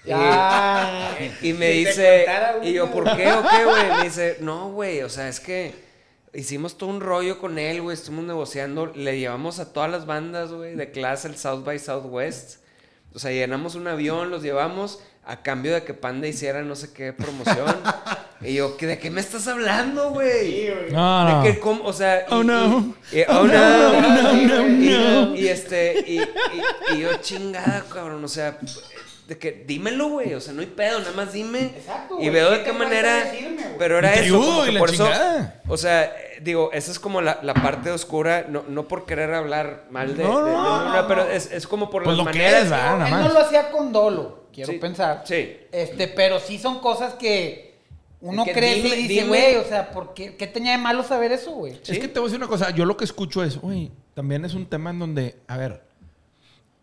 Y- 0.05 0.11
Ah, 0.13 1.11
Y 1.41 1.53
me 1.53 1.69
dice, 1.71 2.25
y 2.63 2.73
yo. 2.73 2.89
¿por 2.91 3.03
qué 3.15 3.31
o 3.31 3.43
qué, 3.47 3.65
güey? 3.65 3.97
Me 3.97 4.03
dice, 4.05 4.37
no, 4.41 4.71
güey, 4.71 5.01
o 5.03 5.09
sea, 5.09 5.27
es 5.29 5.39
que, 5.39 5.73
hicimos 6.33 6.77
todo 6.77 6.89
un 6.89 7.01
rollo 7.01 7.37
con 7.39 7.59
él, 7.59 7.81
güey. 7.81 7.93
Estuvimos 7.93 8.25
negociando. 8.25 8.87
Le 8.87 9.19
llevamos 9.19 9.59
a 9.59 9.71
todas 9.73 9.91
las 9.91 10.05
bandas, 10.05 10.51
güey, 10.51 10.75
de 10.75 10.89
clase 10.91 11.27
el 11.27 11.37
South 11.37 11.63
by 11.63 11.77
Southwest. 11.77 12.61
O 13.13 13.19
sea, 13.19 13.31
llenamos 13.31 13.75
un 13.75 13.87
avión, 13.87 14.31
los 14.31 14.41
llevamos 14.41 14.99
a 15.25 15.43
cambio 15.43 15.73
de 15.75 15.83
que 15.83 15.93
Panda 15.93 16.27
hiciera 16.27 16.63
no 16.63 16.75
sé 16.75 16.93
qué 16.93 17.13
promoción. 17.13 17.75
y 18.41 18.53
yo, 18.55 18.77
¿qué- 18.77 18.87
¿de 18.87 18.97
qué 18.97 19.11
me 19.11 19.21
estás 19.21 19.47
hablando, 19.47 20.09
güey? 20.11 20.71
No, 20.91 21.29
no. 21.29 21.43
De 21.43 21.51
que, 21.53 21.59
cómo- 21.59 21.83
o 21.83 21.93
sea, 21.93 22.21
y- 22.21 22.33
Oh, 22.33 22.43
no. 22.43 22.95
y- 23.11 23.21
Oh, 23.27 23.41
oh, 23.41 23.43
no, 23.43 24.01
no, 24.01 24.23
no, 24.23 24.41
y- 24.41 24.45
no, 24.45 24.67
y- 24.67 24.89
no. 24.89 25.35
Y 25.35 25.47
este, 25.47 26.03
y, 26.07 26.19
y- 26.21 26.95
y 26.95 26.99
yo, 27.01 27.13
chingada, 27.17 27.83
cabrón, 27.93 28.23
o 28.23 28.27
sea, 28.29 28.57
de 29.31 29.37
que 29.37 29.63
dímelo, 29.65 30.09
güey, 30.09 30.33
o 30.33 30.41
sea, 30.41 30.51
no 30.51 30.59
hay 30.59 30.67
pedo, 30.67 30.99
nada 30.99 31.13
más 31.13 31.31
dime. 31.31 31.71
Exacto, 31.77 32.15
y 32.15 32.17
güey, 32.23 32.29
veo 32.31 32.49
¿qué 32.49 32.57
de 32.57 32.63
qué 32.65 32.73
manera, 32.73 33.15
decirme, 33.23 33.61
güey? 33.63 33.77
pero 33.79 33.97
era 33.99 34.13
eso, 34.15 34.67
y 34.67 34.71
la 34.73 34.79
por 34.79 34.89
eso, 34.93 35.09
o 35.69 35.77
sea, 35.77 36.13
digo, 36.41 36.69
esa 36.73 36.91
es 36.91 36.99
como 36.99 37.21
la, 37.21 37.39
la 37.41 37.53
parte 37.53 37.91
oscura, 37.91 38.45
no, 38.49 38.65
no 38.67 38.89
por 38.89 39.05
querer 39.05 39.33
hablar 39.33 39.85
mal 39.89 40.17
de, 40.17 40.23
No, 40.23 40.43
de- 40.43 40.51
de- 40.51 40.57
no, 40.57 40.93
no, 41.01 41.07
pero 41.07 41.23
es, 41.29 41.49
es 41.49 41.65
como 41.65 41.89
por 41.89 42.03
Pues 42.03 42.17
las 42.17 42.25
lo 42.25 42.29
que 42.31 42.39
maneras. 42.39 42.65
es, 42.65 43.07
Él 43.13 43.19
no 43.23 43.29
lo 43.29 43.39
hacía 43.39 43.71
con 43.71 43.93
dolo, 43.93 44.47
quiero 44.53 44.73
Sí, 44.73 44.79
pensar. 44.79 45.23
sí. 45.25 45.57
Este, 45.71 46.09
pero 46.09 46.39
sí 46.41 46.59
son 46.59 46.79
cosas 46.79 47.13
que 47.13 47.75
uno 48.19 48.43
Que 48.43 48.51
crece 48.51 48.81
dime- 48.81 48.95
y 48.99 49.07
dice, 49.07 49.27
güey, 49.27 49.55
o 49.55 49.63
sea, 49.63 49.91
¿por 49.91 50.13
qué, 50.13 50.35
qué 50.35 50.45
tenía 50.45 50.73
de 50.73 50.77
malo 50.77 51.03
saber 51.03 51.31
eso, 51.31 51.51
güey? 51.51 51.79
Es 51.87 51.97
que 51.99 52.07
te 52.09 52.19
voy 52.19 52.27
a 52.27 52.31
decir 52.31 52.37
una 52.37 52.47
cosa. 52.49 52.69
Yo 52.71 52.83
lo 52.83 52.97
que 52.97 53.05
escucho 53.05 53.43
es, 53.45 53.57
oye, 53.63 53.91
también 54.13 54.43
es 54.43 54.53
un 54.55 54.65
tema 54.65 54.89
en 54.89 54.99
donde, 54.99 55.37
a 55.47 55.55
ver, 55.55 55.81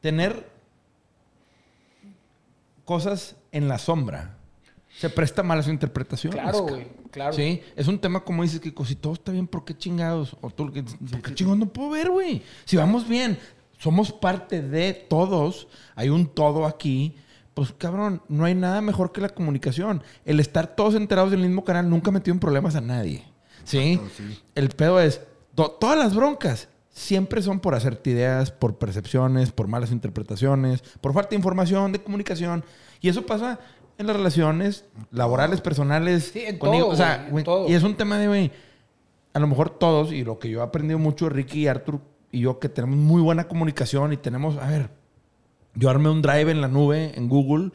tener 0.00 0.56
cosas 2.88 3.36
en 3.52 3.68
la 3.68 3.78
sombra 3.78 4.38
se 4.98 5.10
presta 5.10 5.42
mal 5.42 5.58
a 5.58 5.62
su 5.62 5.68
interpretación. 5.70 6.32
Claro, 6.32 6.62
güey, 6.62 6.88
claro. 7.10 7.34
Sí, 7.34 7.60
es 7.76 7.86
un 7.86 7.98
tema 7.98 8.20
como 8.24 8.42
dices 8.42 8.60
que 8.60 8.72
si 8.86 8.94
todo 8.96 9.12
está 9.12 9.30
bien, 9.30 9.46
¿por 9.46 9.62
qué 9.66 9.76
chingados? 9.76 10.34
O 10.40 10.48
tú, 10.48 10.72
¿por 10.72 11.20
qué 11.22 11.34
chingados 11.34 11.58
no 11.58 11.66
puedo 11.66 11.90
ver, 11.90 12.08
güey? 12.10 12.42
Si 12.64 12.78
vamos 12.78 13.06
bien, 13.06 13.38
somos 13.78 14.10
parte 14.10 14.62
de 14.62 14.94
todos, 14.94 15.68
hay 15.94 16.08
un 16.08 16.26
todo 16.26 16.64
aquí. 16.64 17.14
Pues 17.52 17.72
cabrón, 17.76 18.22
no 18.28 18.46
hay 18.46 18.54
nada 18.54 18.80
mejor 18.80 19.12
que 19.12 19.20
la 19.20 19.28
comunicación. 19.28 20.02
El 20.24 20.40
estar 20.40 20.74
todos 20.74 20.94
enterados 20.94 21.30
del 21.30 21.40
mismo 21.40 21.62
canal 21.64 21.90
nunca 21.90 22.08
ha 22.08 22.12
metido 22.14 22.32
en 22.32 22.40
problemas 22.40 22.74
a 22.74 22.80
nadie. 22.80 23.22
¿Sí? 23.64 24.00
El 24.54 24.70
pedo 24.70 24.98
es, 24.98 25.20
to- 25.54 25.72
todas 25.72 25.98
las 25.98 26.14
broncas 26.14 26.68
siempre 26.98 27.42
son 27.42 27.60
por 27.60 27.74
hacerte 27.74 28.10
ideas, 28.10 28.50
por 28.50 28.76
percepciones, 28.78 29.52
por 29.52 29.68
malas 29.68 29.92
interpretaciones, 29.92 30.82
por 31.00 31.12
falta 31.12 31.30
de 31.30 31.36
información, 31.36 31.92
de 31.92 32.02
comunicación. 32.02 32.64
Y 33.00 33.08
eso 33.08 33.24
pasa 33.26 33.58
en 33.98 34.06
las 34.06 34.16
relaciones 34.16 34.84
laborales, 35.10 35.60
personales. 35.60 36.30
Sí, 36.32 36.40
en 36.44 36.58
conmigo. 36.58 36.84
todo, 36.86 36.92
O 36.94 36.96
sea, 36.96 37.16
güey, 37.16 37.26
en 37.26 37.30
güey, 37.32 37.44
todo. 37.44 37.68
y 37.68 37.74
es 37.74 37.82
un 37.82 37.94
tema 37.96 38.18
de, 38.18 38.28
güey, 38.28 38.52
a 39.34 39.38
lo 39.40 39.46
mejor 39.46 39.70
todos, 39.70 40.12
y 40.12 40.24
lo 40.24 40.38
que 40.38 40.50
yo 40.50 40.60
he 40.60 40.62
aprendido 40.62 40.98
mucho 40.98 41.26
de 41.26 41.30
Ricky 41.30 41.60
y 41.62 41.68
Arthur 41.68 42.00
y 42.32 42.40
yo, 42.40 42.58
que 42.58 42.68
tenemos 42.68 42.96
muy 42.98 43.22
buena 43.22 43.48
comunicación 43.48 44.12
y 44.12 44.16
tenemos, 44.16 44.56
a 44.58 44.66
ver, 44.68 44.90
yo 45.74 45.88
armé 45.90 46.08
un 46.10 46.20
drive 46.22 46.50
en 46.50 46.60
la 46.60 46.68
nube, 46.68 47.12
en 47.16 47.28
Google, 47.28 47.70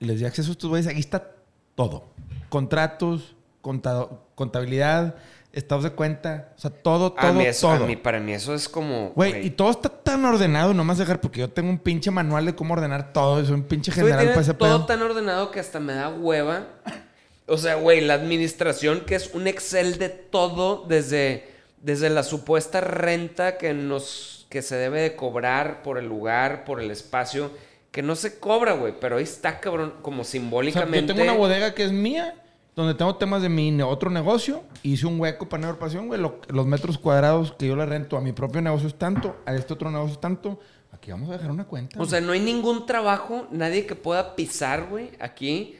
y 0.00 0.06
les 0.06 0.18
di 0.20 0.24
acceso 0.26 0.50
a 0.50 0.52
estos 0.52 0.70
güeyes. 0.70 0.86
Aquí 0.86 1.00
está 1.00 1.30
todo. 1.74 2.04
Contratos, 2.48 3.36
contado- 3.60 4.26
contabilidad, 4.34 5.16
estados 5.54 5.84
de 5.84 5.90
cuenta, 5.90 6.52
o 6.56 6.60
sea, 6.60 6.70
todo, 6.70 7.12
todo, 7.12 7.26
a 7.28 7.32
mí 7.32 7.44
eso, 7.44 7.70
a 7.70 7.76
todo. 7.78 7.86
mí- 7.86 7.96
para 7.96 8.20
mí 8.20 8.32
eso 8.32 8.54
es 8.54 8.68
como... 8.68 9.10
Güey, 9.14 9.46
y 9.46 9.50
todo 9.50 9.70
está 9.70 9.88
tan 9.88 10.24
ordenado, 10.24 10.74
no 10.74 10.84
más 10.84 10.98
dejar, 10.98 11.20
porque 11.20 11.40
yo 11.40 11.50
tengo 11.50 11.70
un 11.70 11.78
pinche 11.78 12.10
manual 12.10 12.46
de 12.46 12.54
cómo 12.54 12.74
ordenar 12.74 13.12
todo, 13.12 13.44
soy 13.44 13.54
un 13.54 13.62
pinche 13.64 13.92
general 13.92 14.28
para 14.28 14.40
ese 14.40 14.54
todo 14.54 14.78
pedo. 14.78 14.86
tan 14.86 15.02
ordenado 15.02 15.50
que 15.50 15.60
hasta 15.60 15.80
me 15.80 15.94
da 15.94 16.08
hueva. 16.10 16.66
O 17.46 17.58
sea, 17.58 17.74
güey, 17.74 18.00
la 18.00 18.14
administración 18.14 19.00
que 19.06 19.14
es 19.16 19.30
un 19.34 19.46
Excel 19.46 19.98
de 19.98 20.08
todo 20.08 20.84
desde, 20.88 21.46
desde 21.82 22.08
la 22.10 22.22
supuesta 22.22 22.80
renta 22.80 23.58
que 23.58 23.74
nos 23.74 24.46
que 24.48 24.62
se 24.62 24.76
debe 24.76 25.00
de 25.00 25.16
cobrar 25.16 25.82
por 25.82 25.98
el 25.98 26.06
lugar, 26.06 26.64
por 26.64 26.80
el 26.80 26.90
espacio, 26.92 27.50
que 27.90 28.02
no 28.02 28.14
se 28.14 28.38
cobra, 28.38 28.72
güey, 28.74 28.94
pero 29.00 29.16
ahí 29.16 29.24
está 29.24 29.58
cabrón 29.58 29.94
como 30.00 30.22
O 30.22 30.24
sea, 30.24 30.32
simbólicamente. 30.32 31.00
yo 31.00 31.06
tengo 31.14 31.22
una 31.22 31.32
bodega 31.36 31.74
que 31.74 31.84
es 31.84 31.90
mía, 31.92 32.34
donde 32.76 32.94
tengo 32.94 33.14
temas 33.16 33.40
de 33.42 33.48
mi 33.48 33.80
otro 33.82 34.10
negocio. 34.10 34.62
Hice 34.82 35.06
un 35.06 35.20
hueco 35.20 35.48
para 35.48 35.62
nueva 35.62 35.78
pasión, 35.78 36.06
güey. 36.08 36.20
Lo- 36.20 36.40
los 36.48 36.66
metros 36.66 36.98
cuadrados 36.98 37.52
que 37.52 37.66
yo 37.68 37.76
le 37.76 37.86
rento 37.86 38.16
a 38.16 38.20
mi 38.20 38.32
propio 38.32 38.60
negocio 38.62 38.88
es 38.88 38.94
tanto, 38.96 39.36
a 39.46 39.54
este 39.54 39.72
otro 39.74 39.90
negocio 39.90 40.14
es 40.14 40.20
tanto. 40.20 40.58
Aquí 40.92 41.10
vamos 41.10 41.28
a 41.30 41.32
dejar 41.34 41.50
una 41.50 41.64
cuenta. 41.66 42.00
O 42.00 42.06
sea, 42.06 42.20
no 42.20 42.32
hay 42.32 42.40
ningún 42.40 42.86
trabajo, 42.86 43.46
nadie 43.50 43.84
que 43.86 43.94
pueda 43.94 44.34
pisar, 44.36 44.86
güey, 44.88 45.10
aquí, 45.20 45.76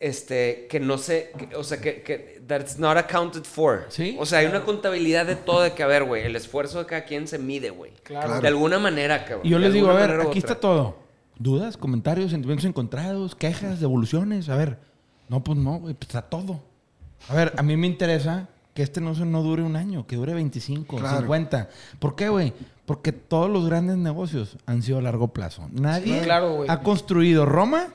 este, 0.00 0.66
que 0.68 0.80
no 0.80 0.98
se, 0.98 1.32
que- 1.38 1.56
o 1.56 1.64
sea, 1.64 1.80
que, 1.80 2.02
que, 2.02 2.42
that's 2.46 2.78
not 2.78 2.96
accounted 2.96 3.44
for. 3.44 3.86
Sí. 3.88 4.16
O 4.18 4.26
sea, 4.26 4.40
hay 4.40 4.46
una 4.46 4.62
contabilidad 4.64 5.24
de 5.26 5.36
todo 5.36 5.62
de 5.62 5.72
que, 5.72 5.82
a 5.82 5.86
ver, 5.86 6.04
güey, 6.04 6.24
el 6.24 6.36
esfuerzo 6.36 6.78
de 6.80 6.86
cada 6.86 7.04
quien 7.04 7.26
se 7.28 7.38
mide, 7.38 7.70
güey. 7.70 7.92
Claro. 8.02 8.40
De 8.40 8.48
alguna 8.48 8.78
manera, 8.78 9.24
cabrón. 9.24 9.46
y 9.46 9.50
yo 9.50 9.58
les 9.58 9.72
digo, 9.72 9.88
a 9.90 9.94
ver, 9.94 10.20
aquí 10.20 10.38
está 10.38 10.58
todo. 10.60 10.96
Dudas, 11.38 11.76
comentarios, 11.76 12.30
sentimientos 12.30 12.64
encontrados, 12.66 13.34
quejas, 13.34 13.80
devoluciones. 13.80 14.48
A 14.48 14.56
ver, 14.56 14.78
no, 15.28 15.42
pues 15.42 15.58
no, 15.58 15.78
güey, 15.78 15.94
pues 15.94 16.08
está 16.08 16.22
todo. 16.22 16.60
A 17.28 17.34
ver, 17.34 17.52
a 17.56 17.62
mí 17.62 17.76
me 17.76 17.86
interesa 17.86 18.48
que 18.74 18.82
este 18.82 19.00
negocio 19.00 19.24
no 19.24 19.42
dure 19.42 19.62
un 19.62 19.76
año, 19.76 20.06
que 20.06 20.16
dure 20.16 20.34
25, 20.34 20.96
Claro. 20.96 21.18
50. 21.18 21.68
¿Por 21.98 22.16
qué, 22.16 22.28
güey? 22.28 22.52
Porque 22.86 23.12
todos 23.12 23.48
los 23.48 23.66
grandes 23.66 23.96
negocios 23.96 24.56
han 24.66 24.82
sido 24.82 24.98
a 24.98 25.02
largo 25.02 25.28
plazo. 25.28 25.68
Nadie 25.72 26.18
Sí, 26.18 26.24
claro, 26.24 26.64
ha 26.68 26.80
construido 26.80 27.46
Roma 27.46 27.86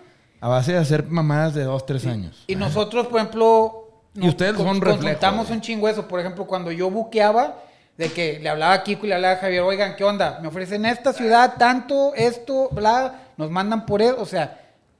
a 0.42 0.48
base 0.48 0.72
de 0.72 0.78
hacer 0.80 1.06
mamadas 1.10 1.54
de 1.54 1.64
2, 1.64 1.86
3 1.86 2.06
años. 2.08 2.44
Y 2.48 2.56
nosotros, 2.56 3.08
por 3.08 3.20
ejemplo, 3.20 3.92
Y 4.16 4.28
ustedes 4.30 4.56
son 4.56 4.80
reflejo, 4.82 4.98
consultamos 5.02 5.48
güey. 5.48 5.58
un 5.58 5.62
chingo 5.62 5.88
eso. 5.90 6.08
Por 6.08 6.20
ejemplo, 6.22 6.48
cuando 6.48 6.72
yo 6.72 6.90
buqueaba, 6.90 7.58
de 7.98 8.10
que 8.12 8.40
le 8.40 8.48
hablaba 8.50 8.74
a 8.74 8.84
Kiko 8.84 9.06
y 9.06 9.10
le 9.10 9.16
hablaba 9.16 9.34
a 9.36 9.38
Javier, 9.38 9.62
oigan, 9.62 9.96
¿qué 9.98 10.06
onda? 10.06 10.40
Me 10.42 10.48
ofrecen 10.48 10.86
esta 10.86 11.12
ciudad, 11.12 11.56
tanto, 11.60 12.14
esto, 12.16 12.70
bla, 12.72 13.28
nos 13.38 13.52
mandan 13.52 13.86
por 13.86 14.02
eso. 14.02 14.16
O 14.22 14.26
sea, 14.26 14.58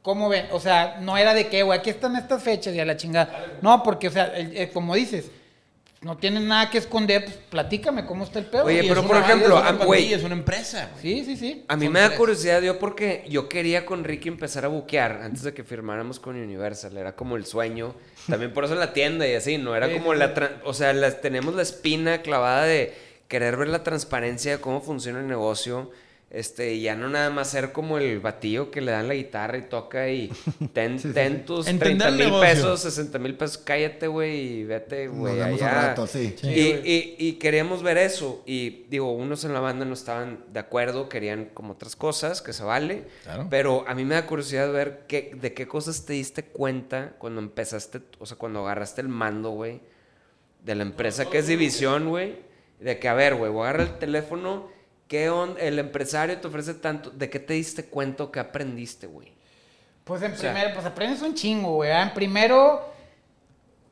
¿cómo 0.10 0.28
ven? 0.28 0.48
O 0.52 0.60
sea, 0.60 0.98
no 1.02 1.18
era 1.18 1.36
de 1.36 1.48
que, 1.50 1.62
güey, 1.62 1.78
aquí 1.78 1.92
están 1.92 2.16
estas 2.16 2.42
fechas 2.42 2.74
y 2.74 2.80
a 2.80 2.86
la 2.86 2.98
chingada. 2.98 3.46
No, 3.62 3.84
porque, 3.84 4.08
o 4.08 4.12
sea, 4.12 4.26
el- 4.36 4.58
el- 4.58 4.72
como 4.72 4.96
dices, 4.96 5.30
no 6.02 6.18
tienen 6.18 6.48
nada 6.48 6.72
que 6.72 6.80
esconder, 6.80 7.26
pues 7.26 7.38
platícame 7.50 8.06
cómo 8.08 8.24
está 8.24 8.40
el 8.40 8.46
pedo. 8.46 8.64
Oye, 8.66 8.84
Y 8.84 8.88
pero 8.90 9.06
por 9.06 9.18
ejemplo, 9.18 9.58
es 9.58 9.62
una 9.62 9.82
ah, 9.82 9.86
güey. 9.86 10.12
es 10.12 10.24
una 10.24 10.34
empresa. 10.34 10.90
Sí, 11.00 11.24
sí, 11.26 11.38
sí. 11.38 11.64
A 11.68 11.76
mí 11.76 11.86
Son 11.86 11.94
me 11.94 12.00
da 12.00 12.08
tres. 12.08 12.18
curiosidad 12.18 12.60
yo 12.64 12.80
porque 12.80 13.24
yo 13.30 13.48
quería 13.50 13.86
con 13.86 14.04
Ricky 14.04 14.30
empezar 14.30 14.66
a 14.66 14.70
buquear 14.70 15.20
antes 15.22 15.44
de 15.44 15.54
que 15.54 15.64
firmáramos 15.64 16.20
con 16.20 16.36
Universal. 16.42 16.98
Era 16.98 17.16
como 17.16 17.36
el 17.38 17.46
sueño. 17.46 17.94
También 18.28 18.52
por 18.52 18.64
eso 18.66 18.74
la 18.74 18.94
tienda 18.94 19.28
y 19.28 19.36
así. 19.36 19.60
No 19.60 19.76
era 19.76 19.88
Sí, 19.88 19.94
como 19.94 20.14
sí, 20.14 20.20
la... 20.20 20.34
O 20.64 20.74
sea, 20.74 20.92
las, 20.94 21.22
tenemos 21.22 21.54
la 21.54 21.62
espina 21.62 22.22
clavada 22.24 22.64
de 22.64 22.96
querer 23.28 23.58
ver 23.58 23.68
la 23.68 23.84
transparencia 23.84 24.54
de 24.54 24.62
cómo 24.62 24.82
funciona 24.82 25.20
el 25.20 25.28
negocio. 25.28 25.92
Este, 26.32 26.76
y 26.76 26.84
ya 26.84 26.96
no 26.96 27.10
nada 27.10 27.32
más 27.32 27.50
ser 27.50 27.72
como 27.72 27.98
el 27.98 28.20
batillo 28.20 28.70
que 28.70 28.82
le 28.82 28.92
dan 28.92 29.08
la 29.08 29.16
guitarra 29.16 29.58
y 29.58 29.64
toca 29.64 30.10
y 30.10 30.30
ten, 30.74 30.98
ten 31.14 31.44
tus 31.44 31.68
Entender 31.68 32.08
30 32.10 32.24
el 32.26 32.32
mil 32.32 32.40
pesos, 32.40 32.82
60 32.82 33.18
mil 33.18 33.34
pesos, 33.36 33.58
cállate, 33.58 34.06
güey, 34.06 34.38
y 34.60 34.64
vete, 34.64 35.08
güey, 35.08 35.42
allá. 35.42 35.72
rato, 35.72 36.06
sí. 36.06 36.36
Sí. 36.40 36.48
Y, 36.48 36.62
y- 36.92 37.16
y 37.18 37.34
queríamos 37.40 37.82
ver 37.82 37.98
eso. 37.98 38.44
Y 38.46 38.86
digo, 38.92 39.12
unos 39.12 39.44
en 39.44 39.54
la 39.54 39.60
banda 39.60 39.86
no 39.86 39.94
estaban 39.96 40.46
de 40.54 40.60
acuerdo, 40.60 41.10
querían 41.10 41.46
como 41.54 41.74
otras 41.74 41.96
cosas, 41.96 42.44
que 42.44 42.54
se 42.54 42.64
vale. 42.64 43.06
Claro. 43.24 43.48
Pero 43.50 43.84
a 43.88 43.96
mí 43.96 44.06
me 44.06 44.14
da 44.14 44.28
curiosidad 44.28 44.72
ver 44.72 45.06
qué, 45.08 45.36
de 45.42 45.56
qué 45.56 45.68
cosas 45.68 46.06
te 46.06 46.14
diste 46.14 46.44
cuenta 46.44 47.16
cuando 47.18 47.42
empezaste, 47.42 48.02
o 48.20 48.28
sea, 48.28 48.38
cuando 48.38 48.60
agarraste 48.60 49.02
el 49.02 49.08
mando, 49.08 49.50
güey, 49.50 49.82
de 50.64 50.76
la 50.76 50.84
empresa 50.84 51.26
que 51.28 51.40
es 51.40 51.48
División, 51.48 52.08
güey. 52.10 52.36
De 52.80 53.00
que, 53.00 53.08
a 53.10 53.16
ver, 53.16 53.34
güey, 53.34 53.52
voy 53.52 53.66
a 53.66 53.70
agarrar 53.72 53.88
el 53.88 53.98
teléfono, 53.98 54.70
¿qué 55.10 55.30
onda? 55.30 55.60
El 55.60 55.78
empresario 55.80 56.40
te 56.40 56.48
ofrece 56.48 56.76
tanto. 56.76 57.10
¿De 57.10 57.30
qué 57.30 57.40
te 57.40 57.56
diste 57.56 57.84
cuenta 57.86 58.30
qué 58.32 58.40
aprendiste, 58.40 59.08
güey? 59.08 59.34
Pues 60.06 60.22
en 60.22 60.38
sea- 60.38 60.54
primero, 60.54 60.74
pues 60.74 60.86
aprendes 60.86 61.22
un 61.22 61.34
chingo, 61.36 61.74
güey. 61.76 61.92
¿ah? 61.92 62.04
En 62.04 62.14
primero, 62.14 62.82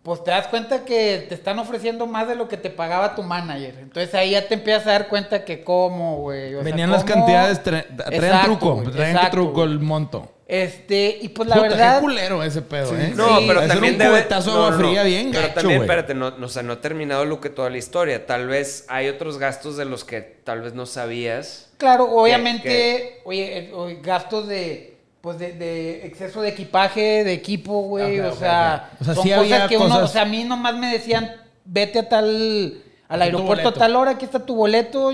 pues 0.07 0.23
te 0.23 0.31
das 0.31 0.47
cuenta 0.47 0.85
que 0.85 1.25
te 1.27 1.35
están 1.35 1.59
ofreciendo 1.59 2.07
más 2.07 2.27
de 2.29 2.35
lo 2.35 2.47
que 2.47 2.55
te 2.55 2.69
pagaba 2.69 3.13
tu 3.13 3.23
manager. 3.23 3.75
Entonces 3.79 4.13
ahí 4.15 4.31
ya 4.31 4.47
te 4.47 4.53
empiezas 4.53 4.87
a 4.87 4.91
dar 4.91 5.07
cuenta 5.09 5.43
que 5.43 5.63
cómo, 5.65 6.17
güey. 6.21 6.53
sea, 6.53 6.61
Venían 6.63 6.89
las 6.91 7.03
cómo- 7.03 7.15
cantidades, 7.15 7.61
tra- 7.61 7.85
traían 7.93 8.13
Exacto, 8.13 8.57
truco, 8.57 8.91
traían 8.91 9.15
exacto, 9.17 9.37
truco 9.37 9.63
el 9.65 9.79
monto. 9.79 10.31
Este, 10.47 11.17
y 11.21 11.27
pues 11.27 11.49
la 11.49 11.55
Puta, 11.55 11.67
verdad. 11.67 11.95
qué 11.95 12.01
culero 12.01 12.41
ese 12.41 12.61
pedo, 12.61 12.97
¿eh? 12.97 13.11
No, 13.13 13.39
Sí. 13.39 13.45
pero 13.49 13.67
también 13.67 13.93
un 13.95 13.99
debe... 13.99 14.11
cubetazo 14.11 14.49
de 14.51 14.55
no, 14.55 14.63
agua 14.63 14.71
no, 14.71 14.77
no. 14.81 14.87
fría 14.87 15.03
bien 15.03 15.29
Pero 15.31 15.41
gacho, 15.41 15.53
también, 15.55 15.77
güey. 15.79 15.89
espérate, 15.89 16.13
no, 16.13 16.31
no, 16.37 16.45
o 16.45 16.49
sea, 16.49 16.63
no 16.63 16.71
ha 16.73 16.79
terminado 16.81 17.25
lo 17.25 17.41
que 17.41 17.49
toda 17.49 17.69
la 17.69 17.77
historia. 17.77 18.25
Tal 18.25 18.47
vez 18.47 18.85
hay 18.87 19.09
otros 19.09 19.39
gastos 19.39 19.75
de 19.75 19.83
los 19.83 20.05
que 20.05 20.21
tal 20.21 20.61
vez 20.61 20.73
no 20.73 20.85
sabías. 20.85 21.69
Claro, 21.77 22.09
obviamente, 22.09 22.63
que- 22.63 23.21
oye, 23.25 23.57
eh, 23.57 23.71
oye, 23.73 23.99
gastos 24.01 24.47
de. 24.47 24.95
Pues 25.21 25.39
de, 25.39 25.53
de 25.53 26.05
exceso 26.05 26.41
de 26.41 26.49
equipaje, 26.49 27.23
de 27.23 27.33
equipo, 27.33 27.81
güey. 27.81 28.19
O, 28.21 28.35
sea. 28.35 28.91
O 28.99 29.03
sea, 29.05 29.15
son 29.15 29.23
sí 29.23 29.29
cosas 29.29 29.43
había 29.43 29.67
que 29.67 29.77
uno. 29.77 29.97
O 29.99 30.07
sea, 30.07 30.21
a 30.21 30.25
mí 30.25 30.43
nomás 30.43 30.75
me 30.75 30.91
decían, 30.91 31.31
vete 31.65 31.99
a 31.99 32.09
tal. 32.09 32.81
Al 33.09 33.21
aeropuerto 33.21 33.69
a 33.69 33.73
tal 33.73 33.95
hora, 33.95 34.11
aquí 34.11 34.25
está 34.25 34.45
tu 34.45 34.55
boleto. 34.55 35.11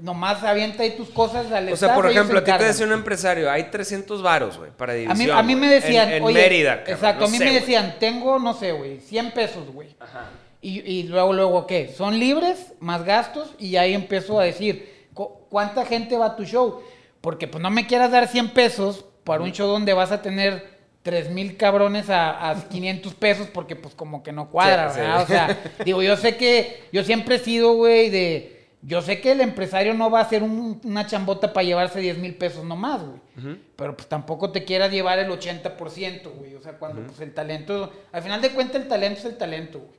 Nomás 0.00 0.42
avienta 0.42 0.82
ahí 0.82 0.90
tus 0.96 1.08
cosas 1.10 1.50
al 1.52 1.72
O 1.72 1.76
sea, 1.76 1.94
por 1.94 2.10
ejemplo, 2.10 2.38
a 2.40 2.44
ti 2.44 2.50
te 2.58 2.64
decía 2.64 2.84
un 2.86 2.92
empresario, 2.92 3.48
hay 3.50 3.64
300 3.70 4.22
varos, 4.22 4.58
güey, 4.58 4.70
para 4.72 4.92
A 4.92 4.96
división. 4.96 5.18
mí, 5.18 5.30
a 5.30 5.42
mí 5.44 5.54
me 5.54 5.68
decían, 5.68 6.08
en, 6.08 6.14
en 6.14 6.22
oye, 6.24 6.34
Mérida, 6.34 6.78
cabrón, 6.78 6.94
exacto, 6.94 7.20
no 7.20 7.26
a 7.26 7.30
mí 7.30 7.38
sé, 7.38 7.44
me 7.44 7.52
decían, 7.52 7.94
tengo, 8.00 8.40
no 8.40 8.54
sé, 8.54 8.72
güey, 8.72 8.98
100 9.00 9.30
pesos, 9.30 9.70
güey. 9.72 9.94
Ajá. 10.00 10.24
Y, 10.60 10.80
y 10.80 11.02
luego, 11.04 11.32
luego, 11.32 11.66
¿qué? 11.68 11.94
Son 11.96 12.18
libres, 12.18 12.72
más 12.80 13.04
gastos, 13.04 13.54
y 13.58 13.76
ahí 13.76 13.94
empiezo 13.94 14.40
a 14.40 14.44
decir, 14.44 15.06
"Cu- 15.14 15.30
¿cuánta 15.48 15.84
gente 15.86 16.16
va 16.16 16.26
a 16.26 16.36
tu 16.36 16.44
show? 16.44 16.80
Porque 17.20 17.46
pues 17.46 17.62
no 17.62 17.70
me 17.70 17.86
quieras 17.86 18.10
dar 18.10 18.26
100 18.26 18.48
pesos 18.50 19.04
para 19.24 19.42
un 19.42 19.52
show 19.52 19.68
donde 19.68 19.92
vas 19.94 20.12
a 20.12 20.22
tener 20.22 20.74
3 21.02 21.30
mil 21.30 21.56
cabrones 21.56 22.08
a, 22.10 22.50
a 22.50 22.68
500 22.68 23.14
pesos, 23.14 23.48
porque 23.52 23.76
pues 23.76 23.94
como 23.94 24.22
que 24.22 24.32
no 24.32 24.50
cuadra, 24.50 24.88
Sí, 24.90 24.94
sí. 24.96 25.00
¿verdad? 25.00 25.22
O 25.22 25.26
sea, 25.26 25.58
digo, 25.84 26.02
yo 26.02 26.16
sé 26.16 26.36
que, 26.36 26.84
yo 26.92 27.02
siempre 27.04 27.36
he 27.36 27.38
sido, 27.38 27.74
güey, 27.74 28.10
de... 28.10 28.50
Yo 28.86 29.00
sé 29.00 29.18
que 29.22 29.32
el 29.32 29.40
empresario 29.40 29.94
no 29.94 30.10
va 30.10 30.18
a 30.18 30.22
hacer 30.24 30.42
un- 30.42 30.78
una 30.84 31.06
chambota 31.06 31.54
para 31.54 31.64
llevarse 31.64 32.00
10 32.00 32.18
mil 32.18 32.34
pesos 32.34 32.64
nomás, 32.66 33.00
güey. 33.02 33.56
Pero 33.76 33.96
pues 33.96 34.06
tampoco 34.10 34.52
te 34.52 34.64
quieras 34.64 34.90
llevar 34.92 35.18
el 35.18 35.30
80%, 35.30 36.30
güey. 36.36 36.54
O 36.54 36.60
sea, 36.60 36.74
cuando 36.74 37.00
pues 37.06 37.18
el 37.20 37.32
talento... 37.32 37.90
Al 38.12 38.22
final 38.22 38.42
de 38.42 38.50
cuentas 38.50 38.82
el 38.82 38.88
talento 38.88 39.20
es 39.20 39.24
el 39.24 39.38
talento, 39.38 39.78
güey. 39.78 39.90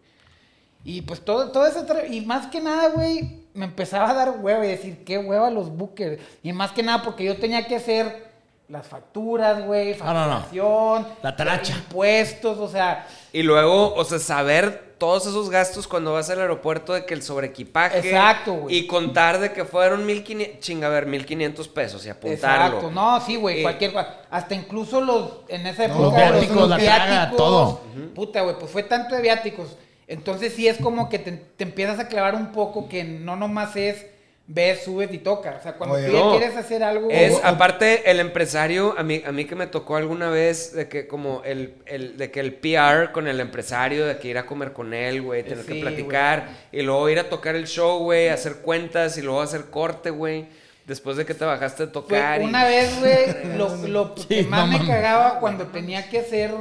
Y 0.83 1.01
pues 1.01 1.21
todo, 1.21 1.51
todo 1.51 1.65
eso... 1.65 1.83
Y 2.11 2.21
más 2.21 2.45
que 2.45 2.61
nada, 2.61 2.89
güey, 2.89 3.39
me 3.55 3.65
empezaba 3.65 4.11
a 4.11 4.13
dar 4.13 4.35
hueva 4.39 4.63
y 4.63 4.69
decir, 4.69 5.03
qué 5.03 5.17
hueva 5.17 5.49
los 5.49 5.75
bookers. 5.75 6.21
Y 6.43 6.53
más 6.53 6.71
que 6.71 6.83
nada 6.83 7.01
porque 7.01 7.23
yo 7.23 7.37
tenía 7.37 7.65
que 7.65 7.77
hacer 7.77 8.34
las 8.67 8.87
facturas, 8.87 9.63
güey, 9.63 9.95
No, 9.97 10.05
no, 10.13 10.25
no. 10.27 10.31
facturación, 10.41 11.07
La 11.21 11.35
talacha. 11.35 11.73
impuestos, 11.73 12.57
o 12.57 12.67
sea... 12.67 13.07
Y 13.31 13.43
luego, 13.43 13.93
o 13.93 14.03
sea, 14.05 14.17
saber 14.19 14.95
todos 14.97 15.27
esos 15.27 15.49
gastos 15.49 15.87
cuando 15.87 16.13
vas 16.13 16.29
al 16.29 16.39
aeropuerto 16.39 16.93
de 16.93 17.05
que 17.05 17.13
el 17.13 17.21
sobreequipaje. 17.21 17.99
Exacto, 17.99 18.53
güey. 18.53 18.75
Y 18.77 18.87
contar 18.87 19.39
de 19.39 19.51
que 19.51 19.65
fueron 19.65 20.05
1500, 20.05 20.59
chinga, 20.61 20.87
a 20.87 20.89
ver, 20.89 21.05
1500 21.05 21.67
pesos 21.67 22.05
y 22.05 22.09
apuntarlo. 22.09 22.77
Exacto, 22.77 22.91
no, 22.91 23.19
sí, 23.21 23.35
güey, 23.35 23.59
Eh, 23.59 23.61
cualquier 23.61 23.91
cosa. 23.93 24.15
Hasta 24.31 24.55
incluso 24.55 25.01
los, 25.01 25.31
en 25.49 25.67
esa 25.67 25.85
época, 25.85 26.01
los 26.03 26.15
viáticos, 26.15 26.69
la 26.69 26.77
traga, 26.77 27.31
todo. 27.35 27.81
Puta, 28.15 28.41
güey, 28.41 28.57
pues 28.57 28.71
fue 28.71 28.83
tanto 28.83 29.15
de 29.15 29.21
viáticos. 29.21 29.77
Entonces 30.07 30.53
sí 30.53 30.67
es 30.67 30.77
como 30.77 31.09
que 31.09 31.19
te, 31.19 31.31
te 31.33 31.63
empiezas 31.65 31.99
a 31.99 32.07
clavar 32.07 32.35
un 32.35 32.51
poco 32.51 32.87
que 32.87 33.03
no 33.03 33.35
nomás 33.35 33.75
es 33.75 34.05
ves, 34.47 34.83
subes 34.83 35.11
y 35.11 35.17
toca. 35.17 35.57
O 35.59 35.63
sea, 35.63 35.73
cuando 35.73 35.95
Oye, 35.95 36.05
tú 36.07 36.13
ya 36.13 36.19
no. 36.19 36.37
quieres 36.37 36.55
hacer 36.55 36.83
algo... 36.83 37.09
Es, 37.09 37.39
aparte, 37.43 38.09
el 38.11 38.19
empresario, 38.19 38.93
a 38.97 39.01
mí, 39.03 39.23
a 39.25 39.31
mí 39.31 39.45
que 39.45 39.55
me 39.55 39.65
tocó 39.67 39.95
alguna 39.95 40.29
vez 40.29 40.73
de 40.73 40.87
que 40.87 41.07
como 41.07 41.41
el, 41.43 41.73
el- 41.87 42.17
de 42.17 42.29
que 42.31 42.39
el 42.41 42.53
PR 42.53 43.11
con 43.11 43.27
el 43.27 43.39
empresario, 43.39 44.05
de 44.05 44.17
que 44.17 44.27
ir 44.27 44.37
a 44.37 44.45
comer 44.45 44.71
con 44.73 44.93
él, 44.93 45.21
güey, 45.23 45.43
tener 45.43 45.65
Sí, 45.65 45.73
que 45.73 45.81
platicar, 45.81 46.47
y 46.71 46.81
luego 46.83 47.09
ir 47.09 47.19
a 47.19 47.29
tocar 47.29 47.55
el 47.55 47.65
show, 47.67 47.99
güey, 48.03 48.29
hacer 48.29 48.57
cuentas 48.57 49.17
y 49.17 49.21
luego 49.23 49.41
hacer 49.41 49.65
corte, 49.71 50.11
güey, 50.11 50.45
después 50.85 51.17
de 51.17 51.25
que 51.25 51.33
te 51.33 51.43
bajaste 51.43 51.85
Fue 51.85 51.93
tocar. 51.93 52.41
y- 52.41 52.45
una 52.45 52.65
vez, 52.65 52.99
güey, 52.99 53.55
lo, 53.57 53.75
lo 53.87 54.13
que 54.15 54.43
más 54.43 54.69
no 54.69 54.77
me 54.77 54.85
cagaba 54.87 55.39
cuando 55.39 55.65
tenía 55.67 56.07
que 56.09 56.19
hacer 56.19 56.51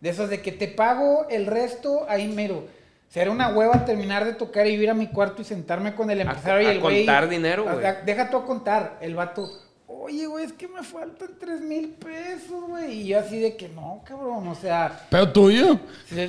de 0.00 0.10
esos 0.10 0.28
de 0.28 0.42
que 0.42 0.50
te 0.52 0.66
pago 0.68 1.26
el 1.30 1.46
resto 1.46 2.04
ahí 2.08 2.26
mero. 2.28 2.64
Era 3.14 3.30
una 3.30 3.48
hueva 3.48 3.84
terminar 3.84 4.24
de 4.24 4.32
tocar 4.32 4.66
y 4.66 4.70
ir 4.70 4.90
a 4.90 4.94
mi 4.94 5.06
cuarto 5.06 5.42
y 5.42 5.44
sentarme 5.44 5.94
con 5.94 6.10
el 6.10 6.20
empresario 6.20 6.68
a 6.68 6.72
y 6.72 6.76
el 6.76 6.80
güey. 6.80 7.06
contar 7.06 7.28
dinero, 7.28 7.64
güey. 7.64 7.86
Deja 8.04 8.28
tú 8.28 8.36
a 8.38 8.44
contar. 8.44 8.98
El 9.00 9.14
vato, 9.14 9.48
oye, 9.86 10.26
güey, 10.26 10.44
es 10.44 10.52
que 10.52 10.66
me 10.66 10.82
faltan 10.82 11.28
tres 11.38 11.60
mil 11.60 11.90
pesos, 11.90 12.64
güey. 12.68 13.02
Y 13.02 13.06
yo 13.06 13.20
así 13.20 13.38
de 13.38 13.56
que 13.56 13.68
no, 13.68 14.02
cabrón, 14.04 14.48
o 14.48 14.54
sea. 14.54 15.06
Pero 15.10 15.30
tuyo. 15.30 15.78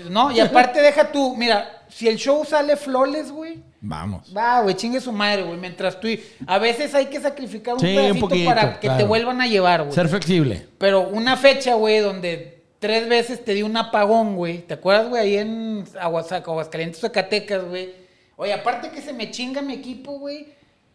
No, 0.10 0.32
y 0.32 0.40
aparte 0.40 0.82
deja 0.82 1.12
tú, 1.12 1.36
mira, 1.36 1.84
si 1.90 2.08
el 2.08 2.18
show 2.18 2.46
sale 2.46 2.76
flores, 2.76 3.32
güey. 3.32 3.64
Vamos. 3.82 4.34
Va, 4.36 4.62
güey, 4.62 4.76
chingue 4.76 5.00
su 5.00 5.12
madre, 5.12 5.44
güey. 5.44 5.58
Mientras 5.58 6.00
tú. 6.00 6.08
A 6.48 6.58
veces 6.60 6.94
hay 6.96 7.06
que 7.08 7.20
sacrificar 7.20 7.76
un 7.76 7.80
Sí, 7.80 7.88
un 7.88 7.96
pedacito 7.96 8.28
poquito, 8.28 8.50
para 8.50 8.80
que 8.80 8.90
te 8.90 9.04
vuelvan 9.04 9.42
a 9.42 9.48
llevar, 9.48 9.82
güey. 9.84 9.94
Ser 9.94 10.08
flexible. 10.08 10.68
Pero 10.78 11.02
una 11.10 11.36
fecha, 11.38 11.76
güey, 11.76 12.00
donde 12.00 12.55
tres 12.80 13.08
veces 13.08 13.44
te 13.44 13.54
di 13.54 13.64
un 13.64 13.76
apagón, 13.78 14.36
güey. 14.36 14.60
¿Te 14.60 14.76
acuerdas, 14.76 15.10
güey? 15.10 15.22
Ahí 15.22 15.38
en 15.38 15.84
Aguasaca, 16.00 16.52
Aguascalientes, 16.52 17.02
Zacatecas, 17.02 17.64
güey. 17.66 17.94
Oye, 18.38 18.54
aparte 18.54 18.90
que 18.90 19.02
se 19.02 19.14
me 19.14 19.32
chinga 19.32 19.62
mi 19.62 19.74
equipo, 19.74 20.20
güey, 20.20 20.48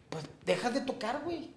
pues 0.09 0.23
dejas 0.45 0.73
de 0.73 0.81
tocar, 0.81 1.21
güey. 1.25 1.49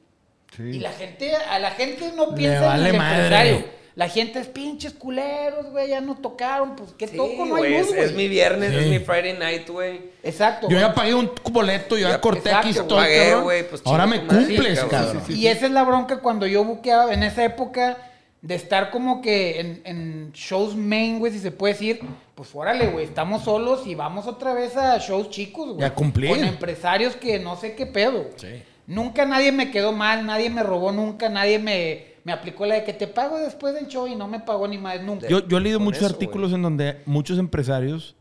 Y 0.59 0.79
la 0.79 0.93
gente, 0.93 1.35
a 1.35 1.59
la 1.59 1.73
gente 1.73 2.13
no 2.17 2.35
piensa 2.35 2.61
vale 2.67 2.89
en 2.91 2.95
el 2.95 2.99
madre. 3.01 3.23
empresario. 3.25 3.85
La 3.97 4.09
gente 4.09 4.41
es 4.41 4.49
pinches 4.49 4.93
culeros, 4.93 5.71
güey, 5.71 5.89
ya 5.91 6.01
no 6.01 6.17
tocaron, 6.17 6.75
pues 6.75 6.91
qué 6.99 7.07
Sí, 7.07 7.17
toco, 7.17 7.45
no 7.47 7.55
hay 7.57 7.79
luz, 7.79 7.93
es, 7.93 8.13
mi 8.13 8.27
viernes, 8.27 8.71
Sí. 8.73 8.77
es 8.79 8.87
mi 8.89 8.99
Friday 8.99 9.35
night, 9.39 9.69
güey. 9.69 10.01
Exacto. 10.25 10.69
Yo 10.69 10.77
güey. 10.77 10.81
ya 10.81 10.95
pagué 10.95 11.15
un 11.15 11.31
boleto, 11.51 11.97
yo 11.97 12.09
ya 12.09 12.15
Ya, 12.15 12.21
corté 12.21 12.49
exacto, 12.51 12.69
aquí 12.69 12.75
todo, 12.89 12.99
Pagué, 12.99 13.65
pues, 13.71 13.83
Ahora 13.85 14.07
me 14.07 14.27
cumples, 14.27 14.81
cabrón. 14.85 15.23
Sí, 15.27 15.35
Y 15.39 15.47
esa 15.47 15.67
es 15.67 15.73
la 15.73 15.85
bronca 15.85 16.19
cuando 16.19 16.45
yo 16.47 16.65
buqueaba 16.65 17.13
en 17.15 17.23
esa 17.23 17.45
época 17.45 17.97
de 18.45 18.55
estar 18.57 18.91
como 18.91 19.23
que 19.23 19.59
en, 19.59 19.81
en 19.87 20.33
shows 20.33 20.77
main, 20.77 21.19
güey, 21.19 21.33
si 21.33 21.39
se 21.39 21.51
puede 21.51 21.73
decir. 21.73 22.01
Pues 22.35 22.55
órale, 22.55 22.89
güey, 22.89 23.07
estamos 23.07 23.45
solos 23.45 23.87
y 23.87 23.95
vamos 23.95 24.27
otra 24.27 24.53
vez 24.53 24.77
a 24.77 24.99
shows 24.99 25.31
chicos, 25.31 25.73
güey. 25.73 25.83
A 25.83 25.95
cumplir. 25.95 26.29
Con 26.31 26.45
empresarios 26.45 27.17
que 27.17 27.39
no 27.39 27.57
sé 27.57 27.75
qué 27.75 27.87
pedo. 27.87 28.25
güey. 28.25 28.35
Sí. 28.37 28.63
Nunca 28.87 29.25
nadie 29.25 29.51
me 29.51 29.71
quedó 29.71 29.93
mal, 29.93 30.27
nadie 30.27 30.51
me 30.51 30.63
robó 30.63 30.93
nunca, 30.93 31.31
nadie 31.31 31.59
me, 31.59 32.17
me 32.23 32.33
aplicó 32.33 32.67
la 32.67 32.75
de 32.75 32.85
que 32.85 32.93
te 32.93 33.07
pago 33.07 33.39
después 33.39 33.73
del 33.73 33.87
show 33.87 34.07
y 34.07 34.15
no 34.15 34.29
me 34.29 34.41
pagó 34.41 34.69
ni 34.69 34.77
más 34.77 35.01
nunca. 35.01 35.27
Yo, 35.27 35.49
yo 35.49 35.57
he 35.57 35.61
leído 35.63 35.81
muchos 35.81 36.03
eso, 36.03 36.13
artículos 36.13 36.53
en 36.53 36.61
donde 36.61 37.01
muchos 37.07 37.39
empresarios, 37.39 38.15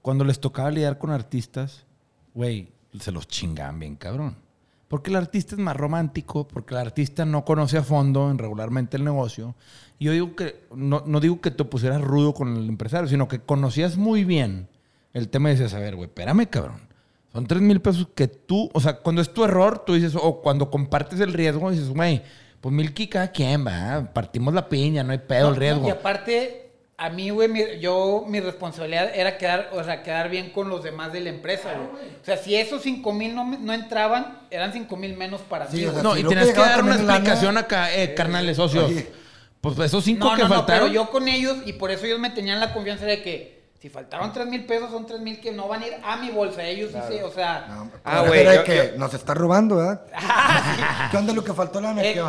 cuando 0.00 0.24
les 0.24 0.40
tocaba 0.40 0.72
lidiar 0.72 0.98
con 0.98 1.12
artistas, 1.12 1.86
güey, 2.34 2.72
se 2.98 3.12
los 3.12 3.28
chingaban 3.28 3.78
bien, 3.78 3.94
cabrón. 3.94 4.36
Porque 4.92 5.08
el 5.08 5.16
artista 5.16 5.54
es 5.54 5.58
más 5.58 5.74
romántico, 5.74 6.46
porque 6.46 6.74
el 6.74 6.80
artista 6.80 7.24
no 7.24 7.46
conoce 7.46 7.78
a 7.78 7.82
fondo 7.82 8.30
en 8.30 8.36
regularmente 8.36 8.98
el 8.98 9.04
negocio. 9.04 9.54
Y 9.98 10.04
yo 10.04 10.12
digo 10.12 10.36
que, 10.36 10.66
no, 10.76 11.02
no 11.06 11.18
digo 11.18 11.40
que 11.40 11.50
te 11.50 11.64
pusieras 11.64 12.02
rudo 12.02 12.34
con 12.34 12.54
el 12.54 12.68
empresario, 12.68 13.08
sino 13.08 13.26
que 13.26 13.40
conocías 13.40 13.96
muy 13.96 14.24
bien 14.24 14.68
el 15.14 15.30
tema 15.30 15.48
y 15.48 15.52
decías, 15.52 15.72
a 15.72 15.78
ver, 15.78 15.96
güey, 15.96 16.10
espérame, 16.10 16.44
cabrón. 16.44 16.82
Son 17.32 17.46
tres 17.46 17.62
mil 17.62 17.80
pesos 17.80 18.06
que 18.14 18.28
tú, 18.28 18.68
o 18.74 18.80
sea, 18.80 18.98
cuando 18.98 19.22
es 19.22 19.32
tu 19.32 19.46
error, 19.46 19.82
tú 19.86 19.94
dices, 19.94 20.14
o 20.14 20.42
cuando 20.42 20.70
compartes 20.70 21.20
el 21.20 21.32
riesgo, 21.32 21.70
dices, 21.70 21.88
güey, 21.88 22.22
pues 22.60 22.74
mil 22.74 22.92
ki 22.92 23.06
cada 23.06 23.32
quien, 23.32 23.66
va, 23.66 24.12
partimos 24.12 24.52
la 24.52 24.68
piña, 24.68 25.02
no 25.02 25.12
hay 25.12 25.20
pedo 25.26 25.48
el 25.48 25.54
No, 25.54 25.58
riesgo. 25.58 25.88
Y 25.88 25.90
aparte, 25.90 26.61
a 27.04 27.10
mí, 27.10 27.30
güey, 27.30 27.48
mi- 27.48 27.78
yo, 27.80 28.24
mi 28.28 28.38
responsabilidad 28.40 29.10
era 29.14 29.36
quedar, 29.38 29.70
o 29.72 29.82
sea, 29.82 30.02
quedar 30.02 30.28
bien 30.28 30.50
con 30.50 30.68
los 30.68 30.82
demás 30.84 31.12
de 31.12 31.20
la 31.20 31.30
empresa, 31.30 31.70
güey. 31.74 32.06
O 32.20 32.24
sea, 32.24 32.36
si 32.36 32.54
esos 32.54 32.82
5 32.82 33.12
mil 33.12 33.34
no, 33.34 33.44
no 33.44 33.72
entraban, 33.72 34.38
eran 34.50 34.72
5 34.72 34.96
mil 34.96 35.16
menos 35.16 35.40
para 35.40 35.66
Sí, 35.68 35.78
mí, 35.78 35.84
o 35.84 35.90
güey. 35.90 35.94
sea, 35.94 36.02
No, 36.02 36.14
si 36.14 36.20
y 36.20 36.24
tenías 36.24 36.46
te 36.48 36.52
que 36.54 36.60
dar 36.60 36.82
una 36.82 36.96
lana, 36.96 37.14
explicación 37.14 37.56
acá, 37.58 37.92
eh, 37.94 38.14
carnales 38.14 38.56
socios. 38.56 38.84
oye. 38.84 39.10
Pues 39.60 39.78
esos 39.78 40.02
cinco 40.04 40.28
No, 40.30 40.34
que 40.36 40.42
no, 40.42 40.48
no, 40.48 40.54
faltaron. 40.56 40.88
pero 40.90 40.92
yo 40.92 41.10
con 41.10 41.28
ellos, 41.28 41.56
y 41.66 41.72
por 41.74 41.90
eso 41.90 42.04
ellos 42.06 42.18
me 42.18 42.30
tenían 42.30 42.58
la 42.60 42.72
confianza 42.72 43.04
de 43.04 43.22
que 43.22 43.62
si 43.80 43.88
faltaron 43.88 44.32
3 44.32 44.46
mil 44.46 44.64
pesos, 44.64 44.90
son 44.90 45.06
3 45.06 45.20
mil 45.20 45.40
que 45.40 45.50
no 45.52 45.66
van 45.68 45.82
a 45.82 45.86
ir 45.88 45.94
a 46.04 46.16
mi 46.18 46.30
bolsa. 46.30 46.62
Ellos 46.64 46.90
sí 46.92 46.98
se, 47.08 47.24
o 47.24 47.30
sea... 47.32 47.66
No, 47.68 47.90
Ah, 48.04 48.18
ah, 48.20 48.24
güey, 48.28 48.44
que 48.64 48.92
yo- 48.92 48.98
nos 48.98 49.12
está 49.14 49.34
robando, 49.34 49.76
¿verdad? 49.76 50.02
¿Qué 51.10 51.16
onda 51.16 51.32
lo 51.32 51.42
que 51.44 51.52
faltó 51.52 51.80
lana? 51.80 52.02
eh, 52.02 52.20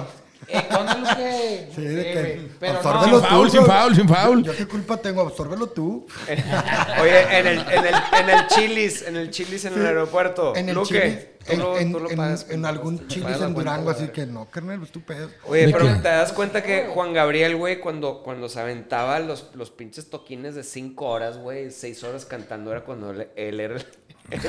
¿Qué 0.48 0.76
onda? 0.76 1.18
eh. 1.20 1.70
Sí, 1.76 1.82
de 1.82 2.04
Sí, 2.04 2.04
que 2.14 2.14
güey, 2.22 2.50
Pero 2.60 2.74
absórbelo 2.78 3.12
no, 3.12 3.20
Sin 3.22 3.30
foul, 3.30 3.46
tú, 3.48 3.52
sin 3.58 3.66
foul, 3.66 3.96
sin 3.96 4.08
foul. 4.10 4.44
Yo 4.44 4.56
qué 4.56 4.68
culpa 4.68 4.98
tengo, 4.98 5.22
absórbelo 5.22 5.68
tú. 5.68 6.06
Oye, 7.02 7.40
en 7.40 7.48
el, 7.48 7.60
en 7.60 7.86
el, 7.86 7.96
en 8.20 8.30
el 8.30 8.48
Chili's, 8.48 9.02
en 9.04 9.18
el 9.18 9.30
Chili's 9.32 9.66
en 9.66 9.74
el 9.80 9.86
aeropuerto. 9.86 10.56
En 10.56 10.70
el 10.70 10.76
Luque, 10.76 10.88
Chili's, 11.02 11.28
tú 11.46 11.52
en, 11.54 11.60
lo- 11.60 11.78
en- 11.78 11.92
tú 11.92 12.00
lo 12.00 12.10
en- 12.12 12.18
pagas, 12.18 12.46
en 12.50 12.66
algún 12.66 13.08
Chili's 13.08 13.42
en 13.42 13.54
Durango, 13.54 13.90
así 13.90 14.08
que 14.10 14.26
no, 14.26 14.50
carnal, 14.50 14.80
pues 14.80 14.92
tú 14.92 15.02
pedo. 15.02 15.30
Oye, 15.46 15.68
¿De 15.68 15.74
pero 15.74 15.86
qué? 15.86 15.94
te 15.96 16.08
das 16.10 16.32
cuenta 16.34 16.64
que 16.64 16.88
Juan 16.94 17.14
Gabriel, 17.14 17.56
güey, 17.56 17.80
cuando, 17.80 18.22
cuando 18.24 18.50
se 18.50 18.60
aventaba 18.60 19.20
los, 19.20 19.50
los 19.56 19.72
pinches 19.72 20.10
toquines 20.10 20.56
de 20.56 20.64
5 20.64 21.06
horas, 21.06 21.38
güey, 21.38 21.72
6 21.72 22.04
horas 22.04 22.26
cantando, 22.26 22.72
era 22.72 22.82
cuando 22.82 23.12
él, 23.12 23.28
él 23.36 23.60
era 23.60 23.76
el, 23.76 23.86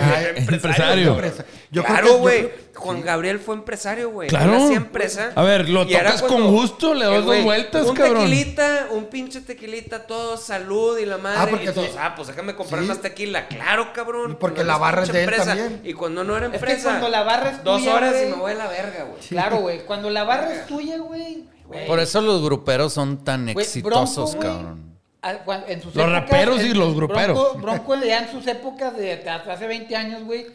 Ah, 0.00 0.22
empresario. 0.36 1.10
Empresa. 1.12 1.44
Yo 1.70 1.82
creo 1.82 1.96
que- 1.96 2.02
claro, 2.02 2.18
güey. 2.18 2.38
creo- 2.48 2.64
Juan 2.76 3.02
Gabriel 3.02 3.38
fue 3.38 3.54
empresario, 3.54 4.10
güey. 4.10 4.28
Claro. 4.28 4.54
Hacía 4.64 4.76
empresa. 4.78 5.32
A 5.34 5.42
ver, 5.42 5.68
lo 5.68 5.86
tocas 5.86 6.22
con 6.22 6.50
gusto, 6.50 6.94
le 6.94 7.04
das 7.04 7.14
Eh, 7.14 7.22
dos 7.22 7.42
vueltas, 7.42 7.86
un 7.86 7.94
cabrón. 7.94 8.24
tequilita, 8.24 8.86
un 8.92 9.06
pinche 9.06 9.40
tequilita, 9.42 10.06
todo 10.06 10.36
salud 10.38 10.96
y 10.98 11.04
la 11.06 11.18
madre. 11.18 11.38
Ah, 11.40 11.46
porque 11.50 11.66
y 11.66 11.72
todos, 11.72 11.90
ah, 11.98 12.14
pues 12.16 12.28
déjame 12.28 12.54
comprar 12.54 12.82
Sí. 12.82 12.88
más 12.88 13.00
tequila. 13.00 13.46
Claro, 13.48 13.92
cabrón. 13.92 14.32
Y 14.32 14.34
porque 14.36 14.64
la 14.64 14.78
barra 14.78 15.02
es 15.02 15.12
de 15.12 15.18
él 15.18 15.28
empresa. 15.28 15.44
también. 15.56 15.80
Y 15.84 15.92
cuando 15.92 16.24
no 16.24 16.36
era 16.36 16.46
Es 16.46 16.52
que 16.52 16.56
empresa. 16.58 16.88
cuando 16.90 17.08
la 17.08 17.22
barra 17.22 17.50
es 17.50 17.64
Dos 17.64 17.80
tuya, 17.80 17.94
horas 17.94 18.12
güey. 18.12 18.26
y 18.26 18.30
me 18.30 18.36
voy 18.36 18.52
a 18.52 18.54
la 18.54 18.68
verga, 18.68 19.04
güey. 19.04 19.20
Claro, 19.28 19.56
güey. 19.58 19.84
Cuando 19.84 20.08
la 20.10 20.24
barra 20.24 20.54
es 20.54 20.66
tuya, 20.66 20.98
güey. 20.98 21.44
Por 21.86 21.98
eso 22.00 22.20
los 22.20 22.42
gruperos 22.42 22.92
son 22.92 23.22
tan 23.24 23.48
exitosos, 23.48 24.32
Bronco, 24.36 24.46
cabrón. 24.48 24.83
A- 25.30 25.64
en 25.68 25.80
sus 25.82 25.94
Los 25.94 26.10
raperos 26.10 26.62
y 26.62 26.74
los 26.74 26.94
gruperos. 26.94 27.36
Bronco, 27.36 27.58
Bronco 27.84 28.04
ya 28.04 28.20
en 28.20 28.30
sus 28.30 28.46
épocas 28.46 28.96
de 28.96 29.14
hace 29.28 29.66
20 29.66 29.96
años, 29.96 30.22
güey. 30.24 30.46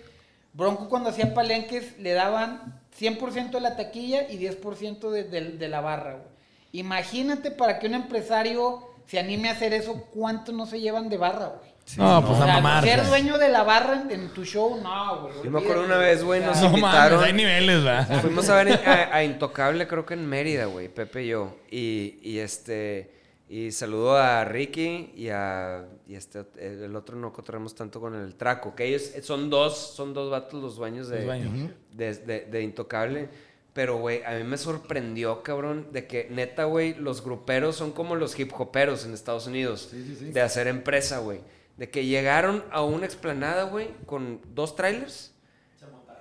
Bronco 0.53 0.89
cuando 0.89 1.09
hacía 1.09 1.33
palenques 1.33 1.97
le 1.99 2.13
daban 2.13 2.79
100% 2.97 3.51
de 3.51 3.61
la 3.61 3.75
taquilla 3.75 4.29
y 4.29 4.37
10% 4.37 5.11
de, 5.11 5.23
de- 5.23 5.51
de 5.57 5.67
la 5.69 5.81
barra, 5.81 6.13
güey. 6.13 6.29
Imagínate 6.71 7.51
para 7.51 7.79
que 7.79 7.87
un 7.87 7.93
empresario 7.95 8.83
se 9.07 9.19
anime 9.19 9.49
a 9.49 9.53
hacer 9.53 9.73
eso, 9.73 10.05
¿cuánto 10.13 10.51
no 10.51 10.65
se 10.65 10.79
llevan 10.79 11.09
de 11.09 11.17
barra, 11.17 11.47
güey? 11.47 11.69
no, 11.97 12.21
pues 12.23 12.37
O 12.39 12.43
a 12.43 12.45
sea, 12.45 12.53
mamar. 12.55 12.83
ser 12.83 13.03
dueño 13.07 13.39
de 13.39 13.49
la 13.49 13.63
barra 13.63 13.99
en, 14.03 14.11
en 14.11 14.29
tu 14.31 14.45
show, 14.45 14.79
no, 14.79 15.21
güey. 15.23 15.33
Yo 15.43 15.49
me 15.49 15.59
acuerdo 15.59 15.85
una 15.85 15.97
vez, 15.97 16.23
güey, 16.23 16.39
nos 16.41 16.61
No 16.61 16.67
invitaron. 16.67 17.17
mames, 17.17 17.25
hay 17.27 17.33
niveles, 17.33 17.83
¿verdad? 17.83 18.21
Fuimos 18.21 18.47
a 18.49 18.55
ver 18.63 18.79
a, 18.87 19.15
a 19.15 19.23
Intocable, 19.23 19.87
creo 19.87 20.05
que 20.05 20.13
en 20.13 20.27
Mérida, 20.27 20.65
güey, 20.65 20.87
Pepe 20.89 21.23
y 21.23 21.27
yo. 21.29 21.55
Y, 21.71 22.19
y 22.21 22.37
este. 22.39 23.09
Y 23.51 23.71
saludo 23.71 24.15
a 24.15 24.45
Ricky 24.45 25.11
y 25.15 25.29
a 25.29 25.87
y 26.07 26.13
este 26.13 26.45
el 26.59 26.95
otro 26.95 27.15
no 27.17 27.33
cotorremos 27.33 27.73
tanto 27.73 27.99
con 27.99 28.13
el 28.13 28.35
Traco, 28.35 28.75
que 28.75 28.85
ellos 28.85 29.11
son 29.23 29.49
dos, 29.49 29.75
son 29.95 30.13
dos 30.13 30.29
vatos 30.29 30.61
los 30.61 30.75
dueños 30.75 31.09
de, 31.09 31.17
Los 31.17 31.25
dueños. 31.25 31.71
de, 31.91 32.13
de- 32.15 32.45
de 32.45 32.61
Intocable. 32.61 33.27
Pero, 33.73 33.97
güey, 33.97 34.23
a 34.23 34.31
mí 34.31 34.43
me 34.43 34.57
sorprendió, 34.57 35.41
cabrón, 35.41 35.87
de 35.91 36.05
que 36.05 36.27
neta, 36.29 36.65
güey, 36.65 36.93
los 36.95 37.23
gruperos 37.23 37.75
son 37.75 37.91
como 37.91 38.15
los 38.15 38.37
hip 38.37 38.51
hoperos 38.59 39.05
en 39.05 39.13
Estados 39.13 39.47
Unidos. 39.47 39.89
De 39.91 40.41
hacer 40.41 40.67
empresa, 40.67 41.19
güey. 41.19 41.39
De 41.77 41.89
que 41.89 42.05
llegaron 42.05 42.63
a 42.71 42.83
una 42.83 43.05
explanada, 43.05 43.63
güey, 43.63 43.87
con 44.05 44.41
dos 44.53 44.75
trailers. 44.75 45.33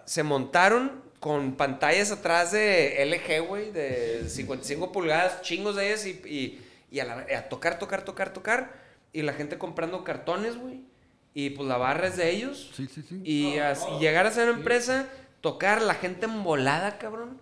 Se 0.04 0.22
montaron 0.22 1.02
con 1.20 1.56
pantallas 1.56 2.10
atrás 2.12 2.52
de 2.52 3.02
LG, 3.04 3.46
güey, 3.46 3.72
de 3.72 4.28
55 4.28 4.92
pulgadas, 4.92 5.42
chingos 5.42 5.74
de 5.76 5.88
ellas, 5.88 6.06
y, 6.06 6.10
y, 6.26 6.64
y 6.90 7.00
a, 7.00 7.04
la- 7.04 7.26
a 7.38 7.48
tocar, 7.48 7.78
tocar, 7.78 8.02
tocar, 8.04 8.32
tocar. 8.32 8.72
Y 9.12 9.22
la 9.22 9.32
gente 9.32 9.58
comprando 9.58 10.04
cartones, 10.04 10.56
güey. 10.58 10.82
Y 11.34 11.50
pues 11.50 11.68
la 11.68 11.76
barra 11.76 12.08
es 12.08 12.16
de 12.16 12.30
ellos. 12.30 12.70
Sí, 12.74 12.86
sí, 12.92 13.02
sí. 13.08 13.20
Y, 13.24 13.56
llegar 14.00 14.26
a 14.26 14.30
ser 14.30 14.48
empresa, 14.48 15.06
tocar 15.40 15.82
la 15.82 15.94
gente 15.94 16.26
embolada, 16.26 16.98
cabrón. 16.98 17.40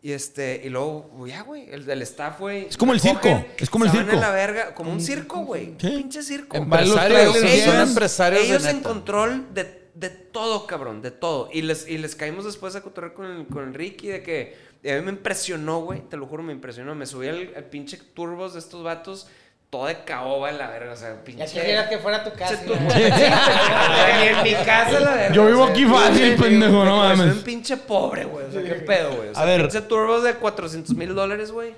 Y 0.00 0.12
este, 0.12 0.60
y 0.64 0.68
luego, 0.68 1.10
güey, 1.14 1.32
ya, 1.32 1.42
güey, 1.42 1.68
el 1.70 1.84
del 1.84 2.02
staff, 2.02 2.38
güey. 2.38 2.66
Es 2.66 2.76
como 2.76 2.92
el 2.92 3.00
cogen, 3.00 3.16
circo, 3.20 3.46
es 3.58 3.68
como 3.70 3.84
el 3.84 3.90
se 3.90 3.96
van 3.96 4.06
circo. 4.06 4.18
a 4.18 4.20
la 4.28 4.30
verga, 4.30 4.74
como 4.74 4.92
un 4.92 5.00
circo, 5.00 5.40
güey. 5.40 5.74
Sí. 5.78 5.88
Pinche 5.88 6.22
circo. 6.22 6.56
Empresarios, 6.56 7.20
ellos, 7.20 7.38
trailers, 7.40 7.64
son 7.64 7.88
empresarios 7.88 8.42
ellos 8.44 8.62
de 8.62 8.70
en 8.70 8.76
neta. 8.76 8.88
control 8.88 9.54
de, 9.54 9.88
de 9.94 10.10
todo, 10.10 10.66
cabrón, 10.68 11.02
de 11.02 11.10
todo. 11.10 11.48
Y 11.52 11.62
les, 11.62 11.88
y 11.88 11.98
les 11.98 12.14
caímos 12.14 12.44
después 12.44 12.76
a 12.76 12.82
cotorrear 12.82 13.12
con 13.14 13.26
el, 13.26 13.46
con 13.48 13.64
el 13.66 13.74
Ricky 13.74 14.06
de 14.06 14.22
que 14.22 14.56
a 14.84 14.94
mí 14.94 15.00
me 15.02 15.10
impresionó, 15.10 15.80
güey, 15.80 16.00
te 16.02 16.16
lo 16.16 16.26
juro, 16.26 16.42
me 16.42 16.52
impresionó. 16.52 16.94
Me 16.94 17.06
subí 17.06 17.28
al, 17.28 17.52
al 17.56 17.64
pinche 17.64 17.96
turbos 17.96 18.54
de 18.54 18.60
estos 18.60 18.82
vatos, 18.84 19.28
todo 19.70 19.86
de 19.86 20.04
caoba 20.04 20.50
en 20.50 20.58
la 20.58 20.68
verga, 20.70 20.92
o 20.92 20.96
sea, 20.96 21.22
pinche... 21.24 21.46
Ya 21.54 21.88
que 21.88 21.98
fuera 21.98 22.24
tu 22.24 22.32
casa. 22.32 22.62
Turbo. 22.64 22.80
Ni 22.80 23.02
en 24.28 24.42
mi 24.42 24.54
casa, 24.64 25.00
la 25.00 25.10
verga. 25.14 25.34
Yo 25.34 25.46
vivo 25.46 25.64
aquí 25.64 25.84
fácil, 25.84 26.36
pendejo, 26.36 26.84
no 26.84 26.96
güey, 26.98 27.08
Soy 27.08 27.16
mames. 27.18 27.36
un 27.36 27.42
pinche 27.42 27.76
pobre, 27.76 28.24
güey. 28.24 28.46
O 28.46 28.52
sea, 28.52 28.62
qué 28.62 28.74
pedo, 28.76 29.16
güey. 29.16 29.28
O 29.30 29.34
sea, 29.34 29.42
A 29.42 29.46
ver. 29.46 29.60
pinche 29.62 29.80
turbos 29.82 30.22
de 30.22 30.34
400 30.34 30.94
mil 30.96 31.14
dólares, 31.14 31.50
güey. 31.52 31.74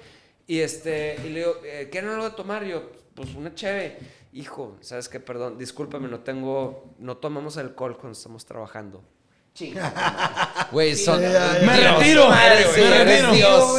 Y 0.46 0.60
este, 0.60 1.16
y 1.24 1.30
le 1.30 1.40
digo, 1.40 1.54
eh, 1.64 1.88
¿quieren 1.90 2.10
algo 2.10 2.24
de 2.28 2.34
tomar? 2.36 2.64
Y 2.64 2.70
yo, 2.70 2.90
pues 3.14 3.34
una 3.34 3.54
cheve. 3.54 3.98
Hijo, 4.32 4.76
¿sabes 4.80 5.08
qué? 5.08 5.18
Perdón, 5.18 5.58
discúlpame, 5.58 6.06
no 6.06 6.20
tengo, 6.20 6.94
no 6.98 7.16
tomamos 7.16 7.56
alcohol 7.56 7.96
cuando 7.96 8.16
estamos 8.16 8.44
trabajando. 8.46 9.02
Güey, 10.72 10.96
son. 10.96 11.20
Me 11.20 11.76
retiro. 11.76 12.30
Me 12.30 13.04
retiro. 13.04 13.76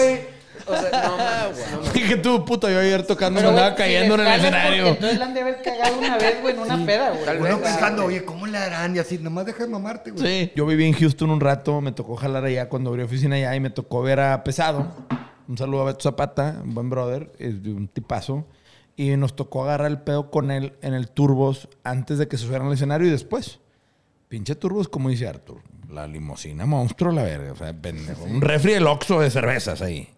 O 0.68 0.76
sea, 0.76 1.08
no, 1.08 1.18
mames, 1.18 1.72
no, 1.72 1.78
mames. 1.78 1.94
Dije 1.94 2.18
tú, 2.18 2.46
puta, 2.46 2.70
yo 2.70 2.80
ayer 2.80 3.06
tocando 3.06 3.36
me 3.36 3.42
Pero, 3.42 3.50
andaba 3.50 3.76
cayendo 3.76 4.16
en 4.16 4.22
el 4.22 4.28
escenario. 4.28 4.88
Entonces 4.88 5.20
la 5.20 5.26
han 5.26 5.34
de 5.34 5.42
haber 5.42 5.62
cagado 5.62 5.98
una 5.98 6.18
vez, 6.18 6.42
güey, 6.42 6.54
en 6.54 6.60
una 6.62 6.86
peda, 6.86 7.12
güey. 7.12 7.40
Uno 7.40 7.62
pensando, 7.62 8.06
oye, 8.06 8.24
¿cómo 8.24 8.48
le 8.48 8.58
harán? 8.58 8.96
Y 8.96 9.00
así, 9.00 9.18
nomás 9.18 9.46
deja 9.46 9.64
de 9.64 9.70
mamarte, 9.70 10.12
güey. 10.12 10.24
Sí, 10.24 10.52
yo 10.56 10.66
viví 10.66 10.86
en 10.86 10.94
Houston 10.94 11.30
un 11.32 11.40
rato, 11.40 11.82
me 11.82 11.92
tocó 11.92 12.16
jalar 12.16 12.46
allá 12.46 12.70
cuando 12.70 12.92
abrí 12.92 13.04
oficina 13.04 13.36
allá 13.36 13.56
y 13.56 13.60
me 13.60 13.70
tocó 13.70 14.02
ver 14.02 14.20
a 14.20 14.44
Pesado. 14.44 14.92
Un 15.48 15.58
saludo 15.58 15.82
a 15.82 15.86
Beto 15.86 16.02
Zapata, 16.02 16.62
un 16.64 16.74
buen 16.74 16.90
brother, 16.90 17.32
es 17.40 17.56
un 17.66 17.88
tipazo. 17.88 18.46
Y 18.96 19.16
nos 19.18 19.36
tocó 19.36 19.64
agarrar 19.64 19.90
el 19.90 20.00
pedo 20.00 20.30
con 20.30 20.52
él 20.52 20.74
en 20.82 20.94
el 20.94 21.10
Turbos 21.10 21.70
antes 21.84 22.18
de 22.18 22.28
que 22.28 22.38
se 22.38 22.46
subieran 22.46 22.68
al 22.68 22.74
escenario 22.74 23.08
y 23.08 23.12
después. 23.12 23.60
Pinche 24.28 24.56
Turbos, 24.56 24.88
como 24.88 25.10
dice 25.10 25.28
Arthur. 25.28 25.62
La 25.92 26.08
limosina 26.08 26.66
monstruo, 26.66 27.12
la 27.12 27.24
verga. 27.24 27.52
O 27.52 27.56
sea, 27.56 27.74
pendejo. 27.74 28.24
Un 28.24 28.42
refri 28.42 28.74
del 28.74 28.88
Oxxo 28.88 29.20
de 29.20 29.30
cervezas 29.30 29.82
ahí. 29.82 30.10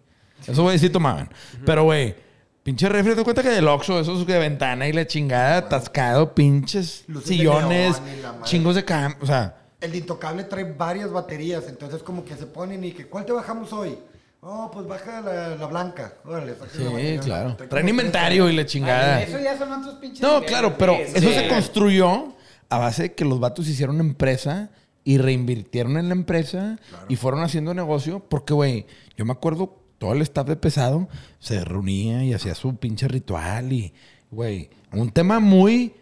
Eso, 0.46 0.62
güey, 0.62 0.78
sí 0.78 0.90
tomaban. 0.90 1.30
Pero, 1.64 1.84
güey, 1.84 2.14
pinche 2.62 2.88
refri, 2.88 3.14
te 3.14 3.24
cuenta 3.24 3.42
que 3.42 3.48
del 3.48 3.66
Oxxo, 3.66 3.98
esos 3.98 4.26
de 4.26 4.38
ventana 4.38 4.86
y 4.86 4.92
la 4.92 5.06
chingada, 5.06 5.56
atascado, 5.58 6.34
pinches 6.34 7.04
Luces 7.08 7.28
sillones, 7.28 8.00
la 8.22 8.42
chingos 8.44 8.74
de 8.74 8.84
cam... 8.84 9.14
O 9.20 9.26
sea... 9.26 9.56
El 9.80 9.92
de 9.92 9.98
Intocable 9.98 10.44
trae 10.44 10.64
varias 10.64 11.10
baterías, 11.10 11.64
entonces 11.68 12.02
como 12.02 12.24
que 12.24 12.34
se 12.36 12.46
ponen 12.46 12.82
y 12.84 12.92
que, 12.92 13.06
¿cuál 13.06 13.26
te 13.26 13.32
bajamos 13.32 13.72
hoy? 13.72 13.98
Oh, 14.40 14.70
pues 14.72 14.86
baja 14.86 15.20
la, 15.22 15.56
la 15.56 15.66
blanca. 15.66 16.14
Órale, 16.24 16.54
la 16.58 16.66
Sí, 16.68 16.84
batería 16.84 17.20
claro. 17.20 17.56
Traen 17.56 17.88
inventario 17.88 18.48
y 18.48 18.54
la 18.54 18.64
chingada. 18.66 19.22
Eso 19.22 19.38
ya 19.38 19.56
son 19.58 19.72
otros 19.72 19.94
pinches. 19.96 20.20
No, 20.22 20.42
claro, 20.42 20.76
pero 20.78 20.94
Sí, 20.96 21.12
eso 21.16 21.28
sí. 21.28 21.34
se 21.34 21.48
construyó 21.48 22.34
a 22.68 22.78
base 22.78 23.02
de 23.04 23.14
que 23.14 23.24
los 23.24 23.40
vatos 23.40 23.66
hicieron 23.68 24.00
empresa 24.00 24.70
y 25.04 25.18
reinvirtieron 25.18 25.98
en 25.98 26.08
la 26.08 26.14
empresa 26.14 26.78
y 27.08 27.16
fueron 27.16 27.42
haciendo 27.42 27.74
negocio. 27.74 28.20
Porque, 28.20 28.54
güey, 28.54 28.86
yo 29.16 29.24
me 29.24 29.32
acuerdo, 29.32 29.78
todo 29.98 30.14
el 30.14 30.22
staff 30.22 30.48
de 30.48 30.56
pesado 30.56 31.08
se 31.38 31.64
reunía 31.64 32.24
y 32.24 32.32
hacía 32.32 32.54
su 32.54 32.74
pinche 32.76 33.06
ritual 33.06 33.72
y, 33.72 33.92
güey, 34.30 34.70
un 34.92 35.10
tema 35.10 35.40
muy 35.40 35.94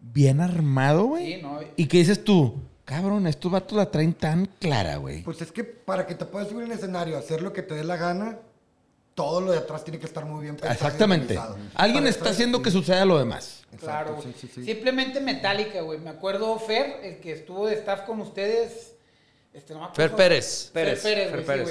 bien 0.00 0.40
armado, 0.40 1.04
güey. 1.06 1.34
Sí, 1.34 1.42
no. 1.42 1.58
Y 1.76 1.86
que 1.86 1.98
dices 1.98 2.22
tú, 2.22 2.54
cabrón, 2.84 3.26
estos 3.26 3.50
vatos 3.50 3.76
la 3.76 3.90
traen 3.90 4.14
tan 4.14 4.46
clara, 4.60 4.96
güey. 4.96 5.22
Pues 5.22 5.42
es 5.42 5.50
que 5.50 5.64
para 5.64 6.06
que 6.06 6.14
te 6.14 6.24
puedas 6.24 6.48
subir 6.48 6.64
en 6.64 6.72
el 6.72 6.78
escenario, 6.78 7.18
hacer 7.18 7.42
lo 7.42 7.52
que 7.52 7.62
te 7.62 7.74
dé 7.74 7.84
la 7.84 7.96
gana, 7.96 8.38
todo 9.14 9.40
lo 9.40 9.52
de 9.52 9.58
atrás 9.58 9.84
tiene 9.84 9.98
que 9.98 10.06
estar 10.06 10.24
muy 10.24 10.42
bien 10.42 10.56
pensado 10.56 10.74
Exactamente. 10.74 11.38
Alguien 11.74 12.06
está 12.06 12.30
haciendo 12.30 12.60
que 12.62 12.70
suceda 12.70 13.04
lo 13.04 13.18
demás. 13.18 13.62
Claro, 13.78 14.10
exacto, 14.10 14.22
güey. 14.22 14.34
sí, 14.40 14.48
sí, 14.48 14.52
sí. 14.54 14.64
Simplemente 14.64 15.20
Metallica, 15.20 15.80
güey. 15.82 15.98
Me 15.98 16.10
acuerdo 16.10 16.58
Fer, 16.58 17.00
el 17.02 17.20
que 17.20 17.32
estuvo 17.32 17.66
de 17.66 17.74
staff 17.74 18.02
con 18.02 18.20
ustedes. 18.20 18.94
Este, 19.52 19.72
no 19.72 19.80
me 19.80 19.86
acuerdo. 19.86 20.08
Fer 20.08 20.16
Pérez. 20.16 20.70
Fer 20.72 20.86
Pérez, 20.86 21.02
Pérez, 21.02 21.28
Fer 21.30 21.30
güey, 21.30 21.42
sí, 21.42 21.46
Pérez. 21.46 21.64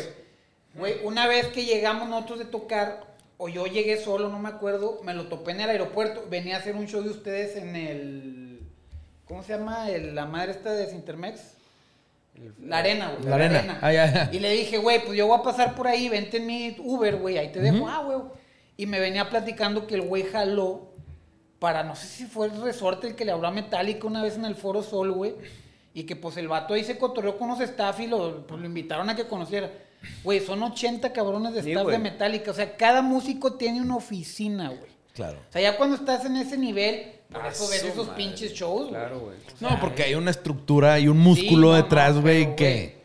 güey. 0.75 0.93
Güey, 0.95 1.05
una 1.05 1.27
vez 1.27 1.47
que 1.47 1.65
llegamos 1.65 2.09
nosotros 2.09 2.39
de 2.39 2.45
tocar, 2.45 3.13
o 3.37 3.47
yo 3.49 3.65
llegué 3.67 4.01
solo, 4.01 4.29
no 4.29 4.39
me 4.39 4.49
acuerdo, 4.49 5.01
me 5.03 5.13
lo 5.13 5.27
topé 5.27 5.51
en 5.51 5.61
el 5.61 5.69
aeropuerto. 5.69 6.25
Venía 6.29 6.55
a 6.55 6.59
hacer 6.59 6.75
un 6.75 6.87
show 6.87 7.03
de 7.03 7.09
ustedes 7.09 7.55
en 7.57 7.75
el. 7.75 8.59
¿Cómo 9.27 9.43
se 9.43 9.53
llama? 9.57 9.89
El- 9.89 10.15
la 10.15 10.25
madre 10.25 10.51
esta 10.51 10.71
de 10.73 10.89
Sintermex. 10.89 11.41
La 12.61 12.79
arena, 12.79 13.11
güey. 13.11 13.29
La 13.29 13.35
arena. 13.35 13.79
Ah, 13.81 13.93
ya, 13.93 14.11
ya. 14.11 14.29
Y 14.33 14.39
le 14.39 14.51
dije, 14.51 14.77
güey, 14.77 15.03
pues 15.05 15.17
yo 15.17 15.27
voy 15.27 15.39
a 15.39 15.43
pasar 15.43 15.75
por 15.75 15.87
ahí, 15.87 16.09
vente 16.09 16.37
en 16.37 16.47
mi 16.47 16.75
Uber, 16.79 17.17
güey, 17.17 17.37
ahí 17.37 17.51
te 17.51 17.59
dejo. 17.59 17.87
Ah, 17.87 18.03
güey. 18.03 18.17
Y 18.75 18.85
me 18.87 18.99
venía 18.99 19.29
platicando 19.29 19.85
que 19.85 19.95
el 19.95 20.01
güey 20.01 20.23
jaló 20.23 20.93
para, 21.59 21.83
no 21.83 21.95
sé 21.95 22.07
si 22.07 22.25
fue 22.25 22.47
el 22.47 22.61
resorte 22.61 23.07
el 23.07 23.15
que 23.15 23.23
le 23.23 23.31
habló 23.31 23.47
a 23.47 23.51
Metallica 23.51 24.07
una 24.07 24.23
vez 24.23 24.35
en 24.35 24.45
el 24.45 24.55
Foro 24.55 24.81
Sol, 24.81 25.11
güey. 25.11 25.35
Y 25.93 26.03
que 26.03 26.15
pues 26.15 26.37
el 26.37 26.47
vato 26.47 26.73
ahí 26.73 26.83
se 26.83 26.97
cotorreó 26.97 27.37
con 27.37 27.49
unos 27.49 27.61
staff 27.61 27.99
y 27.99 28.07
lo, 28.07 28.47
pues, 28.47 28.59
lo 28.59 28.65
invitaron 28.65 29.09
a 29.09 29.15
que 29.15 29.27
conociera. 29.27 29.71
Güey, 30.23 30.39
son 30.39 30.61
80 30.63 31.13
cabrones 31.13 31.53
de 31.53 31.59
staff 31.59 31.87
de 31.87 31.99
Metallica. 31.99 32.51
O 32.51 32.53
sea, 32.53 32.75
cada 32.75 33.01
músico 33.01 33.53
tiene 33.53 33.79
una 33.79 33.95
oficina, 33.95 34.69
güey. 34.69 34.91
Claro. 35.13 35.37
O 35.47 35.51
sea, 35.53 35.61
ya 35.61 35.77
cuando 35.77 35.95
estás 35.95 36.25
en 36.25 36.35
ese 36.35 36.57
nivel, 36.57 37.13
Ah, 37.33 37.49
eso 37.51 37.67
ves 37.69 37.83
esos 37.83 38.07
madre. 38.07 38.23
pinches 38.23 38.53
shows, 38.53 38.89
güey. 38.89 38.91
Claro, 38.91 39.19
güey. 39.19 39.37
No, 39.59 39.79
porque 39.79 40.03
hay 40.03 40.15
una 40.15 40.31
estructura 40.31 40.99
y 40.99 41.07
un 41.07 41.17
músculo 41.17 41.69
no, 41.71 41.75
detrás, 41.75 42.17
güey, 42.19 42.43
pero, 42.45 42.55
que... 42.55 42.95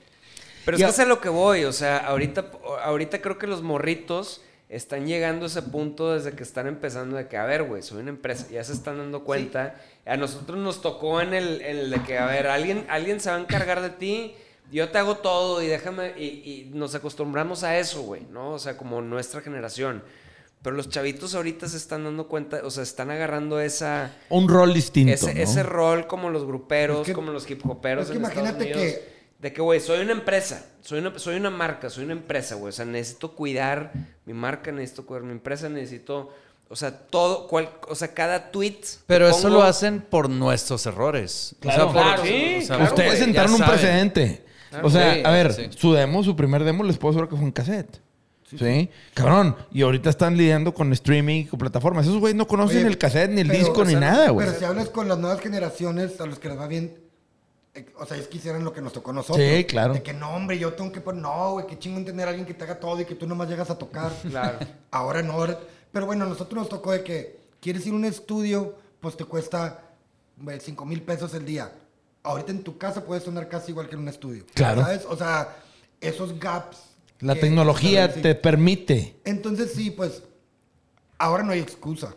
Pero 0.65 0.77
es 0.77 0.81
Ya- 0.81 0.87
que 0.87 0.93
es 0.93 0.99
a 1.01 1.05
lo 1.07 1.21
que 1.21 1.29
voy, 1.29 1.65
o 1.65 1.73
sea, 1.73 1.99
ahorita, 1.99 2.51
ahorita 2.85 3.21
creo 3.23 3.39
que 3.39 3.47
los 3.47 3.63
morritos 3.63 4.43
están 4.69 5.07
llegando 5.07 5.47
a 5.47 5.49
ese 5.49 5.63
punto 5.63 6.13
desde 6.13 6.33
que 6.33 6.43
están 6.43 6.67
empezando 6.67 7.17
de 7.17 7.27
que, 7.27 7.39
a 7.39 7.47
ver, 7.47 7.63
güey, 7.63 7.83
soy 7.83 8.01
una 8.03 8.11
empresa, 8.11 8.47
ya 8.51 8.63
se 8.63 8.75
están 8.75 8.99
dando 8.99 9.25
cuenta. 9.25 9.77
A 10.05 10.17
nosotros 10.19 10.59
nos 10.59 10.83
tocó 10.83 11.21
en 11.23 11.33
el, 11.33 11.63
en 11.63 11.79
el 11.79 11.91
de 11.91 12.03
que, 12.03 12.19
a 12.19 12.27
ver, 12.27 12.47
alguien, 12.49 12.85
alguien 12.91 13.19
se 13.21 13.31
va 13.31 13.37
a 13.37 13.41
encargar 13.41 13.81
de 13.81 13.91
ti, 13.91 14.35
yo 14.71 14.91
te 14.91 14.99
hago 14.99 15.17
todo 15.17 15.63
y 15.63 15.67
déjame, 15.69 16.13
y, 16.19 16.25
y 16.25 16.71
nos 16.75 16.95
acostumbramos 16.95 17.65
a 17.65 17.79
eso, 17.79 18.03
güey, 18.03 18.23
¿no? 18.31 18.51
O 18.53 18.59
sea, 18.59 18.77
como 18.77 19.01
nuestra 19.01 19.41
generación. 19.41 20.03
Pero 20.63 20.75
los 20.77 20.89
chavitos 20.89 21.35
ahorita 21.35 21.69
se 21.69 21.77
están 21.77 22.05
dando 22.05 22.27
cuenta, 22.29 22.61
o 22.65 22.71
sea, 22.71 22.83
están 22.83 23.11
agarrando 23.11 23.61
esa... 23.61 24.13
Un 24.29 24.49
rol 24.49 24.75
distinto, 24.75 25.13
Ese, 25.15 25.33
¿no? 25.35 25.41
ese 25.41 25.63
rol 25.63 26.07
como 26.09 26.31
los 26.31 26.45
gruperos, 26.45 27.01
Es 27.03 27.07
que- 27.07 27.13
como 27.13 27.31
los 27.31 27.49
hip 27.49 27.65
hoperos 27.69 28.07
es 28.07 28.11
que 28.11 28.17
en 28.19 28.25
Estados 28.25 28.49
imagínate 28.51 28.65
Unidos, 28.75 28.83
que- 28.83 29.19
De 29.39 29.53
que, 29.53 29.63
güey, 29.63 29.79
soy 29.79 30.01
una 30.01 30.11
empresa, 30.13 30.67
soy 30.83 30.99
una, 30.99 31.17
soy 31.17 31.37
una 31.37 31.51
marca, 31.51 31.89
soy 31.91 32.03
una 32.05 32.15
empresa, 32.15 32.57
güey. 32.57 32.71
O 32.71 32.73
sea, 32.73 32.85
necesito 32.85 33.37
cuidar 33.37 33.93
mi 34.27 34.35
marca, 34.35 34.73
necesito 34.73 35.07
cuidar 35.07 35.23
mi 35.23 35.31
empresa, 35.33 35.69
necesito... 35.69 36.31
O 36.71 36.77
sea, 36.77 36.91
todo, 37.07 37.47
cual, 37.47 37.71
o 37.89 37.95
sea, 37.95 38.13
cada 38.13 38.51
tweet... 38.51 38.81
Pero 39.07 39.27
eso 39.29 39.43
pongo- 39.49 39.59
lo 39.59 39.63
hacen 39.63 40.01
por 40.03 40.29
nuestros 40.29 40.85
errores. 40.87 41.55
Claro, 41.61 41.89
o 41.89 41.93
sea, 41.95 42.17
por- 42.17 42.27
sí, 42.27 42.57
o 42.59 42.67
sea, 42.67 42.77
claro, 42.77 42.85
Ustedes 42.91 43.09
güey, 43.11 43.19
ya 43.21 43.25
sentaron 43.25 43.53
un 43.53 43.59
saben. 43.59 43.73
precedente. 43.75 44.45
o 44.83 44.91
sea, 44.91 45.15
Sí, 45.15 45.21
a 45.25 45.31
ver, 45.31 45.53
sí. 45.55 45.69
su 45.71 45.93
demo, 45.95 46.23
su 46.25 46.35
primer 46.37 46.65
demo, 46.65 46.83
les 46.85 46.99
puedo 46.99 47.11
asegurar 47.13 47.31
que 47.31 47.37
fue 47.37 47.45
un 47.45 47.53
cassette. 47.53 48.01
Sí, 48.57 48.89
Cabrón. 49.15 49.57
Y 49.73 49.83
ahorita 49.83 50.09
están 50.11 50.37
lidiando 50.37 50.73
con 50.73 50.93
streaming, 50.93 51.45
con 51.47 51.59
plataformas. 51.59 52.07
Esos 52.07 52.19
güeyes 52.19 52.37
no 52.37 52.47
conocen 52.47 52.79
Oye, 52.79 52.87
el 52.87 52.99
cassette, 52.99 53.31
ni 53.31 53.43
el 53.43 53.49
pero- 53.49 53.59
disco, 53.59 53.85
ni 53.85 53.89
pero- 53.95 54.01
nada, 54.01 54.31
güey. 54.31 54.47
Pero 54.47 54.59
si 54.59 54.65
hablas 54.65 54.89
con 54.89 55.09
las 55.09 55.19
nuevas 55.19 55.41
generaciones, 55.41 56.21
a 56.21 56.27
los 56.27 56.39
que 56.39 56.49
les 56.49 56.59
va 56.59 56.67
bien, 56.67 56.99
eh, 57.75 57.87
o 57.99 58.07
sea, 58.07 58.17
ellos 58.17 58.29
quisieran 58.29 58.65
lo 58.65 58.73
que 58.73 58.81
nos 58.81 58.93
tocó 58.93 59.11
a 59.11 59.15
nosotros. 59.15 59.45
Sí, 59.47 59.65
claro. 59.65 59.93
De 59.95 60.03
que 60.03 60.15
no, 60.15 60.31
hombre, 60.35 60.59
yo 60.59 60.73
tengo 60.73 60.91
que 60.93 61.01
poner, 61.01 61.21
no, 61.23 61.53
güey, 61.53 61.67
qué 61.67 61.79
chingo 61.79 62.03
tener 62.05 62.27
a 62.27 62.31
alguien 62.31 62.47
que 62.47 62.55
te 62.55 62.65
haga 62.65 62.81
todo 62.81 63.01
y 63.01 63.05
que 63.05 63.15
tú 63.15 63.27
nomás 63.27 63.49
llegas 63.49 63.69
a 63.71 63.77
tocar. 63.79 64.11
Claro. 64.29 64.59
Ahora 64.91 65.23
no, 65.23 65.35
ahora- 65.35 65.59
pero 65.93 66.07
bueno, 66.07 66.25
a 66.25 66.29
nosotros 66.29 66.57
nos 66.59 66.69
tocó 66.69 66.93
de 66.93 67.03
que 67.05 67.39
quieres 67.61 67.87
ir 67.87 67.93
a 67.93 67.97
un 67.97 68.05
estudio, 68.07 68.77
pues 69.01 69.17
te 69.17 69.25
cuesta 69.25 69.83
5 70.61 70.85
mil 70.87 71.03
pesos 71.03 71.35
el 71.35 71.45
día. 71.45 71.71
Ahorita 72.23 72.51
en 72.53 72.63
tu 72.63 72.79
casa 72.79 73.05
puede 73.05 73.21
sonar 73.21 73.49
casi 73.49 73.73
igual 73.73 73.89
que 73.89 73.95
en 73.95 74.03
un 74.03 74.09
estudio. 74.09 74.45
Claro. 74.55 74.83
¿Sabes? 74.83 75.05
O 75.09 75.17
sea, 75.17 75.57
esos 76.01 76.39
gaps. 76.39 76.79
La 77.21 77.35
que- 77.35 77.41
tecnología 77.41 78.13
sí. 78.13 78.23
te 78.23 78.35
permite. 78.35 79.21
Entonces 79.25 79.73
sí, 79.73 79.91
pues 79.91 80.23
ahora 81.19 81.43
no 81.43 81.53
hay 81.53 81.61
excusa. 81.61 82.15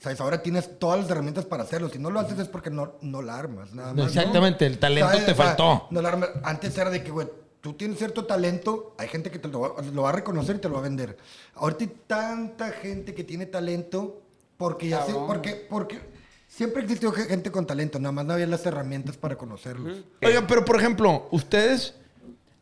¿Sabes? 0.00 0.20
Ahora 0.20 0.42
tienes 0.42 0.80
todas 0.80 1.00
las 1.00 1.08
herramientas 1.10 1.44
para 1.44 1.62
hacerlo. 1.62 1.88
Si 1.88 1.98
no 2.00 2.10
lo 2.10 2.18
haces 2.18 2.36
es 2.40 2.48
porque 2.48 2.70
no, 2.70 2.94
no 3.02 3.22
la 3.22 3.38
armas, 3.38 3.72
nada 3.72 3.88
más. 3.94 3.96
¿no? 3.96 4.04
Exactamente, 4.06 4.66
el 4.66 4.78
talento 4.80 5.08
¿Sabes? 5.10 5.26
te 5.26 5.30
O 5.32 5.36
sea, 5.36 5.44
faltó. 5.46 5.86
no 5.92 6.02
la 6.02 6.08
armas. 6.08 6.30
Antes 6.42 6.76
era 6.76 6.90
de 6.90 7.04
que, 7.04 7.12
güey, 7.12 7.28
tú 7.60 7.74
tienes 7.74 7.98
cierto 7.98 8.24
talento, 8.26 8.96
hay 8.98 9.06
gente 9.06 9.30
que 9.30 9.38
te 9.38 9.46
lo 9.46 9.60
va, 9.60 9.80
lo 9.80 10.02
va 10.02 10.08
a 10.08 10.12
reconocer 10.12 10.56
y 10.56 10.58
te 10.58 10.68
lo 10.68 10.74
va 10.74 10.80
a 10.80 10.82
vender. 10.82 11.16
Ahorita 11.54 11.84
hay 11.84 11.92
tanta 12.08 12.70
gente 12.72 13.14
que 13.14 13.22
tiene 13.22 13.46
talento 13.46 14.20
porque 14.56 14.88
ya 14.88 15.06
sé, 15.06 15.12
porque, 15.14 15.66
porque 15.70 16.00
siempre 16.48 16.82
existió 16.82 17.12
ge- 17.12 17.26
gente 17.26 17.52
con 17.52 17.64
talento, 17.64 18.00
nada 18.00 18.10
más 18.10 18.24
no 18.24 18.32
había 18.32 18.48
las 18.48 18.66
herramientas 18.66 19.16
para 19.16 19.36
conocerlos. 19.38 19.98
Oigan, 20.20 20.48
pero 20.48 20.64
por 20.64 20.74
ejemplo, 20.80 21.28
¿ustedes 21.30 21.94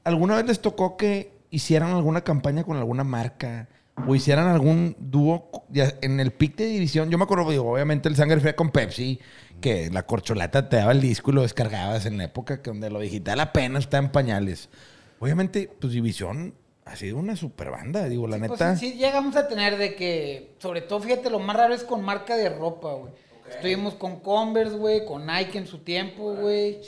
alguna 0.05 0.37
vez 0.37 0.45
les 0.45 0.61
tocó 0.61 0.99
que 0.99 1.33
hicieran 1.51 1.91
alguna 1.91 2.23
campaña 2.23 2.65
con 2.65 2.77
alguna 2.77 3.05
marca? 3.05 3.69
O 4.07 4.15
hicieran 4.15 4.47
algún 4.49 4.97
dúo 4.99 5.51
ya 5.69 5.93
en 6.01 6.21
el 6.21 6.31
pic 6.31 6.57
de 6.57 6.67
división. 6.67 7.11
Yo 7.11 7.19
me 7.19 7.25
acuerdo, 7.25 7.51
digo, 7.51 7.71
obviamente 7.71 8.09
el 8.09 8.17
sangre 8.17 8.41
fría 8.41 8.57
con 8.57 8.71
Pepsi, 8.71 9.21
que 9.61 9.91
la 9.91 10.05
corcholata 10.07 10.71
te 10.71 10.77
daba 10.77 10.93
el 10.93 11.03
disco 11.03 11.31
y 11.31 11.35
lo 11.35 11.43
descargabas 11.43 12.07
en 12.07 12.17
la 12.17 12.25
época 12.25 12.63
que 12.63 12.71
donde 12.71 12.89
lo 12.89 12.99
digital 13.01 13.41
apenas 13.41 13.85
está 13.85 13.99
en 13.99 14.11
pañales. 14.11 14.71
Obviamente, 15.19 15.71
pues 15.79 15.93
división 15.93 16.55
ha 16.87 16.97
sido 16.97 17.19
una 17.19 17.37
super 17.37 17.71
banda, 17.71 18.09
digo, 18.09 18.27
la 18.27 18.39
Pues 18.39 18.53
neta. 18.53 18.77
sí, 18.77 18.95
llegamos 18.95 19.37
a 19.37 19.49
tener 19.49 19.77
de 19.77 19.95
que, 19.95 20.55
sobre 20.61 20.81
todo, 20.81 21.01
fíjate, 21.01 21.29
lo 21.29 21.39
más 21.39 21.57
raro 21.57 21.75
es 21.75 21.85
con 21.85 22.03
marca 22.03 22.37
de 22.37 22.49
ropa, 22.49 22.95
güey. 22.95 23.13
Estuvimos 23.51 23.95
con 23.95 24.21
Converse, 24.21 24.77
güey, 24.77 25.05
con 25.05 25.27
Nike 25.27 25.59
en 25.59 25.67
su 25.67 25.79
tiempo, 25.79 26.35
güey. 26.37 26.79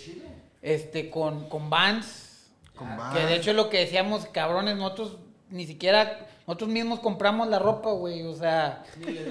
Este, 0.62 1.10
con, 1.10 1.48
con 1.50 1.68
Vans. 1.68 2.31
Con 2.76 2.88
Que 3.12 3.26
de 3.26 3.36
hecho 3.36 3.50
es 3.50 3.56
lo 3.56 3.68
que 3.68 3.78
decíamos, 3.80 4.26
cabrones, 4.32 4.76
nosotros 4.76 5.18
ni 5.50 5.66
siquiera, 5.66 6.26
nosotros 6.46 6.70
mismos 6.70 7.00
compramos 7.00 7.46
la 7.46 7.58
ropa, 7.58 7.90
güey, 7.90 8.22
o 8.22 8.34
sea... 8.34 8.82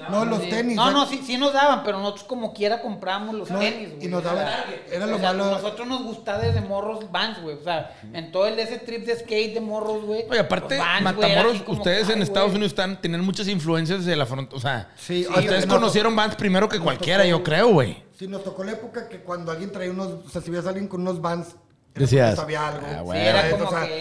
No, 0.08 0.24
los 0.24 0.40
sí. 0.42 0.50
tenis. 0.50 0.76
No, 0.76 0.88
¿eh? 0.88 0.92
no, 0.92 1.04
sí, 1.06 1.20
sí 1.26 1.36
nos 1.36 1.52
daban, 1.52 1.82
pero 1.82 1.98
nosotros 1.98 2.22
como 2.24 2.54
quiera 2.54 2.80
compramos 2.80 3.34
los 3.34 3.50
No, 3.50 3.58
tenis, 3.58 3.94
güey. 3.96 4.06
y 4.06 4.08
nos 4.08 4.22
daban- 4.22 4.46
era 4.88 5.06
lo 5.06 5.16
o 5.16 5.18
sea, 5.18 5.32
malo- 5.32 5.50
Nosotros 5.50 5.88
nos 5.88 6.04
gustaba 6.04 6.38
desde 6.38 6.60
morros 6.60 7.10
Vans, 7.10 7.42
güey, 7.42 7.56
o 7.56 7.64
sea, 7.64 7.96
en 8.12 8.30
todo 8.30 8.46
el 8.46 8.54
de 8.54 8.62
ese 8.62 8.78
trip 8.78 9.04
de 9.04 9.16
skate 9.18 9.54
de 9.54 9.60
morros, 9.60 10.04
güey. 10.04 10.24
Oye, 10.30 10.38
aparte, 10.38 10.76
los 10.76 10.86
Vans, 10.86 11.02
Matamoros, 11.02 11.62
como, 11.62 11.78
ustedes 11.78 12.08
en 12.08 12.22
Estados. 12.22 12.52
Unidos 12.52 12.70
están, 12.70 13.00
tienen 13.00 13.20
muchas 13.24 13.48
influencias 13.48 14.04
de 14.04 14.14
la 14.14 14.24
frontera. 14.24 14.56
O 14.56 14.60
sea, 14.60 14.90
Sí, 14.96 15.26
ustedes 15.28 15.66
conocieron 15.66 16.14
Vans 16.14 16.36
primero 16.36 16.68
que 16.68 16.78
cualquiera, 16.78 17.24
tocó- 17.24 17.30
yo 17.30 17.42
creo, 17.42 17.68
güey. 17.72 18.00
Sí, 18.16 18.28
nos 18.28 18.44
tocó 18.44 18.62
la 18.62 18.72
época 18.72 19.08
que 19.08 19.18
cuando 19.22 19.50
alguien 19.50 19.72
traía 19.72 19.90
unos, 19.90 20.24
o 20.24 20.28
sea, 20.28 20.40
si 20.40 20.52
veías 20.52 20.66
a 20.66 20.68
alguien 20.68 20.86
con 20.86 21.00
unos 21.00 21.20
vans, 21.20 21.56
Decías, 21.94 22.36
sabía 22.36 22.68
algo. 22.68 22.86
ah, 22.86 22.94
Sí, 22.98 23.04
güey. 23.04 23.26
era 23.26 23.50
como 23.50 23.64
O 23.64 23.70
sea, 23.70 23.80
que... 23.86 23.92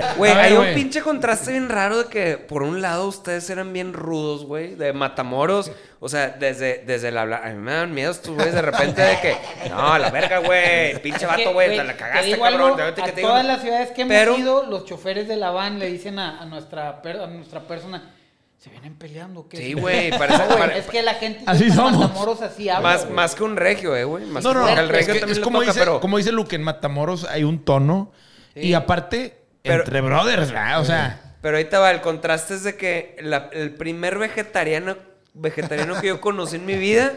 Eh, 0.00 0.02
Güey, 0.18 0.32
a 0.32 0.34
ver, 0.36 0.44
hay 0.44 0.52
un 0.52 0.58
güey. 0.58 0.74
pinche 0.74 1.00
contraste 1.00 1.52
bien 1.52 1.68
raro 1.70 2.02
de 2.02 2.08
que 2.10 2.36
por 2.36 2.62
un 2.62 2.82
lado 2.82 3.06
ustedes 3.08 3.48
eran 3.48 3.72
bien 3.72 3.94
rudos, 3.94 4.44
güey, 4.44 4.74
de 4.74 4.92
Matamoros. 4.92 5.72
O 6.00 6.08
sea, 6.10 6.28
desde, 6.28 6.84
desde 6.86 7.08
el 7.08 7.16
hablar. 7.16 7.46
A 7.46 7.48
mí 7.50 7.56
me 7.56 7.72
dan 7.72 7.94
miedo 7.94 8.10
estos 8.12 8.34
güeyes 8.34 8.54
de 8.54 8.60
repente 8.62 9.00
de 9.00 9.18
que. 9.20 9.36
No, 9.70 9.92
a 9.94 9.98
la 9.98 10.10
verga, 10.10 10.38
güey. 10.40 11.00
Pinche 11.00 11.24
Es 11.24 11.32
que, 11.32 11.44
vato, 11.44 11.52
güey. 11.54 11.68
Te 11.70 11.74
güey, 11.76 11.86
la 11.86 11.92
te 11.94 11.98
cagaste, 11.98 12.26
digo 12.26 12.42
cabrón. 12.44 12.60
algo, 12.72 12.76
Te- 12.76 12.92
te- 12.92 13.02
a 13.02 13.04
te 13.06 13.12
digo- 13.20 13.28
todas 13.28 13.44
las 13.46 13.62
ciudades 13.62 13.90
que 13.92 14.02
hemos 14.02 14.14
Pero- 14.14 14.36
ido, 14.38 14.66
los 14.66 14.84
choferes 14.84 15.26
de 15.26 15.36
la 15.36 15.50
van 15.50 15.78
le 15.78 15.86
dicen 15.86 16.18
a, 16.18 16.42
a 16.42 16.44
nuestra, 16.44 17.00
per- 17.02 17.20
a 17.20 17.26
nuestra 17.28 17.60
persona, 17.60 18.14
se 18.58 18.70
vienen 18.70 18.96
peleando, 18.96 19.48
¿qué? 19.48 19.56
Sí, 19.56 19.72
güey. 19.74 20.10
Parece. 20.10 20.42
No, 20.48 20.64
es 20.64 20.86
que 20.86 21.02
la 21.02 21.14
gente 21.14 21.44
Así 21.46 21.70
somos. 21.70 21.96
Matamoros 21.98 22.42
así 22.42 22.68
habla, 22.68 22.88
más, 22.88 23.10
más 23.10 23.34
que 23.34 23.44
un 23.44 23.56
regio, 23.56 23.94
eh, 23.96 24.04
güey. 24.04 24.24
Más 24.26 24.42
No, 24.42 24.50
que- 24.50 24.58
no, 24.58 24.68
es, 24.68 24.88
regio 24.88 25.14
que- 25.14 25.20
también 25.20 25.38
es 25.38 25.44
como, 25.44 25.60
toca, 25.60 25.70
dice, 25.72 25.80
pero. 25.80 26.00
como 26.00 26.16
dice 26.18 26.32
Luke, 26.32 26.54
en 26.56 26.62
Matamoros 26.64 27.24
hay 27.24 27.44
un 27.44 27.64
tono 27.64 28.12
y 28.54 28.74
aparte, 28.74 29.38
Pero- 29.62 29.84
entre 29.84 30.00
brothers, 30.00 30.50
¿verdad? 30.50 30.80
O 30.80 30.84
sea, 30.84 31.36
Pero 31.40 31.56
ahorita 31.56 31.78
va, 31.78 31.92
el 31.92 32.00
contraste 32.00 32.54
es 32.54 32.64
de 32.64 32.76
que 32.76 33.16
la- 33.20 33.48
el 33.52 33.74
primer 33.74 34.18
vegetariano, 34.18 34.96
vegetariano 35.34 36.00
que 36.00 36.08
yo 36.08 36.20
conocí 36.20 36.56
en 36.56 36.66
mi 36.66 36.74
vida 36.74 37.12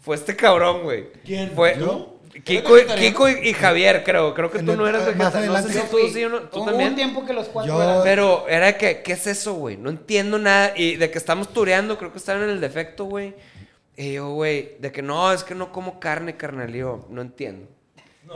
fue 0.00 0.16
este 0.16 0.36
cabrón, 0.36 0.84
güey. 0.84 1.08
¿Quién? 1.24 1.50
Fue 1.54 1.76
¿Yo? 1.78 2.17
Kiko. 2.44 2.74
Kiko 2.96 3.28
y, 3.28 3.48
y 3.48 3.52
Javier, 3.54 4.04
creo. 4.04 4.34
Creo 4.34 4.50
que 4.50 4.58
En 4.58 4.66
tú 4.66 4.76
no 4.76 4.86
eras 4.86 5.02
más 5.16 5.32
vegetariano. 5.32 5.52
No 5.52 5.62
sé 5.68 5.72
si 5.80 5.88
tú 5.88 5.98
sí 6.12 6.22
no. 6.30 6.40
¿Tú 6.42 6.58
Hubo 6.60 6.66
también? 6.66 6.90
un 6.90 6.96
tiempo 6.96 7.24
que 7.26 7.32
los 7.32 7.48
cuatro 7.48 7.74
Yo- 7.74 7.82
eran... 7.82 8.02
Pero 8.04 8.46
era 8.48 8.76
que, 8.78 9.02
¿qué 9.02 9.12
es 9.12 9.26
eso, 9.26 9.54
güey? 9.54 9.76
No 9.76 9.90
entiendo 9.90 10.38
nada. 10.38 10.72
Y 10.76 10.96
de 10.96 11.10
que 11.10 11.18
estamos 11.18 11.52
tureando, 11.52 11.98
creo 11.98 12.12
que 12.12 12.18
estaban 12.18 12.42
en 12.44 12.50
el 12.50 12.60
defecto, 12.60 13.04
güey. 13.04 13.34
Y 13.96 14.12
yo, 14.14 14.30
güey, 14.30 14.76
de 14.78 14.92
que 14.92 15.02
no, 15.02 15.32
es 15.32 15.42
que 15.42 15.54
no 15.54 15.72
como 15.72 15.98
carne, 15.98 16.36
carnal. 16.36 16.74
Y 16.74 16.78
yo, 16.78 17.06
no 17.10 17.22
entiendo. 17.22 17.66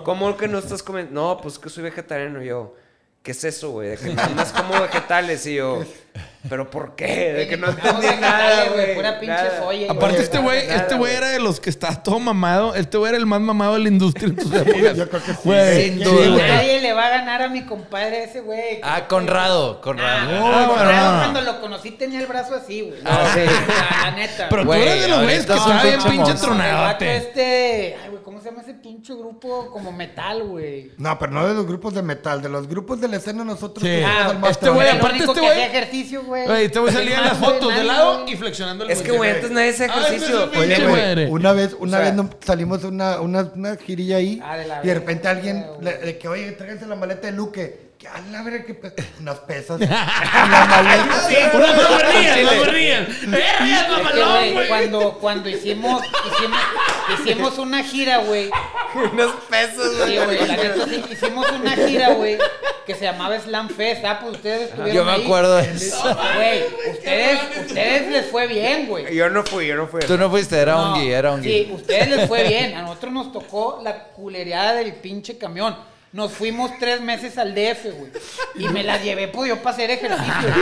¿Cómo 0.04 0.36
que 0.36 0.48
no 0.48 0.58
estás 0.58 0.82
comiendo? 0.82 1.12
No, 1.12 1.38
pues 1.40 1.58
que 1.58 1.68
soy 1.68 1.84
vegetariano. 1.84 2.42
Y 2.42 2.46
yo, 2.48 2.74
¿qué 3.22 3.30
es 3.32 3.44
eso, 3.44 3.70
güey? 3.70 3.90
De 3.90 3.96
que 3.98 4.08
nada 4.14 4.28
más 4.30 4.52
como 4.52 4.80
vegetales. 4.80 5.46
Y 5.46 5.56
yo, 5.56 5.84
¿pero 6.48 6.70
por 6.70 6.96
qué? 6.96 7.32
De 7.32 7.48
que 7.48 7.56
no 7.56 7.68
entendí 7.68 8.06
vegetales, 8.06 8.20
nada, 8.20 8.64
güey, 8.66 8.84
güey. 8.84 8.94
pura 8.96 9.18
pinche 9.20 9.34
nada. 9.34 9.58
soya, 9.60 9.90
aparte 9.90 10.14
Oye, 10.16 10.24
este 10.24 10.38
güey, 10.38 10.58
este 10.68 10.94
güey 10.96 11.14
era 11.14 11.28
de 11.28 11.38
los 11.38 11.60
que 11.60 11.70
estaba 11.70 12.02
todo 12.02 12.18
mamado. 12.18 12.74
Este 12.74 12.98
güey 12.98 13.10
era 13.10 13.18
el 13.18 13.26
más 13.26 13.40
mamado 13.40 13.74
de 13.74 13.80
la 13.80 13.88
industria 13.88 14.28
en 14.28 14.36
tus 14.36 14.52
épocas. 14.52 14.96
yo 14.96 15.08
creo 15.08 15.22
que 15.22 15.32
sí. 15.32 15.38
Güey, 15.44 15.84
Sin 15.90 16.00
duda. 16.04 16.28
güey. 16.28 16.48
Nadie 16.50 16.80
le 16.80 16.92
va 16.92 17.06
a 17.06 17.10
ganar 17.10 17.42
a 17.42 17.48
mi 17.48 17.62
compadre 17.64 18.24
ese 18.24 18.40
güey. 18.40 18.80
Ah, 18.82 19.06
Conrado, 19.08 19.80
Conrado. 19.80 20.30
Ah, 20.46 20.64
No, 20.66 20.74
Conrado, 20.74 21.12
no. 21.12 21.18
cuando 21.20 21.40
lo 21.42 21.60
conocí 21.60 21.90
tenía 21.92 22.20
el 22.20 22.26
brazo 22.26 22.54
así, 22.54 22.82
güey. 22.82 23.00
Ah, 23.04 23.30
sí. 23.34 23.40
La, 24.04 24.10
neta. 24.12 24.48
Pero 24.50 24.62
tú 24.62 24.68
Güey, 24.68 24.82
eres 24.82 25.02
de 25.02 25.08
los 25.08 25.22
güeyes 25.22 25.46
que 25.46 25.52
estaba 25.52 25.82
bien 25.82 26.02
pinche 26.02 26.34
tronadote. 26.34 27.16
este... 27.16 27.96
¿cómo 28.22 28.40
se 28.40 28.50
llama 28.50 28.62
ese 28.62 28.74
pinche 28.74 29.14
grupo? 29.14 29.70
Como 29.72 29.92
metal, 29.92 30.42
güey. 30.44 30.92
No, 30.98 31.18
pero 31.18 31.32
no 31.32 31.46
de 31.46 31.54
los 31.54 31.66
grupos 31.66 31.94
de 31.94 32.02
metal, 32.02 32.40
de 32.42 32.48
los 32.48 32.66
grupos 32.68 33.00
de 33.00 33.08
la 33.08 33.16
escena 33.16 33.44
nosotros. 33.44 33.82
Sí. 33.86 34.02
Ah, 34.04 34.28
el 34.32 34.38
más 34.38 34.52
este 34.52 34.70
güey, 34.70 34.88
aparte 34.88 35.18
este 35.18 35.40
güey- 35.40 35.66
ejercicio, 35.66 36.22
güey. 36.24 36.46
Güey, 36.46 36.64
este 36.66 36.78
güey 36.80 36.92
salía 36.92 37.18
en 37.18 37.24
las 37.24 37.38
fotos 37.38 37.74
de 37.74 37.84
lado 37.84 38.24
y 38.28 38.36
flexionando 38.36 38.84
el 38.84 38.90
Es 38.90 39.02
que, 39.02 39.12
güey, 39.12 39.30
antes 39.30 39.50
nadie 39.50 39.70
hacía 39.70 39.86
Ah, 39.92 40.00
ejercicio. 40.06 40.50
Oye, 40.58 40.86
güey, 40.86 41.26
una 41.30 41.52
vez, 41.52 41.74
una 41.78 41.98
O 41.98 42.00
sea- 42.00 42.10
vez 42.10 42.14
no- 42.14 42.30
salimos 42.44 42.84
una, 42.84 43.20
una, 43.20 43.50
una 43.54 43.76
girilla 43.76 44.16
ahí 44.16 44.40
Ah, 44.42 44.56
de 44.56 44.66
la 44.66 44.84
y 44.84 44.86
de 44.86 44.94
repente 44.94 45.28
alguien 45.28 45.66
le, 45.80 46.18
que, 46.18 46.28
oye, 46.28 46.52
tráiganse 46.52 46.86
la 46.86 46.96
maleta 46.96 47.26
de 47.28 47.32
Luque. 47.32 47.91
Que 48.02 48.08
a 48.08 48.18
la 48.32 48.42
verga 48.42 48.64
que 48.64 48.74
pe- 48.74 48.92
unas 49.20 49.38
pesas. 49.40 49.80
en 49.80 49.88
la 49.88 50.66
maleta. 50.68 51.54
Unas 51.54 51.76
mamalías, 51.76 52.36
unas 52.42 52.58
mamalías. 52.58 53.08
¡Eh, 53.08 53.14
Es 53.22 53.82
que, 53.84 53.90
mamalón, 53.92 54.32
güey, 54.38 54.52
güey! 54.54 54.68
cuando, 54.68 55.18
cuando 55.20 55.48
hicimos, 55.48 56.02
hicimos, 56.26 56.58
hicimos 57.20 57.58
una 57.58 57.84
gira, 57.84 58.18
güey. 58.18 58.50
Unos 59.12 59.30
pesos, 59.48 59.86
Sí, 60.04 60.16
güey, 60.18 60.46
la 60.48 60.56
neta, 60.56 60.84
sí, 60.84 61.04
hicimos 61.12 61.46
una 61.52 61.70
gira, 61.76 62.08
güey, 62.14 62.38
que 62.86 62.94
se 62.96 63.04
llamaba 63.04 63.38
Slam 63.38 63.68
Fest. 63.68 64.04
Ah, 64.04 64.18
pues 64.20 64.34
ustedes 64.34 64.62
estuvieron 64.70 64.94
Yo 64.96 65.04
me 65.04 65.12
ahí. 65.12 65.24
acuerdo 65.24 65.56
de 65.58 65.70
eso. 65.70 66.18
Güey, 66.34 66.64
ustedes, 66.94 67.38
ustedes 67.68 68.10
les 68.10 68.26
fue 68.32 68.48
bien, 68.48 68.88
güey. 68.88 69.14
Yo 69.14 69.30
no 69.30 69.44
fui, 69.44 69.68
yo 69.68 69.76
no 69.76 69.86
fui. 69.86 70.00
Tú 70.00 70.18
no 70.18 70.28
fuiste, 70.28 70.58
era 70.58 70.72
No, 70.74 70.94
un 70.94 71.00
gui, 71.00 71.12
era 71.12 71.30
un 71.30 71.42
Sí, 71.44 71.66
gui. 71.68 71.72
ustedes 71.72 72.08
les 72.08 72.26
fue 72.28 72.42
bien. 72.48 72.74
A 72.74 72.82
nosotros 72.82 73.12
nos 73.12 73.30
tocó 73.32 73.80
la 73.84 73.96
culereada 74.08 74.74
del 74.74 74.92
pinche 74.94 75.38
camión. 75.38 75.91
Nos 76.12 76.32
fuimos 76.32 76.78
tres 76.78 77.00
meses 77.00 77.38
al 77.38 77.54
DF, 77.54 77.84
güey. 77.96 78.12
Y 78.56 78.68
me 78.68 78.82
la 78.82 78.98
llevé, 78.98 79.28
pues 79.28 79.48
yo 79.48 79.62
para 79.62 79.74
hacer 79.74 79.90
ejercicio. 79.90 80.54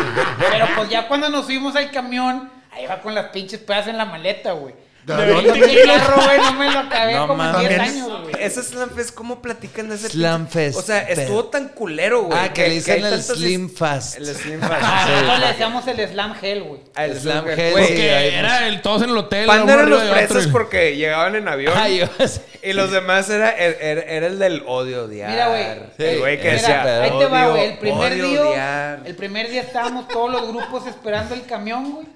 Pero 0.51 0.67
pues 0.77 0.89
ya 0.89 1.09
cuando 1.09 1.29
nos 1.29 1.45
fuimos 1.45 1.75
al 1.75 1.91
camión, 1.91 2.51
ahí 2.71 2.87
va 2.87 3.01
con 3.01 3.15
las 3.15 3.27
pinches 3.31 3.61
pedas 3.61 3.89
en 3.89 3.97
la 3.97 4.05
maleta, 4.05 4.53
güey. 4.53 4.75
¿De 5.17 5.39
El 5.39 5.53
pinche 5.53 5.83
carro, 5.85 6.17
güey, 6.25 6.39
no 6.39 6.53
me 6.55 6.71
lo 6.71 6.79
acabé 6.79 7.15
No 7.15 7.27
como 7.29 7.45
en 7.45 7.53
mames. 7.53 7.69
10 7.69 7.81
años, 7.81 8.23
güey. 8.23 8.35
Ese 8.39 8.63
Slam 8.63 8.91
Fest, 8.91 9.15
¿cómo 9.15 9.43
platican 9.43 9.89
de 9.89 9.95
ese 9.97 10.09
Slam 10.11 10.47
pinche- 10.47 10.51
Fest, 10.53 10.79
O 10.79 10.83
sea, 10.83 11.01
estuvo 11.03 11.45
tan 11.45 11.69
culero, 11.69 12.23
güey. 12.25 12.39
Ah, 12.39 12.53
que 12.53 12.69
le 12.69 12.75
dicen 12.75 13.05
el 13.05 13.23
Slim 13.23 13.69
Fast. 13.75 14.17
El 14.19 14.27
Slim 14.27 14.61
Fast. 14.61 14.83
Ah, 14.83 15.05
Sí. 15.07 15.13
nosotros 15.13 15.41
le 15.41 15.47
decíamos 15.47 15.87
el 15.87 16.09
Slam 16.09 16.35
Hell, 16.41 16.63
güey. 16.63 16.81
Ah, 16.95 17.05
el 17.05 17.21
Slam 17.21 17.45
Slam 17.45 17.59
Hell, 17.59 17.69
sí, 17.69 17.81
Porque 17.81 18.35
era 18.39 18.67
el, 18.69 18.83
todos 18.83 19.03
en 19.03 19.11
el 19.11 19.17
hotel. 19.19 19.47
Panda 19.47 19.73
eran 19.75 19.91
los 19.91 20.01
de 20.03 20.09
y- 20.45 20.47
porque 20.53 20.97
llegaban 20.97 21.35
en 21.37 21.49
avión. 21.49 21.73
Ay, 21.77 21.99
yo 21.99 22.27
sé. 22.27 22.43
Y 22.63 22.73
los 22.75 22.91
demás 22.91 23.29
era, 23.31 23.51
era, 23.53 24.03
era 24.03 24.27
el 24.27 24.39
del 24.39 24.63
odio 24.67 25.05
odiar. 25.05 25.31
Mira, 25.31 25.49
güey. 25.49 25.65
El 26.11 26.19
güey 26.19 26.41
que 26.41 26.51
decía. 26.53 27.03
Ahí 27.03 27.11
te 27.19 27.27
va, 27.27 27.43
"Odio, 27.49 27.51
güey. 27.53 27.65
El 27.73 27.79
primer 27.79 28.15
día, 28.15 28.43
odiar". 28.43 29.01
el 29.07 29.15
primer 29.17 29.51
día 29.51 29.63
estábamos 29.63 30.09
todos 30.09 30.31
los 30.31 30.49
grupos 30.49 30.87
esperando 30.87 31.35
el 31.35 31.45
camión, 31.47 31.93
güey. 31.93 32.07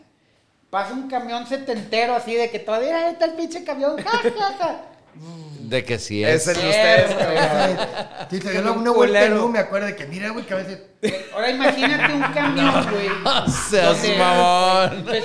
Pasa 0.74 0.92
un 0.92 1.08
camión 1.08 1.46
setentero 1.46 2.16
así 2.16 2.34
de 2.34 2.50
que 2.50 2.58
todavía 2.58 2.96
"Ahí 2.96 3.12
está 3.12 3.26
el 3.26 3.34
pinche 3.34 3.62
camión. 3.62 3.96
Ja, 4.02 4.10
ja, 4.10 4.54
ja. 4.58 4.80
De 5.60 5.84
que 5.84 6.00
sí 6.00 6.24
Es 6.24 6.48
es. 6.48 6.56
el 6.56 6.62
de 6.64 6.68
ustedes. 6.68 7.14
Güey. 7.14 8.40
Sí, 8.40 8.58
un 8.58 8.68
una 8.78 8.90
vuelta 8.90 9.24
luego 9.28 9.48
me 9.50 9.60
acuerdo 9.60 9.86
de 9.86 9.94
que, 9.94 10.04
mira, 10.06 10.30
güey, 10.30 10.44
que 10.44 10.52
a 10.54 10.56
veces. 10.56 10.80
Ahora 11.32 11.50
imagínate 11.50 12.12
un 12.12 12.22
camión, 12.22 12.86
güey. 12.90 13.08
Seas 13.70 14.02
donde- 14.02 14.18
mamón. 14.18 15.04
pues, 15.04 15.24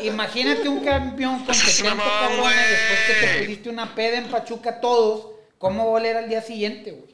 imagínate 0.00 0.68
un 0.70 0.82
camión 0.82 1.44
con 1.44 1.54
70 1.54 2.02
cabrones 2.02 2.70
después 2.70 3.00
que 3.06 3.26
te 3.26 3.38
pusiste 3.40 3.68
una 3.68 3.94
peda 3.94 4.16
en 4.16 4.24
Pachuca 4.30 4.80
todos. 4.80 5.32
¿Cómo 5.58 5.84
va 5.84 5.90
a 5.90 5.94
oler 6.00 6.16
al 6.16 6.30
día 6.30 6.40
siguiente, 6.40 6.92
güey? 6.92 7.13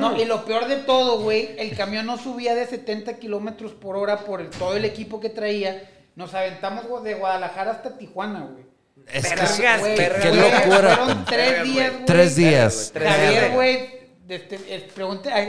No, 0.00 0.16
y 0.20 0.24
lo 0.24 0.44
peor 0.44 0.66
de 0.66 0.76
todo, 0.76 1.20
güey, 1.20 1.50
el 1.58 1.76
camión 1.76 2.06
no 2.06 2.16
subía 2.18 2.54
de 2.54 2.66
70 2.66 3.14
kilómetros 3.18 3.72
por 3.72 3.96
hora 3.96 4.18
por 4.20 4.40
el- 4.40 4.50
todo 4.50 4.76
el 4.76 4.84
equipo 4.84 5.20
que 5.20 5.28
traía. 5.30 5.88
Nos 6.16 6.34
aventamos 6.34 6.86
güey, 6.86 7.02
de 7.04 7.14
Guadalajara 7.14 7.72
hasta 7.72 7.96
Tijuana, 7.96 8.40
güey. 8.50 8.64
Es 9.12 9.26
que 9.26 9.34
Güey, 9.80 9.96
qué 9.96 10.28
güey, 10.30 10.40
locura. 10.52 10.96
Fueron 10.96 11.24
tres 11.24 11.62
días, 11.64 11.92
güey. 11.92 12.04
Tres 12.06 12.36
días. 12.36 12.90
Javier, 13.24 13.50
güey, 13.52 13.88
este, 14.28 14.60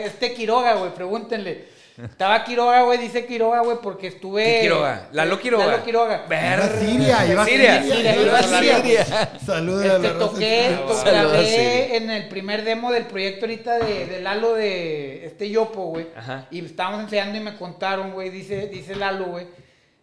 este 0.05 0.33
Quiroga, 0.33 0.73
güey, 0.75 0.93
pregúntenle. 0.93 1.65
Estaba 2.03 2.43
Quiroga, 2.43 2.81
güey, 2.83 2.97
dice 2.97 3.25
Quiroga, 3.25 3.61
güey, 3.61 3.77
porque 3.81 4.07
estuve... 4.07 4.43
¿Qué 4.43 4.59
Quiroga? 4.61 5.07
Lalo 5.11 5.39
Quiroga. 5.39 5.65
Lalo 5.67 5.83
Quiroga. 5.83 6.25
Iba 6.27 6.65
a 6.65 6.79
Siria, 6.79 7.27
iba 7.27 7.41
a 7.41 7.45
Siria. 7.45 7.83
Siria. 7.83 8.15
Iba 8.15 8.39
a 8.39 8.43
Siria. 8.43 9.05
Saludos 9.45 9.83
a 9.85 9.95
Este, 9.95 10.07
la 10.07 10.13
raza 10.13 10.19
toqué, 10.19 10.61
siria. 10.63 10.85
to- 10.85 10.93
Saludos, 10.93 11.03
grabé 11.31 11.45
sí. 11.89 11.95
en 11.95 12.09
el 12.09 12.27
primer 12.29 12.63
demo 12.63 12.91
del 12.91 13.05
proyecto 13.05 13.45
ahorita 13.45 13.79
de, 13.79 14.05
de 14.07 14.21
Lalo 14.21 14.53
de 14.53 15.25
este 15.25 15.49
Yopo, 15.49 15.85
güey. 15.87 16.07
Ajá. 16.15 16.47
Y 16.51 16.65
estábamos 16.65 17.01
ensayando 17.01 17.37
y 17.37 17.41
me 17.41 17.55
contaron, 17.57 18.11
güey, 18.13 18.29
dice, 18.29 18.67
dice 18.67 18.95
Lalo, 18.95 19.25
güey, 19.25 19.47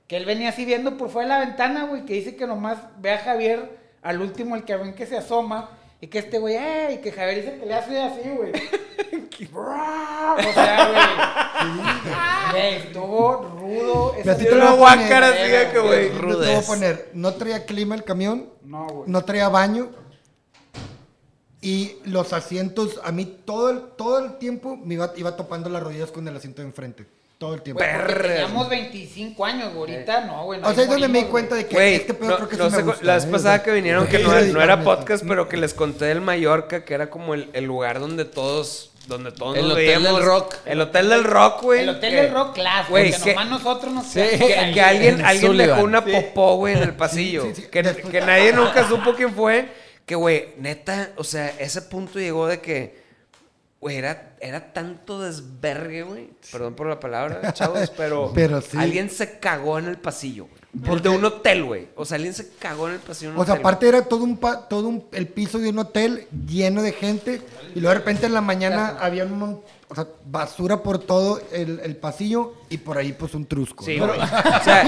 que 0.06 0.16
él 0.16 0.24
venía 0.24 0.50
así 0.50 0.64
viendo 0.64 0.96
por 0.96 1.10
fuera 1.10 1.34
de 1.34 1.40
la 1.40 1.46
ventana, 1.46 1.84
güey, 1.84 2.04
que 2.04 2.14
dice 2.14 2.36
que 2.36 2.46
nomás 2.46 2.78
ve 2.98 3.12
a 3.12 3.18
Javier 3.18 3.76
al 4.02 4.20
último, 4.20 4.54
el 4.56 4.64
cabrón 4.64 4.94
que 4.94 5.06
se 5.06 5.16
asoma, 5.18 5.70
y 6.00 6.06
que 6.06 6.18
este 6.20 6.38
güey, 6.38 6.54
¡eh! 6.56 6.94
Y 6.94 6.98
que 6.98 7.10
Javier 7.10 7.44
dice 7.44 7.58
que 7.58 7.66
le 7.66 7.74
hace 7.74 8.00
así, 8.00 8.28
güey. 8.28 8.52
o 9.54 10.52
sea, 10.54 10.90
güey. 12.52 12.74
Estuvo 12.76 13.42
rudo. 13.60 14.14
vieja 14.14 14.54
lo 14.54 14.76
voy 14.76 14.88
a 14.90 14.94
así 15.24 15.72
que, 15.72 15.78
güey. 15.78 16.10
Te 16.10 16.18
voy 16.18 16.54
a 16.54 16.62
poner, 16.62 17.10
no 17.14 17.34
traía 17.34 17.64
clima 17.66 17.94
el 17.94 18.04
camión, 18.04 18.50
No, 18.62 18.86
güey. 18.86 19.10
no 19.10 19.24
traía 19.24 19.48
baño 19.48 19.90
y 21.60 21.96
los 22.04 22.32
asientos, 22.32 23.00
a 23.02 23.10
mí 23.10 23.24
todo 23.44 23.70
el, 23.70 23.80
todo 23.96 24.18
el 24.20 24.38
tiempo 24.38 24.76
me 24.76 24.94
iba, 24.94 25.12
iba 25.16 25.36
topando 25.36 25.68
las 25.68 25.82
rodillas 25.82 26.12
con 26.12 26.26
el 26.28 26.36
asiento 26.36 26.62
de 26.62 26.68
enfrente. 26.68 27.06
Todo 27.38 27.54
el 27.54 27.62
tiempo. 27.62 27.80
Güey, 27.84 27.94
porque 27.96 28.12
Perra. 28.14 28.28
teníamos 28.34 28.68
25 28.68 29.44
años, 29.44 29.72
güey. 29.72 29.92
Ahorita 29.94 30.24
no, 30.26 30.44
güey. 30.44 30.60
no, 30.60 30.68
O 30.68 30.74
sea, 30.74 30.82
es 30.82 30.90
donde 30.90 31.06
me 31.06 31.20
di 31.20 31.24
cuenta 31.26 31.54
de 31.54 31.66
que 31.66 31.74
Güey, 31.76 31.94
este 31.94 32.12
pedo 32.14 32.30
no, 32.30 32.36
creo 32.36 32.48
que 32.48 32.56
no 32.56 32.64
sí 32.64 32.70
me 32.72 32.76
sé, 32.78 32.82
gusta. 32.82 33.04
la 33.04 33.14
vez 33.14 33.24
¿eh? 33.24 33.28
pasada 33.30 33.54
O 33.54 33.56
sea, 33.58 33.62
que 33.64 33.70
vinieron, 33.72 34.06
que 34.08 34.18
no, 34.18 34.60
era 34.60 34.82
podcast, 34.82 35.24
pero 35.26 35.48
que 35.48 35.56
les 35.56 35.72
conté 35.72 36.06
del 36.06 36.20
Mallorca, 36.20 36.84
que 36.84 36.94
era 36.94 37.10
como 37.10 37.34
el, 37.34 37.48
el 37.52 37.64
lugar 37.64 38.00
donde 38.00 38.24
todos, 38.24 38.90
donde 39.06 39.30
todos 39.30 39.56
El 39.56 39.62
nos 39.68 39.72
hotel 39.74 39.86
veíamos. 39.86 40.18
del 40.18 40.24
rock. 40.26 40.54
El 40.66 40.80
hotel 40.80 41.08
del 41.10 41.22
rock, 41.24 41.62
güey. 41.62 41.80
El 41.82 41.88
Hotel 41.90 42.10
que- 42.10 42.22
del 42.22 42.32
Rock 42.34 42.54
Class, 42.56 42.88
Güey, 42.88 43.12
que- 43.12 43.34
nomás 43.34 43.48
nosotros 43.50 43.92
nos 43.94 44.06
Sí. 44.06 44.14
quedamos 44.20 44.46
Que, 44.48 44.54
ahí, 44.58 44.74
que 44.74 44.80
güey. 44.80 44.90
alguien, 44.90 45.14
En 45.20 45.24
alguien 45.24 45.46
Sullivan. 45.46 45.68
dejó 45.68 45.82
una 45.84 46.04
popó, 46.04 46.56
güey, 46.56 46.74
en 46.76 46.82
el 46.82 46.94
pasillo. 46.96 47.42
Sí, 47.44 47.52
sí, 47.54 47.62
sí. 47.62 47.68
Que, 47.70 47.82
Después- 47.84 48.10
que 48.10 48.20
nadie 48.20 48.52
nunca 48.52 48.88
supo 48.88 49.14
quién 49.14 49.32
fue. 49.32 49.68
Que, 50.04 50.16
güey, 50.16 50.54
neta, 50.58 51.10
o 51.16 51.22
sea, 51.22 51.54
ese 51.60 51.82
punto 51.82 52.18
llegó 52.18 52.48
de 52.48 52.60
que, 52.60 53.00
güey, 53.80 53.96
era, 53.96 54.27
era 54.40 54.72
tanto 54.72 55.20
desvergue, 55.20 56.02
güey. 56.02 56.30
Perdón 56.52 56.74
por 56.74 56.86
la 56.88 56.98
palabra, 57.00 57.52
chavos, 57.52 57.90
pero, 57.96 58.30
Pero 58.34 58.60
sí. 58.60 58.76
alguien 58.76 59.10
se 59.10 59.38
cagó 59.38 59.78
en 59.78 59.86
el 59.86 59.96
pasillo, 59.98 60.44
güey. 60.46 60.58
¿Por 60.86 61.00
De 61.02 61.08
un 61.08 61.24
hotel, 61.24 61.64
güey. 61.64 61.88
O 61.96 62.04
sea, 62.04 62.16
alguien 62.16 62.34
se 62.34 62.50
cagó 62.58 62.88
en 62.88 62.94
el 62.94 63.00
pasillo 63.00 63.30
un 63.32 63.38
O 63.38 63.44
sea, 63.44 63.54
hotel, 63.54 63.62
aparte 63.64 63.88
era 63.88 64.02
todo 64.04 64.22
un 64.24 64.36
pa- 64.36 64.68
todo 64.68 64.88
un, 64.88 65.04
el 65.12 65.26
piso 65.26 65.58
de 65.58 65.70
un 65.70 65.78
hotel 65.78 66.28
lleno 66.46 66.82
de 66.82 66.92
gente 66.92 67.40
y 67.74 67.80
luego 67.80 67.88
de 67.88 67.94
repente 68.00 68.26
en 68.26 68.34
la 68.34 68.42
mañana 68.42 68.96
había 69.00 69.24
un 69.24 69.38
mon- 69.38 69.60
o 69.90 69.94
sea, 69.94 70.06
basura 70.26 70.82
por 70.82 70.98
todo 70.98 71.40
el, 71.50 71.80
el 71.82 71.96
pasillo 71.96 72.52
y 72.68 72.76
por 72.76 72.98
ahí 72.98 73.12
pues 73.14 73.34
un 73.34 73.46
trusco. 73.46 73.82
Sí, 73.84 73.96
¿no? 73.96 74.08
güey. 74.08 74.20
O 74.60 74.62
sea, 74.62 74.84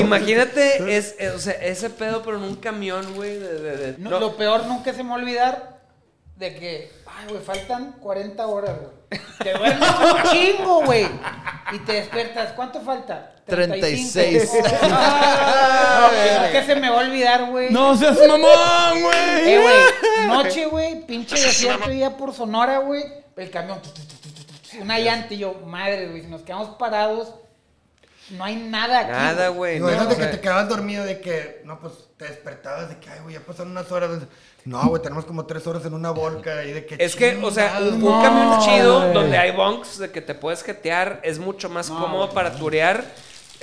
imagínate 0.00 0.96
es, 0.96 1.14
eh, 1.18 1.30
o 1.30 1.38
sea, 1.38 1.52
ese 1.54 1.90
pedo, 1.90 2.22
pero 2.22 2.36
en 2.38 2.42
un 2.44 2.56
camión, 2.56 3.14
güey. 3.14 3.38
De, 3.38 3.60
de- 3.60 3.76
de- 3.92 3.98
No, 3.98 4.10
no. 4.10 4.20
Lo 4.20 4.36
peor 4.36 4.66
nunca 4.66 4.92
se 4.92 5.02
me 5.02 5.10
va 5.10 5.16
a 5.16 5.18
olvidar 5.18 5.81
de 6.42 6.54
que, 6.56 6.92
ay, 7.06 7.28
güey, 7.28 7.40
faltan 7.40 7.92
40 8.00 8.46
horas, 8.48 8.76
güey. 8.80 9.20
Te 9.38 9.52
duermes 9.52 9.88
un 9.90 10.30
chingo, 10.30 10.84
güey. 10.84 11.08
Y 11.70 11.78
te 11.78 11.92
despiertas. 11.92 12.52
¿Cuánto 12.54 12.80
falta? 12.80 13.36
36. 13.46 14.50
Ah, 14.82 16.10
nunca 16.44 16.66
se 16.66 16.74
me 16.76 16.90
va 16.90 17.00
a 17.00 17.04
una 17.04 17.50
güey. 17.50 17.70
¡No 17.70 17.96
seas 17.96 18.18
mamón, 18.26 19.02
güey! 19.02 19.52
Eh, 19.52 19.60
güey, 19.60 20.26
noche, 20.26 20.66
güey, 20.66 21.06
pinche 21.06 21.36
desierto 21.36 21.88
día 21.88 22.16
por 22.16 22.34
Sonora, 22.34 22.78
güey. 22.78 23.04
El 23.36 23.50
camión, 23.50 23.80
una 24.80 24.98
llanta 24.98 25.34
y 25.34 25.38
yo, 25.38 25.54
madre, 25.64 26.08
güey, 26.08 26.22
si 26.22 26.28
nos 26.28 26.42
quedamos 26.42 26.70
parados, 26.76 27.34
no 28.30 28.44
hay 28.44 28.56
nada 28.56 29.00
aquí. 29.00 29.10
Nada, 29.10 29.48
güey. 29.48 29.78
No, 29.78 29.88
eso 29.88 30.06
de 30.06 30.16
que 30.16 30.26
te 30.26 30.40
quedabas 30.40 30.68
dormido, 30.68 31.04
de 31.04 31.20
que, 31.20 31.62
no, 31.64 31.78
pues 31.80 31.92
te 32.16 32.26
despertabas, 32.26 32.88
de 32.88 32.98
que, 32.98 33.10
ay, 33.10 33.20
güey, 33.22 33.34
ya 33.34 33.40
pasaron 33.40 33.72
unas 33.72 33.90
horas. 33.92 34.10
No, 34.64 34.88
güey, 34.88 35.02
tenemos 35.02 35.24
como 35.24 35.44
tres 35.46 35.66
horas 35.66 35.84
en 35.86 35.94
una 35.94 36.10
volca 36.12 36.64
y 36.64 36.72
de 36.72 36.86
que. 36.86 36.96
Es 37.04 37.16
que, 37.16 37.36
o 37.42 37.50
sea, 37.50 37.78
un, 37.80 37.94
un 37.94 38.00
No, 38.00 38.22
camión 38.22 38.60
chido 38.60 39.12
donde 39.12 39.36
hay 39.36 39.50
bunks 39.52 39.98
de 39.98 40.10
que 40.10 40.20
te 40.20 40.34
puedes 40.34 40.62
jetear 40.62 41.20
es 41.24 41.38
mucho 41.38 41.68
más 41.68 41.88
cómodo 41.90 42.30
para 42.30 42.52
turear. 42.54 43.04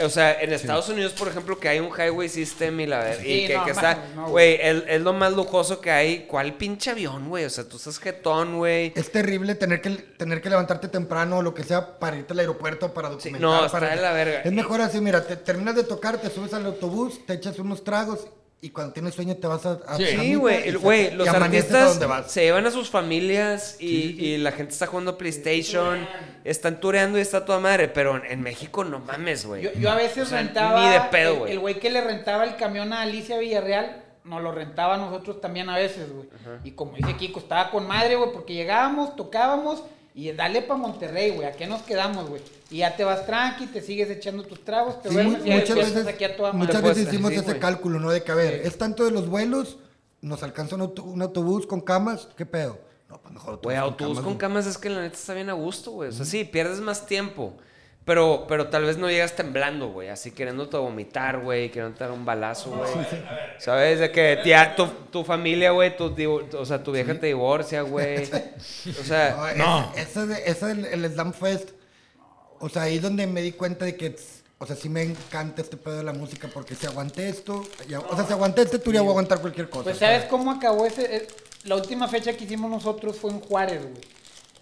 O 0.01 0.07
sea, 0.07 0.39
en 0.41 0.53
Estados 0.53 0.87
Unidos, 0.87 1.11
por 1.11 1.27
ejemplo, 1.27 1.59
que 1.59 1.67
hay 1.67 1.79
un 1.79 1.89
highway 1.89 2.29
system 2.29 2.79
y 2.79 2.85
la 2.85 2.99
ver- 2.99 3.19
y 3.27 3.47
que, 3.47 3.53
no, 3.57 3.65
que 3.65 3.73
mames, 3.73 3.97
está, 3.97 4.21
güey, 4.27 4.53
es, 4.61 4.83
es 4.87 5.01
lo 5.01 5.11
más 5.11 5.33
lujoso 5.33 5.81
que 5.81 5.91
hay. 5.91 6.19
¿Cuál 6.25 6.53
pinche 6.53 6.91
avión, 6.91 7.27
güey? 7.27 7.43
O 7.43 7.49
sea, 7.49 7.65
tú 7.67 7.75
estás 7.75 7.99
jetón, 7.99 8.59
güey. 8.59 8.93
Es 8.95 9.11
terrible 9.11 9.55
tener 9.55 9.81
que, 9.81 9.89
tener 9.89 10.41
que 10.41 10.49
levantarte 10.49 10.87
temprano 10.87 11.39
o 11.39 11.41
lo 11.41 11.53
que 11.53 11.63
sea 11.63 11.99
para 11.99 12.15
irte 12.15 12.31
al 12.31 12.39
aeropuerto, 12.39 12.93
para 12.93 13.09
documentar. 13.09 13.41
no, 13.41 13.65
está 13.65 13.79
de 13.81 13.95
la 13.97 14.13
verga. 14.13 14.41
Es 14.45 14.53
mejor 14.53 14.79
así, 14.79 15.01
mira, 15.01 15.25
te 15.27 15.35
terminas 15.35 15.75
de 15.75 15.83
tocar, 15.83 16.17
te 16.17 16.29
subes 16.29 16.53
al 16.53 16.65
autobús, 16.65 17.25
te 17.25 17.33
echas 17.33 17.59
unos 17.59 17.83
tragos 17.83 18.25
y 18.61 18.71
cuando 18.71 18.91
tienes 18.93 19.13
sueño 19.15 19.37
te 19.37 19.47
vas 19.47 19.65
a... 19.65 19.79
a 19.87 19.95
Sí. 19.95 20.35
güey, 20.35 20.73
güey, 20.73 21.11
los 21.15 21.27
artistas 21.29 21.99
se 22.27 22.41
llevan 22.43 22.65
a 22.65 22.71
sus 22.71 22.89
familias 22.89 23.77
y, 23.79 23.87
y 24.25 24.37
la 24.37 24.51
gente 24.51 24.73
está 24.73 24.85
jugando 24.85 25.17
PlayStation, 25.17 26.05
están 26.43 26.79
tureando 26.81 27.17
y 27.17 27.21
está 27.21 27.45
toda 27.45 27.59
madre, 27.59 27.87
pero 27.87 28.21
en, 28.23 28.41
México 28.41 28.83
no 28.83 28.99
mames, 28.99 29.45
güey. 29.45 29.63
Yo, 29.63 29.71
yo 29.73 29.89
a 29.89 29.95
veces 29.95 30.23
O 30.23 30.29
sea, 30.29 30.39
rentaba. 30.41 30.81
Ni 30.85 30.93
de 30.93 31.01
pedo, 31.09 31.33
el- 31.33 31.39
güey. 31.39 31.51
El 31.53 31.59
güey 31.59 31.79
que 31.79 31.89
le 31.89 32.01
rentaba 32.01 32.43
el 32.43 32.55
camión 32.57 32.91
a 32.91 33.01
Alicia 33.01 33.37
Villarreal, 33.37 34.03
nos 34.25 34.41
lo 34.43 34.51
rentaba 34.51 34.95
a 34.95 34.97
nosotros 34.97 35.39
también 35.39 35.69
a 35.69 35.77
veces, 35.77 36.11
güey. 36.11 36.27
Y 36.65 36.71
como 36.71 36.93
dice 36.97 37.15
Kiko, 37.15 37.39
estaba 37.39 37.71
con 37.71 37.87
madre, 37.87 38.15
güey, 38.17 38.31
porque 38.33 38.53
llegábamos, 38.53 39.15
tocábamos 39.15 39.83
y 40.27 40.31
dale 40.33 40.61
para 40.61 40.79
Monterrey, 40.79 41.31
güey. 41.31 41.47
¿A 41.47 41.51
qué 41.53 41.67
nos 41.67 41.81
quedamos, 41.83 42.29
güey? 42.29 42.41
Y 42.71 42.77
ya 42.77 42.95
te 42.95 43.03
vas 43.03 43.25
tranqui, 43.25 43.67
te 43.67 43.81
sigues 43.81 44.09
echando 44.09 44.43
tus 44.43 44.63
tragos, 44.63 45.01
te 45.01 45.09
Sí, 45.09 45.15
duermes 45.15 45.45
y 45.45 45.49
ya 45.49 45.55
muchas 45.57 45.75
veces, 45.77 46.07
aquí 46.07 46.23
a 46.23 46.35
toda 46.35 46.53
muchas 46.53 46.81
veces 46.81 47.07
hicimos 47.07 47.31
sí, 47.31 47.37
ese 47.37 47.57
cálculo, 47.59 47.99
¿no? 47.99 48.11
De 48.11 48.23
que, 48.23 48.31
a 48.31 48.35
ver, 48.35 48.61
es 48.65 48.77
tanto 48.77 49.03
de 49.05 49.11
los 49.11 49.27
vuelos, 49.29 49.77
nos 50.21 50.43
alcanza 50.43 50.75
un, 50.75 50.81
auto- 50.81 51.03
un 51.03 51.21
autobús 51.21 51.65
con 51.65 51.81
camas, 51.81 52.27
¿qué 52.37 52.45
pedo? 52.45 52.77
No, 53.09 53.19
pues 53.21 53.33
mejor 53.33 53.59
Güey, 53.63 53.75
autobús 53.77 54.17
con 54.17 54.25
güey. 54.25 54.37
camas 54.37 54.67
es 54.67 54.77
que 54.77 54.89
la 54.89 55.01
neta 55.01 55.15
está 55.15 55.33
bien 55.33 55.49
a 55.49 55.53
gusto, 55.53 55.91
güey. 55.91 56.09
O 56.09 56.11
sea, 56.11 56.25
sí, 56.25 56.43
pierdes 56.43 56.79
más 56.79 57.05
tiempo. 57.07 57.53
Pero, 58.09 58.45
pero 58.47 58.69
tal 58.69 58.85
vez 58.85 58.97
no 58.97 59.07
llegas 59.07 59.35
temblando, 59.35 59.89
güey. 59.89 60.09
Así 60.09 60.31
queriéndote 60.31 60.77
vomitar, 60.77 61.41
güey. 61.41 61.69
Queriéndote 61.69 62.03
dar 62.05 62.11
un 62.11 62.25
balazo, 62.25 62.71
güey. 62.71 62.89
¿Sabes? 63.59 63.99
De 63.99 64.11
que 64.11 64.39
tía, 64.43 64.75
tu, 64.75 64.87
tu 65.11 65.23
familia, 65.23 65.69
güey, 65.69 65.95
tu, 65.95 66.05
o 66.57 66.65
sea, 66.65 66.81
tu 66.83 66.91
vieja 66.91 67.13
te 67.19 67.27
divorcia, 67.27 67.83
güey. 67.83 68.23
O 68.99 69.03
sea, 69.03 69.53
No. 69.55 69.93
Ese, 69.95 70.49
ese 70.49 70.65
del 70.65 70.85
el 70.85 71.13
Slam 71.13 71.33
Fest, 71.33 71.69
o 72.59 72.67
sea, 72.67 72.81
ahí 72.83 72.95
es 72.95 73.01
donde 73.03 73.27
me 73.27 73.43
di 73.43 73.51
cuenta 73.51 73.85
de 73.85 73.95
que, 73.95 74.15
o 74.57 74.65
sea, 74.65 74.75
sí 74.75 74.89
me 74.89 75.03
encanta 75.03 75.61
este 75.61 75.77
pedo 75.77 75.97
de 75.97 76.03
la 76.03 76.13
música 76.13 76.49
porque 76.51 76.73
si 76.73 76.87
aguanté 76.87 77.29
esto, 77.29 77.63
ya- 77.87 77.99
o 77.99 78.15
sea, 78.15 78.25
si 78.25 78.33
aguanté 78.33 78.63
este 78.63 78.79
tour 78.79 78.91
ya 78.95 79.01
voy 79.01 79.09
a 79.09 79.11
aguantar 79.11 79.39
cualquier 79.39 79.69
cosa. 79.69 79.83
Pues. 79.83 79.99
¿sabes 79.99 80.25
cómo 80.25 80.49
acabó 80.51 80.85
ese? 80.87 81.15
eh, 81.15 81.27
La 81.65 81.75
última 81.75 82.07
fecha 82.07 82.33
que 82.33 82.45
hicimos 82.45 82.71
nosotros 82.71 83.17
fue 83.17 83.29
en 83.29 83.39
Juárez, 83.39 83.81
güey. 83.83 84.01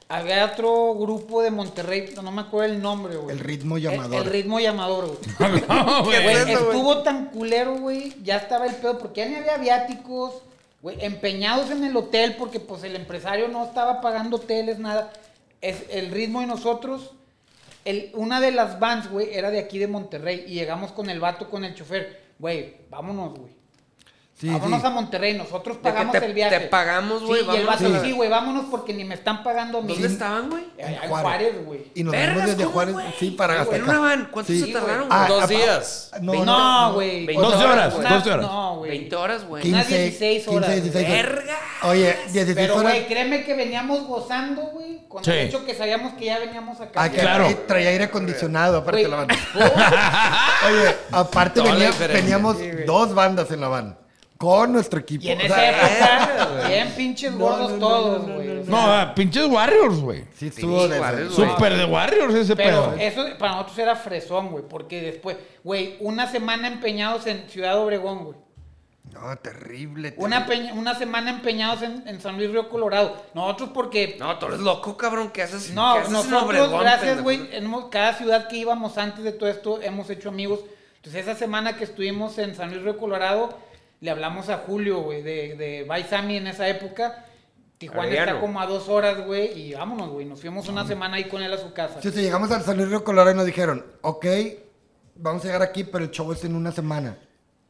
Había 0.09 0.45
otro 0.45 0.95
grupo 0.95 1.41
de 1.41 1.51
Monterrey, 1.51 2.13
no 2.23 2.31
me 2.31 2.41
acuerdo 2.41 2.73
el 2.73 2.81
nombre, 2.81 3.17
güey. 3.17 3.35
El 3.35 3.39
ritmo 3.39 3.75
El- 3.75 3.83
llamador. 3.83 4.25
El, 4.25 4.31
ritmo 4.31 4.59
llamador, 4.59 5.07
güey. 5.07 5.61
No, 5.67 6.03
güey. 6.05 6.23
Güey, 6.23 6.53
estuvo 6.53 6.99
tan 7.03 7.25
culero, 7.25 7.77
güey. 7.77 8.13
Ya 8.23 8.37
estaba 8.37 8.67
el 8.67 8.75
pedo, 8.75 8.97
porque 8.97 9.21
ya 9.21 9.27
ni 9.27 9.35
había 9.35 9.57
viáticos, 9.57 10.41
güey, 10.81 11.03
empeñados 11.03 11.71
en 11.71 11.83
el 11.83 11.95
hotel, 11.97 12.35
porque 12.37 12.61
pues 12.61 12.83
el 12.83 12.95
empresario 12.95 13.49
no 13.49 13.65
estaba 13.65 13.99
pagando 13.99 14.37
hoteles, 14.37 14.79
nada. 14.79 15.11
Es 15.59 15.83
el 15.89 16.11
ritmo 16.11 16.41
y 16.41 16.45
nosotros. 16.45 17.11
El, 17.83 18.11
una 18.13 18.39
de 18.39 18.51
las 18.51 18.79
bands, 18.79 19.09
güey, 19.09 19.33
era 19.33 19.49
de 19.49 19.59
aquí 19.59 19.77
de 19.77 19.87
Monterrey. 19.87 20.45
Y 20.47 20.53
llegamos 20.53 20.93
con 20.93 21.09
el 21.09 21.19
vato, 21.19 21.49
con 21.49 21.65
el 21.65 21.75
chofer. 21.75 22.21
Güey, 22.39 22.75
vámonos, 22.89 23.37
güey. 23.37 23.56
Sí, 24.39 24.47
vámonos 24.49 24.81
sí. 24.81 24.85
a 24.85 24.89
Monterrey, 24.91 25.33
nosotros 25.35 25.77
pagamos 25.77 26.11
te- 26.11 26.23
el 26.23 26.33
viaje. 26.35 26.59
te 26.59 26.67
pagamos, 26.67 27.23
güey, 27.23 27.41
Sí, 27.41 27.47
y 27.51 27.55
el 27.55 27.65
vato, 27.65 28.03
sí, 28.03 28.11
güey, 28.11 28.29
vámonos 28.29 28.65
porque 28.69 28.93
ni 28.93 29.03
me 29.03 29.15
están 29.15 29.41
pagando 29.41 29.79
a 29.79 29.81
mí. 29.81 29.87
¿dónde 29.93 30.07
estaban, 30.09 30.51
güey? 30.51 30.63
En 30.77 30.93
En 30.93 31.09
Juárez, 31.09 31.65
güey. 31.65 31.87
Y 31.95 32.03
nos 32.03 32.13
vimos 32.15 32.45
desde 32.45 32.57
¿cómo, 32.57 32.69
Juárez, 32.69 32.93
güey? 32.93 33.05
sí, 33.19 33.31
para 33.31 33.53
Sí, 33.55 33.59
hasta 33.61 33.69
güey, 33.71 33.79
en 33.81 33.89
acá. 33.89 33.99
una 33.99 34.07
van, 34.09 34.29
¿cuánto 34.31 34.53
Sí. 34.53 34.59
se 34.59 34.67
tardaron, 34.73 35.07
Ah, 35.09 35.17
güey? 35.25 35.29
Dos 35.29 35.43
ah, 35.43 35.47
días. 35.47 36.11
No, 36.21 36.33
No, 36.33 36.45
no, 36.45 36.93
güey. 36.93 37.25
20 37.25 37.43
12 37.47 37.65
horas, 37.65 37.93
Una- 37.95 38.09
12 38.09 38.31
horas. 38.31 38.45
No, 38.45 38.75
güey. 38.77 38.91
20 38.91 39.15
horas, 39.15 39.43
güey. 39.47 39.63
15, 39.63 39.75
Unas 39.79 39.87
16 39.89 40.47
horas, 40.47 40.69
15, 40.69 40.81
16 40.81 41.09
horas. 41.09 41.23
¡Verga! 41.35 41.57
Oye, 41.83 42.17
16 42.31 42.55
Pero, 42.55 42.75
horas. 42.75 42.93
güey, 42.93 43.07
créeme 43.07 43.43
que 43.43 43.53
veníamos 43.55 44.05
gozando, 44.05 44.61
güey, 44.67 44.99
con 45.07 45.23
Sí. 45.23 45.31
el 45.31 45.37
hecho 45.47 45.65
que 45.65 45.73
sabíamos 45.73 46.13
que 46.13 46.25
ya 46.25 46.37
veníamos 46.37 46.79
acá. 46.79 47.01
Ah, 47.03 47.09
Claro. 47.09 47.47
traía- 47.67 47.89
aire 47.89 48.03
acondicionado, 48.03 48.77
aparte 48.77 49.07
la 49.07 49.15
banda. 49.15 49.35
Oye, 50.67 50.95
aparte 51.11 51.61
veníamos 52.07 52.57
dos 52.85 53.15
bandas 53.15 53.49
en 53.49 53.61
la 53.61 53.67
van. 53.67 53.97
Con 54.37 54.71
nuestro 54.73 54.99
equipo. 54.99 55.23
Y 55.25 55.31
en 55.31 55.39
O 55.39 55.43
esa 55.43 55.55
sea, 55.55 56.23
época, 56.23 56.67
bien 56.67 56.93
pinches 56.95 57.31
No, 57.31 57.37
gordos 57.39 57.71
no, 57.71 57.77
no, 57.77 57.87
todos, 57.87 58.27
no, 58.27 58.33
güey. 58.35 58.47
no, 58.47 58.61
o 58.61 58.65
sea, 58.65 58.71
No, 58.71 58.77
ah, 58.93 59.13
pinches 59.15 59.45
Warriors, 59.47 59.99
güey. 59.99 60.23
Sí, 60.35 60.47
estuvo 60.47 60.83
Sí, 60.83 60.89
de 60.89 60.99
güey. 60.99 61.29
Súper 61.29 61.75
de 61.77 61.85
Warriors 61.85 62.35
ese 62.35 62.55
Pero 62.55 62.91
pedo. 62.91 62.95
eso 62.99 63.25
para 63.39 63.53
nosotros 63.53 63.79
era 63.79 63.95
fresón, 63.95 64.49
güey, 64.49 64.63
porque 64.67 65.01
después, 65.01 65.37
güey, 65.63 65.95
una 65.99 66.27
semana 66.31 66.67
empeñados 66.67 67.25
en 67.25 67.49
Ciudad 67.49 67.79
Obregón, 67.79 68.25
güey. 68.25 68.37
No, 69.11 69.35
terrible. 69.37 70.13
Una, 70.17 70.45
terrible. 70.45 70.69
peña- 70.69 70.79
una 70.79 70.93
semana 70.93 71.31
empeñados 71.31 71.81
en, 71.81 72.07
en 72.07 72.21
San 72.21 72.37
Luis 72.37 72.51
Río 72.51 72.69
Colorado. 72.69 73.15
Nosotros 73.33 73.71
porque... 73.73 74.17
No, 74.19 74.37
tú 74.37 74.45
eres 74.47 74.59
loco, 74.59 74.95
cabrón. 74.97 75.31
¿Qué 75.31 75.41
haces? 75.41 75.71
No, 75.71 75.93
¿Qué 75.93 75.99
haces 76.01 76.07
en 76.09 76.13
nosotros, 76.13 76.43
Obregón, 76.43 76.79
gracias, 76.81 77.23
güey, 77.23 77.49
cada 77.89 78.13
ciudad 78.13 78.47
que 78.47 78.57
íbamos 78.57 78.97
antes 78.99 79.23
de 79.23 79.31
todo 79.31 79.49
esto, 79.49 79.81
hemos 79.81 80.07
hecho 80.11 80.29
amigos. 80.29 80.59
Entonces, 80.97 81.23
esa 81.25 81.35
semana 81.35 81.77
que 81.77 81.85
estuvimos 81.85 82.37
en 82.37 82.53
San 82.53 82.69
Luis 82.69 82.83
Río 82.83 82.97
Colorado, 82.99 83.57
le 83.99 84.11
hablamos 84.11 84.49
a 84.49 84.57
Julio, 84.59 85.01
güey, 85.01 85.21
de, 85.21 85.55
de 85.55 85.83
Baisami 85.83 86.37
en 86.37 86.47
esa 86.47 86.67
época. 86.67 87.25
Tijuana 87.77 88.09
está 88.11 88.39
como 88.39 88.59
a 88.59 88.65
dos 88.65 88.89
horas, 88.89 89.23
güey, 89.25 89.59
y 89.59 89.73
vámonos, 89.73 90.09
güey. 90.09 90.25
Nos 90.25 90.41
fuimos 90.41 90.67
una 90.67 90.85
semana 90.87 91.17
ahí 91.17 91.25
con 91.25 91.41
él 91.43 91.53
a 91.53 91.57
su 91.57 91.73
casa. 91.73 92.01
Sí, 92.01 92.09
sí, 92.11 92.21
llegamos 92.21 92.49
al 92.51 92.63
San 92.63 92.75
Luis 92.77 92.89
Río 92.89 93.03
Colorado 93.03 93.31
y 93.31 93.35
nos 93.35 93.45
dijeron, 93.45 93.85
ok, 94.01 94.25
vamos 95.15 95.43
a 95.43 95.45
llegar 95.47 95.61
aquí, 95.61 95.83
pero 95.83 96.03
el 96.05 96.11
show 96.11 96.31
es 96.31 96.43
en 96.43 96.55
una 96.55 96.71
semana. 96.71 97.17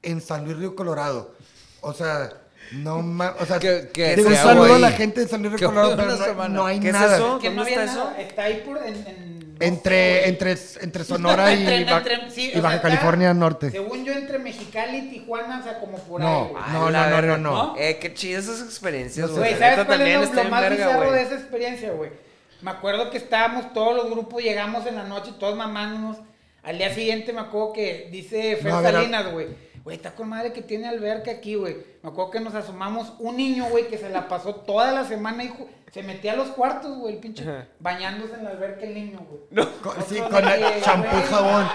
En 0.02 0.22
San 0.22 0.46
Luis 0.46 0.56
Río 0.58 0.76
Colorado. 0.76 1.34
O 1.82 1.92
sea, 1.94 2.30
no 2.72 3.02
más. 3.02 3.34
O 3.42 3.46
sea, 3.46 3.60
Que- 3.60 3.90
que 3.94 4.16
digo, 4.16 4.30
un 4.30 4.36
saludo 4.36 4.76
a 4.76 4.80
la 4.80 4.92
gente 4.92 5.22
de 5.22 5.28
San 5.28 5.42
Luis 5.42 5.60
Río 5.60 5.68
Colorado, 5.70 5.94
una 5.96 6.18
pero 6.18 6.36
no, 6.36 6.50
no 6.50 6.66
hay 6.66 6.80
¿Qué 6.80 6.88
es 6.88 6.94
nada. 6.94 7.16
eso? 7.18 7.40
que 7.40 7.50
no 7.50 7.56
¿Dónde 7.58 7.74
había 7.74 7.84
está 7.86 7.96
nada. 7.98 8.12
eso? 8.12 8.22
Está 8.30 8.44
ahí 8.44 8.64
por... 8.66 8.78
En, 8.78 8.96
en- 9.08 9.47
no 9.60 9.66
Entre, 9.66 10.28
entre, 10.30 10.56
entre 10.82 11.04
Sonora 11.04 11.54
y, 11.54 11.60
Entre- 11.60 11.86
Ba- 11.86 11.98
entre- 11.98 12.30
sí, 12.32 12.52
y 12.54 12.60
o 12.60 12.62
Baja 12.62 12.76
sea, 12.76 12.78
está- 12.78 12.88
California 12.90 13.34
Norte. 13.34 13.72
Según 13.72 14.06
yo, 14.06 14.14
entre 14.14 14.40
Mexicali 14.40 14.98
y 14.98 15.10
Tijuana, 15.10 15.60
o 15.60 15.64
sea, 15.64 15.80
como 15.80 15.98
por 16.00 16.22
No, 16.22 16.28
ahí, 16.28 16.50
güey. 16.52 16.64
Ah, 16.66 16.70
no, 16.74 16.90
no, 16.92 17.10
no, 17.10 17.22
no, 17.22 17.38
no. 17.38 17.76
Eh, 17.78 17.98
qué 18.00 18.14
chidas 18.14 18.46
esas 18.46 18.62
experiencias, 18.62 19.30
Güey, 19.32 19.56
¿sabes 19.58 19.76
cuál 19.76 19.80
es 19.82 19.98
también 19.98 20.18
lo, 20.20 20.24
está 20.24 20.36
lo 20.36 20.42
bien 20.42 20.52
más 20.52 20.62
verga, 20.62 20.88
bizarro 20.88 21.12
de 21.12 21.22
esa 21.22 21.34
experiencia, 21.36 21.92
güey? 21.92 22.12
Me 22.62 22.72
acuerdo 22.72 23.10
que 23.12 23.18
estábamos 23.18 23.74
todos 23.74 23.96
los 23.96 24.10
grupos, 24.10 24.42
llegamos 24.42 24.86
en 24.88 24.96
la 24.96 25.04
noche, 25.04 25.32
todos 25.40 25.56
mamándonos. 25.56 26.18
Al 26.64 26.78
día 26.78 26.94
siguiente 26.94 27.32
me 27.32 27.42
acuerdo 27.42 27.72
que 27.74 28.10
dice 28.12 28.58
Fer 28.58 28.72
No, 28.72 28.82
Salinas, 28.82 29.32
güey. 29.32 29.48
Güey, 29.88 29.96
está 29.96 30.12
con 30.16 30.28
madre 30.28 30.52
que 30.52 30.62
tiene 30.62 30.86
alberca 30.86 31.32
aquí, 31.32 31.56
güey. 31.56 31.78
Me 32.04 32.10
acuerdo 32.10 32.30
que 32.32 32.40
nos 32.42 32.54
asomamos 32.54 33.14
un 33.20 33.38
niño, 33.38 33.68
güey, 33.70 33.88
que 33.88 33.98
se 33.98 34.10
la 34.10 34.28
pasó 34.28 34.54
toda 34.54 34.92
la 34.92 35.06
semana 35.06 35.46
y 35.46 35.48
ju- 35.48 35.66
se 35.94 36.04
metía 36.04 36.34
a 36.34 36.36
los 36.36 36.50
cuartos, 36.50 36.98
güey, 36.98 37.14
el 37.16 37.20
pinche, 37.22 37.46
bañándose 37.80 38.34
en 38.34 38.44
la 38.44 38.50
alberca 38.50 38.82
el 38.86 38.94
niño, 38.94 39.20
güey. 39.30 39.66
Con- 39.82 39.96
sí, 40.10 40.18
con 40.20 40.44
de 40.44 40.76
el 40.76 40.84
champú 40.84 41.16
y 41.18 41.22
jabón. 41.22 41.70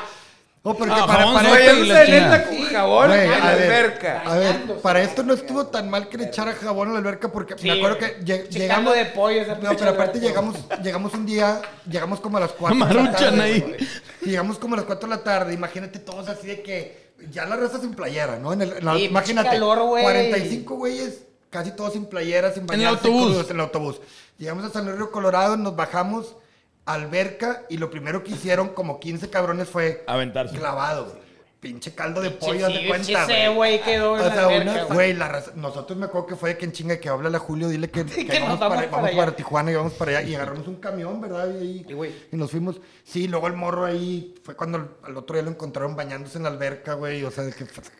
Oh, 0.64 0.74
porque 0.74 0.92
Ah, 0.94 1.06
para, 1.06 1.32
para 1.32 1.58
esto- 1.58 1.76
y 1.78 1.86
la 1.88 1.94
neta 2.04 2.06
chingada. 2.06 2.44
con 2.44 2.62
jabón 2.66 3.06
Güey, 3.08 3.20
en 3.24 3.30
la 3.30 3.36
a 3.36 3.54
ver, 3.54 3.62
alberca. 3.64 4.22
A 4.26 4.36
ver, 4.36 4.56
para 4.82 5.00
esto 5.00 5.22
no 5.22 5.32
estuvo 5.32 5.66
tan 5.68 5.88
mal 5.88 6.08
que 6.10 6.18
le 6.18 6.24
echara 6.26 6.52
jabón 6.52 6.90
a 6.90 6.92
la 6.92 6.98
alberca 6.98 7.32
porque 7.32 7.54
Sí, 7.56 7.66
me 7.66 7.78
acuerdo 7.78 7.96
que 7.96 8.18
lle- 8.20 8.46
Chicando 8.50 8.92
llegamos 8.92 8.94
de 8.94 9.04
pollo 9.06 9.40
esa 9.40 9.54
No, 9.54 9.74
pero 9.74 9.90
aparte 9.90 10.20
llegamos, 10.20 10.56
llegamos 10.82 11.14
un 11.14 11.24
día, 11.24 11.62
llegamos 11.90 12.20
como 12.20 12.36
a 12.36 12.40
las 12.40 12.52
4 12.52 12.76
Maruchan 12.78 13.40
ahí. 13.40 13.60
güey. 13.60 13.76
Llegamos 14.20 14.58
como 14.58 14.74
a 14.74 14.76
las 14.76 14.86
4 14.86 15.08
de 15.08 15.16
la 15.16 15.24
tarde, 15.24 15.54
imagínate 15.54 15.98
todos 15.98 16.28
así 16.28 16.46
de 16.46 16.62
que 16.62 17.01
ya 17.30 17.46
la 17.46 17.56
raza 17.56 17.80
sin 17.80 17.94
playera, 17.94 18.38
¿no? 18.38 18.52
En 18.52 18.62
el, 18.62 18.72
en 18.74 18.84
la- 18.84 18.94
Sí, 18.96 19.04
imagínate, 19.04 19.50
calor, 19.50 19.80
güey. 19.88 20.02
45 20.04 20.74
güeyes, 20.76 21.22
casi 21.50 21.70
todos 21.72 21.92
sin 21.92 22.06
playera, 22.06 22.50
sin 22.52 22.62
el 22.62 22.66
bañarse, 22.68 22.96
autobús. 23.08 23.26
crudos 23.26 23.50
en 23.50 23.56
el 23.56 23.60
autobús. 23.62 24.00
Llegamos 24.38 24.64
a 24.64 24.70
San 24.70 24.84
Luis 24.84 24.96
Río 24.96 25.10
Colorado, 25.10 25.56
nos 25.56 25.76
bajamos, 25.76 26.36
alberca, 26.84 27.62
y 27.68 27.76
lo 27.78 27.90
primero 27.90 28.24
que 28.24 28.32
hicieron 28.32 28.70
como 28.70 28.98
15 28.98 29.30
cabrones 29.30 29.68
fue 29.68 30.02
Aventarse. 30.06 30.56
clavado, 30.56 31.04
güey. 31.06 31.21
Pinche 31.62 31.94
caldo 31.94 32.20
de 32.20 32.30
Pinche- 32.32 32.38
pollo, 32.40 32.66
sí, 32.66 32.72
de 32.72 32.88
cuenta, 32.88 33.24
güey. 33.24 33.54
güey, 33.54 33.80
quedó 33.82 34.12
O 34.14 34.16
la 34.16 34.34
sea, 34.34 34.48
una, 34.48 34.82
güey. 34.86 35.12
la 35.14 35.28
raza- 35.28 35.52
nosotros 35.54 35.96
me 35.96 36.06
acuerdo 36.06 36.26
que 36.26 36.34
fue 36.34 36.50
de 36.50 36.58
que 36.58 36.64
en 36.64 36.72
chinga 36.72 36.98
que 36.98 37.08
habla 37.08 37.36
a 37.36 37.38
Julio, 37.38 37.68
dile 37.68 37.88
que, 37.88 38.04
que 38.04 38.26
Que 38.26 38.40
vamos, 38.40 38.48
nos 38.50 38.58
vamos 38.58 38.76
para, 38.78 38.90
para 38.90 38.90
vamos 38.90 39.08
allá. 39.10 39.18
para 39.18 39.36
Tijuana 39.36 39.70
y 39.70 39.74
vamos 39.76 39.92
para 39.92 40.10
allá 40.18 40.28
y 40.28 40.34
agarramos 40.34 40.66
un 40.66 40.74
camión, 40.80 41.20
¿verdad? 41.20 41.48
Y, 41.60 41.84
Y, 41.88 41.92
güey. 41.92 42.12
y 42.32 42.36
nos 42.36 42.50
fuimos. 42.50 42.80
Sí, 43.04 43.28
luego 43.28 43.46
el 43.46 43.52
morro 43.52 43.84
ahí 43.84 44.34
fue 44.42 44.56
cuando 44.56 44.78
al- 44.78 44.90
al 45.04 45.16
otro 45.16 45.36
día 45.36 45.44
lo 45.44 45.50
encontraron 45.50 45.94
bañándose 45.94 46.36
en 46.38 46.42
la 46.42 46.50
alberca, 46.50 46.94
güey, 46.94 47.22
o 47.22 47.30
sea, 47.30 47.44
de 47.44 47.52
que 47.52 47.64
pues, 47.64 47.92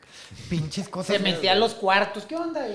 pinches 0.48 0.88
cosas. 0.88 1.16
Se 1.16 1.22
metía 1.22 1.52
a 1.52 1.54
los 1.54 1.74
cuartos. 1.74 2.24
¿Qué 2.24 2.34
onda? 2.34 2.66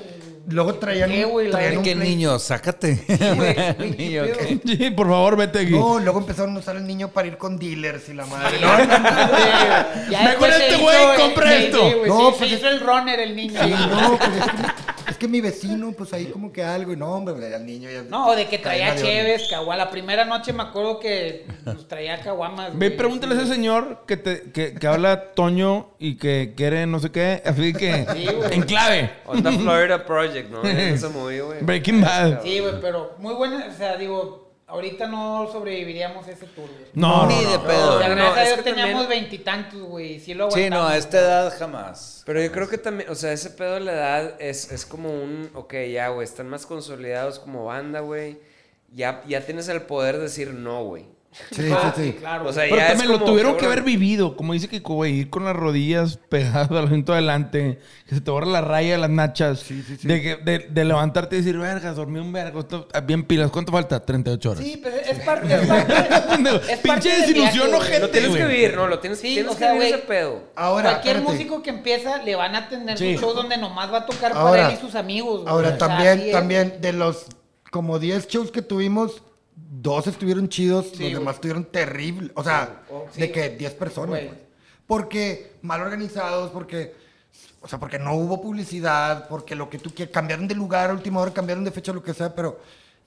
Luego 0.47 0.75
traían 0.75 1.09
¿Qué? 1.09 1.25
La 1.45 1.51
traían 1.51 1.77
un 1.79 1.83
¿Qué 1.83 1.95
play- 1.97 2.09
niño? 2.11 2.39
Sácate. 2.39 3.03
güey, 3.07 3.35
güey, 3.35 3.55
qué 3.77 3.95
Niño. 3.97 4.23
Sí, 4.65 4.91
por 4.91 5.07
favor, 5.07 5.35
vete 5.35 5.59
aquí. 5.59 5.71
No, 5.71 5.99
luego 5.99 6.19
empezaron 6.19 6.55
a 6.55 6.59
usar 6.59 6.77
el 6.77 6.87
niño 6.87 7.09
para 7.09 7.27
ir 7.27 7.37
con 7.37 7.59
dealers 7.59 8.07
y 8.07 8.13
la 8.13 8.25
madre. 8.25 8.57
Sí, 8.57 8.63
No, 8.63 8.77
no, 8.77 8.85
no. 8.85 10.11
Ya 10.11 10.23
Güey, 10.81 11.15
compra 11.17 11.49
sí, 11.51 11.63
esto. 11.65 11.89
sí, 11.89 11.95
No, 12.07 12.17
sí, 12.17 12.35
pues 12.37 12.37
se 12.37 12.45
es- 12.55 12.61
hizo 12.61 12.69
el 12.69 12.79
runner 12.79 13.19
el 13.19 13.35
niño. 13.35 13.61
Sí, 13.63 13.69
no, 13.71 14.17
pues 14.17 14.29
es 14.37 14.45
que, 14.45 14.51
es 15.11 15.17
que 15.17 15.27
mi 15.27 15.41
vecino, 15.41 15.91
pues 15.93 16.13
ahí 16.13 16.25
como 16.25 16.51
que 16.51 16.63
algo, 16.63 16.93
y 16.93 16.95
no, 16.97 17.07
hombre, 17.13 17.55
el 17.55 17.65
niño 17.65 17.89
ya. 17.89 18.03
No, 18.03 18.35
de 18.35 18.47
que 18.47 18.57
traía 18.57 18.95
cheves, 18.95 19.47
caguama. 19.49 19.77
La 19.85 19.89
primera 19.89 20.25
noche 20.25 20.53
me 20.53 20.63
acuerdo 20.63 20.99
que 20.99 21.45
nos 21.65 21.87
traía 21.87 22.19
caguamas. 22.21 22.77
Ve, 22.77 22.91
pregúntale 22.91 23.35
a 23.35 23.37
ese 23.41 23.53
señor 23.53 24.03
que, 24.07 24.17
te, 24.17 24.51
que, 24.51 24.73
que 24.73 24.87
habla 24.87 25.31
Toño 25.33 25.89
y 25.99 26.15
que 26.17 26.53
quiere 26.55 26.85
no 26.87 26.99
sé 26.99 27.11
qué. 27.11 27.41
Así 27.45 27.73
que, 27.73 28.05
Sí, 28.13 28.25
güey. 28.27 28.53
en 28.53 28.61
clave. 28.63 29.11
Onda 29.25 29.51
Florida 29.51 30.05
Project, 30.05 30.49
¿no? 30.49 30.63
Ese 30.67 31.07
movie, 31.09 31.41
güey. 31.41 31.59
Breaking 31.61 32.01
Bad. 32.01 32.41
Sí, 32.43 32.59
güey, 32.59 32.73
pero 32.81 33.15
muy 33.19 33.33
buena. 33.33 33.67
O 33.73 33.77
sea, 33.77 33.97
digo, 33.97 34.46
ahorita 34.67 35.07
no 35.07 35.49
sobreviviríamos 35.51 36.27
a 36.27 36.31
ese 36.31 36.45
tour, 36.47 36.67
güey. 36.69 36.85
No, 36.93 37.25
Ni 37.25 37.35
no, 37.43 37.49
de 37.51 37.57
no. 37.57 37.63
pedo. 37.65 37.95
O 37.95 37.99
sea, 37.99 38.09
no, 38.09 38.15
gracias 38.15 38.37
a 38.37 38.41
es 38.43 38.47
Dios 38.49 38.57
que 38.57 38.63
teníamos 38.71 39.01
también- 39.03 39.21
veintitantos, 39.21 39.81
güey. 39.81 40.19
Sí, 40.19 40.33
lo 40.33 40.51
Sí, 40.51 40.69
no, 40.69 40.85
a 40.87 40.97
esta 40.97 41.19
edad 41.19 41.53
jamás. 41.57 42.23
Pero 42.25 42.41
yo 42.41 42.51
creo 42.51 42.67
que 42.69 42.77
también, 42.77 43.09
o 43.09 43.15
sea, 43.15 43.31
ese 43.31 43.49
pedo 43.51 43.75
de 43.75 43.79
la 43.81 43.93
edad 43.93 44.33
es, 44.41 44.71
es 44.71 44.85
como 44.85 45.09
un, 45.09 45.49
ok, 45.53 45.73
ya, 45.91 46.09
güey, 46.09 46.25
están 46.25 46.47
más 46.49 46.65
consolidados 46.65 47.39
como 47.39 47.65
banda, 47.65 48.01
güey. 48.01 48.39
Ya, 48.93 49.23
ya 49.27 49.41
tienes 49.45 49.67
el 49.69 49.81
poder 49.83 50.17
de 50.17 50.23
decir 50.23 50.53
no, 50.53 50.83
güey. 50.85 51.05
Sí, 51.51 51.61
sí, 51.63 51.69
Ah, 51.71 51.93
sí. 51.95 52.13
claro. 52.19 52.49
O 52.49 52.53
sea, 52.53 52.65
Pero 52.69 52.77
también 52.87 53.09
lo 53.11 53.19
tuvieron 53.23 53.53
que 53.53 53.59
cabrón. 53.61 53.71
haber 53.79 53.83
vivido. 53.83 54.35
Como 54.35 54.53
dice 54.53 54.67
que, 54.67 54.79
güey, 54.79 55.19
ir 55.19 55.29
con 55.29 55.45
las 55.45 55.55
rodillas 55.55 56.17
pegadas 56.29 56.69
al 56.71 56.85
asiento 56.85 57.13
adelante, 57.13 57.79
que 58.07 58.15
se 58.15 58.21
te 58.21 58.31
borra 58.31 58.47
la 58.47 58.61
raya 58.61 58.93
de 58.93 58.97
las 58.97 59.09
nachas. 59.09 59.59
Sí, 59.59 59.83
sí, 59.85 59.97
sí. 59.97 60.07
De, 60.07 60.21
que- 60.21 60.35
de, 60.37 60.59
de 60.69 60.85
levantarte 60.85 61.35
y 61.35 61.39
decir, 61.39 61.57
vergas, 61.57 61.95
dormí 61.95 62.19
un 62.19 62.31
vergo. 62.33 62.59
esto- 62.61 62.87
bien 63.05 63.23
pilas. 63.23 63.51
¿Cuánto 63.51 63.71
falta? 63.71 63.99
38 64.03 64.51
horas. 64.51 64.63
Sí, 64.63 64.79
pero 64.83 64.95
es 64.97 65.19
parte, 65.19 65.53
es 65.55 65.67
parte, 65.67 65.93
es 66.73 66.79
Pinche 66.79 66.87
parte 66.87 67.09
del 67.09 67.21
desilusión, 67.21 67.73
ojete, 67.73 67.99
Lo 67.99 68.09
tienes 68.09 68.35
que 68.35 68.45
vivir, 68.45 68.75
¿no? 68.75 68.87
Lo 68.87 68.99
tienes, 68.99 69.19
Sí, 69.19 69.33
tienes 69.35 69.51
o 69.51 69.53
que 69.55 69.59
sea, 69.59 69.73
vivir 69.73 69.87
güey, 69.89 69.99
ese 69.99 70.07
pedo. 70.07 70.43
Ahora, 70.55 70.89
Cualquier 70.91 71.15
espérate. 71.17 71.37
músico 71.37 71.61
que 71.63 71.69
empieza 71.69 72.21
le 72.23 72.35
van 72.35 72.55
a 72.55 72.67
tener 72.69 72.97
Sí. 72.97 73.15
su 73.15 73.21
show 73.21 73.33
donde 73.33 73.57
nomás 73.57 73.91
va 73.91 73.99
a 73.99 74.05
tocar 74.05 74.31
Ahora- 74.33 74.51
para 74.63 74.69
él 74.69 74.77
y 74.77 74.81
sus 74.81 74.95
amigos. 74.95 75.43
Ahora 75.47 75.67
O 75.67 75.69
sea, 75.71 75.77
también, 75.77 76.19
así 76.19 76.27
es. 76.27 76.31
también 76.31 76.77
de 76.81 76.93
los 76.93 77.25
como 77.71 77.99
10 77.99 78.27
shows 78.27 78.51
que 78.51 78.61
tuvimos, 78.61 79.21
dos 79.81 80.07
estuvieron 80.07 80.49
chidos, 80.49 80.87
Sí, 80.95 81.09
los 81.09 81.19
demás 81.19 81.35
estuvieron 81.35 81.65
terribles. 81.65 82.31
O 82.35 82.43
sea, 82.43 82.83
Oh, 82.89 83.05
sí. 83.11 83.21
de 83.21 83.31
que 83.31 83.49
10 83.49 83.73
personas. 83.73 84.09
Güey. 84.09 84.29
Porque 84.85 85.53
mal 85.61 85.81
organizados, 85.81 86.51
porque 86.51 86.95
o 87.61 87.67
sea, 87.67 87.79
porque 87.79 87.99
no 87.99 88.13
hubo 88.13 88.41
publicidad, 88.41 89.27
porque 89.27 89.55
lo 89.55 89.69
que 89.69 89.77
tú 89.79 89.89
quieras, 89.93 90.13
cambiaron 90.13 90.47
de 90.47 90.55
lugar 90.55 90.89
a 90.89 90.93
última 90.93 91.19
hora, 91.19 91.33
cambiaron 91.33 91.63
de 91.63 91.71
fecha, 91.71 91.91
lo 91.91 92.01
que 92.01 92.13
sea, 92.13 92.33
pero 92.33 92.59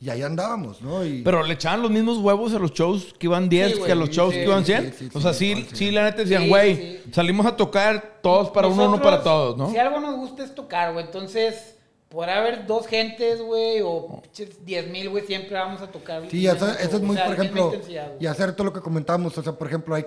y 0.03 0.09
ahí 0.11 0.23
andábamos, 0.23 0.81
¿no? 0.83 1.05
Y, 1.05 1.23
Pero 1.23 1.43
le 1.43 1.55
echaban 1.55 1.83
los 1.83 1.91
mismos 1.91 2.19
huevos 2.19 2.53
a 2.55 2.59
los 2.59 2.73
shows 2.73 3.15
que 3.19 3.27
iban 3.27 3.49
10 3.49 3.75
Sí, 3.77 3.83
que 3.83 3.93
a 3.93 3.95
los 3.95 4.09
shows 4.11 4.33
sí, 4.35 4.41
que 4.41 4.47
iban 4.47 4.65
sí, 4.65 4.73
100. 4.73 4.93
sí, 4.93 4.99
sí, 4.99 5.11
o 5.13 5.21
sea, 5.21 5.33
sí, 5.35 5.55
sí, 5.55 5.67
sí. 5.71 5.77
sí, 5.77 5.91
la 5.91 6.05
neta 6.05 6.23
decían, 6.23 6.49
güey, 6.49 6.77
sí. 7.05 7.11
salimos 7.13 7.45
a 7.47 7.55
tocar 7.57 8.19
todos 8.23 8.51
para 8.51 8.67
uno, 8.69 8.87
uno 8.89 9.01
para 9.03 9.23
todos, 9.23 9.57
¿no? 9.57 9.71
Si 9.71 9.77
algo 9.79 10.01
nos 10.01 10.17
gusta 10.17 10.43
es 10.45 10.55
tocar, 10.55 10.93
güey. 10.93 11.05
Entonces, 11.05 11.77
podrá 12.11 12.39
haber 12.39 12.67
dos 12.67 12.87
gentes, 12.87 13.41
güey, 13.41 13.81
o 13.83 14.21
pinches 14.21 14.65
10 14.67 14.89
mil, 14.89 15.09
güey, 15.09 15.25
siempre 15.27 15.55
vamos 15.55 15.81
a 15.81 15.91
tocar. 15.91 16.29
Sí, 16.29 16.47
eso, 16.47 16.69
es 16.69 17.01
muy, 17.01 17.17
o 17.17 17.19
sea, 17.19 17.27
por 17.27 17.35
ejemplo, 17.35 17.73
y 18.19 18.27
hacer 18.27 18.53
todo 18.55 18.65
lo 18.65 18.73
que 18.73 18.81
comentamos. 18.81 19.39
O 19.39 19.43
sea, 19.43 19.53
por 19.53 19.69
ejemplo, 19.69 19.95
hay 19.95 20.05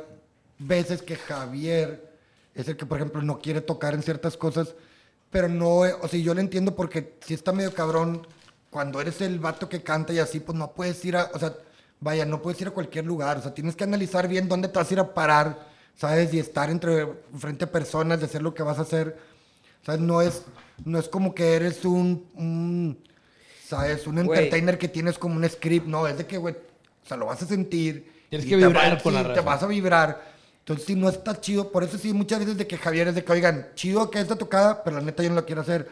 veces 0.60 1.02
que 1.02 1.16
Javier 1.16 2.14
es 2.54 2.68
el 2.68 2.78
que, 2.78 2.86
por 2.86 2.98
ejemplo, 2.98 3.22
no 3.22 3.40
quiere 3.40 3.62
tocar 3.62 3.94
en 3.94 4.04
ciertas 4.04 4.38
cosas, 4.38 4.76
pero 5.32 5.48
no, 5.48 5.78
o 5.78 6.08
sea, 6.08 6.20
yo 6.20 6.34
lo 6.34 6.42
entiendo 6.42 6.76
porque 6.76 7.16
si 7.22 7.34
está 7.34 7.54
medio 7.54 7.74
cabrón, 7.74 8.28
cuando 8.70 9.00
eres 9.00 9.22
el 9.22 9.40
vato 9.40 9.70
que 9.70 9.82
canta 9.82 10.14
y 10.14 10.20
así, 10.20 10.40
pues 10.40 10.58
no 10.58 10.74
puedes 10.74 11.04
ir 11.06 11.16
a, 11.16 11.32
o 11.34 11.40
sea, 11.40 11.56
vaya, 12.02 12.26
no 12.26 12.42
puedes 12.42 12.60
ir 12.60 12.68
a 12.68 12.72
cualquier 12.72 13.06
lugar, 13.06 13.38
o 13.38 13.42
sea, 13.42 13.54
tienes 13.54 13.76
que 13.76 13.86
analizar 13.86 14.28
bien 14.28 14.50
dónde 14.50 14.68
te 14.68 14.78
vas 14.78 14.90
a 14.90 14.94
ir 14.94 15.00
a 15.00 15.14
parar, 15.14 15.68
¿sabes? 15.96 16.34
Y 16.34 16.40
estar 16.40 16.70
entre, 16.70 17.08
frente 17.38 17.64
a 17.64 17.72
personas, 17.72 18.20
de 18.20 18.26
hacer 18.26 18.42
lo 18.42 18.54
que 18.54 18.62
vas 18.62 18.78
a 18.78 18.82
hacer. 18.82 19.18
O 19.82 19.86
sea, 19.86 19.98
no 19.98 20.22
es, 20.22 20.44
no 20.86 21.00
es 21.00 21.08
como 21.08 21.34
que 21.34 21.56
eres 21.56 21.86
un, 21.86 22.26
un 22.36 22.98
¿sabes? 23.66 24.08
Un 24.08 24.20
entertainer 24.20 24.78
que 24.78 24.88
tienes 24.88 25.18
como 25.18 25.36
un 25.36 25.48
script, 25.50 25.88
no, 25.88 26.08
es 26.08 26.18
de 26.18 26.26
que, 26.26 26.38
güey, 26.38 26.56
o 26.56 27.08
sea, 27.08 27.18
lo 27.18 27.26
vas 27.26 27.42
a 27.42 27.46
sentir. 27.46 28.12
Tienes 28.30 28.48
y 28.48 28.50
que 28.50 28.58
te 28.58 28.68
vibrar 28.68 29.02
con 29.02 29.14
la 29.14 29.34
te 29.34 29.42
vas 29.42 29.64
a 29.64 29.68
vibrar. 29.68 30.34
Entonces, 30.60 30.86
sí, 30.86 30.96
no 30.96 31.10
está 31.10 31.40
chido. 31.40 31.72
Por 31.72 31.84
eso 31.84 31.98
sí, 31.98 32.14
muchas 32.14 32.40
veces 32.40 32.58
de 32.58 32.68
que 32.68 32.78
Javier 32.78 33.10
es 33.10 33.16
de 33.16 33.24
que, 33.24 33.32
oigan, 33.32 33.68
chido 33.76 34.10
que 34.10 34.20
esta 34.20 34.38
tocada, 34.38 34.84
pero 34.84 34.98
la 34.98 35.04
neta 35.04 35.22
yo 35.24 35.30
no 35.30 35.36
la 35.36 35.46
quiero 35.46 35.62
hacer. 35.62 35.90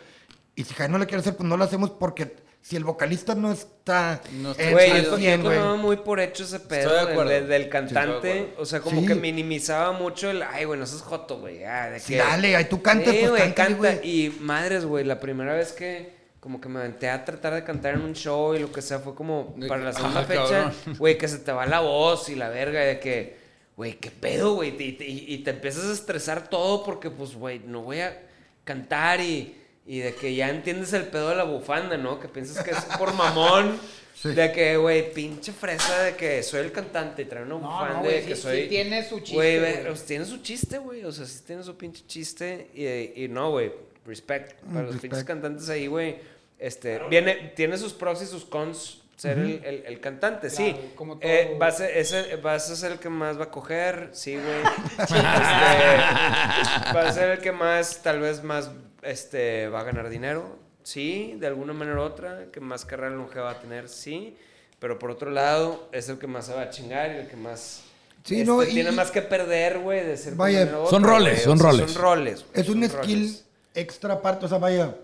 Y 0.55 0.63
si 0.63 0.73
Javier 0.73 0.91
no 0.91 0.97
la 0.97 1.05
quiere 1.05 1.21
hacer, 1.21 1.35
pues 1.35 1.47
no 1.47 1.57
la 1.57 1.65
hacemos 1.65 1.89
porque 1.91 2.35
si 2.61 2.75
el 2.75 2.83
vocalista 2.83 3.33
no 3.35 3.51
está 3.51 4.21
No 4.33 4.51
está 4.51 4.63
en 4.63 4.71
Güey, 4.71 4.91
al 4.91 5.03
yo, 5.05 5.17
100, 5.17 5.39
yo 5.41 5.45
güey. 5.47 5.57
tomaba 5.57 5.75
muy 5.77 5.97
por 5.97 6.19
hecho 6.19 6.43
ese 6.43 6.59
pedo 6.59 6.81
Estoy 6.81 6.93
de 6.93 6.99
del, 7.01 7.09
acuerdo. 7.11 7.31
del- 7.31 7.47
del 7.47 7.61
Sí, 7.61 7.65
estoy 7.67 7.81
de 7.81 7.93
cantante. 7.93 8.31
acuerdo. 8.39 8.61
o 8.61 8.65
sea, 8.65 8.79
como 8.81 9.01
Sí. 9.01 9.07
que 9.07 9.15
minimizaba 9.15 9.91
mucho 9.93 10.29
el, 10.29 10.43
ay, 10.43 10.65
güey, 10.65 10.79
no 10.79 10.85
seas 10.85 11.01
joto, 11.01 11.39
güey. 11.39 11.63
ah, 11.63 11.89
de 11.89 11.99
Sí, 11.99 12.13
que- 12.13 12.19
dale, 12.19 12.55
ahí 12.55 12.65
tú 12.65 12.81
cantas, 12.81 13.13
Sí, 13.13 13.19
pues 13.21 13.29
güey, 13.31 13.41
cántale, 13.43 13.75
canta. 13.75 13.95
güey. 13.95 14.09
Y 14.09 14.29
madres, 14.39 14.85
güey, 14.85 15.03
la 15.05 15.19
primera 15.19 15.53
vez 15.55 15.71
que 15.73 16.21
como 16.39 16.59
que 16.59 16.69
me 16.69 16.79
aventé 16.79 17.07
a 17.07 17.23
tratar 17.23 17.53
de 17.53 17.63
cantar 17.63 17.93
en 17.93 18.01
un 18.01 18.13
show 18.13 18.55
y 18.55 18.59
lo 18.59 18.71
que 18.71 18.81
sea, 18.81 18.97
fue 18.97 19.13
como 19.13 19.55
para 19.67 19.83
la 19.83 19.93
segunda 19.93 20.21
ah, 20.21 20.25
fecha, 20.25 20.41
cabrón. 20.49 20.73
güey, 20.99 21.15
que 21.17 21.27
se 21.27 21.37
te 21.37 21.51
va 21.51 21.67
la 21.67 21.81
voz 21.81 22.29
y 22.29 22.35
la 22.35 22.49
verga, 22.49 22.83
y 22.83 22.87
de 22.87 22.99
que, 22.99 23.37
güey, 23.77 23.93
qué 23.99 24.09
pedo, 24.09 24.55
güey, 24.55 24.69
y, 24.75 24.97
y- 25.03 25.33
y 25.35 25.37
te 25.43 25.51
empiezas 25.51 25.85
a 25.85 25.93
estresar 25.93 26.47
todo 26.49 26.83
porque, 26.83 27.11
pues, 27.11 27.35
güey, 27.35 27.59
no 27.59 27.81
voy 27.81 27.99
a 28.01 28.19
cantar 28.63 29.21
y, 29.21 29.55
y 29.85 29.99
de 29.99 30.13
que 30.15 30.33
ya 30.35 30.49
entiendes 30.49 30.93
el 30.93 31.03
pedo 31.07 31.29
de 31.29 31.35
la 31.35 31.43
bufanda, 31.43 31.97
¿no? 31.97 32.19
Que 32.19 32.27
piensas 32.27 32.63
que 32.63 32.71
es 32.71 32.81
por 32.97 33.13
mamón. 33.13 33.79
De 34.23 34.51
que, 34.51 34.77
güey, 34.77 35.11
pinche 35.13 35.51
fresa 35.51 36.03
de 36.03 36.15
que 36.15 36.43
soy 36.43 36.59
el 36.59 36.71
cantante 36.71 37.23
y 37.23 37.25
trae 37.25 37.41
una 37.41 37.55
No, 37.55 37.59
bufanda 37.61 38.01
no, 38.01 38.03
de 38.03 38.21
que 38.23 38.35
sí- 38.35 38.41
soy... 38.43 38.61
sí 38.63 38.67
tiene 38.69 39.03
su 39.03 39.17
chiste, 39.21 39.33
Güey, 39.33 39.83
pues, 39.87 40.05
tiene 40.05 40.25
su 40.25 40.37
chiste, 40.43 40.77
güey. 40.77 41.03
O 41.05 41.11
sea, 41.11 41.25
sí 41.25 41.39
tiene 41.47 41.63
su 41.63 41.75
pinche 41.75 42.03
chiste. 42.05 42.69
Y, 42.75 43.23
y 43.23 43.27
no, 43.29 43.49
güey, 43.49 43.71
respect. 44.05 44.61
Para 44.71 44.83
los 44.85 44.97
pinches 44.97 45.23
cantantes 45.23 45.67
ahí, 45.69 45.87
güey. 45.87 46.17
Este, 46.59 46.99
viene, 47.09 47.53
tiene 47.55 47.79
sus 47.79 47.93
pros 47.93 48.21
y 48.21 48.27
sus 48.27 48.45
cons 48.45 48.99
ser 49.15 49.39
el, 49.39 49.61
el- 49.65 49.83
el 49.87 49.99
cantante, 49.99 50.51
sí. 50.51 50.75
Como 50.93 51.17
todo, 51.17 51.27
Eh, 51.27 51.45
güey. 51.47 51.57
vas, 51.57 51.79
a, 51.81 51.89
ese- 51.89 52.35
vas 52.35 52.69
a 52.69 52.75
ser 52.75 52.91
el 52.91 52.99
que 52.99 53.09
más 53.09 53.39
va 53.39 53.45
a 53.45 53.49
coger, 53.49 54.09
sí, 54.13 54.35
güey. 54.35 54.61
Este, 54.99 56.93
va 56.95 57.07
a 57.07 57.11
ser 57.11 57.31
el 57.31 57.39
que 57.39 57.51
más, 57.51 58.03
tal 58.03 58.19
vez 58.19 58.43
más, 58.43 58.69
este, 59.01 59.67
va 59.69 59.81
a 59.81 59.83
ganar 59.83 60.09
dinero, 60.09 60.57
sí, 60.83 61.35
de 61.39 61.47
alguna 61.47 61.73
manera 61.73 61.97
u 61.99 62.01
otra, 62.03 62.45
que 62.51 62.59
más 62.59 62.85
carrera 62.85 63.15
longeva 63.15 63.45
va 63.45 63.51
a 63.51 63.59
tener, 63.61 63.89
sí. 63.89 64.37
Pero 64.79 64.97
por 64.97 65.11
otro 65.11 65.29
lado, 65.29 65.87
es 65.91 66.09
el 66.09 66.17
que 66.17 66.27
más 66.27 66.47
se 66.47 66.53
va 66.55 66.61
a 66.63 66.69
chingar 66.69 67.11
y 67.15 67.17
el 67.19 67.27
que 67.27 67.35
más... 67.37 67.83
Sí, 68.23 68.35
este, 68.41 68.45
no, 68.45 68.63
y- 68.63 68.67
tiene 68.67 68.91
más 68.91 69.11
que 69.11 69.21
perder, 69.21 69.79
güey, 69.79 70.05
de 70.05 70.17
ser 70.17 70.35
Vaya, 70.35 70.65
u 70.83 70.87
son 70.87 71.03
roles, 71.03 71.41
son 71.43 71.53
O 71.59 71.61
sea, 71.61 71.71
roles. 71.71 71.91
Son 71.91 72.01
roles. 72.01 72.45
güey, 72.51 72.61
Es 72.61 72.69
un 72.69 72.83
skill 72.89 73.19
roles. 73.21 73.45
extra 73.75 74.13
aparte, 74.15 74.45
o 74.45 74.49
sea, 74.49 74.57
vaya, 74.59 74.95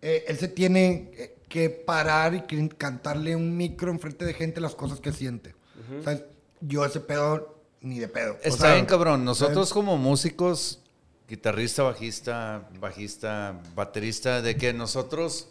eh, 0.00 0.24
él 0.28 0.36
se 0.38 0.48
tiene 0.48 1.10
eh, 1.14 1.36
que 1.48 1.70
parar 1.70 2.34
y 2.34 2.40
cantarle 2.68 3.36
un 3.36 3.56
micro 3.56 3.90
enfrente 3.90 4.24
de 4.24 4.34
gente 4.34 4.60
las 4.60 4.74
cosas 4.74 5.00
que 5.00 5.12
siente. 5.12 5.54
O 6.00 6.02
sea, 6.02 6.18
yo 6.60 6.84
ese 6.84 7.00
pedo 7.00 7.58
ni 7.82 7.98
de 7.98 8.08
pedo. 8.08 8.32
O 8.34 8.36
Está 8.42 8.50
sea, 8.66 8.74
bien, 8.74 8.86
cabrón. 8.86 9.24
Nosotros 9.24 9.72
como 9.72 9.96
músicos, 9.98 10.80
guitarrista, 11.28 11.82
bajista, 11.82 12.68
bajista, 12.78 13.54
baterista, 13.74 14.42
de 14.42 14.56
que 14.56 14.72
nosotros 14.72 15.48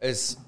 es... 0.00 0.38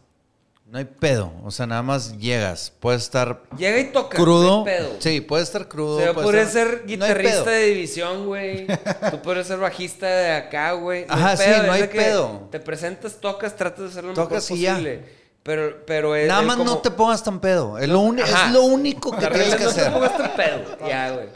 No 0.67 0.79
hay 0.79 0.87
pedo. 0.87 1.31
O 1.45 1.51
sea, 1.51 1.67
nada 1.67 1.83
más 1.83 2.17
llegas. 2.19 2.73
Puedes 2.81 3.03
estar 3.03 3.43
Llega 3.59 3.79
y 3.81 3.93
toca. 3.93 4.17
crudo. 4.17 4.65
no 4.65 4.71
hay 4.71 4.77
pedo. 4.79 4.97
Sí, 4.99 5.21
puede 5.21 5.43
estar 5.43 5.69
crudo. 5.69 5.97
O 5.99 6.01
sea, 6.01 6.15
estar- 6.49 6.71
ser 6.71 6.81
No 6.81 6.87
guitarrista 6.87 7.51
de 7.51 7.67
división, 7.67 8.27
güey. 8.27 8.67
Tú 9.11 9.21
podrías 9.21 9.47
ser 9.47 9.59
bajista 9.59 10.07
de 10.07 10.33
acá, 10.33 10.73
güey. 10.73 11.05
Ajá, 11.07 11.37
sí, 11.37 11.51
no 11.67 11.71
hay 11.73 11.87
pedo. 11.89 12.49
Te 12.51 12.61
presentas, 12.61 13.21
tocas, 13.21 13.55
tratas 13.55 13.81
de 13.81 13.87
hacerlo 13.91 14.11
lo 14.11 14.15
Tocas 14.15 14.45
mejor 14.45 14.59
y 14.59 14.61
ya. 14.63 14.73
posible. 14.73 15.25
Pero, 15.43 15.85
pero 15.87 16.17
es 16.17 16.27
Nada 16.29 16.41
más 16.41 16.57
como- 16.57 16.71
no 16.71 16.79
te 16.79 16.91
pongas 16.91 17.23
tan 17.23 17.39
pedo. 17.41 17.77
Es 17.77 17.87
lo, 17.87 18.01
es 18.17 18.51
único 18.63 19.11
que 19.11 19.27
tienes 19.27 19.55
que 19.57 19.65
no 19.65 19.71
te 19.75 19.81
hacer. 19.83 19.93
pongas 19.93 20.17
tan 20.17 20.35
pedo. 20.35 20.89
Ya, 20.89 21.11
güey. 21.11 21.27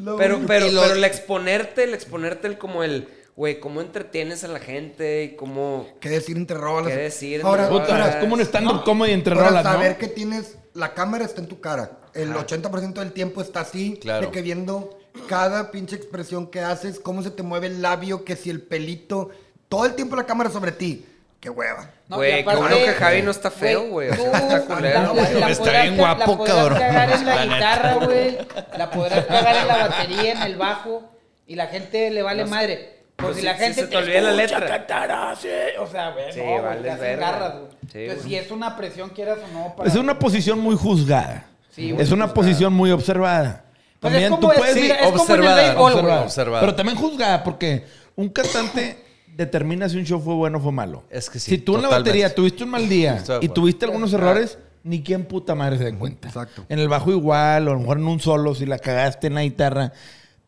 Lo 0.00 0.16
Pero, 0.16 0.36
único- 0.36 0.48
pero, 0.48 0.68
lo- 0.70 0.82
pero 0.82 0.94
el 0.94 1.04
exponerte, 1.04 1.84
el 1.84 1.94
exponerte, 1.94 2.46
el 2.48 2.58
como 2.58 2.82
el, 2.82 3.08
güey, 3.36 3.60
cómo 3.60 3.80
entretienes 3.80 4.44
a 4.44 4.48
la 4.48 4.58
gente 4.60 5.24
y 5.24 5.36
cómo... 5.36 5.86
¿Qué 6.00 6.08
decir 6.08 6.36
entre 6.36 6.56
rolas? 6.56 6.92
¿Qué 6.92 6.98
decir 6.98 7.34
entre 7.36 7.48
Ahora, 7.48 7.68
rolas? 7.68 7.82
Puta, 7.88 8.08
es 8.10 8.16
como 8.16 8.34
un 8.34 8.40
stand-up 8.40 8.84
comedy 8.84 9.12
entre 9.12 9.34
rolas, 9.34 9.64
¿no? 9.64 9.72
saber 9.72 9.98
que 9.98 10.08
tienes, 10.08 10.56
la 10.74 10.94
cámara 10.94 11.24
está 11.24 11.40
en 11.40 11.48
tu 11.48 11.60
cara. 11.60 11.98
El 12.14 12.32
80% 12.34 12.94
del 13.00 13.12
tiempo 13.12 13.40
está 13.40 13.60
así, 13.60 13.98
Claro. 14.00 14.26
de 14.26 14.32
que 14.32 14.42
viendo 14.42 14.98
cada 15.28 15.70
pinche 15.70 15.96
expresión 15.96 16.46
que 16.48 16.60
haces, 16.60 16.98
cómo 16.98 17.22
se 17.22 17.30
te 17.30 17.42
mueve 17.42 17.66
el 17.68 17.82
labio, 17.82 18.24
que 18.24 18.36
si 18.36 18.50
el 18.50 18.62
pelito, 18.62 19.30
todo 19.68 19.84
el 19.84 19.94
tiempo 19.94 20.16
la 20.16 20.26
cámara 20.26 20.50
sobre 20.50 20.72
ti. 20.72 21.04
Qué 21.40 21.48
hueva. 21.48 21.88
No, 22.08 22.16
Güey, 22.16 22.42
aparte, 22.42 22.60
bueno 22.60 22.76
que 22.76 22.92
Javi 22.92 23.22
no 23.22 23.30
está 23.30 23.50
feo, 23.50 23.88
güey. 23.88 24.10
O 24.10 24.14
sea, 24.14 24.26
está 24.38 24.60
culero. 24.74 25.14
la- 25.14 25.22
la- 25.22 25.30
la 25.40 25.48
Está 25.50 25.64
podrás 25.64 25.82
bien 25.84 25.96
la 25.96 26.14
guapo, 26.14 26.36
podrás 26.36 26.56
cabrón. 26.56 26.78
cagar 26.78 27.10
en 27.12 27.26
la, 27.26 27.34
La 27.34 27.54
guitarra, 27.54 27.94
güey. 28.04 28.38
La 28.76 28.90
podrás 28.90 29.24
cagar 29.26 29.56
en 29.56 29.68
la 29.68 29.76
batería, 29.88 30.32
en 30.32 30.42
el 30.42 30.56
bajo. 30.56 31.02
Y 31.46 31.54
la 31.56 31.66
gente 31.68 32.10
le 32.10 32.22
vale 32.22 32.44
madre. 32.44 33.00
Pues 33.16 33.32
Pues 33.32 33.34
si 33.36 33.40
sí, 33.40 33.46
la 33.46 33.54
sí 33.56 33.64
gente 33.64 33.80
se 33.82 33.86
te 33.88 33.96
olvida 33.96 34.20
la 34.20 34.32
letra. 34.32 34.66
cantar 34.66 35.10
así, 35.10 35.48
O 35.78 35.86
sea, 35.86 36.10
güey, 36.10 36.32
Sí, 36.32 36.40
no, 36.40 36.44
güey, 36.46 36.62
vales 36.62 36.82
te 36.82 36.90
hacen 36.90 37.00
verga. 37.02 37.30
garras, 37.30 37.52
güey. 37.54 37.70
Sí, 37.92 37.98
Entonces, 38.00 38.24
si 38.24 38.36
es 38.36 38.50
una 38.50 38.76
presión, 38.76 39.08
quieras 39.10 39.38
o 39.44 39.48
no. 39.58 39.74
para- 39.76 39.88
Es 39.88 39.94
una 39.96 40.18
posición 40.18 40.58
muy 40.60 40.76
juzgada. 40.76 41.46
Sí, 41.74 41.90
güey, 41.92 42.02
es 42.02 42.10
una 42.12 42.24
juzgada. 42.26 42.34
posición 42.34 42.72
muy 42.74 42.90
observada. 42.90 43.64
Pues 44.00 44.12
También 44.12 44.24
es 44.24 44.30
como 44.30 44.40
tú 44.42 44.52
es- 44.52 44.58
puedes 44.58 44.74
sí, 44.74 44.90
es 44.90 44.96
como 44.98 45.08
en 45.08 45.14
el 45.14 45.20
observada, 45.20 45.56
béisbol, 45.56 45.76
güey. 45.76 45.92
observada, 45.94 46.22
Observada. 46.22 46.60
Pero 46.60 46.74
también 46.74 46.98
juzgada 46.98 47.44
porque 47.44 47.84
un 48.16 48.28
cantante 48.30 49.04
determina 49.44 49.88
si 49.88 49.96
un 49.96 50.04
show 50.04 50.20
fue 50.20 50.34
bueno 50.34 50.58
o 50.58 50.60
fue 50.60 50.70
malo. 50.72 51.02
Es 51.10 51.30
que 51.30 51.38
sí, 51.38 51.50
Si 51.52 51.58
tú 51.58 51.76
en 51.76 51.82
la 51.82 51.88
totalmente. 51.88 52.10
batería 52.10 52.34
tuviste 52.34 52.64
un 52.64 52.70
mal 52.70 52.88
día 52.88 53.24
y 53.40 53.48
tuviste 53.48 53.86
algunos 53.86 54.12
errores, 54.12 54.58
ni 54.84 55.02
quien 55.02 55.24
puta 55.24 55.54
madre 55.54 55.78
se 55.78 55.84
den 55.84 55.96
cuenta. 55.98 56.28
Exacto. 56.28 56.64
En 56.68 56.78
el 56.78 56.88
bajo 56.88 57.10
igual, 57.10 57.66
o 57.68 57.70
a 57.70 57.74
lo 57.74 57.80
mejor 57.80 57.98
en 57.98 58.06
un 58.06 58.20
solo, 58.20 58.54
si 58.54 58.66
la 58.66 58.78
cagaste 58.78 59.26
en 59.28 59.34
la 59.34 59.42
guitarra. 59.42 59.92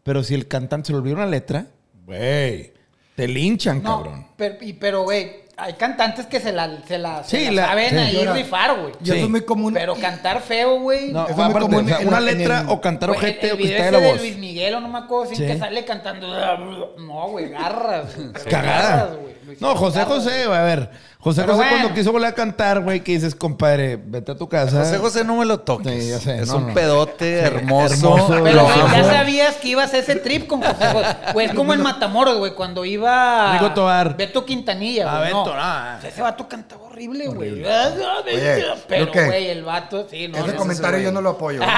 Pero 0.03 0.23
si 0.23 0.35
el 0.35 0.47
cantante 0.49 0.89
se 0.89 0.93
le 0.93 0.99
olvidó 0.99 1.17
una 1.17 1.27
letra, 1.27 1.67
güey, 2.07 2.73
te 3.15 3.29
linchan, 3.29 3.83
No, 3.83 4.03
cabrón. 4.03 4.27
pero, 4.37 4.57
y- 4.61 4.73
pero, 4.73 5.03
güey, 5.05 5.42
hay 5.63 5.73
cantantes 5.75 6.27
que 6.27 6.41
se 6.41 6.53
la, 6.53 6.71
se 6.87 6.99
la, 6.99 7.23
se 7.25 7.39
Sí, 7.39 7.45
la 7.47 7.63
la- 7.63 7.69
saben 7.69 7.91
sí. 7.91 7.97
ahí 7.97 8.17
Ahora, 8.19 8.33
rifar, 8.35 8.79
güey. 8.81 8.93
Y 9.01 9.05
eso 9.05 9.15
Sí. 9.15 9.21
es 9.21 9.29
muy 9.29 9.43
común. 9.43 9.73
Pero 9.75 9.95
cantar 9.97 10.41
feo, 10.41 10.81
güey. 10.81 11.13
No, 11.13 11.23
Eso 11.23 11.31
es 11.31 11.37
muy 11.37 11.45
aparte, 11.47 11.61
común 11.61 11.85
o 11.85 11.89
sea, 11.89 11.99
una 12.07 12.19
en 12.19 12.25
letra 12.25 12.61
el- 12.63 12.69
o 12.69 12.81
cantar 12.81 13.09
Güey, 13.11 13.19
ojete 13.19 13.47
el 13.47 13.53
o 13.53 13.57
video 13.57 13.71
quitarle 13.77 13.89
ese 13.89 13.93
la 13.93 13.99
de 14.07 14.13
voz. 14.13 14.21
Luis 14.21 14.37
Miguel, 14.39 14.75
o 14.75 14.81
no 14.81 14.89
me 14.89 14.99
acuerdo, 14.99 15.27
sin 15.27 15.37
Sí. 15.39 15.47
que 15.47 15.59
sale 15.59 15.85
cantando. 15.85 16.27
No, 16.99 17.29
güey, 17.29 17.49
garras. 17.51 18.15
güey. 18.17 18.29
Pero 18.33 18.51
Cagada. 18.51 18.97
garras, 18.97 19.17
güey. 19.17 19.33
No, 19.61 19.75
José 19.77 20.05
José, 20.05 20.45
a 20.45 20.63
ver. 20.63 20.91
José 21.23 21.43
Pero 21.43 21.53
José 21.55 21.69
bueno. 21.69 21.83
cuando 21.85 21.95
quiso 22.01 22.11
volver 22.11 22.31
a 22.31 22.35
cantar, 22.35 22.81
güey, 22.81 22.99
que 23.05 23.13
dices, 23.13 23.37
compadre, 23.37 23.97
vete 23.97 24.33
a 24.33 24.37
tu 24.37 24.49
casa. 24.49 24.81
José 24.81 24.99
José, 24.99 25.25
no 25.25 25.37
me 25.37 25.45
lo 25.45 25.61
toques. 25.61 26.03
Sí, 26.03 26.11
ya 26.11 26.19
sé, 26.19 26.39
es 26.43 26.49
no, 26.49 26.57
un 26.57 26.67
no. 26.69 26.75
pedote 26.75 27.39
hermoso. 27.39 27.95
hermoso, 27.95 28.41
Pero 28.43 28.65
güey, 28.65 28.77
ya 28.93 29.05
sabías 29.05 29.55
que 29.55 29.69
ibas 29.69 29.95
a 29.95 29.99
ese 29.99 30.17
trip 30.17 30.49
con 30.49 30.61
José 30.61 30.85
José. 30.93 31.17
Güey, 31.33 31.47
es 31.47 31.55
como 31.55 31.75
en 31.75 31.81
Matamoros, 31.81 32.39
güey, 32.39 32.55
cuando 32.55 32.85
iba 32.85 33.53
Rigo 33.53 33.71
Tobar. 33.73 34.17
Beto 34.17 34.45
Quintanilla, 34.45 35.05
Ah, 35.09 35.19
güey. 35.21 35.31
no. 35.31 35.45
Beto, 35.45 35.55
no. 35.57 35.61
O 35.63 36.01
sea, 36.01 36.09
ese 36.11 36.23
vato 36.23 36.49
cantaba 36.49 36.83
horrible, 36.87 37.29
güey. 37.29 37.53
Oye, 37.53 38.65
Pero, 38.89 39.13
güey, 39.13 39.49
el 39.49 39.63
vato, 39.63 40.09
sí, 40.11 40.27
no. 40.27 40.39
Ese 40.39 40.49
no, 40.49 40.57
comentario 40.57 40.99
yo 40.99 41.13
no 41.13 41.21
lo 41.21 41.31
apoyo. 41.31 41.61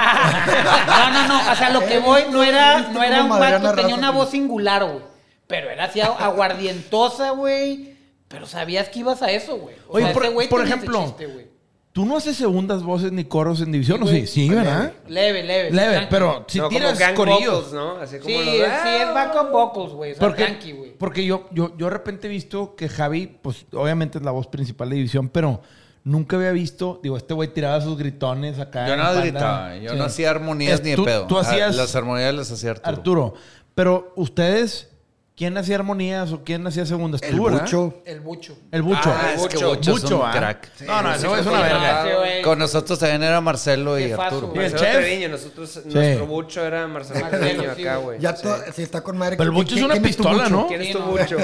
No, 0.86 1.10
no, 1.10 1.28
no. 1.28 1.52
O 1.52 1.54
sea, 1.54 1.68
lo 1.68 1.84
que 1.84 1.98
voy 1.98 2.22
no 2.30 2.42
era, 2.42 2.76
¿Viste 2.78 2.92
no 2.94 3.02
era 3.02 3.22
un 3.24 3.28
vato, 3.28 3.74
tenía 3.74 3.94
una 3.94 4.10
voz 4.10 4.30
singular, 4.30 4.84
güey. 4.84 5.00
Pero 5.46 5.68
era 5.68 5.84
así 5.84 6.00
aguardientosa, 6.00 7.30
güey. 7.32 7.93
Pero 8.28 8.46
sabías 8.46 8.88
que 8.88 9.00
ibas 9.00 9.22
a 9.22 9.30
eso, 9.30 9.56
güey. 9.58 9.76
O 9.88 9.94
Oye, 9.96 10.04
sea, 10.06 10.14
por- 10.14 10.24
ese 10.24 10.32
güey 10.34 10.48
por 10.48 10.60
tenía 10.62 10.74
ese 10.76 10.84
ejemplo, 10.86 11.04
chiste. 11.06 11.50
Tú 11.92 12.04
no 12.04 12.16
haces 12.16 12.36
segundas 12.36 12.82
voces 12.82 13.12
ni 13.12 13.22
coros 13.22 13.60
en 13.60 13.70
división, 13.70 14.02
¿o 14.02 14.06
sí? 14.08 14.26
Sí, 14.26 14.48
¿verdad? 14.48 14.92
Leve, 15.06 15.44
leve. 15.44 15.70
Leve, 15.70 16.08
pero 16.10 16.44
si 16.48 16.58
no, 16.58 16.68
tiras 16.68 16.98
gang 16.98 17.14
corillos. 17.14 17.70
vocals, 17.70 17.72
¿no? 17.72 17.96
Así 17.98 18.16
como 18.18 18.28
Sí, 18.30 18.34
los- 18.44 18.46
sí, 18.82 18.88
es 19.00 19.14
backup 19.14 19.52
vocals, 19.52 19.92
güey. 19.92 20.10
O 20.10 20.14
sea, 20.16 20.20
Porque, 20.26 20.44
tranqui, 20.44 20.72
güey. 20.72 20.98
porque 20.98 21.24
yo, 21.24 21.46
yo, 21.52 21.76
yo 21.76 21.86
de 21.86 21.90
repente 21.90 22.26
he 22.26 22.30
visto 22.30 22.74
que 22.74 22.88
Javi, 22.88 23.38
pues 23.40 23.66
obviamente 23.72 24.18
es 24.18 24.24
la 24.24 24.32
voz 24.32 24.48
principal 24.48 24.90
de 24.90 24.96
división, 24.96 25.28
pero 25.28 25.60
nunca 26.02 26.34
había 26.34 26.50
visto, 26.50 26.98
digo, 27.00 27.16
este 27.16 27.32
güey 27.32 27.54
tiraba 27.54 27.80
sus 27.80 27.96
gritones 27.96 28.58
acá. 28.58 28.88
Yo 28.88 28.96
no 28.96 29.04
banda. 29.04 29.20
gritaba. 29.20 29.76
Yo 29.76 29.90
Sí. 29.92 29.96
no 29.96 30.02
hacía 30.02 30.30
armonías 30.30 30.80
Es- 30.80 30.82
ni 30.82 30.90
de 30.96 30.96
pedo. 31.00 31.26
Tú 31.28 31.38
Ah, 31.38 31.42
hacías 31.42 31.76
Las 31.76 31.94
armonías 31.94 32.34
las 32.34 32.50
hacía 32.50 32.70
Arturo. 32.72 32.88
Arturo. 32.96 33.34
Pero 33.76 34.12
ustedes, 34.16 34.88
¿quién 35.36 35.56
hacía 35.58 35.74
armonías 35.76 36.30
o 36.32 36.44
quién 36.44 36.66
hacía 36.66 36.86
segundas? 36.86 37.20
El 37.22 37.36
¿Tú, 37.36 37.44
verdad? 37.44 37.62
bucho. 37.62 38.02
El 38.04 38.20
bucho. 38.20 38.56
El 38.70 38.82
Bucho. 38.82 39.00
Ah, 39.06 39.32
es 39.34 39.46
que 39.48 39.56
Bucho. 39.64 39.92
Bucho 39.92 39.96
es 39.96 40.10
un 40.12 40.20
¿ah? 40.22 40.32
crack. 40.32 40.80
no, 40.86 41.02
no, 41.02 41.08
güey 41.28 41.40
es 41.40 41.46
una 41.46 41.60
verga. 41.60 42.06
Con 42.42 42.58
nosotros 42.58 42.98
también 42.98 43.22
era 43.22 43.40
Marcelo 43.40 43.98
y 43.98 44.12
Arturo. 44.12 44.52
Y 44.54 44.58
el 44.58 44.62
Marcelo 44.70 44.78
chef. 44.82 44.96
Treviño, 44.96 45.28
nosotros, 45.28 45.80
nuestro 45.86 46.26
bucho 46.26 46.64
era 46.64 46.86
Marcelo 46.86 47.20
Marcelo, 47.20 47.42
Treviño 47.44 47.70
acá, 47.72 47.96
güey. 47.96 48.20
Ya 48.20 48.36
Sí. 48.36 48.48
si 48.74 48.82
está 48.82 49.00
con 49.02 49.16
madre. 49.16 49.36
Pero 49.36 49.50
el 49.50 49.54
bucho 49.56 49.74
es 49.74 49.80
¿quién- 49.80 49.84
una 49.90 50.00
pistola? 50.00 50.48
¿no? 50.48 50.66
¿Quién 50.66 50.82
es 50.82 50.92
tu 50.92 50.98
no. 51.00 51.06
bucho? 51.10 51.36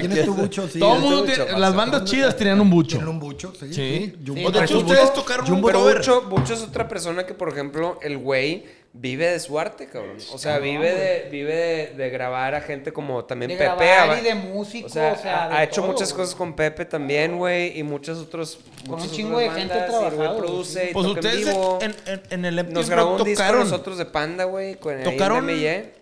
¿Quién 0.00 0.12
es 0.12 0.24
tu 0.24 0.34
bucho? 0.34 0.68
Sí, 0.68 0.78
Todo 0.78 0.96
mundo 0.96 1.24
tiene- 1.24 1.58
las 1.58 1.74
bandas 1.74 2.04
chidas 2.04 2.36
tenían 2.36 2.60
un 2.60 2.70
bucho. 2.70 2.96
Tiene 2.96 3.10
un 3.10 3.18
bucho, 3.20 3.52
sí. 3.58 3.72
Sí. 3.72 4.14
De 4.18 4.64
hecho, 4.64 4.78
ustedes 4.78 5.12
tocaron 5.14 5.50
un 5.52 5.62
Pero. 5.62 5.80
Bucho, 5.82 6.22
Bucho 6.22 6.54
es 6.54 6.62
otra 6.62 6.88
persona 6.88 7.24
que, 7.26 7.34
por 7.34 7.48
ejemplo, 7.48 7.98
el 8.02 8.18
güey 8.18 8.64
vive 8.98 9.26
de 9.30 9.38
su 9.40 9.58
arte, 9.58 9.86
cabrón. 9.86 10.16
O 10.32 10.38
sea, 10.38 10.58
vive 10.58 10.92
de, 10.92 11.28
vive 11.30 11.54
de, 11.54 11.86
de 11.96 12.10
grabar 12.10 12.54
a 12.54 12.60
gente 12.60 12.92
como 12.92 13.24
también 13.24 13.50
De 13.50 13.56
Pepe. 13.56 13.64
grabar 13.66 14.10
aba- 14.10 14.18
y 14.18 14.22
de 14.22 14.34
músico, 14.34 14.86
O 14.86 14.90
sea, 14.90 15.12
o 15.12 15.22
sea, 15.22 15.44
ha, 15.44 15.48
de 15.50 15.54
ha 15.56 15.64
hecho 15.64 15.82
todo, 15.82 15.92
muchas 15.92 16.12
güey. 16.12 16.22
cosas 16.22 16.34
con 16.34 16.54
Pepe 16.56 16.84
también, 16.84 17.36
güey, 17.38 17.78
y 17.78 17.82
muchos 17.82 18.18
otros. 18.18 18.58
Con 18.86 18.94
un 18.94 19.00
muchas 19.00 19.12
chingo 19.16 19.36
otras 19.36 19.54
de 19.54 19.60
gente 19.60 19.74
y 19.74 19.78
el 19.78 19.86
trabajado, 19.86 20.38
produce 20.38 20.82
sí. 20.84 20.86
y 20.90 20.92
Pues 20.92 21.06
toca 21.06 21.20
en 21.20 21.26
ustedes 21.26 21.46
vivo. 21.48 21.78
en, 21.82 21.94
en, 22.06 22.22
en 22.30 22.44
el 22.44 22.54
MTV 22.64 22.72
Nos 22.72 22.90
grabó 22.90 23.06
un 23.08 23.12
Unplugged 23.12 23.30
disco 23.30 23.42
tocaron, 23.44 23.64
nosotros 23.70 23.98
de 23.98 24.04
Panda, 24.06 24.44
güey, 24.44 24.74
con 24.76 24.94
ahí 24.94 24.98
en 24.98 25.04
tocaron 25.04 25.46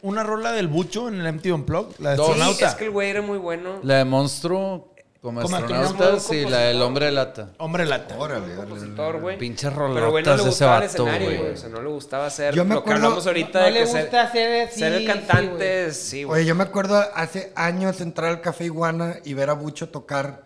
una 0.02 0.22
rola 0.22 0.52
del 0.52 0.68
bucho 0.68 1.08
en 1.08 1.20
el 1.20 1.32
MTV 1.32 1.54
Unplugged, 1.54 1.94
la 1.98 2.10
de 2.10 2.16
Sí, 2.16 2.22
astronauta. 2.22 2.66
es 2.68 2.74
que 2.74 2.84
el 2.84 2.90
güey 2.90 3.10
era 3.10 3.22
muy 3.22 3.38
bueno. 3.38 3.80
La 3.82 3.98
de 3.98 4.04
Monstruo 4.04 4.93
como 5.24 5.40
Como 5.40 5.56
astronautas 5.56 6.16
astronauta. 6.18 6.34
y 6.36 6.50
la 6.50 6.58
del 6.58 6.82
hombre 6.82 7.06
de 7.06 7.12
lata. 7.12 7.48
Hombre 7.56 7.86
lata. 7.86 8.18
Órale, 8.18 8.54
compositor, 8.56 9.20
güey. 9.20 9.38
Pinches 9.38 9.72
Pero 9.72 9.88
güey, 9.88 9.94
no 9.94 10.00
rolotas 10.10 10.26
le 10.26 10.30
de 10.30 10.36
ese 10.36 10.48
gustaba 10.50 10.76
el 10.76 10.80
vato, 10.82 11.08
escenario, 11.08 11.38
güey. 11.40 11.52
O 11.52 11.56
sea, 11.56 11.68
no 11.70 11.82
le 11.82 11.88
gustaba 11.88 12.26
hacer 12.26 12.54
Yo 12.54 12.64
me 12.66 12.74
lo 12.74 12.84
que 12.84 12.90
acuerdo- 12.90 13.04
hablamos 13.06 13.26
ahorita 13.26 13.58
No 13.60 13.64
de 13.64 13.70
le 13.72 13.78
que 13.78 13.84
gusta 13.86 14.00
ser, 14.02 14.16
hacer 14.16 14.70
ser 14.70 14.92
el 14.92 14.98
sí, 15.00 15.06
cantante, 15.06 15.92
sí, 15.94 16.24
güey. 16.24 16.40
Oye, 16.40 16.46
yo 16.48 16.54
me 16.54 16.62
acuerdo 16.64 17.02
hace 17.14 17.52
años 17.56 18.02
entrar 18.02 18.28
al 18.30 18.40
Café 18.42 18.66
Iguana 18.66 19.16
y 19.24 19.32
ver 19.32 19.48
a 19.48 19.54
Bucho 19.54 19.88
tocar 19.88 20.44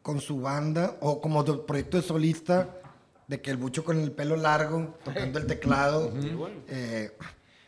con 0.00 0.20
su 0.20 0.40
banda 0.40 0.94
o 1.00 1.20
como 1.20 1.42
de 1.42 1.54
proyecto 1.54 1.96
de 1.96 2.04
solista, 2.04 2.68
de 3.26 3.40
que 3.42 3.50
el 3.50 3.56
Bucho 3.56 3.84
con 3.84 3.98
el 4.00 4.12
pelo 4.12 4.36
largo, 4.36 4.94
tocando 5.04 5.40
el 5.40 5.46
teclado. 5.48 6.12
Eh, 6.68 7.10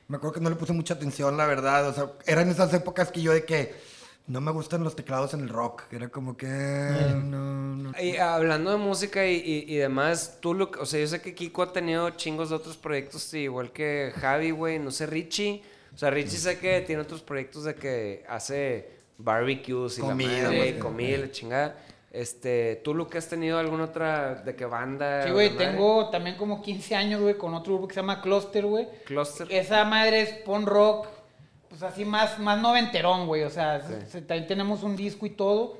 me 0.06 0.18
acuerdo 0.18 0.34
que 0.34 0.40
no 0.40 0.50
le 0.50 0.54
puse 0.54 0.72
mucha 0.72 0.94
atención, 0.94 1.36
la 1.36 1.46
verdad. 1.46 1.88
O 1.88 1.92
sea, 1.92 2.12
eran 2.24 2.48
esas 2.50 2.72
épocas 2.72 3.10
que 3.10 3.20
yo 3.20 3.32
de 3.32 3.44
que 3.44 3.95
no 4.28 4.40
me 4.40 4.50
gustan 4.52 4.82
los 4.84 4.96
teclados 4.96 5.34
en 5.34 5.40
el 5.40 5.48
rock. 5.48 5.84
Era 5.92 6.08
como 6.08 6.36
que. 6.36 6.46
No, 6.46 7.76
no. 7.76 7.92
Y 8.00 8.16
hablando 8.16 8.70
de 8.72 8.76
música 8.78 9.26
y, 9.26 9.36
y- 9.36 9.72
y 9.74 9.76
demás, 9.76 10.38
tú, 10.40 10.54
lo, 10.54 10.70
o 10.80 10.86
sea, 10.86 11.00
yo 11.00 11.06
sé 11.06 11.20
que 11.20 11.34
Kiko 11.34 11.62
ha 11.62 11.72
tenido 11.72 12.10
chingos 12.10 12.50
de 12.50 12.56
otros 12.56 12.76
proyectos, 12.76 13.32
igual 13.34 13.72
que 13.72 14.12
Javi, 14.16 14.50
güey, 14.50 14.78
no 14.78 14.90
sé, 14.90 15.06
Richie. 15.06 15.62
O 15.94 15.98
sea, 15.98 16.10
Richie 16.10 16.38
sé 16.38 16.58
que 16.58 16.80
tiene 16.82 17.02
otros 17.02 17.22
proyectos 17.22 17.64
de 17.64 17.74
que 17.74 18.24
hace 18.28 18.90
barbecues 19.18 19.98
y 19.98 20.00
Comida, 20.02 20.42
la 20.42 20.48
madre, 20.50 20.78
comida 20.78 21.08
y 21.08 21.16
la 21.16 21.30
chingada. 21.30 21.78
Este, 22.12 22.80
¿tú, 22.82 22.94
Luke, 22.94 23.16
has 23.18 23.28
tenido 23.28 23.58
alguna 23.58 23.84
otra 23.84 24.36
de 24.36 24.54
qué 24.56 24.64
banda? 24.64 25.24
Sí, 25.24 25.30
güey, 25.30 25.54
tengo 25.56 26.08
también 26.10 26.36
como 26.36 26.62
15 26.62 26.94
años, 26.94 27.20
güey, 27.20 27.36
con 27.36 27.52
otro 27.54 27.74
grupo 27.74 27.88
que 27.88 27.94
se 27.94 28.00
llama 28.00 28.22
Cluster, 28.22 28.64
güey. 28.64 28.88
Cluster. 29.04 29.46
Esa 29.50 29.84
madre 29.84 30.22
es 30.22 30.30
punk 30.44 30.66
rock, 30.66 31.06
pues 31.78 31.92
así 31.92 32.04
más, 32.04 32.38
más 32.38 32.60
noventerón, 32.60 33.26
güey. 33.26 33.42
O 33.42 33.50
sea, 33.50 33.80
se- 33.82 34.06
se- 34.06 34.22
también 34.22 34.46
tenemos 34.46 34.82
un 34.82 34.96
disco 34.96 35.26
y 35.26 35.30
todo. 35.30 35.78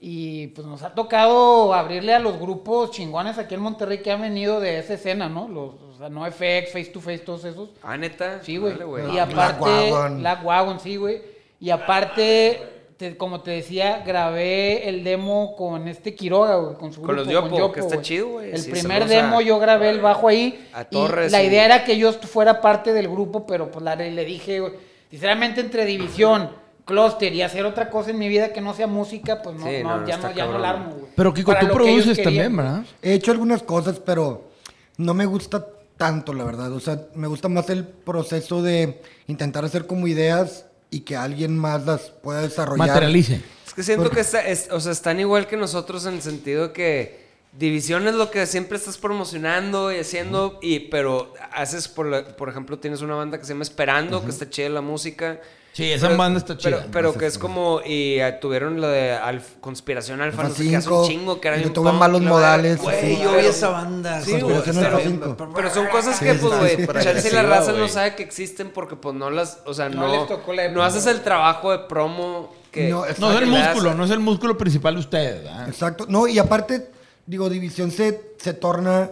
Y 0.00 0.48
pues 0.48 0.66
nos 0.66 0.82
ha 0.82 0.94
tocado 0.94 1.72
abrirle 1.72 2.12
a 2.12 2.18
los 2.18 2.38
grupos 2.38 2.90
chingones 2.90 3.38
aquí 3.38 3.54
en 3.54 3.60
Monterrey 3.62 4.02
que 4.02 4.10
han 4.12 4.20
venido 4.20 4.60
de 4.60 4.78
esa 4.78 4.94
escena, 4.94 5.28
¿no? 5.30 5.48
Los, 5.48 5.74
o 5.76 5.96
sea, 5.96 6.10
no 6.10 6.26
FX, 6.26 6.72
Face 6.72 6.90
to 6.92 7.00
Face, 7.00 7.18
todos 7.20 7.44
esos. 7.46 7.70
Ah, 7.82 7.96
neta. 7.96 8.40
Sí, 8.42 8.58
güey. 8.58 8.74
Y 8.74 9.12
Black 9.12 9.32
aparte, 9.32 9.92
Wagon. 9.92 10.18
Black 10.20 10.44
Wagon, 10.44 10.80
sí, 10.80 10.96
güey. 10.96 11.22
Y 11.58 11.70
aparte, 11.70 12.60
te- 12.98 13.16
como 13.16 13.40
te 13.40 13.52
decía, 13.52 14.02
grabé 14.04 14.86
el 14.90 15.04
demo 15.04 15.56
con 15.56 15.88
este 15.88 16.14
Quiroga, 16.14 16.56
güey, 16.56 16.74
con 16.76 16.92
su 16.92 17.00
Con 17.00 17.14
grupo, 17.16 17.30
los 17.32 17.50
Yopo, 17.58 17.72
que 17.72 17.80
está 17.80 18.02
chido, 18.02 18.28
güey. 18.28 18.50
El 18.50 18.58
Sí, 18.58 18.72
primer 18.72 19.04
a- 19.04 19.06
demo 19.06 19.40
yo 19.40 19.58
grabé 19.58 19.88
el 19.88 20.00
bajo 20.02 20.28
ahí. 20.28 20.68
a 20.74 20.82
y 20.82 20.84
Torres 20.86 21.32
la 21.32 21.42
y- 21.42 21.46
idea 21.46 21.64
era 21.64 21.84
que 21.84 21.96
yo 21.96 22.12
fuera 22.12 22.60
parte 22.60 22.92
del 22.92 23.08
grupo, 23.08 23.46
pero 23.46 23.70
pues 23.70 23.82
la, 23.82 23.96
le 23.96 24.24
dije, 24.26 24.60
güey, 24.60 24.72
sinceramente 25.14 25.60
entre 25.60 25.84
División, 25.86 26.50
Cluster 26.84 27.32
y 27.32 27.40
hacer 27.42 27.64
otra 27.64 27.88
cosa 27.88 28.10
en 28.10 28.18
mi 28.18 28.28
vida 28.28 28.52
que 28.52 28.60
no 28.60 28.74
sea 28.74 28.86
música, 28.88 29.40
pues 29.42 29.56
no, 29.56 29.64
Sí, 29.64 29.76
no, 29.82 29.90
no, 29.90 30.00
no 30.02 30.06
ya, 30.08 30.18
no, 30.18 30.34
ya 30.34 30.46
no 30.46 30.58
la 30.58 30.70
armo, 30.70 30.90
güey. 30.94 31.12
Pero 31.16 31.32
Kiko, 31.32 31.52
Para 31.52 31.68
tú 31.68 31.72
produces 31.74 32.20
también. 32.22 32.54
¿verdad? 32.56 32.82
He 33.00 33.14
hecho 33.14 33.30
algunas 33.30 33.62
cosas, 33.62 34.00
pero 34.00 34.50
no 34.98 35.14
me 35.14 35.24
gusta 35.24 35.64
tanto, 35.96 36.34
la 36.34 36.42
verdad. 36.44 36.72
O 36.72 36.80
sea, 36.80 37.00
me 37.14 37.28
gusta 37.28 37.48
más 37.48 37.70
el 37.70 37.84
proceso 37.86 38.60
de 38.60 39.00
intentar 39.28 39.64
hacer 39.64 39.86
como 39.86 40.06
ideas 40.08 40.66
y 40.90 41.00
que 41.00 41.16
alguien 41.16 41.56
más 41.56 41.86
las 41.86 42.10
pueda 42.10 42.42
desarrollar. 42.42 42.88
Materialice. 42.88 43.40
Es 43.66 43.72
que 43.72 43.82
siento 43.84 44.02
Porque- 44.02 44.16
que 44.16 44.20
está- 44.22 44.46
es- 44.46 44.68
o 44.70 44.80
sea, 44.80 44.92
están 44.92 45.20
igual 45.20 45.46
que 45.46 45.56
nosotros 45.56 46.04
en 46.06 46.14
el 46.14 46.22
sentido 46.22 46.72
que 46.72 47.23
División 47.56 48.08
es 48.08 48.14
lo 48.14 48.30
que 48.32 48.46
siempre 48.46 48.76
estás 48.76 48.98
promocionando 48.98 49.92
y 49.92 49.98
haciendo, 49.98 50.58
y, 50.60 50.80
pero 50.80 51.32
haces, 51.52 51.86
por, 51.86 52.06
la- 52.06 52.24
por 52.36 52.48
ejemplo, 52.48 52.78
tienes 52.80 53.00
una 53.00 53.14
banda 53.14 53.38
que 53.38 53.44
se 53.44 53.52
llama 53.52 53.62
Esperando, 53.62 54.24
que 54.24 54.30
está 54.30 54.50
chida 54.50 54.68
la 54.70 54.80
música. 54.80 55.40
Sí, 55.72 55.90
esa 55.90 56.06
Pero- 56.08 56.18
banda 56.18 56.38
está 56.38 56.56
pero- 56.56 56.78
chida. 56.78 56.88
Pero, 56.92 57.14
que 57.14 57.26
es 57.26 57.38
como, 57.38 57.80
y 57.84 58.18
eh, 58.20 58.38
tuvieron 58.40 58.80
lo 58.80 58.88
de 58.88 59.16
Alf- 59.16 59.58
Conspiración 59.60 60.20
Alfa, 60.20 60.44
no 60.44 60.50
sé 60.50 60.68
qué, 60.68 60.76
hace 60.76 60.88
un 60.88 61.04
5, 61.04 61.08
chingo, 61.08 61.40
que 61.40 61.48
era 61.48 61.56
y 61.56 61.60
bien 61.60 61.72
tuve 61.72 61.90
punk, 61.90 61.98
malos 62.00 62.22
la 62.22 62.30
modales. 62.30 62.78
Güey, 62.78 63.20
yo 63.22 63.30
vi 63.30 63.36
pero- 63.36 63.48
esa 63.48 63.68
banda. 63.70 64.20
Sí, 64.20 64.32
güey, 64.40 64.60
pero, 64.64 64.80
Alfa 64.80 65.00
5. 65.02 65.36
pero 65.54 65.70
son 65.74 65.86
cosas 65.88 66.16
Sí, 66.18 66.24
que, 66.24 66.32
sí, 66.34 66.38
pues, 66.40 66.52
sí, 66.52 66.58
güey, 66.58 66.76
sí. 66.76 67.04
chance 67.04 67.28
y 67.28 67.32
la 67.32 67.42
raza 67.42 67.72
no 67.72 67.86
sabe 67.88 68.14
que 68.16 68.22
existen 68.24 68.70
porque, 68.70 68.96
pues, 68.96 69.14
no 69.14 69.30
las, 69.30 69.60
o 69.64 69.74
sea, 69.74 69.88
No 69.88 70.06
no, 70.08 70.12
les 70.16 70.26
tocó 70.28 70.52
la 70.52 70.68
no 70.70 70.82
haces 70.82 71.06
el 71.06 71.22
trabajo 71.22 71.70
de 71.72 71.78
promo 71.88 72.52
que... 72.72 72.88
No, 72.88 73.00
No 73.18 73.32
es 73.32 73.38
que 73.38 73.44
el 73.44 73.50
músculo, 73.50 73.94
no 73.94 74.04
es 74.04 74.10
el 74.10 74.20
músculo 74.20 74.56
principal 74.58 74.94
de 74.94 75.00
ustedes. 75.00 75.42
¿verdad? 75.44 75.68
Exacto. 75.68 76.06
No, 76.08 76.26
y 76.28 76.38
aparte, 76.38 76.88
digo, 77.26 77.48
División 77.50 77.90
se, 77.90 78.34
se 78.38 78.54
torna 78.54 79.10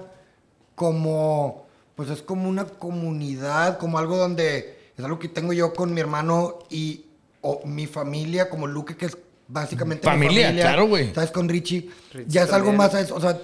como, 0.75 1.67
pues 1.97 2.11
es 2.11 2.23
como 2.23 2.49
una 2.49 2.65
comunidad, 2.65 3.79
como 3.79 3.99
algo 3.99 4.17
donde 4.17 4.79
es 4.97 5.05
algo 5.05 5.19
que 5.19 5.29
tengo 5.29 5.53
yo 5.53 5.73
con 5.73 5.93
mi 5.95 6.01
hermano 6.01 6.59
y 6.71 7.07
o 7.41 7.63
mi 7.67 7.87
familia, 7.87 8.49
como 8.49 8.67
Luke, 8.67 8.97
que 8.97 9.07
es 9.07 9.19
básicamente 9.49 10.09
mi 10.09 10.13
Familia, 10.15 10.53
claro, 10.53 10.87
güey. 10.87 11.13
¿Sabes? 11.15 11.31
Con 11.31 11.49
Richie. 11.49 11.91
Richie 12.13 12.31
ya 12.31 12.45
es 12.45 12.53
algo 12.53 12.73
más 12.73 12.95
a 12.95 13.01
eso. 13.01 13.15
O 13.17 13.21
sea, 13.21 13.39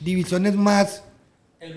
División 0.00 0.46
es 0.46 0.54
más 0.56 1.02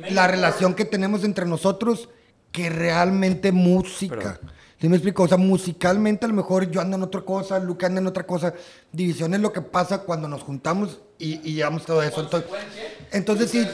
la 0.09 0.27
relación 0.27 0.73
que 0.73 0.85
tenemos 0.85 1.23
entre 1.23 1.45
nosotros 1.45 2.09
que 2.51 2.69
realmente 2.69 3.51
música. 3.51 4.39
Pero- 4.41 4.56
¿Sí 4.79 4.87
me 4.87 4.97
explico? 4.97 5.23
O 5.23 5.27
sea, 5.27 5.37
musicalmente 5.37 6.25
a 6.25 6.29
lo 6.29 6.35
mejor 6.35 6.69
yo 6.69 6.81
ando 6.81 6.97
en 6.97 7.03
otra 7.03 7.21
cosa, 7.21 7.59
Luke 7.59 7.85
anda 7.85 7.99
en 7.99 8.07
otra 8.07 8.27
cosa. 8.27 8.53
División 8.91 9.33
es 9.33 9.39
lo 9.39 9.51
que 9.51 9.61
pasa 9.61 10.03
cuando 10.03 10.27
nos 10.27 10.43
juntamos 10.43 10.99
y, 11.17 11.41
y 11.49 11.55
llevamos 11.55 11.83
todo 11.85 12.03
eso. 12.03 12.21
Entonces, 12.21 12.49
entonces 13.11 13.49
sí, 13.49 13.67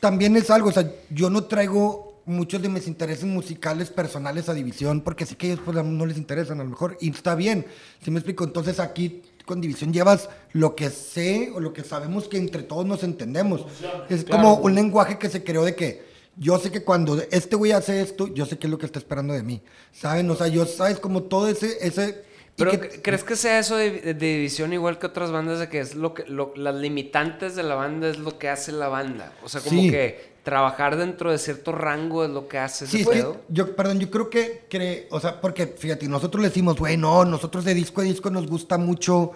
también 0.00 0.36
es 0.36 0.50
algo. 0.50 0.70
O 0.70 0.72
sea, 0.72 0.90
yo 1.10 1.28
no 1.28 1.44
traigo 1.44 2.22
muchos 2.24 2.62
de 2.62 2.68
mis 2.68 2.86
intereses 2.86 3.24
musicales 3.24 3.90
personales 3.90 4.48
a 4.48 4.54
División 4.54 5.00
porque 5.00 5.26
sé 5.26 5.36
que 5.36 5.48
a 5.48 5.52
ellos 5.52 5.62
pues, 5.64 5.84
no 5.84 6.06
les 6.06 6.16
interesan 6.16 6.60
a 6.60 6.64
lo 6.64 6.70
mejor. 6.70 6.96
Y 7.00 7.10
está 7.10 7.34
bien. 7.34 7.66
¿Sí 8.02 8.10
me 8.10 8.18
explico? 8.18 8.44
Entonces 8.44 8.80
aquí 8.80 9.22
con 9.44 9.60
División 9.60 9.92
llevas 9.92 10.28
lo 10.52 10.76
que 10.76 10.90
sé 10.90 11.50
o 11.54 11.60
lo 11.60 11.72
que 11.72 11.82
sabemos 11.82 12.28
que 12.28 12.36
entre 12.36 12.62
todos 12.62 12.86
nos 12.86 13.02
entendemos. 13.02 13.66
Es 14.08 14.24
como 14.24 14.56
un 14.56 14.74
lenguaje 14.74 15.18
que 15.18 15.28
se 15.28 15.42
creó 15.44 15.64
de 15.64 15.74
que 15.74 16.07
yo 16.38 16.58
sé 16.58 16.70
que 16.70 16.82
cuando 16.84 17.20
este 17.30 17.56
güey 17.56 17.72
hace 17.72 18.00
esto, 18.00 18.26
yo 18.32 18.46
sé 18.46 18.58
qué 18.58 18.66
es 18.66 18.70
lo 18.70 18.78
que 18.78 18.86
está 18.86 18.98
esperando 18.98 19.34
de 19.34 19.42
mí. 19.42 19.60
¿Saben? 19.92 20.30
O 20.30 20.36
sea, 20.36 20.46
yo 20.48 20.64
sabes 20.66 20.98
como 21.00 21.24
todo 21.24 21.48
ese... 21.48 21.78
ese 21.86 22.22
Pero 22.56 22.70
que- 22.72 23.02
¿crees 23.02 23.24
que 23.24 23.36
sea 23.36 23.58
eso 23.58 23.76
de, 23.76 23.90
de 23.90 24.14
división 24.14 24.72
igual 24.72 24.98
que 24.98 25.06
otras 25.06 25.30
bandas 25.32 25.58
de 25.58 25.68
que 25.68 25.80
es 25.80 25.94
lo 25.94 26.14
que 26.14 26.24
lo- 26.26 26.52
las 26.56 26.74
limitantes 26.76 27.54
de 27.56 27.62
la 27.62 27.74
banda 27.74 28.08
es 28.08 28.18
lo 28.18 28.38
que 28.38 28.48
hace 28.48 28.72
la 28.72 28.88
banda? 28.88 29.32
O 29.42 29.48
sea, 29.48 29.60
como 29.60 29.80
Sí. 29.80 29.90
que 29.90 30.38
trabajar 30.44 30.96
dentro 30.96 31.30
de 31.30 31.38
cierto 31.38 31.72
rango 31.72 32.24
es 32.24 32.30
lo 32.30 32.48
que 32.48 32.56
hace 32.58 32.84
ese 32.86 32.96
Sí, 32.96 33.02
es 33.02 33.08
que 33.08 33.14
pedo. 33.16 33.40
yo, 33.48 33.76
perdón, 33.76 33.98
yo 34.00 34.10
creo 34.10 34.30
que, 34.30 34.64
cre- 34.70 35.06
o 35.10 35.20
sea, 35.20 35.40
porque 35.40 35.66
fíjate, 35.66 36.08
nosotros 36.08 36.40
le 36.42 36.48
decimos, 36.48 36.78
güey, 36.78 36.96
no, 36.96 37.24
nosotros 37.24 37.64
de 37.64 37.74
disco 37.74 38.00
a 38.00 38.04
disco 38.04 38.30
nos 38.30 38.46
gusta 38.46 38.78
mucho 38.78 39.32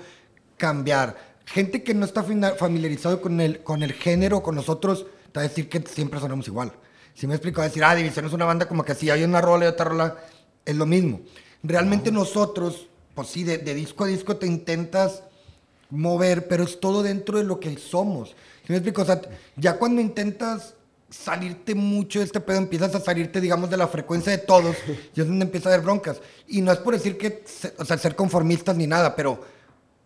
cambiar. 0.57 1.16
Gente 1.47 1.83
que 1.83 1.93
no 1.95 2.05
está 2.07 2.23
familiarizado 2.57 3.20
con 3.20 3.41
el, 3.41 3.62
con 3.62 3.83
el 3.83 3.93
género, 3.93 4.43
con 4.43 4.55
nosotros, 4.55 5.07
te 5.33 5.41
va 5.41 5.45
a 5.45 5.49
decir 5.49 5.69
que 5.69 5.81
siempre 5.83 6.20
sonamos 6.20 6.47
igual. 6.49 6.73
Si 7.14 7.26
me 7.26 7.34
explico, 7.34 7.62
decir, 7.62 7.84
ah, 7.84 7.94
División 7.94 8.26
es 8.26 8.32
una 8.32 8.44
banda 8.44 8.66
como 8.66 8.84
que 8.84 8.94
si 8.94 9.10
hay 9.10 9.24
una 9.24 9.40
rola 9.40 9.66
y 9.66 9.68
otra 9.68 9.86
rola, 9.86 10.16
es 10.64 10.76
lo 10.76 10.86
mismo. 10.86 11.20
Realmente 11.62 12.10
nosotros, 12.10 12.89
pues 13.14 13.28
sí, 13.28 13.44
de, 13.44 13.59
de 13.59 13.74
disco 13.74 14.05
a 14.05 14.06
disco 14.06 14.36
te 14.36 14.47
intentas 14.47 15.22
mover, 15.90 16.48
pero 16.48 16.64
es 16.64 16.80
todo 16.80 17.02
dentro 17.02 17.39
de 17.39 17.44
lo 17.44 17.60
que 17.60 17.76
somos. 17.76 18.30
¿Sí 18.30 18.68
me 18.68 18.76
explico? 18.76 19.02
O 19.02 19.05
sea, 19.05 19.20
ya 19.56 19.78
cuando 19.78 20.01
intentas 20.01 20.74
salirte 21.12 21.74
mucho 21.74 22.20
de 22.20 22.24
este 22.24 22.40
pedo, 22.40 22.56
empiezas 22.56 22.94
a 22.94 23.01
salirte, 23.01 23.40
digamos, 23.40 23.70
de 23.70 23.76
la 23.76 23.86
frecuencia 23.86 24.32
de 24.32 24.39
todos, 24.39 24.76
y 25.14 25.20
es 25.20 25.26
donde 25.26 25.44
empieza 25.44 25.68
a 25.68 25.74
haber 25.74 25.84
broncas. 25.84 26.20
Y 26.48 26.62
no 26.62 26.72
es 26.72 26.78
por 26.78 26.94
decir 26.94 27.18
que, 27.18 27.44
o 27.78 27.84
sea, 27.84 27.98
ser 27.98 28.16
conformistas 28.16 28.76
ni 28.76 28.86
nada, 28.86 29.14
pero 29.14 29.44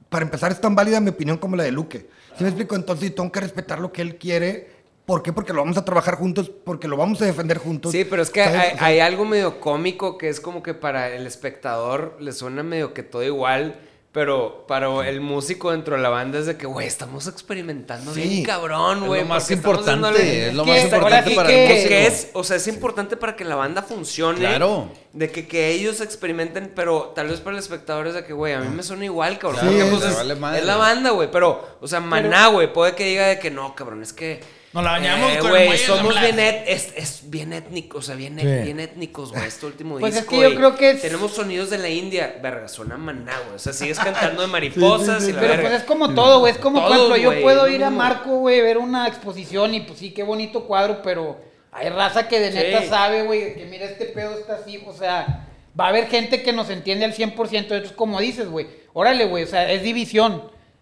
para 0.08 0.24
empezar 0.24 0.50
es 0.50 0.60
tan 0.60 0.74
válida 0.74 1.00
mi 1.00 1.10
opinión 1.10 1.38
como 1.38 1.56
la 1.56 1.64
de 1.64 1.72
Luque. 1.72 2.08
¿Sí 2.36 2.42
me 2.42 2.48
explico? 2.48 2.74
Entonces 2.74 3.14
tengo 3.14 3.30
que 3.30 3.40
respetar 3.40 3.78
lo 3.78 3.92
que 3.92 4.02
él 4.02 4.16
quiere. 4.16 4.75
¿Por 5.06 5.22
qué? 5.22 5.32
Porque 5.32 5.52
lo 5.52 5.60
vamos 5.60 5.76
a 5.76 5.84
trabajar 5.84 6.16
juntos, 6.16 6.50
porque 6.64 6.88
lo 6.88 6.96
vamos 6.96 7.22
a 7.22 7.26
defender 7.26 7.58
juntos. 7.58 7.92
Sí, 7.92 8.04
pero 8.04 8.22
es 8.22 8.30
que 8.30 8.42
hay, 8.42 8.74
O 8.74 8.76
sea, 8.76 8.84
hay 8.86 8.98
algo 9.00 9.24
medio 9.24 9.60
cómico 9.60 10.18
que 10.18 10.28
es 10.28 10.40
como 10.40 10.62
que 10.62 10.74
para 10.74 11.10
el 11.14 11.26
espectador 11.28 12.16
le 12.20 12.32
suena 12.32 12.62
medio 12.64 12.92
que 12.92 13.04
todo 13.04 13.22
igual, 13.22 13.78
pero 14.10 14.64
para 14.66 15.06
el 15.08 15.20
músico 15.20 15.70
dentro 15.70 15.94
de 15.94 16.02
la 16.02 16.08
banda 16.08 16.38
es 16.40 16.46
de 16.46 16.56
que, 16.56 16.66
güey, 16.66 16.86
estamos 16.88 17.28
experimentando 17.28 18.14
Sí. 18.14 18.22
bien 18.22 18.42
cabrón, 18.44 18.98
Es 19.02 19.04
güey. 19.04 19.20
lo 19.20 19.26
más 19.28 19.48
importante, 19.50 19.90
dándole- 19.90 20.48
es 20.48 20.54
lo 20.54 20.64
más 20.64 20.82
importante 20.84 21.30
para 21.36 21.48
que- 21.50 21.64
el 21.66 21.70
músico. 21.72 21.88
que 21.90 22.06
es, 22.06 22.30
o 22.32 22.42
sea, 22.42 22.56
es 22.56 22.66
importante 22.66 23.16
para 23.16 23.36
que 23.36 23.44
la 23.44 23.54
banda 23.54 23.82
funcione. 23.82 24.40
Claro. 24.40 24.90
De 25.12 25.30
que, 25.30 25.46
que 25.46 25.68
ellos 25.70 26.00
experimenten, 26.00 26.72
pero 26.74 27.12
tal 27.14 27.28
vez 27.28 27.40
para 27.40 27.56
el 27.56 27.62
espectador 27.62 28.08
es 28.08 28.14
de 28.14 28.24
que, 28.24 28.32
güey, 28.32 28.54
a 28.54 28.60
mí 28.60 28.74
me 28.74 28.82
suena 28.82 29.04
igual, 29.04 29.38
cabrón. 29.38 29.68
Sí, 29.68 29.76
es- 29.78 29.88
pues, 29.90 30.02
es, 30.04 30.40
vale 30.40 30.58
es 30.58 30.64
la 30.64 30.76
banda, 30.76 31.10
güey. 31.10 31.30
Pero, 31.30 31.76
o 31.80 31.86
sea, 31.86 32.00
Maná, 32.00 32.48
güey, 32.48 32.72
puede 32.72 32.94
que 32.96 33.04
diga 33.04 33.26
de 33.28 33.38
que 33.38 33.52
no, 33.52 33.74
cabrón, 33.76 34.02
es 34.02 34.12
que. 34.12 34.55
Nos 34.76 34.84
la 34.84 34.90
bañamos 34.90 35.32
eh, 35.32 35.38
con 35.38 35.56
el 35.56 35.70
de 35.70 35.78
somos 35.78 36.20
bien, 36.20 36.38
et- 36.38 36.64
es, 36.68 36.92
es 36.96 37.30
bien 37.30 37.52
étnico, 37.54 37.96
o 37.98 38.02
sea, 38.02 38.14
bien, 38.14 38.38
Sí. 38.38 38.46
bien 38.46 38.78
étnicos, 38.78 39.32
güey, 39.32 39.46
este 39.46 39.64
último 39.64 39.98
Pues 39.98 40.14
es 40.14 40.20
disco. 40.20 40.36
que 40.36 40.42
yo 40.50 40.54
creo 40.54 40.76
que 40.76 40.90
es- 40.90 41.00
Tenemos 41.02 41.32
sonidos 41.32 41.70
de 41.70 41.78
la 41.78 41.88
India. 41.88 42.36
Verga, 42.42 42.68
suena 42.68 42.98
Maná, 42.98 43.32
güey. 43.44 43.56
O 43.56 43.58
sea, 43.58 43.72
sigues 43.72 43.98
cantando 43.98 44.42
de 44.42 44.48
mariposas 44.48 45.26
y 45.28 45.32
la 45.32 45.40
Pero 45.40 45.52
verga. 45.54 45.68
pues 45.70 45.80
es 45.80 45.86
como 45.88 46.14
todo, 46.14 46.40
güey. 46.40 46.52
Es 46.52 46.58
como, 46.58 46.80
por 46.82 46.90
Todos, 46.92 47.10
ejemplo, 47.16 47.36
yo 47.36 47.42
puedo 47.42 47.68
ir 47.68 47.82
a. 47.84 47.90
Marco, 47.90 48.36
güey, 48.36 48.60
ver 48.60 48.76
una 48.76 49.08
exposición 49.08 49.72
y 49.74 49.80
pues 49.80 49.98
sí, 49.98 50.10
qué 50.10 50.22
bonito 50.22 50.64
cuadro, 50.66 51.00
pero 51.02 51.40
hay 51.72 51.88
raza 51.88 52.28
que 52.28 52.38
de 52.38 52.52
Sí. 52.52 52.58
neta 52.58 52.82
sabe, 52.84 53.22
güey, 53.22 53.54
que 53.54 53.64
mira, 53.64 53.86
este 53.86 54.04
pedo 54.04 54.38
está 54.38 54.56
así, 54.56 54.82
o 54.86 54.92
sea, 54.92 55.48
va 55.78 55.86
a 55.86 55.88
haber 55.88 56.08
gente 56.08 56.42
que 56.42 56.52
nos 56.52 56.68
entiende 56.68 57.06
al 57.06 57.14
100%, 57.14 57.74
entonces 57.74 57.96
como 57.96 58.20
dices, 58.20 58.46
güey, 58.48 58.66
órale, 58.92 59.24
güey, 59.24 59.44
o 59.44 59.46
sea, 59.46 59.72
es 59.72 59.82
división. 59.82 60.34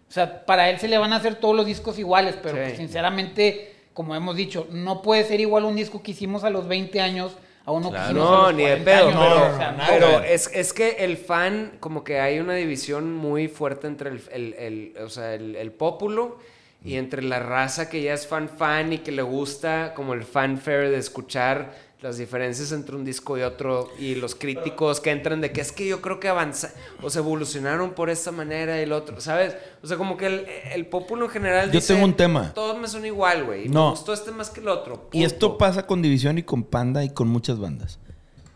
O 0.09 0.13
sea, 0.15 0.45
para 0.45 0.69
él 0.71 0.79
se 0.81 0.89
le 0.89 0.99
van 0.99 1.13
a 1.13 1.17
hacer 1.17 1.37
todos 1.37 1.55
los 1.57 1.67
discos 1.67 1.97
iguales, 1.99 2.35
pero 2.43 2.57
Sí. 2.57 2.63
pues, 2.65 2.77
sinceramente, 2.77 3.74
como 3.95 4.15
hemos 4.15 4.37
dicho, 4.37 4.67
no 4.71 5.03
puede 5.03 5.25
ser 5.25 5.41
igual 5.41 5.65
un 5.65 5.77
disco 5.77 6.03
que 6.03 6.11
hicimos 6.13 6.45
a 6.45 6.51
los 6.51 6.69
20 6.69 7.01
años 7.01 7.37
a 7.67 7.73
uno 7.73 7.91
que 7.91 7.97
Claro. 7.97 8.11
hicimos 8.11 8.29
a 8.31 8.37
No, 8.37 8.43
los 8.49 8.55
ni 8.55 8.65
de 8.65 8.85
40 8.85 8.85
pedo, 8.85 9.09
años, 9.09 9.21
pero, 9.21 9.55
o 9.55 9.57
sea, 9.57 9.73
no, 9.73 9.85
pero 9.87 10.21
es, 10.23 10.51
es 10.53 10.73
que 10.75 10.91
el 11.01 11.17
fan, 11.17 11.73
como 11.81 12.05
que 12.05 12.21
hay 12.21 12.39
una 12.41 12.55
división 12.55 13.13
muy 13.15 13.49
fuerte 13.49 13.87
entre 13.87 14.11
el, 14.11 14.23
el, 14.33 14.55
el- 14.55 15.03
o 15.03 15.09
sea, 15.09 15.35
el, 15.35 15.57
el 15.57 15.73
pópulo 15.73 16.39
y 16.85 16.97
entre 16.97 17.23
la 17.23 17.39
raza 17.39 17.89
que 17.89 18.03
ya 18.03 18.13
es 18.13 18.27
fan 18.27 18.49
fan 18.51 18.93
y 18.93 18.99
que 18.99 19.13
le 19.13 19.23
gusta 19.23 19.95
como 19.95 20.13
el 20.13 20.25
fanfare 20.25 20.91
de 20.91 20.99
escuchar 20.99 21.73
las 22.05 22.19
diferencias 22.19 22.71
entre 22.73 22.97
un 22.97 23.03
disco 23.03 23.39
y 23.39 23.41
otro 23.41 23.89
y 23.99 24.15
los 24.15 24.35
críticos 24.35 25.01
que 25.01 25.11
entran 25.11 25.41
de 25.41 25.53
que 25.53 25.63
es 25.63 25.73
que 25.73 25.89
yo 25.89 26.03
creo 26.03 26.21
que 26.21 26.29
avanza 26.29 26.75
o 27.01 27.09
se 27.09 27.21
evolucionaron 27.21 27.95
por 27.95 28.11
esta 28.11 28.31
manera 28.31 28.79
y 28.79 28.83
el 28.83 28.93
otro, 28.93 29.23
¿sabes? 29.23 29.57
O 29.83 29.87
sea, 29.87 29.97
como 29.97 30.19
que 30.19 30.27
el, 30.27 30.47
el 30.75 30.85
popular 30.85 31.25
en 31.25 31.31
general 31.31 31.67
Yo 31.69 31.81
dice, 31.81 31.95
tengo 31.95 32.05
un 32.05 32.13
tema. 32.13 32.53
Todos 32.53 32.79
me 32.79 32.89
son 32.89 33.07
igual, 33.07 33.47
güey. 33.47 33.71
No. 33.71 33.87
Me 33.87 33.91
gustó 33.93 34.13
este 34.13 34.33
más 34.33 34.51
que 34.51 34.61
el 34.61 34.69
otro. 34.69 35.09
Y 35.13 35.25
esto 35.25 35.57
pasa 35.57 35.87
con 35.87 36.03
División 36.03 36.37
y 36.37 36.43
con 36.43 36.65
Panda 36.65 37.03
y 37.05 37.09
con 37.09 37.29
muchas 37.29 37.59
bandas. 37.59 37.99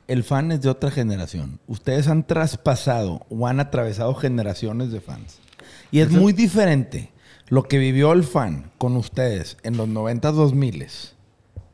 El 0.08 0.24
fan 0.24 0.52
es 0.52 0.60
de 0.60 0.68
otra 0.68 0.90
generación. 0.90 1.58
Ustedes 1.66 2.06
han 2.08 2.26
traspasado 2.26 3.24
o 3.30 3.46
han 3.46 3.60
atravesado 3.60 4.14
generaciones 4.14 4.92
de 4.92 5.00
fans. 5.00 5.38
Y 5.90 6.00
es 6.00 6.10
muy 6.10 6.34
diferente 6.34 7.12
lo 7.48 7.62
que 7.62 7.78
vivió 7.78 8.12
el 8.12 8.24
fan 8.24 8.72
con 8.76 8.94
ustedes 8.98 9.56
en 9.62 9.78
los 9.78 9.88
90 9.88 10.32
2000 10.32 10.86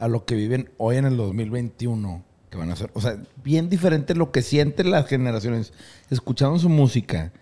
a 0.05 0.09
lo 0.09 0.26
que 0.26 0.35
viven 0.35 0.70
hoy 0.76 0.98
en 0.98 1.06
el 1.06 1.16
2021 1.16 2.22
que 2.51 2.59
van 2.59 2.70
a 2.70 2.76
ser, 2.76 2.90
o 2.93 3.01
sea, 3.01 3.16
bien 3.43 3.70
diferente 3.70 4.14
lo 4.14 4.32
que 4.32 4.43
sienten 4.43 4.90
las 4.90 5.06
generaciones 5.06 5.72
escuchando 6.10 6.59
su 6.59 6.68
música 6.68 7.32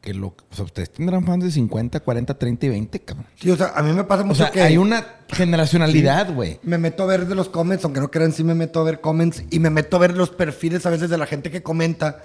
que 0.00 0.14
lo, 0.14 0.28
o 0.28 0.34
sea, 0.50 0.64
ustedes 0.64 0.90
tendrán 0.90 1.26
fans 1.26 1.44
de 1.44 1.50
50, 1.50 2.00
40, 2.00 2.38
30 2.38 2.66
y 2.66 2.68
20, 2.70 3.00
cabrón. 3.00 3.26
Sí, 3.36 3.50
o 3.50 3.56
sea, 3.56 3.72
a 3.76 3.82
mí 3.82 3.92
me 3.92 4.02
pasa 4.02 4.22
O 4.22 4.26
mucho 4.26 4.38
sea, 4.44 4.50
que... 4.50 4.62
hay 4.62 4.78
una 4.78 5.06
generacionalidad, 5.28 6.34
güey. 6.34 6.58
Me 6.62 6.78
meto 6.78 7.02
a 7.02 7.06
ver 7.06 7.26
de 7.26 7.34
los 7.34 7.50
comments, 7.50 7.84
aunque 7.84 8.00
no 8.00 8.10
crean, 8.10 8.32
sí 8.32 8.42
me 8.42 8.54
meto 8.54 8.80
a 8.80 8.84
ver 8.84 9.02
comments 9.02 9.44
y 9.50 9.58
me 9.60 9.68
meto 9.68 9.98
a 9.98 10.00
ver 10.00 10.16
los 10.16 10.30
perfiles 10.30 10.86
a 10.86 10.90
veces 10.90 11.10
de 11.10 11.18
la 11.18 11.26
gente 11.26 11.50
que 11.50 11.62
comenta 11.62 12.24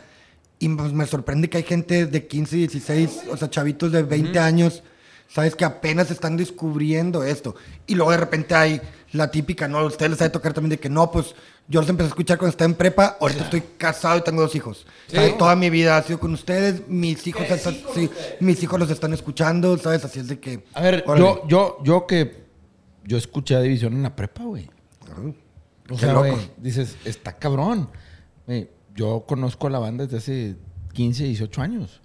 y 0.58 0.70
pues, 0.70 0.94
me 0.94 1.06
sorprende 1.06 1.50
que 1.50 1.58
hay 1.58 1.64
gente 1.64 2.06
de 2.06 2.28
15, 2.28 2.56
16, 2.56 3.24
o 3.30 3.36
sea, 3.36 3.50
chavitos 3.50 3.92
de 3.92 4.04
20 4.04 4.40
años, 4.40 4.84
sabes, 5.28 5.56
que 5.56 5.66
apenas 5.66 6.12
están 6.12 6.38
descubriendo 6.38 7.24
esto. 7.24 7.56
Y 7.86 7.96
luego 7.96 8.12
de 8.12 8.18
repente 8.18 8.56
hay 8.56 8.82
la 9.12 9.30
típica, 9.32 9.68
¿no? 9.68 9.86
Ustedes 9.86 10.12
les 10.12 10.22
ha 10.22 10.26
de 10.26 10.30
tocar 10.32 10.54
también 10.54 10.72
de 10.72 10.80
que 10.80 10.90
no, 10.90 11.10
pues 11.12 11.34
yo 11.70 11.82
los 11.82 11.90
empecé 11.90 12.06
a 12.08 12.10
escuchar 12.10 12.38
cuando 12.38 12.52
estaba 12.52 12.70
en 12.70 12.76
prepa, 12.76 13.18
ahorita 13.20 13.44
estoy 13.46 13.62
casado 13.78 14.18
y 14.18 14.22
tengo 14.22 14.42
dos 14.42 14.56
hijos. 14.56 14.86
¿Sabes? 15.08 15.38
Toda 15.38 15.56
mi 15.56 15.70
vida 15.70 15.98
ha 15.98 16.04
sido 16.04 16.20
con 16.20 16.34
ustedes, 16.34 16.88
mis 16.88 17.26
hijos, 17.28 17.44
están- 17.50 17.78
sí, 17.94 18.10
mis 18.40 18.62
hijos 18.64 18.80
los 18.80 18.90
están 18.90 19.14
escuchando, 19.14 19.78
¿sabes? 19.78 20.04
Así 20.06 20.20
es 20.20 20.28
de 20.28 20.40
que... 20.40 20.64
A 20.74 20.82
ver, 20.82 21.04
órale. 21.08 21.26
yo, 21.26 21.48
yo, 21.48 21.78
yo 21.84 22.08
que 22.08 22.46
yo 23.04 23.18
escuché 23.18 23.56
a 23.56 23.62
División 23.62 23.94
en 23.94 24.04
la 24.04 24.16
prepa, 24.16 24.44
güey. 24.44 24.70
O 25.90 25.96
Qué 25.96 25.98
sea, 25.98 26.14
güey, 26.16 26.36
dices, 26.58 26.98
está 27.06 27.34
cabrón. 27.34 27.90
Yo 28.96 29.26
conozco 29.28 29.68
a 29.68 29.70
la 29.70 29.80
banda 29.80 30.06
desde 30.06 30.18
hace 30.18 30.56
15, 30.94 31.24
18 31.26 31.62
años. 31.62 32.02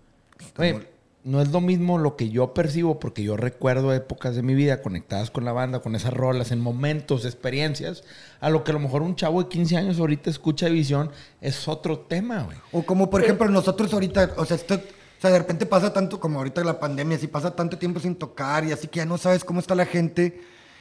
Güey, 0.57 0.78
no 1.24 1.40
es 1.40 1.51
lo 1.51 1.61
mismo 1.61 1.99
lo 1.99 2.16
que 2.16 2.31
yo 2.31 2.53
percibo, 2.53 2.99
porque 2.99 3.23
yo 3.23 3.36
recuerdo 3.36 3.93
épocas 3.93 4.35
de 4.35 4.43
mi 4.43 4.55
vida 4.55 4.82
conectadas 4.82 5.31
con 5.31 5.44
la 5.44 5.53
banda, 5.53 5.81
con 5.81 5.94
esas 5.94 6.12
rolas, 6.12 6.51
en 6.51 6.61
momentos, 6.61 7.24
experiencias, 7.24 8.03
a 8.40 8.51
lo 8.51 8.65
que 8.65 8.73
a 8.73 8.74
lo 8.74 8.81
mejor 8.81 9.03
un 9.03 9.15
chavo 9.15 9.43
de 9.43 9.49
15 9.49 9.77
años 9.77 9.99
ahorita 10.01 10.31
escucha 10.31 10.66
División, 10.66 11.11
es 11.40 11.69
otro 11.69 12.01
tema, 12.01 12.43
güey. 12.43 12.57
O 12.73 12.82
como 12.82 13.09
por 13.09 13.23
ejemplo 13.23 13.49
nosotros 13.49 13.93
ahorita, 13.93 14.32
o 14.36 14.44
sea, 14.44 14.57
esto, 14.57 14.74
o 14.74 15.20
sea, 15.20 15.31
de 15.31 15.39
repente 15.39 15.65
pasa 15.66 15.93
tanto 15.93 16.19
como 16.19 16.39
ahorita 16.39 16.65
la 16.65 16.81
pandemia, 16.81 17.16
si 17.19 17.28
pasa 17.28 17.55
tanto 17.55 17.78
tiempo 17.78 18.01
sin 18.01 18.16
tocar 18.16 18.65
y 18.65 18.73
así 18.73 18.89
que 18.89 18.97
ya 18.99 19.07
no 19.07 19.16
sabes 19.16 19.44
cómo 19.44 19.61
está 19.61 19.77
la 19.77 19.86
gente 19.86 20.40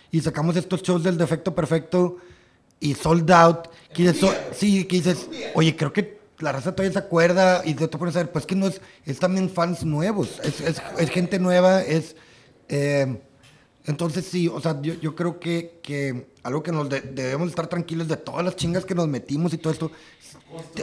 y 0.09 0.22
sacamos 0.22 0.55
estos 0.55 0.81
shows 0.81 1.03
del 1.03 1.18
defecto 1.18 1.53
perfecto 1.53 2.18
y 2.80 2.95
sold 2.95 3.30
out, 3.31 3.68
que 3.93 4.01
dices, 4.03 4.18
so- 4.19 4.34
sí, 4.53 4.85
que 4.85 4.95
dices, 4.95 5.30
oye, 5.53 5.76
creo 5.76 5.93
que 5.93 6.19
la 6.41 6.51
raza 6.51 6.72
todavía 6.76 6.93
se 6.93 6.99
acuerda 6.99 7.61
y 7.65 7.73
te 7.73 7.88
pones 7.88 8.15
a 8.15 8.19
ver, 8.19 8.31
pues 8.31 8.45
que 8.45 8.55
no 8.55 8.68
es, 8.68 8.81
es 9.05 9.19
también 9.19 9.49
fans 9.49 9.84
nuevos, 9.85 10.39
es, 10.43 10.61
es- 10.61 10.81
es 10.99 11.09
gente 11.09 11.39
nueva, 11.39 11.81
es... 11.81 12.15
eh, 12.69 13.19
entonces 13.85 14.26
sí, 14.26 14.47
o 14.47 14.59
sea, 14.61 14.80
yo, 14.81 14.93
yo 14.95 15.15
creo 15.15 15.39
que, 15.39 15.80
que 15.81 16.27
algo 16.43 16.61
que 16.61 16.72
nos 16.72 16.88
de- 16.89 17.01
debemos 17.01 17.49
estar 17.49 17.65
tranquilos 17.68 18.07
de 18.07 18.18
todas 18.18 18.45
las 18.45 18.55
chingas 18.55 18.85
que 18.85 18.93
nos 18.93 19.07
metimos 19.07 19.53
y 19.53 19.57
todo 19.57 19.73
esto. 19.73 19.91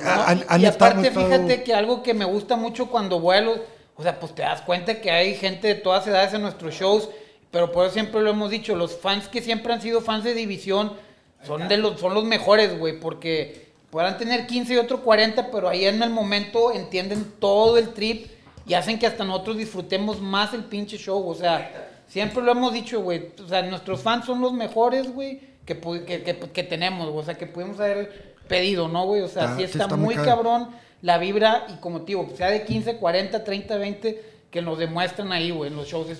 han- 0.04 0.44
han 0.48 0.60
y 0.60 0.66
aparte, 0.66 1.08
estado- 1.08 1.26
fíjate 1.26 1.62
que 1.62 1.74
algo 1.74 2.02
que 2.02 2.14
me 2.14 2.24
gusta 2.24 2.56
mucho 2.56 2.86
cuando 2.86 3.20
vuelo, 3.20 3.54
o 3.96 4.02
sea, 4.02 4.18
pues 4.18 4.34
te 4.34 4.42
das 4.42 4.62
cuenta 4.62 5.00
que 5.00 5.10
hay 5.10 5.34
gente 5.34 5.68
de 5.68 5.74
todas 5.76 6.06
edades 6.06 6.32
en 6.34 6.42
nuestros 6.42 6.74
shows, 6.74 7.08
pero 7.50 7.70
por 7.72 7.84
eso 7.84 7.94
siempre 7.94 8.20
lo 8.20 8.30
hemos 8.30 8.50
dicho, 8.50 8.74
los 8.76 8.96
fans 8.96 9.28
que 9.28 9.42
siempre 9.42 9.72
han 9.72 9.80
sido 9.80 10.00
fans 10.00 10.24
de 10.24 10.34
División 10.34 10.92
son 11.46 11.68
de 11.68 11.76
los 11.76 12.00
son 12.00 12.14
los 12.14 12.24
mejores, 12.24 12.76
güey, 12.78 12.98
porque 12.98 13.67
podrán 13.90 14.18
tener 14.18 14.46
15 14.46 14.74
y 14.74 14.76
otro 14.76 15.02
40, 15.02 15.50
pero 15.50 15.68
ahí 15.68 15.84
en 15.84 16.02
el 16.02 16.10
momento 16.10 16.72
entienden 16.72 17.32
todo 17.38 17.78
el 17.78 17.90
trip 17.90 18.26
y 18.66 18.74
hacen 18.74 18.98
que 18.98 19.06
hasta 19.06 19.24
nosotros 19.24 19.56
disfrutemos 19.56 20.20
más 20.20 20.52
el 20.54 20.64
pinche 20.64 20.98
show, 20.98 21.26
o 21.26 21.34
sea, 21.34 21.88
siempre 22.06 22.42
lo 22.42 22.52
hemos 22.52 22.72
dicho, 22.72 23.00
güey, 23.00 23.30
o 23.42 23.48
sea, 23.48 23.62
nuestros 23.62 24.00
fans 24.02 24.26
son 24.26 24.40
los 24.40 24.52
mejores, 24.52 25.12
güey, 25.12 25.40
que, 25.64 25.78
que, 25.78 26.22
que, 26.22 26.36
que 26.38 26.62
tenemos, 26.62 27.08
o 27.12 27.22
sea, 27.22 27.34
que 27.34 27.46
pudimos 27.46 27.80
haber 27.80 28.34
pedido, 28.46 28.88
¿no, 28.88 29.04
güey? 29.06 29.22
O 29.22 29.28
sea, 29.28 29.52
Ah, 29.52 29.54
sí 29.56 29.62
está, 29.64 29.84
está 29.84 29.96
muy 29.96 30.14
muy 30.14 30.14
cabrón. 30.16 30.64
cabrón 30.64 30.68
la 31.02 31.18
vibra 31.18 31.66
y 31.68 31.74
como 31.80 32.00
te 32.00 32.06
digo, 32.08 32.28
sea 32.36 32.50
de 32.50 32.64
15, 32.64 32.96
40, 32.96 33.44
30, 33.44 33.76
20, 33.76 34.24
que 34.50 34.62
nos 34.62 34.78
demuestran 34.78 35.32
ahí, 35.32 35.50
güey, 35.50 35.70
en 35.70 35.76
los 35.76 35.86
shows. 35.88 36.10
Es, 36.10 36.18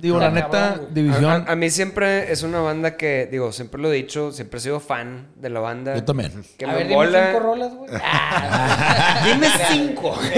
Digo, 0.00 0.18
la 0.18 0.30
neta, 0.30 0.48
cabrón. 0.50 0.88
División... 0.94 1.24
A, 1.26 1.34
a- 1.34 1.52
a 1.52 1.56
mí 1.56 1.70
siempre 1.70 2.32
es 2.32 2.42
una 2.42 2.60
banda 2.60 2.96
que, 2.96 3.28
digo, 3.30 3.52
siempre 3.52 3.80
lo 3.80 3.90
he 3.92 3.94
dicho, 3.96 4.32
siempre 4.32 4.58
he 4.58 4.60
sido 4.62 4.80
fan 4.80 5.28
de 5.36 5.50
la 5.50 5.60
banda. 5.60 5.94
Yo 5.94 6.04
también. 6.04 6.44
Que 6.58 6.64
a 6.64 6.68
me 6.68 6.74
ver, 6.74 6.82
dime 6.84 6.96
mola. 6.96 7.26
cinco 7.26 7.40
rolas, 7.40 7.74
güey. 7.74 7.90
Ah, 8.02 9.22
Dime 9.26 9.46
cinco. 9.68 10.18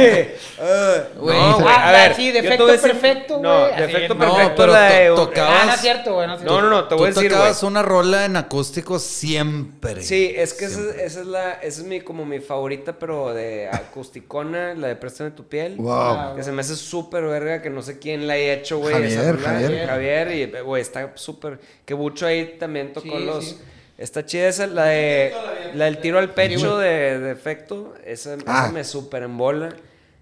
No, 1.14 1.20
güey, 1.22 1.36
ah, 1.38 1.88
a 1.88 1.92
ver. 1.92 2.14
sí, 2.14 2.30
defecto 2.30 2.66
perfecto, 2.66 3.40
No, 3.42 3.60
güey, 3.60 3.72
así, 3.72 3.82
defecto 3.82 4.14
no, 4.14 4.20
perfecto 4.20 4.54
pero 4.56 4.72
la 4.72 4.82
de- 4.82 5.10
tocabas- 5.10 5.58
Ah, 5.62 5.66
no 5.66 5.72
es 5.74 5.80
cierto, 5.80 6.14
güey, 6.14 6.26
no. 6.28 6.38
No, 6.38 6.62
no, 6.62 6.70
no, 6.70 6.88
te 6.88 6.94
voy 6.94 7.04
a 7.04 7.06
decir, 7.08 7.22
güey. 7.22 7.28
tocabas 7.30 7.62
una 7.62 7.82
rola 7.82 8.24
en 8.24 8.36
acústico 8.36 8.98
siempre. 8.98 10.02
Sí, 10.02 10.32
es 10.36 10.54
que 10.54 10.66
esa, 10.66 10.80
esa 11.02 11.20
es 11.20 11.26
la, 11.26 11.52
esa 11.54 11.80
es 11.80 11.86
mi, 11.86 12.00
como 12.00 12.24
mi 12.24 12.40
favorita, 12.40 12.92
pero 12.98 13.32
de 13.34 13.68
acusticona, 13.70 14.74
la 14.74 14.88
de 14.88 14.96
Préstame 14.96 15.30
tu 15.32 15.46
piel. 15.48 15.76
Wow. 15.76 16.36
Que 16.36 16.42
se 16.42 16.52
me 16.52 16.60
hace 16.60 16.76
súper 16.76 17.24
verga, 17.24 17.62
que 17.62 17.70
no 17.70 17.82
sé 17.82 17.98
quién 17.98 18.26
la 18.26 18.34
haya 18.34 18.54
hecho, 18.54 18.78
güey. 18.78 18.94
Javier, 18.94 19.12
esa 19.12 19.32
rola. 19.32 19.51
Javier. 19.60 19.86
Javier, 19.88 20.32
y, 20.56 20.60
güey, 20.62 20.82
está 20.82 21.12
súper. 21.16 21.60
Que 21.84 21.94
Bucho 21.94 22.26
ahí 22.26 22.56
también 22.58 22.92
tocó 22.92 23.18
Sí, 23.18 23.24
los. 23.24 23.44
sí. 23.44 23.58
Está 23.98 24.24
chida 24.26 24.48
esa, 24.48 24.66
la 24.66 24.84
de. 24.86 25.32
La 25.74 25.84
del 25.84 25.98
tiro 25.98 26.18
al 26.18 26.32
pecho 26.34 26.78
de, 26.78 27.18
de 27.18 27.30
efecto. 27.30 27.94
Esa, 28.04 28.36
Ah. 28.46 28.64
esa 28.64 28.72
me 28.72 28.84
súper 28.84 29.22
embola. 29.24 29.74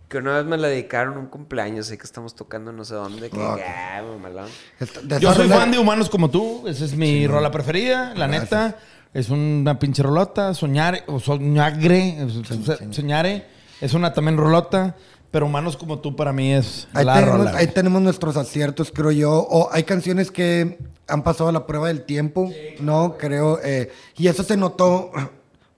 Que 0.09 0.19
una 0.19 0.37
vez 0.39 0.45
me 0.45 0.59
la 0.59 0.67
dedicaron 0.67 1.17
un 1.19 1.27
cumpleaños, 1.29 1.87
sé 1.87 1.97
que 1.97 2.03
estamos 2.03 2.35
tocando 2.35 2.73
no 2.73 2.85
sé 2.85 2.95
dónde. 2.95 3.31
Que, 3.31 3.39
ok. 3.39 3.61
ah, 3.65 4.03
mamalón. 4.03 4.49
Esta- 4.81 5.01
de 5.03 5.21
Yo 5.21 5.33
soy 5.33 5.49
fan 5.49 5.71
de 5.71 5.79
Humanos 5.79 6.11
como 6.11 6.29
tú. 6.29 6.67
Esa 6.67 6.85
es 6.85 6.95
mi 6.97 7.27
rola 7.29 7.51
preferida. 7.53 8.13
La 8.17 8.27
neta, 8.27 8.77
es 9.15 9.31
una 9.31 9.79
pinche 9.79 10.03
rolota. 10.03 10.53
Soñar, 10.53 11.05
o 11.07 11.21
soñagre, 11.21 12.17
so- 12.65 12.93
soñare. 12.93 13.45
Es 13.81 13.95
una 13.95 14.13
también 14.13 14.37
rolota. 14.37 14.97
Pero 15.31 15.47
Humanos 15.47 15.77
como 15.77 16.01
tú 16.01 16.17
para 16.17 16.33
mí 16.33 16.53
es 16.53 16.89
Ahí 16.93 17.05
la 17.05 17.15
tenemos, 17.15 17.39
rola. 17.39 17.57
ahí 17.57 17.67
tenemos 17.69 18.03
nuestros 18.03 18.37
aciertos, 18.37 18.91
creo 18.93 19.13
yo. 19.13 19.31
O 19.49 19.69
hay 19.73 19.85
canciones 19.85 20.31
que 20.31 20.79
han 21.07 21.23
pasado 21.23 21.53
la 21.53 21.67
prueba 21.67 21.89
del 21.89 22.03
tiempo, 22.03 22.51
¿no? 22.81 23.17
Creo. 23.17 23.61
eh, 23.63 23.91
y 24.17 24.27
eso 24.29 24.43
se 24.43 24.57
notó. 24.57 25.11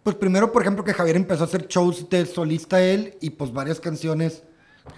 Pues 0.03 0.17
primero, 0.17 0.51
por 0.53 0.63
ejemplo, 0.63 0.83
que 0.85 0.93
Javier 0.95 1.17
empezó 1.17 1.45
a 1.45 1.47
hacer 1.47 1.69
shows 1.69 2.09
de 2.11 2.27
solista 2.27 2.83
él 2.83 3.15
y 3.21 3.31
pues 3.31 3.53
varias 3.53 3.79
canciones 3.79 4.43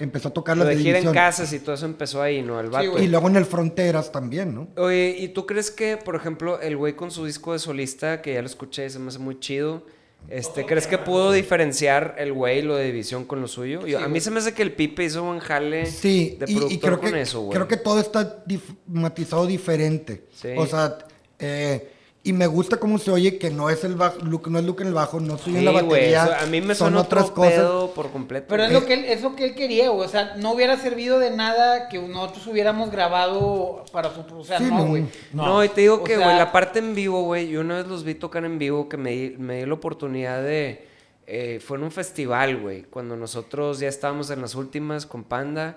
empezó 0.00 0.28
a 0.28 0.32
tocar 0.32 0.56
las 0.56 0.66
de 0.68 0.76
gira 0.78 0.98
en 0.98 1.12
casas 1.12 1.52
y 1.52 1.58
todo 1.58 1.74
eso 1.74 1.84
empezó 1.84 2.22
ahí, 2.22 2.40
¿no? 2.40 2.58
El 2.58 2.70
vato. 2.70 2.98
Y 2.98 3.06
luego 3.08 3.28
en 3.28 3.36
el 3.36 3.44
Fronteras 3.44 4.10
también, 4.12 4.54
¿no? 4.54 4.68
Oye, 4.76 5.14
¿y 5.18 5.28
tú 5.28 5.44
crees 5.44 5.70
que, 5.70 5.98
por 5.98 6.16
ejemplo, 6.16 6.58
el 6.60 6.76
güey 6.78 6.94
con 6.96 7.10
su 7.10 7.26
disco 7.26 7.52
de 7.52 7.58
solista, 7.58 8.22
que 8.22 8.32
ya 8.34 8.40
lo 8.40 8.46
escuché 8.46 8.86
y 8.86 8.90
se 8.90 8.98
me 8.98 9.08
hace 9.08 9.18
muy 9.18 9.38
chido, 9.40 9.84
este, 10.28 10.64
¿crees 10.66 10.86
que 10.86 10.98
pudo 10.98 11.32
diferenciar 11.32 12.14
el 12.18 12.32
güey 12.32 12.62
lo 12.62 12.76
de 12.76 12.84
división 12.86 13.24
con 13.24 13.40
lo 13.40 13.48
suyo? 13.48 13.86
Yo- 13.86 13.98
a 14.00 14.08
mí 14.08 14.20
se 14.20 14.30
me 14.30 14.38
hace 14.40 14.52
que 14.54 14.62
el 14.62 14.72
Pipe 14.72 15.04
hizo 15.04 15.22
buen 15.22 15.38
jale 15.38 15.86
Sí, 15.86 16.36
de 16.38 16.50
y, 16.50 16.54
productor 16.56 16.72
y 16.72 16.78
creo, 16.78 17.00
con 17.00 17.12
que, 17.12 17.20
eso, 17.20 17.40
güey. 17.42 17.54
creo 17.54 17.68
que 17.68 17.76
todo 17.76 18.00
está 18.00 18.44
dif- 18.46 18.76
matizado 18.86 19.46
diferente. 19.46 20.24
Sí. 20.34 20.48
O 20.56 20.66
sea, 20.66 20.98
eh, 21.38 21.90
y 22.26 22.32
me 22.32 22.46
gusta 22.46 22.78
cómo 22.78 22.96
se 22.98 23.10
oye 23.10 23.36
que 23.38 23.50
no 23.50 23.68
es 23.70 23.84
el 23.84 23.96
bajo, 23.96 24.18
Luke, 24.24 24.48
no 24.50 24.58
es 24.58 24.64
Luke 24.64 24.82
en 24.82 24.88
el 24.88 24.94
bajo, 24.94 25.20
no 25.20 25.36
soy 25.38 25.52
Sí, 25.52 25.58
en 25.58 25.64
la 25.66 25.70
batería. 25.72 26.24
eso 26.24 26.34
a 26.42 26.46
mí 26.46 26.60
me 26.62 26.74
son 26.74 26.86
suena 26.88 27.00
otras 27.02 27.24
otro 27.26 27.34
cosas. 27.34 27.90
por 27.94 28.10
completo. 28.10 28.46
Pero 28.48 28.64
es 28.64 28.72
lo 28.72 28.86
que 28.86 28.94
él, 28.94 29.04
es 29.04 29.20
lo 29.22 29.36
que 29.36 29.44
él 29.44 29.54
quería, 29.54 29.90
güey. 29.90 30.06
O 30.06 30.10
sea, 30.10 30.34
no 30.38 30.52
hubiera 30.52 30.76
servido 30.78 31.18
de 31.18 31.30
nada 31.30 31.88
que 31.90 31.98
nosotros 32.00 32.46
hubiéramos 32.46 32.90
grabado 32.90 33.84
para 33.92 34.10
su... 34.14 34.20
O 34.38 34.42
sea, 34.44 34.56
Sí, 34.58 34.64
no, 34.64 34.78
no. 34.78 34.86
güey. 34.86 35.04
No, 35.32 35.62
y 35.62 35.68
te 35.68 35.82
digo 35.82 35.96
O 35.96 36.04
que, 36.04 36.16
sea- 36.16 36.24
güey, 36.24 36.38
la 36.38 36.50
parte 36.50 36.78
en 36.78 36.94
vivo, 36.94 37.22
güey, 37.24 37.48
yo 37.48 37.60
una 37.60 37.76
vez 37.76 37.86
los 37.86 38.04
vi 38.04 38.14
tocar 38.14 38.44
en 38.46 38.58
vivo 38.58 38.88
que 38.88 38.96
me 38.96 39.10
di, 39.10 39.34
me 39.38 39.58
di 39.60 39.66
la 39.66 39.74
oportunidad 39.74 40.42
de... 40.42 40.86
eh, 41.26 41.60
fue 41.62 41.76
en 41.76 41.84
un 41.84 41.90
festival, 41.90 42.56
güey, 42.60 42.84
cuando 42.84 43.16
nosotros 43.16 43.80
ya 43.80 43.88
estábamos 43.88 44.30
en 44.30 44.40
las 44.40 44.54
últimas 44.54 45.04
con 45.06 45.24
Panda 45.24 45.76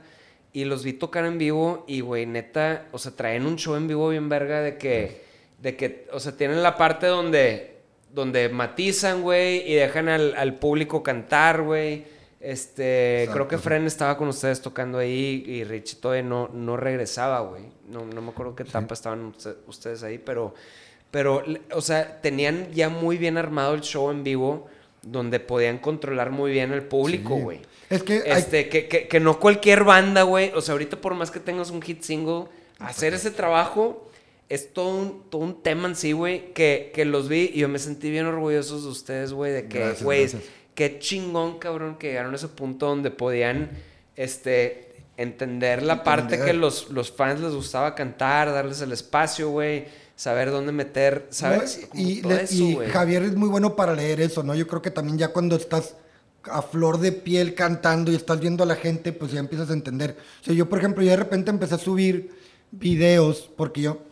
y 0.54 0.64
los 0.64 0.84
vi 0.86 0.94
tocar 0.94 1.26
en 1.26 1.38
vivo 1.38 1.84
y, 1.88 2.00
güey, 2.00 2.26
neta, 2.26 2.86
o 2.94 2.98
sea, 3.00 3.12
traen 3.14 3.46
un 3.46 3.58
show 3.58 3.76
en 3.76 3.88
vivo 3.88 4.08
bien 4.10 4.30
verga 4.30 4.62
de 4.62 4.78
que, 4.78 5.27
de 5.60 5.76
que, 5.76 6.08
o 6.12 6.20
sea, 6.20 6.36
tienen 6.38 6.62
la 6.64 6.78
parte 6.78 7.08
donde, 7.08 7.78
donde 8.14 8.50
matizan, 8.50 9.22
güey, 9.22 9.70
y 9.70 9.76
dejan 9.76 10.08
al, 10.10 10.36
al 10.36 10.56
público 10.56 11.02
cantar, 11.04 11.62
güey. 11.64 12.06
Este, 12.40 13.28
creo 13.34 13.48
que 13.48 13.58
Fren 13.58 13.86
estaba 13.88 14.16
con 14.16 14.28
ustedes 14.28 14.62
tocando 14.62 15.00
ahí 15.00 15.44
y 15.48 15.64
Rich 15.64 16.00
todavía 16.00 16.24
no, 16.24 16.48
no 16.54 16.78
regresaba, 16.78 17.40
güey. 17.42 17.64
No, 17.90 18.06
no 18.06 18.22
me 18.22 18.30
acuerdo 18.30 18.56
qué 18.56 18.64
etapa 18.64 18.94
estaban 18.94 19.26
usted- 19.26 19.56
ustedes 19.68 20.04
ahí, 20.04 20.18
pero, 20.18 20.54
Pero, 21.10 21.42
o 21.74 21.80
sea, 21.82 22.20
tenían 22.22 22.68
ya 22.74 22.90
muy 22.90 23.18
bien 23.18 23.38
armado 23.38 23.74
el 23.74 23.82
show 23.82 24.12
en 24.12 24.24
vivo 24.26 24.68
donde 25.02 25.40
podían 25.40 25.78
controlar 25.78 26.32
muy 26.32 26.52
bien 26.52 26.74
el 26.74 26.84
público, 26.84 27.36
Sí. 27.38 27.42
güey. 27.42 27.62
Es 27.90 28.04
que 28.04 28.14
hay- 28.26 28.40
Este, 28.40 28.68
que, 28.68 28.88
que, 28.90 29.08
que 29.08 29.20
no 29.22 29.40
cualquier 29.40 29.86
banda, 29.86 30.24
güey. 30.24 30.52
O 30.54 30.60
sea, 30.62 30.74
ahorita 30.74 30.98
por 30.98 31.16
más 31.16 31.32
que 31.32 31.40
tengas 31.40 31.72
un 31.72 31.82
hit 31.82 32.02
single, 32.04 32.46
hacer 32.80 33.14
ese 33.14 33.32
trabajo 33.32 34.07
es 34.50 34.74
todo 34.74 34.96
un, 34.98 35.24
todo 35.30 35.42
un 35.42 35.62
tema 35.62 35.88
en 35.88 35.96
sí, 35.96 36.12
güey. 36.14 36.54
Que, 36.54 36.92
que 36.94 37.06
los 37.06 37.28
vi 37.30 37.52
y 37.54 37.60
yo 37.60 37.70
me 37.70 37.80
sentí 37.80 38.10
bien 38.10 38.26
orgullosos 38.26 38.84
de 38.84 38.90
ustedes, 38.90 39.34
güey. 39.34 39.52
De 39.52 39.68
que, 39.68 39.94
güey, 40.02 40.30
qué 40.76 41.00
chingón, 41.00 41.60
cabrón, 41.60 41.98
que 41.98 42.08
llegaron 42.08 42.34
a 42.34 42.36
ese 42.36 42.48
punto 42.48 42.88
donde 42.88 43.12
podían, 43.12 43.72
este, 44.16 44.96
entender 45.18 45.84
la 45.84 46.04
parte 46.04 46.40
que 46.40 46.54
los, 46.54 46.90
los 46.92 47.12
fans 47.12 47.42
les 47.42 47.54
gustaba 47.54 47.96
cantar, 47.96 48.52
darles 48.52 48.82
el 48.82 48.92
espacio, 48.92 49.50
güey. 49.50 49.86
Saber 50.16 50.50
dónde 50.50 50.72
meter, 50.72 51.28
¿sabes? 51.30 51.88
No, 51.94 52.00
y, 52.02 52.22
todo 52.22 52.34
le- 52.34 52.42
eso, 52.44 52.56
y. 52.56 52.76
Javier 52.92 53.22
es 53.22 53.36
muy 53.36 53.50
bueno 53.50 53.76
para 53.76 53.94
leer 53.94 54.20
eso, 54.20 54.42
¿no? 54.42 54.56
Yo 54.56 54.66
creo 54.66 54.82
que 54.82 54.90
también 54.90 55.20
ya 55.20 55.28
cuando 55.28 55.56
estás 55.56 55.96
a 56.44 56.64
flor 56.64 57.00
de 57.00 57.12
piel 57.12 57.54
cantando 57.54 58.12
y 58.12 58.16
estás 58.16 58.40
viendo 58.40 58.64
a 58.64 58.66
la 58.66 58.76
gente, 58.76 59.12
pues 59.12 59.32
ya 59.32 59.40
empiezas 59.40 59.70
a 59.70 59.74
entender. 59.74 60.18
O 60.42 60.44
sea, 60.44 60.56
yo, 60.56 60.68
por 60.68 60.80
ejemplo, 60.80 61.04
yo 61.04 61.12
de 61.12 61.18
repente 61.18 61.52
empecé 61.52 61.76
a 61.76 61.78
subir 61.78 62.32
videos 62.72 63.50
porque 63.56 63.82
yo... 63.82 64.07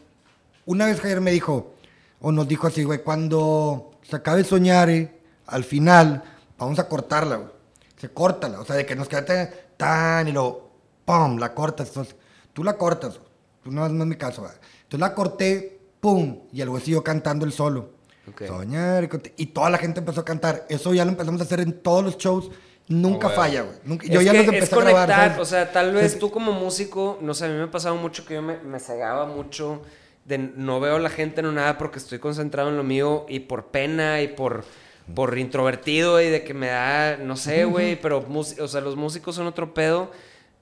Una 0.65 0.85
vez 0.87 0.99
Javier 0.99 1.21
me 1.21 1.31
dijo, 1.31 1.73
o 2.19 2.31
nos 2.31 2.47
dijo 2.47 2.67
así, 2.67 2.83
güey, 2.83 3.03
cuando 3.03 3.91
se 4.01 4.15
acabe 4.15 4.43
Soñare, 4.43 5.19
al 5.47 5.63
final, 5.63 6.23
vamos 6.57 6.79
a 6.79 6.87
cortarla, 6.87 7.35
güey. 7.37 7.49
Se 7.97 8.09
córtala, 8.09 8.59
o 8.59 8.65
sea, 8.65 8.75
de 8.75 8.85
que 8.85 8.95
nos 8.95 9.07
queda 9.07 9.49
tan, 9.77 10.27
y 10.27 10.31
luego, 10.31 10.71
¡pum! 11.05 11.37
La 11.37 11.53
cortas. 11.53 11.87
Entonces, 11.89 12.15
tú 12.53 12.63
la 12.63 12.77
cortas, 12.77 13.17
güey. 13.17 13.29
Tú 13.63 13.71
no, 13.71 13.87
no 13.89 14.03
es 14.03 14.09
mi 14.09 14.15
caso, 14.15 14.41
güey. 14.41 14.53
Entonces 14.83 14.99
la 14.99 15.15
corté, 15.15 15.79
¡pum! 15.99 16.41
Y 16.51 16.61
el 16.61 16.69
güey 16.69 16.83
siguió 16.83 17.03
cantando 17.03 17.45
el 17.45 17.51
solo. 17.51 17.91
Ok. 18.29 18.45
Soñar 18.47 19.09
y, 19.37 19.45
toda 19.47 19.69
la 19.69 19.77
gente 19.77 19.99
empezó 19.99 20.21
a 20.21 20.25
cantar. 20.25 20.65
Eso 20.69 20.93
ya 20.93 21.05
lo 21.05 21.11
empezamos 21.11 21.41
a 21.41 21.43
hacer 21.43 21.59
en 21.61 21.79
todos 21.81 22.03
los 22.03 22.17
shows. 22.17 22.49
Nunca 22.87 23.29
falla, 23.29 23.63
güey. 23.63 23.75
Nunca- 23.83 24.05
Yo 24.07 24.21
ya 24.21 24.33
los 24.33 24.45
empecé 24.45 24.65
es 24.65 24.73
a 24.73 24.75
grabar. 24.75 24.93
conectar, 24.93 25.29
¿sabes? 25.31 25.41
o 25.41 25.45
sea, 25.45 25.71
tal 25.71 25.93
vez 25.93 26.13
Sí, 26.13 26.19
tú 26.19 26.29
como 26.29 26.51
músico, 26.51 27.17
no 27.21 27.33
sé, 27.33 27.45
a 27.45 27.47
mí 27.47 27.55
me 27.55 27.63
ha 27.63 27.71
pasado 27.71 27.95
mucho 27.95 28.25
que 28.25 28.35
yo 28.35 28.41
me, 28.43 28.57
me 28.59 28.79
cegaba 28.79 29.25
mucho 29.25 29.81
de 30.25 30.37
no 30.37 30.79
veo 30.79 30.95
a 30.95 30.99
la 30.99 31.09
gente 31.09 31.41
en 31.41 31.53
nada 31.55 31.77
porque 31.77 31.99
estoy 31.99 32.19
concentrado 32.19 32.69
en 32.69 32.77
lo 32.77 32.83
mío 32.83 33.25
y 33.29 33.41
por 33.41 33.67
pena 33.67 34.21
y 34.21 34.27
por, 34.29 34.65
por 35.13 35.37
introvertido 35.37 36.19
y 36.21 36.29
de 36.29 36.43
que 36.43 36.53
me 36.53 36.67
da, 36.67 37.17
no 37.17 37.37
sé, 37.37 37.65
güey, 37.65 37.99
pero, 38.01 38.25
o 38.27 38.67
sea, 38.67 38.81
los 38.81 38.95
músicos 38.95 39.35
son 39.35 39.47
otro 39.47 39.73
pedo. 39.73 40.11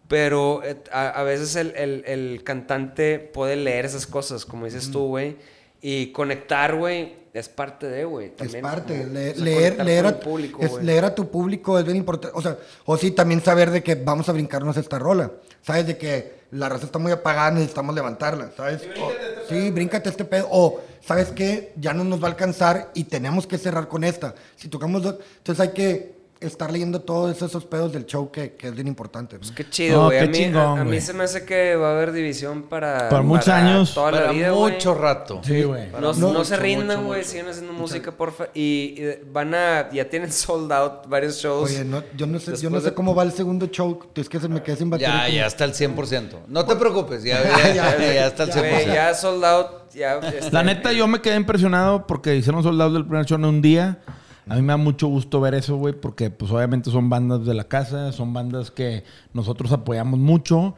Pero 0.10 0.62
eh, 0.66 0.76
a, 0.92 1.08
a 1.10 1.24
veces 1.24 1.56
el, 1.56 1.74
el- 1.78 2.04
el 2.06 2.44
cantante 2.44 3.20
puede 3.20 3.56
leer 3.56 3.86
esas 3.86 4.06
cosas, 4.06 4.46
como 4.46 4.66
dices 4.66 4.92
tú, 4.92 5.08
güey. 5.08 5.38
Y 5.82 6.08
conectar, 6.12 6.76
güey, 6.76 7.16
es 7.34 7.48
parte 7.48 7.88
de, 7.88 8.04
güey. 8.04 8.34
Es 8.38 8.54
parte, 8.58 9.00
como, 9.04 9.14
le- 9.14 9.32
o 9.32 9.36
sea, 9.36 9.44
leer, 9.46 9.86
leer, 9.86 10.06
a, 10.06 10.20
público, 10.20 10.62
es, 10.62 10.74
leer 10.84 11.06
a 11.06 11.16
tu 11.16 11.32
público 11.32 11.80
es 11.80 11.86
bien 11.86 11.96
importante. 11.98 12.38
O 12.38 12.42
sea, 12.42 12.58
o 12.86 12.98
sí, 12.98 13.12
también 13.12 13.42
saber 13.42 13.72
de 13.72 13.82
que 13.82 13.96
vamos 13.96 14.28
a 14.28 14.34
brincarnos 14.34 14.76
esta 14.76 15.00
rola. 15.00 15.32
¿Sabes? 15.62 15.88
De 15.88 15.98
que 15.98 16.43
la 16.54 16.70
raza 16.70 16.86
está 16.86 17.00
muy 17.00 17.12
apagada, 17.12 17.52
necesitamos 17.52 17.96
levantarla, 17.96 18.52
¿sabes? 18.56 18.82
O- 19.02 19.12
sí, 19.50 19.72
bríncate 19.72 20.10
este 20.10 20.24
pedo. 20.26 20.48
O, 20.52 20.82
¿sabes 21.06 21.30
qué? 21.30 21.74
Ya 21.78 21.94
no 21.94 22.04
nos 22.04 22.22
va 22.22 22.28
a 22.28 22.32
alcanzar 22.32 22.92
y 22.94 23.06
tenemos 23.06 23.48
que 23.48 23.58
cerrar 23.58 23.88
con 23.88 24.04
esta. 24.04 24.36
Si 24.56 24.68
tocamos 24.68 25.02
dos, 25.04 25.16
entonces 25.38 25.60
hay 25.68 25.74
que 25.74 26.13
estar 26.48 26.72
leyendo 26.72 27.02
todos 27.02 27.42
esos 27.42 27.66
pedos 27.66 27.92
del 27.94 28.06
show 28.06 28.32
que, 28.32 28.54
que 28.54 28.68
es 28.68 28.76
bien 28.76 28.88
importante. 28.88 29.36
¿no? 29.36 29.40
Pues 29.42 29.52
qué 29.52 29.70
chido, 29.70 29.98
No, 30.02 30.06
güey. 30.06 30.20
qué 30.20 30.24
a 30.26 30.28
mí, 30.28 30.34
chingón, 30.38 30.78
a- 30.78 30.82
a, 30.82 30.84
mí 30.86 31.02
se 31.02 31.14
me 31.14 31.24
hace 31.24 31.46
que 31.46 31.76
va 31.76 31.90
a 31.90 31.92
haber 31.96 32.12
división 32.12 32.64
para... 32.64 33.10
Para 33.10 33.22
muchos 33.24 33.48
años. 33.50 33.94
Toda 33.94 34.12
la 34.12 34.18
Para 34.20 34.32
vida, 34.32 34.52
güey. 34.52 34.74
mucho 34.74 34.94
rato. 34.96 35.42
Sí, 35.44 35.64
güey. 35.64 35.88
No, 35.88 35.92
Para 35.94 36.14
no 36.18 36.44
se 36.46 36.58
rindan, 36.58 37.06
güey. 37.06 37.24
Sigan 37.24 37.48
haciendo 37.50 37.74
música, 37.74 38.12
porfa. 38.12 38.46
Y, 38.54 38.96
y 38.98 39.20
van 39.32 39.54
a... 39.56 39.90
Ya 39.92 40.10
tienen 40.10 40.32
sold 40.32 40.72
out 40.72 41.08
varios 41.08 41.38
shows. 41.42 41.70
Oye, 41.72 41.84
no, 41.86 42.04
yo 42.16 42.26
no 42.28 42.40
sé, 42.40 42.56
yo 42.58 42.70
no 42.70 42.80
sé 42.80 42.90
de- 42.92 42.94
cómo 42.94 43.14
va 43.16 43.24
el 43.24 43.32
segundo 43.32 43.68
show. 43.68 44.00
Es 44.16 44.30
que 44.30 44.40
se 44.40 44.48
me 44.48 44.62
quedé 44.64 44.78
sin 44.78 44.90
batería. 44.90 45.28
Ya, 45.28 45.34
ya 45.36 45.46
está 45.48 45.64
al 45.64 45.74
100%. 45.74 46.30
No 46.48 46.66
te 46.66 46.76
preocupes, 46.76 47.24
ya, 47.24 47.42
ya, 47.44 47.74
ya, 47.74 47.98
ya 48.14 48.28
está 48.28 48.44
al 48.44 48.52
100%. 48.52 48.60
Güey, 48.60 48.86
ya 48.88 49.14
sold 49.14 49.44
out. 49.46 49.68
Ya, 49.94 50.18
este, 50.18 50.50
La 50.52 50.64
neta, 50.64 50.92
yo 50.92 51.06
me 51.08 51.22
quedé 51.22 51.36
impresionado 51.36 52.08
porque 52.08 52.36
hicieron 52.36 52.64
soldados 52.64 52.94
del 52.94 53.06
primer 53.06 53.26
show 53.28 53.38
en 53.38 53.46
un 53.46 53.62
día. 53.62 54.00
A 54.48 54.56
mí 54.56 54.62
me 54.62 54.74
da 54.74 54.78
mucho 54.78 55.08
gusto 55.08 55.40
ver 55.40 55.54
eso, 55.54 55.78
güey, 55.78 55.94
porque 55.94 56.30
pues 56.30 56.52
obviamente 56.52 56.92
son 56.92 57.10
bandas 57.10 57.46
de 57.46 57.54
la 57.54 57.64
casa, 57.66 58.12
son 58.12 58.34
bandas 58.34 58.72
que 58.72 59.04
nosotros 59.34 59.72
apoyamos 59.72 60.20
mucho. 60.20 60.76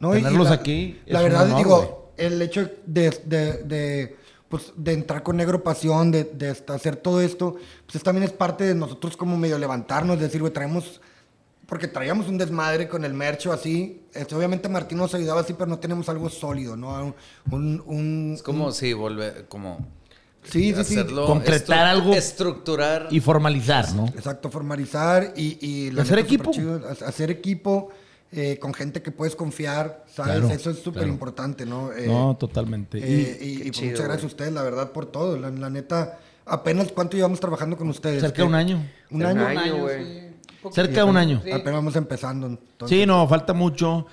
No, 0.00 0.14
y 0.14 0.18
Tenerlos 0.22 0.48
la- 0.48 0.54
aquí 0.54 0.98
es 1.06 1.12
La 1.12 1.20
un 1.20 1.24
verdad, 1.24 1.44
honor, 1.46 1.58
digo, 1.58 2.12
el 2.16 2.40
hecho 2.42 2.70
de, 2.86 3.10
de, 3.24 3.52
de, 3.64 4.16
pues, 4.48 4.72
de 4.76 4.92
entrar 4.94 5.22
con 5.22 5.36
Negro 5.36 5.62
Pasión, 5.62 6.10
de, 6.10 6.24
de 6.24 6.50
hacer 6.68 6.96
todo 6.96 7.20
esto, 7.20 7.56
pues 7.90 8.02
también 8.02 8.24
es 8.24 8.32
parte 8.32 8.64
de 8.64 8.74
nosotros 8.74 9.16
como 9.16 9.36
medio 9.36 9.58
levantarnos, 9.58 10.18
decir, 10.18 10.40
güey, 10.40 10.52
traemos, 10.52 11.00
porque 11.66 11.88
traíamos 11.88 12.28
un 12.28 12.38
desmadre 12.38 12.88
con 12.88 13.04
el 13.04 13.12
mercho 13.12 13.52
así. 13.52 14.02
Este, 14.14 14.34
obviamente 14.34 14.68
Martín 14.68 14.98
nos 14.98 15.14
ayudaba 15.14 15.40
así, 15.40 15.52
pero 15.52 15.66
no 15.66 15.78
tenemos 15.78 16.08
algo 16.08 16.28
sólido, 16.30 16.76
¿no? 16.76 17.14
Un, 17.50 17.82
un- 17.86 18.32
Es 18.36 18.42
como 18.42 18.70
si 18.72 18.92
volver, 18.92 19.46
como 19.48 19.78
Sí, 20.50 20.74
sí, 20.74 20.84
sí. 20.84 21.04
Concretar 21.26 21.78
estru- 21.86 21.90
algo. 21.90 22.12
estructurar. 22.14 23.08
Y 23.10 23.20
formalizar, 23.20 23.92
¿no? 23.94 24.06
Exacto, 24.06 24.50
formalizar 24.50 25.32
y... 25.36 25.58
y 25.60 25.90
la 25.90 26.02
Hacer 26.02 26.16
neta, 26.16 26.26
equipo. 26.26 26.50
chido, 26.52 26.80
ha- 26.88 27.08
hacer 27.08 27.30
equipo 27.30 27.88
eh, 28.32 28.58
con 28.58 28.74
gente 28.74 29.02
que 29.02 29.10
puedes 29.12 29.36
confiar, 29.36 30.04
¿sabes? 30.12 30.40
Claro, 30.40 30.50
Eso 30.54 30.70
es 30.70 30.78
súper 30.78 31.00
claro. 31.02 31.08
importante, 31.12 31.64
¿no? 31.66 31.92
Eh, 31.92 32.06
No, 32.06 32.36
totalmente. 32.36 32.98
Eh, 32.98 33.38
Y 33.40 33.44
y, 33.44 33.52
y 33.52 33.58
pues 33.58 33.70
chido, 33.72 33.90
muchas 33.92 34.04
gracias 34.06 34.24
a 34.24 34.26
ustedes, 34.26 34.52
la 34.52 34.62
verdad, 34.62 34.92
por 34.92 35.06
todo. 35.06 35.36
La, 35.38 35.50
la 35.50 35.70
neta, 35.70 36.18
apenas 36.44 36.90
cuánto 36.92 37.16
llevamos 37.16 37.40
trabajando 37.40 37.76
con 37.76 37.88
ustedes. 37.88 38.20
cerca 38.20 38.42
de 38.42 38.48
un 38.48 38.54
año. 38.54 38.84
Un 39.10 39.24
Un 39.24 39.38
año. 39.38 39.78
güey. 39.78 40.26
Cerca 40.72 40.94
de 40.96 41.04
un 41.04 41.16
año. 41.16 41.40
Sí. 41.44 41.50
Apenas 41.52 41.74
vamos 41.74 41.94
empezando. 41.96 42.46
entonces. 42.48 42.98
Sí, 42.98 43.06
no, 43.06 43.26
falta 43.28 43.52
mucho. 43.52 44.06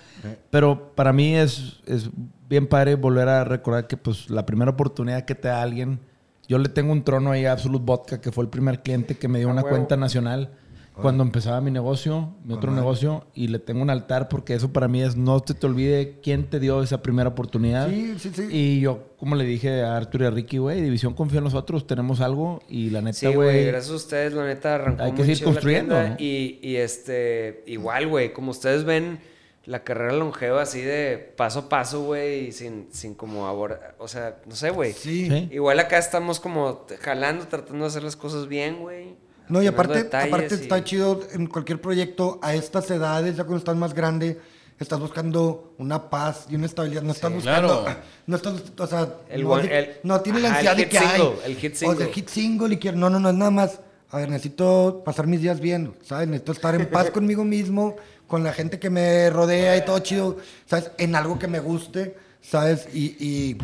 Pero 0.52 0.94
para 0.96 1.12
mí 1.12 1.36
es, 1.36 1.80
es 1.88 2.10
bien 2.48 2.68
padre 2.68 2.94
volver 2.94 3.28
a 3.28 3.44
recordar 3.44 3.88
que 3.88 3.98
pues 3.98 4.30
la 4.30 4.46
primera 4.46 4.70
oportunidad 4.72 5.26
que 5.26 5.34
te 5.34 5.48
da 5.48 5.62
alguien. 5.64 6.00
Yo 6.48 6.58
le 6.58 6.70
tengo 6.70 6.92
un 6.92 7.04
trono 7.04 7.32
ahí 7.32 7.46
a 7.46 7.54
Absolute 7.54 7.86
Vodka, 7.86 8.22
que 8.22 8.32
fue 8.32 8.44
el 8.44 8.50
primer 8.50 8.82
cliente 8.84 9.16
que 9.16 9.28
me 9.28 9.40
dio 9.40 9.50
Ah, 9.50 9.54
una 9.54 9.62
huevo. 9.62 9.76
cuenta 9.78 9.98
nacional 9.98 10.52
cuando 10.94 11.24
empezaba 11.24 11.60
mi 11.60 11.72
negocio, 11.72 12.36
mi 12.46 12.54
otro 12.54 12.70
madre. 12.70 12.84
negocio, 12.84 13.26
y 13.34 13.48
le 13.48 13.58
tengo 13.58 13.82
un 13.82 13.90
altar 13.90 14.30
porque 14.30 14.54
eso 14.54 14.72
para 14.72 14.88
mí 14.88 15.02
es 15.02 15.16
no 15.16 15.40
te 15.40 15.56
te 15.56 15.66
olvide 15.66 16.20
quién 16.22 16.44
te 16.44 16.60
dio 16.60 16.84
esa 16.84 17.02
primera 17.02 17.30
oportunidad. 17.30 17.90
Sí, 17.90 18.14
sí, 18.20 18.30
sí. 18.32 18.44
Y 18.52 18.80
yo, 18.82 19.16
como 19.18 19.36
le 19.36 19.44
dije 19.44 19.82
a 19.82 19.98
Artur 19.98 20.22
y 20.22 20.26
a 20.26 20.30
Ricky, 20.30 20.60
güey, 20.60 20.82
División 20.82 21.16
confía 21.16 21.40
en 21.40 21.46
nosotros, 21.46 21.88
tenemos 21.88 22.22
algo 22.22 22.62
y 22.70 22.92
la 22.92 23.02
neta, 23.02 23.18
Sí, 23.18 23.26
güey, 23.26 23.66
gracias 23.66 23.92
a 23.92 23.96
ustedes, 23.96 24.34
la 24.34 24.46
neta, 24.46 24.76
arrancó 24.76 25.02
Hay 25.04 25.14
que 25.14 25.24
seguir 25.26 25.44
construyendo, 25.44 25.96
tienda 25.96 26.10
¿no? 26.12 26.16
Y, 26.24 26.60
y 26.62 26.76
este, 26.76 27.64
igual, 27.66 28.08
güey, 28.08 28.32
como 28.32 28.52
ustedes 28.52 28.84
ven, 28.84 29.18
la 29.66 29.84
carrera 29.84 30.14
longeva 30.14 30.62
así 30.62 30.82
de 30.82 31.18
paso 31.38 31.60
a 31.60 31.70
paso, 31.70 32.02
güey, 32.04 32.48
y 32.48 32.52
sin, 32.52 32.88
sin 32.92 33.14
como 33.16 33.48
abordar, 33.48 33.96
o 33.98 34.08
sea, 34.08 34.38
no 34.46 34.56
sé, 34.56 34.70
güey. 34.72 34.92
Sí. 34.94 35.30
Sí. 35.30 35.50
Igual 35.52 35.80
acá 35.80 35.98
estamos 35.98 36.40
como 36.40 36.86
jalando, 37.02 37.48
tratando 37.48 37.86
de 37.86 37.88
hacer 37.90 38.04
las 38.04 38.16
cosas 38.16 38.48
bien, 38.48 38.80
güey. 38.82 39.16
No, 39.48 39.62
y 39.62 39.68
aparte, 39.68 40.08
aparte 40.16 40.56
y- 40.56 40.62
está 40.64 40.84
chido 40.84 41.22
en 41.34 41.48
cualquier 41.48 41.80
proyecto, 41.82 42.40
a 42.42 42.54
estas 42.56 42.90
edades, 42.92 43.38
ya 43.38 43.44
cuando 43.44 43.58
estás 43.60 43.76
más 43.76 43.94
grande, 43.94 44.40
estás 44.80 45.00
buscando 45.00 45.74
una 45.78 46.10
paz 46.10 46.46
y 46.50 46.56
una 46.56 46.66
estabilidad. 46.66 47.02
No 47.04 47.12
estás 47.14 47.32
buscando. 47.34 47.84
claro. 47.84 48.00
No 48.26 48.36
estás, 48.38 48.54
o 48.78 48.88
sea, 48.88 49.16
El 49.30 49.44
no, 49.44 49.50
one- 49.52 49.68
de- 49.68 49.80
el- 49.80 49.90
no 50.04 50.20
tiene 50.22 50.40
la 50.40 50.50
ansiedad 50.56 50.76
de 50.78 50.88
que 50.90 50.98
hay. 50.98 51.08
single, 51.22 51.36
el 51.46 51.56
hit 51.58 51.74
O 51.74 51.76
sea, 51.78 51.90
single. 51.90 52.06
el 52.06 52.14
hit 52.14 52.28
single 52.30 52.74
y 52.74 52.78
quiero. 52.78 52.98
No, 52.98 53.10
no, 53.10 53.20
no, 53.20 53.30
es 53.30 53.36
nada 53.36 53.52
más. 53.52 53.80
A 54.10 54.18
ver, 54.18 54.30
necesito 54.30 55.02
pasar 55.04 55.26
mis 55.28 55.42
días 55.42 55.60
bien, 55.60 55.94
¿sabes? 56.04 56.28
Necesito 56.28 56.52
estar 56.54 56.76
en 56.76 56.88
paz 56.90 57.10
conmigo 57.12 57.44
mismo, 57.44 57.96
con 58.28 58.44
la 58.44 58.54
gente 58.54 58.80
que 58.80 58.90
me 58.90 59.30
rodea 59.30 59.78
y 59.78 59.86
todo 59.86 60.00
chido, 60.00 60.38
¿sabes? 60.66 60.92
En 60.98 61.16
algo 61.16 61.38
que 61.40 61.48
me 61.48 61.60
guste, 61.60 62.16
¿sabes? 62.42 62.88
Y, 62.94 63.16
y 63.20 63.58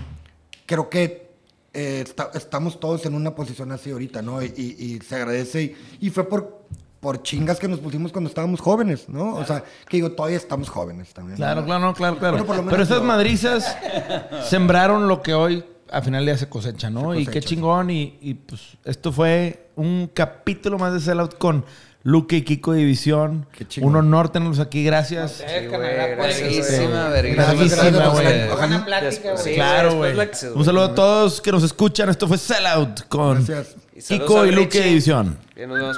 creo 0.65 0.89
que 0.89 1.29
eh, 1.73 2.01
está- 2.05 2.31
estamos 2.33 2.79
todos 2.79 3.05
en 3.05 3.13
una 3.13 3.35
posición 3.35 3.71
así 3.71 3.91
ahorita, 3.91 4.21
¿no? 4.21 4.41
Y, 4.41 4.53
y- 4.57 4.83
y 4.95 4.99
se 5.01 5.15
agradece. 5.15 5.61
Y, 5.99 6.07
y 6.07 6.09
fue 6.09 6.27
por, 6.27 6.63
por 6.99 7.21
chingas 7.23 7.59
que 7.59 7.67
nos 7.67 7.79
pusimos 7.79 8.11
cuando 8.11 8.27
estábamos 8.27 8.59
jóvenes, 8.59 9.07
¿no? 9.07 9.35
O 9.35 9.45
sea, 9.45 9.63
que 9.87 9.97
digo, 9.97 10.11
todavía 10.11 10.37
estamos 10.37 10.69
jóvenes 10.69 11.13
también. 11.13 11.37
Claro, 11.37 11.61
¿no? 11.61 11.67
claro, 11.67 11.85
no, 11.85 11.93
claro, 11.93 12.17
claro. 12.17 12.45
Pero 12.69 12.83
esas 12.83 12.97
yo. 12.99 13.03
madrizas 13.03 13.77
sembraron 14.49 15.07
lo 15.07 15.21
que 15.21 15.33
hoy 15.33 15.63
a 15.91 16.01
final 16.01 16.25
de 16.25 16.31
día 16.33 16.37
se 16.39 16.47
cosecha, 16.49 16.89
¿no? 16.89 17.13
Se 17.13 17.21
Y 17.21 17.25
qué 17.27 17.39
chingón. 17.41 17.89
Y, 17.89 18.17
y, 18.21 18.33
pues 18.35 18.61
esto 18.85 19.11
fue 19.11 19.69
un 19.75 20.09
capítulo 20.13 20.77
más 20.77 20.93
de 20.93 20.99
Sellout 20.99 21.37
con 21.37 21.65
Luke 22.03 22.37
y 22.37 22.43
Kiko 22.43 22.73
División. 22.73 23.45
Qué 23.51 23.67
chingón. 23.67 23.91
Un 23.91 23.95
honor 23.97 24.29
tenerlos 24.29 24.59
aquí, 24.59 24.83
gracias. 24.83 25.43
Sí, 25.45 25.67
güey, 25.67 25.79
Verguísima, 25.79 27.09
güey. 27.09 27.35
Buena 27.35 28.85
plática, 28.85 29.33
güey. 29.33 29.55
Claro, 29.55 29.95
güey. 29.95 30.15
Un 30.55 30.65
saludo 30.65 30.83
a 30.85 30.95
todos 30.95 31.41
que 31.41 31.51
nos 31.51 31.63
escuchan. 31.63 32.09
Esto 32.09 32.27
fue 32.27 32.37
Sellout 32.37 33.07
con 33.07 33.45
Gracias. 33.45 33.75
Kiko 34.07 34.45
y 34.45 34.51
Luke 34.51 34.77
Richie. 34.77 34.89
División. 34.89 35.37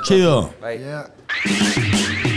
Chido. 0.03 0.49
pronto. 0.49 0.65
Bye. 0.65 0.79
Yeah. 0.79 2.27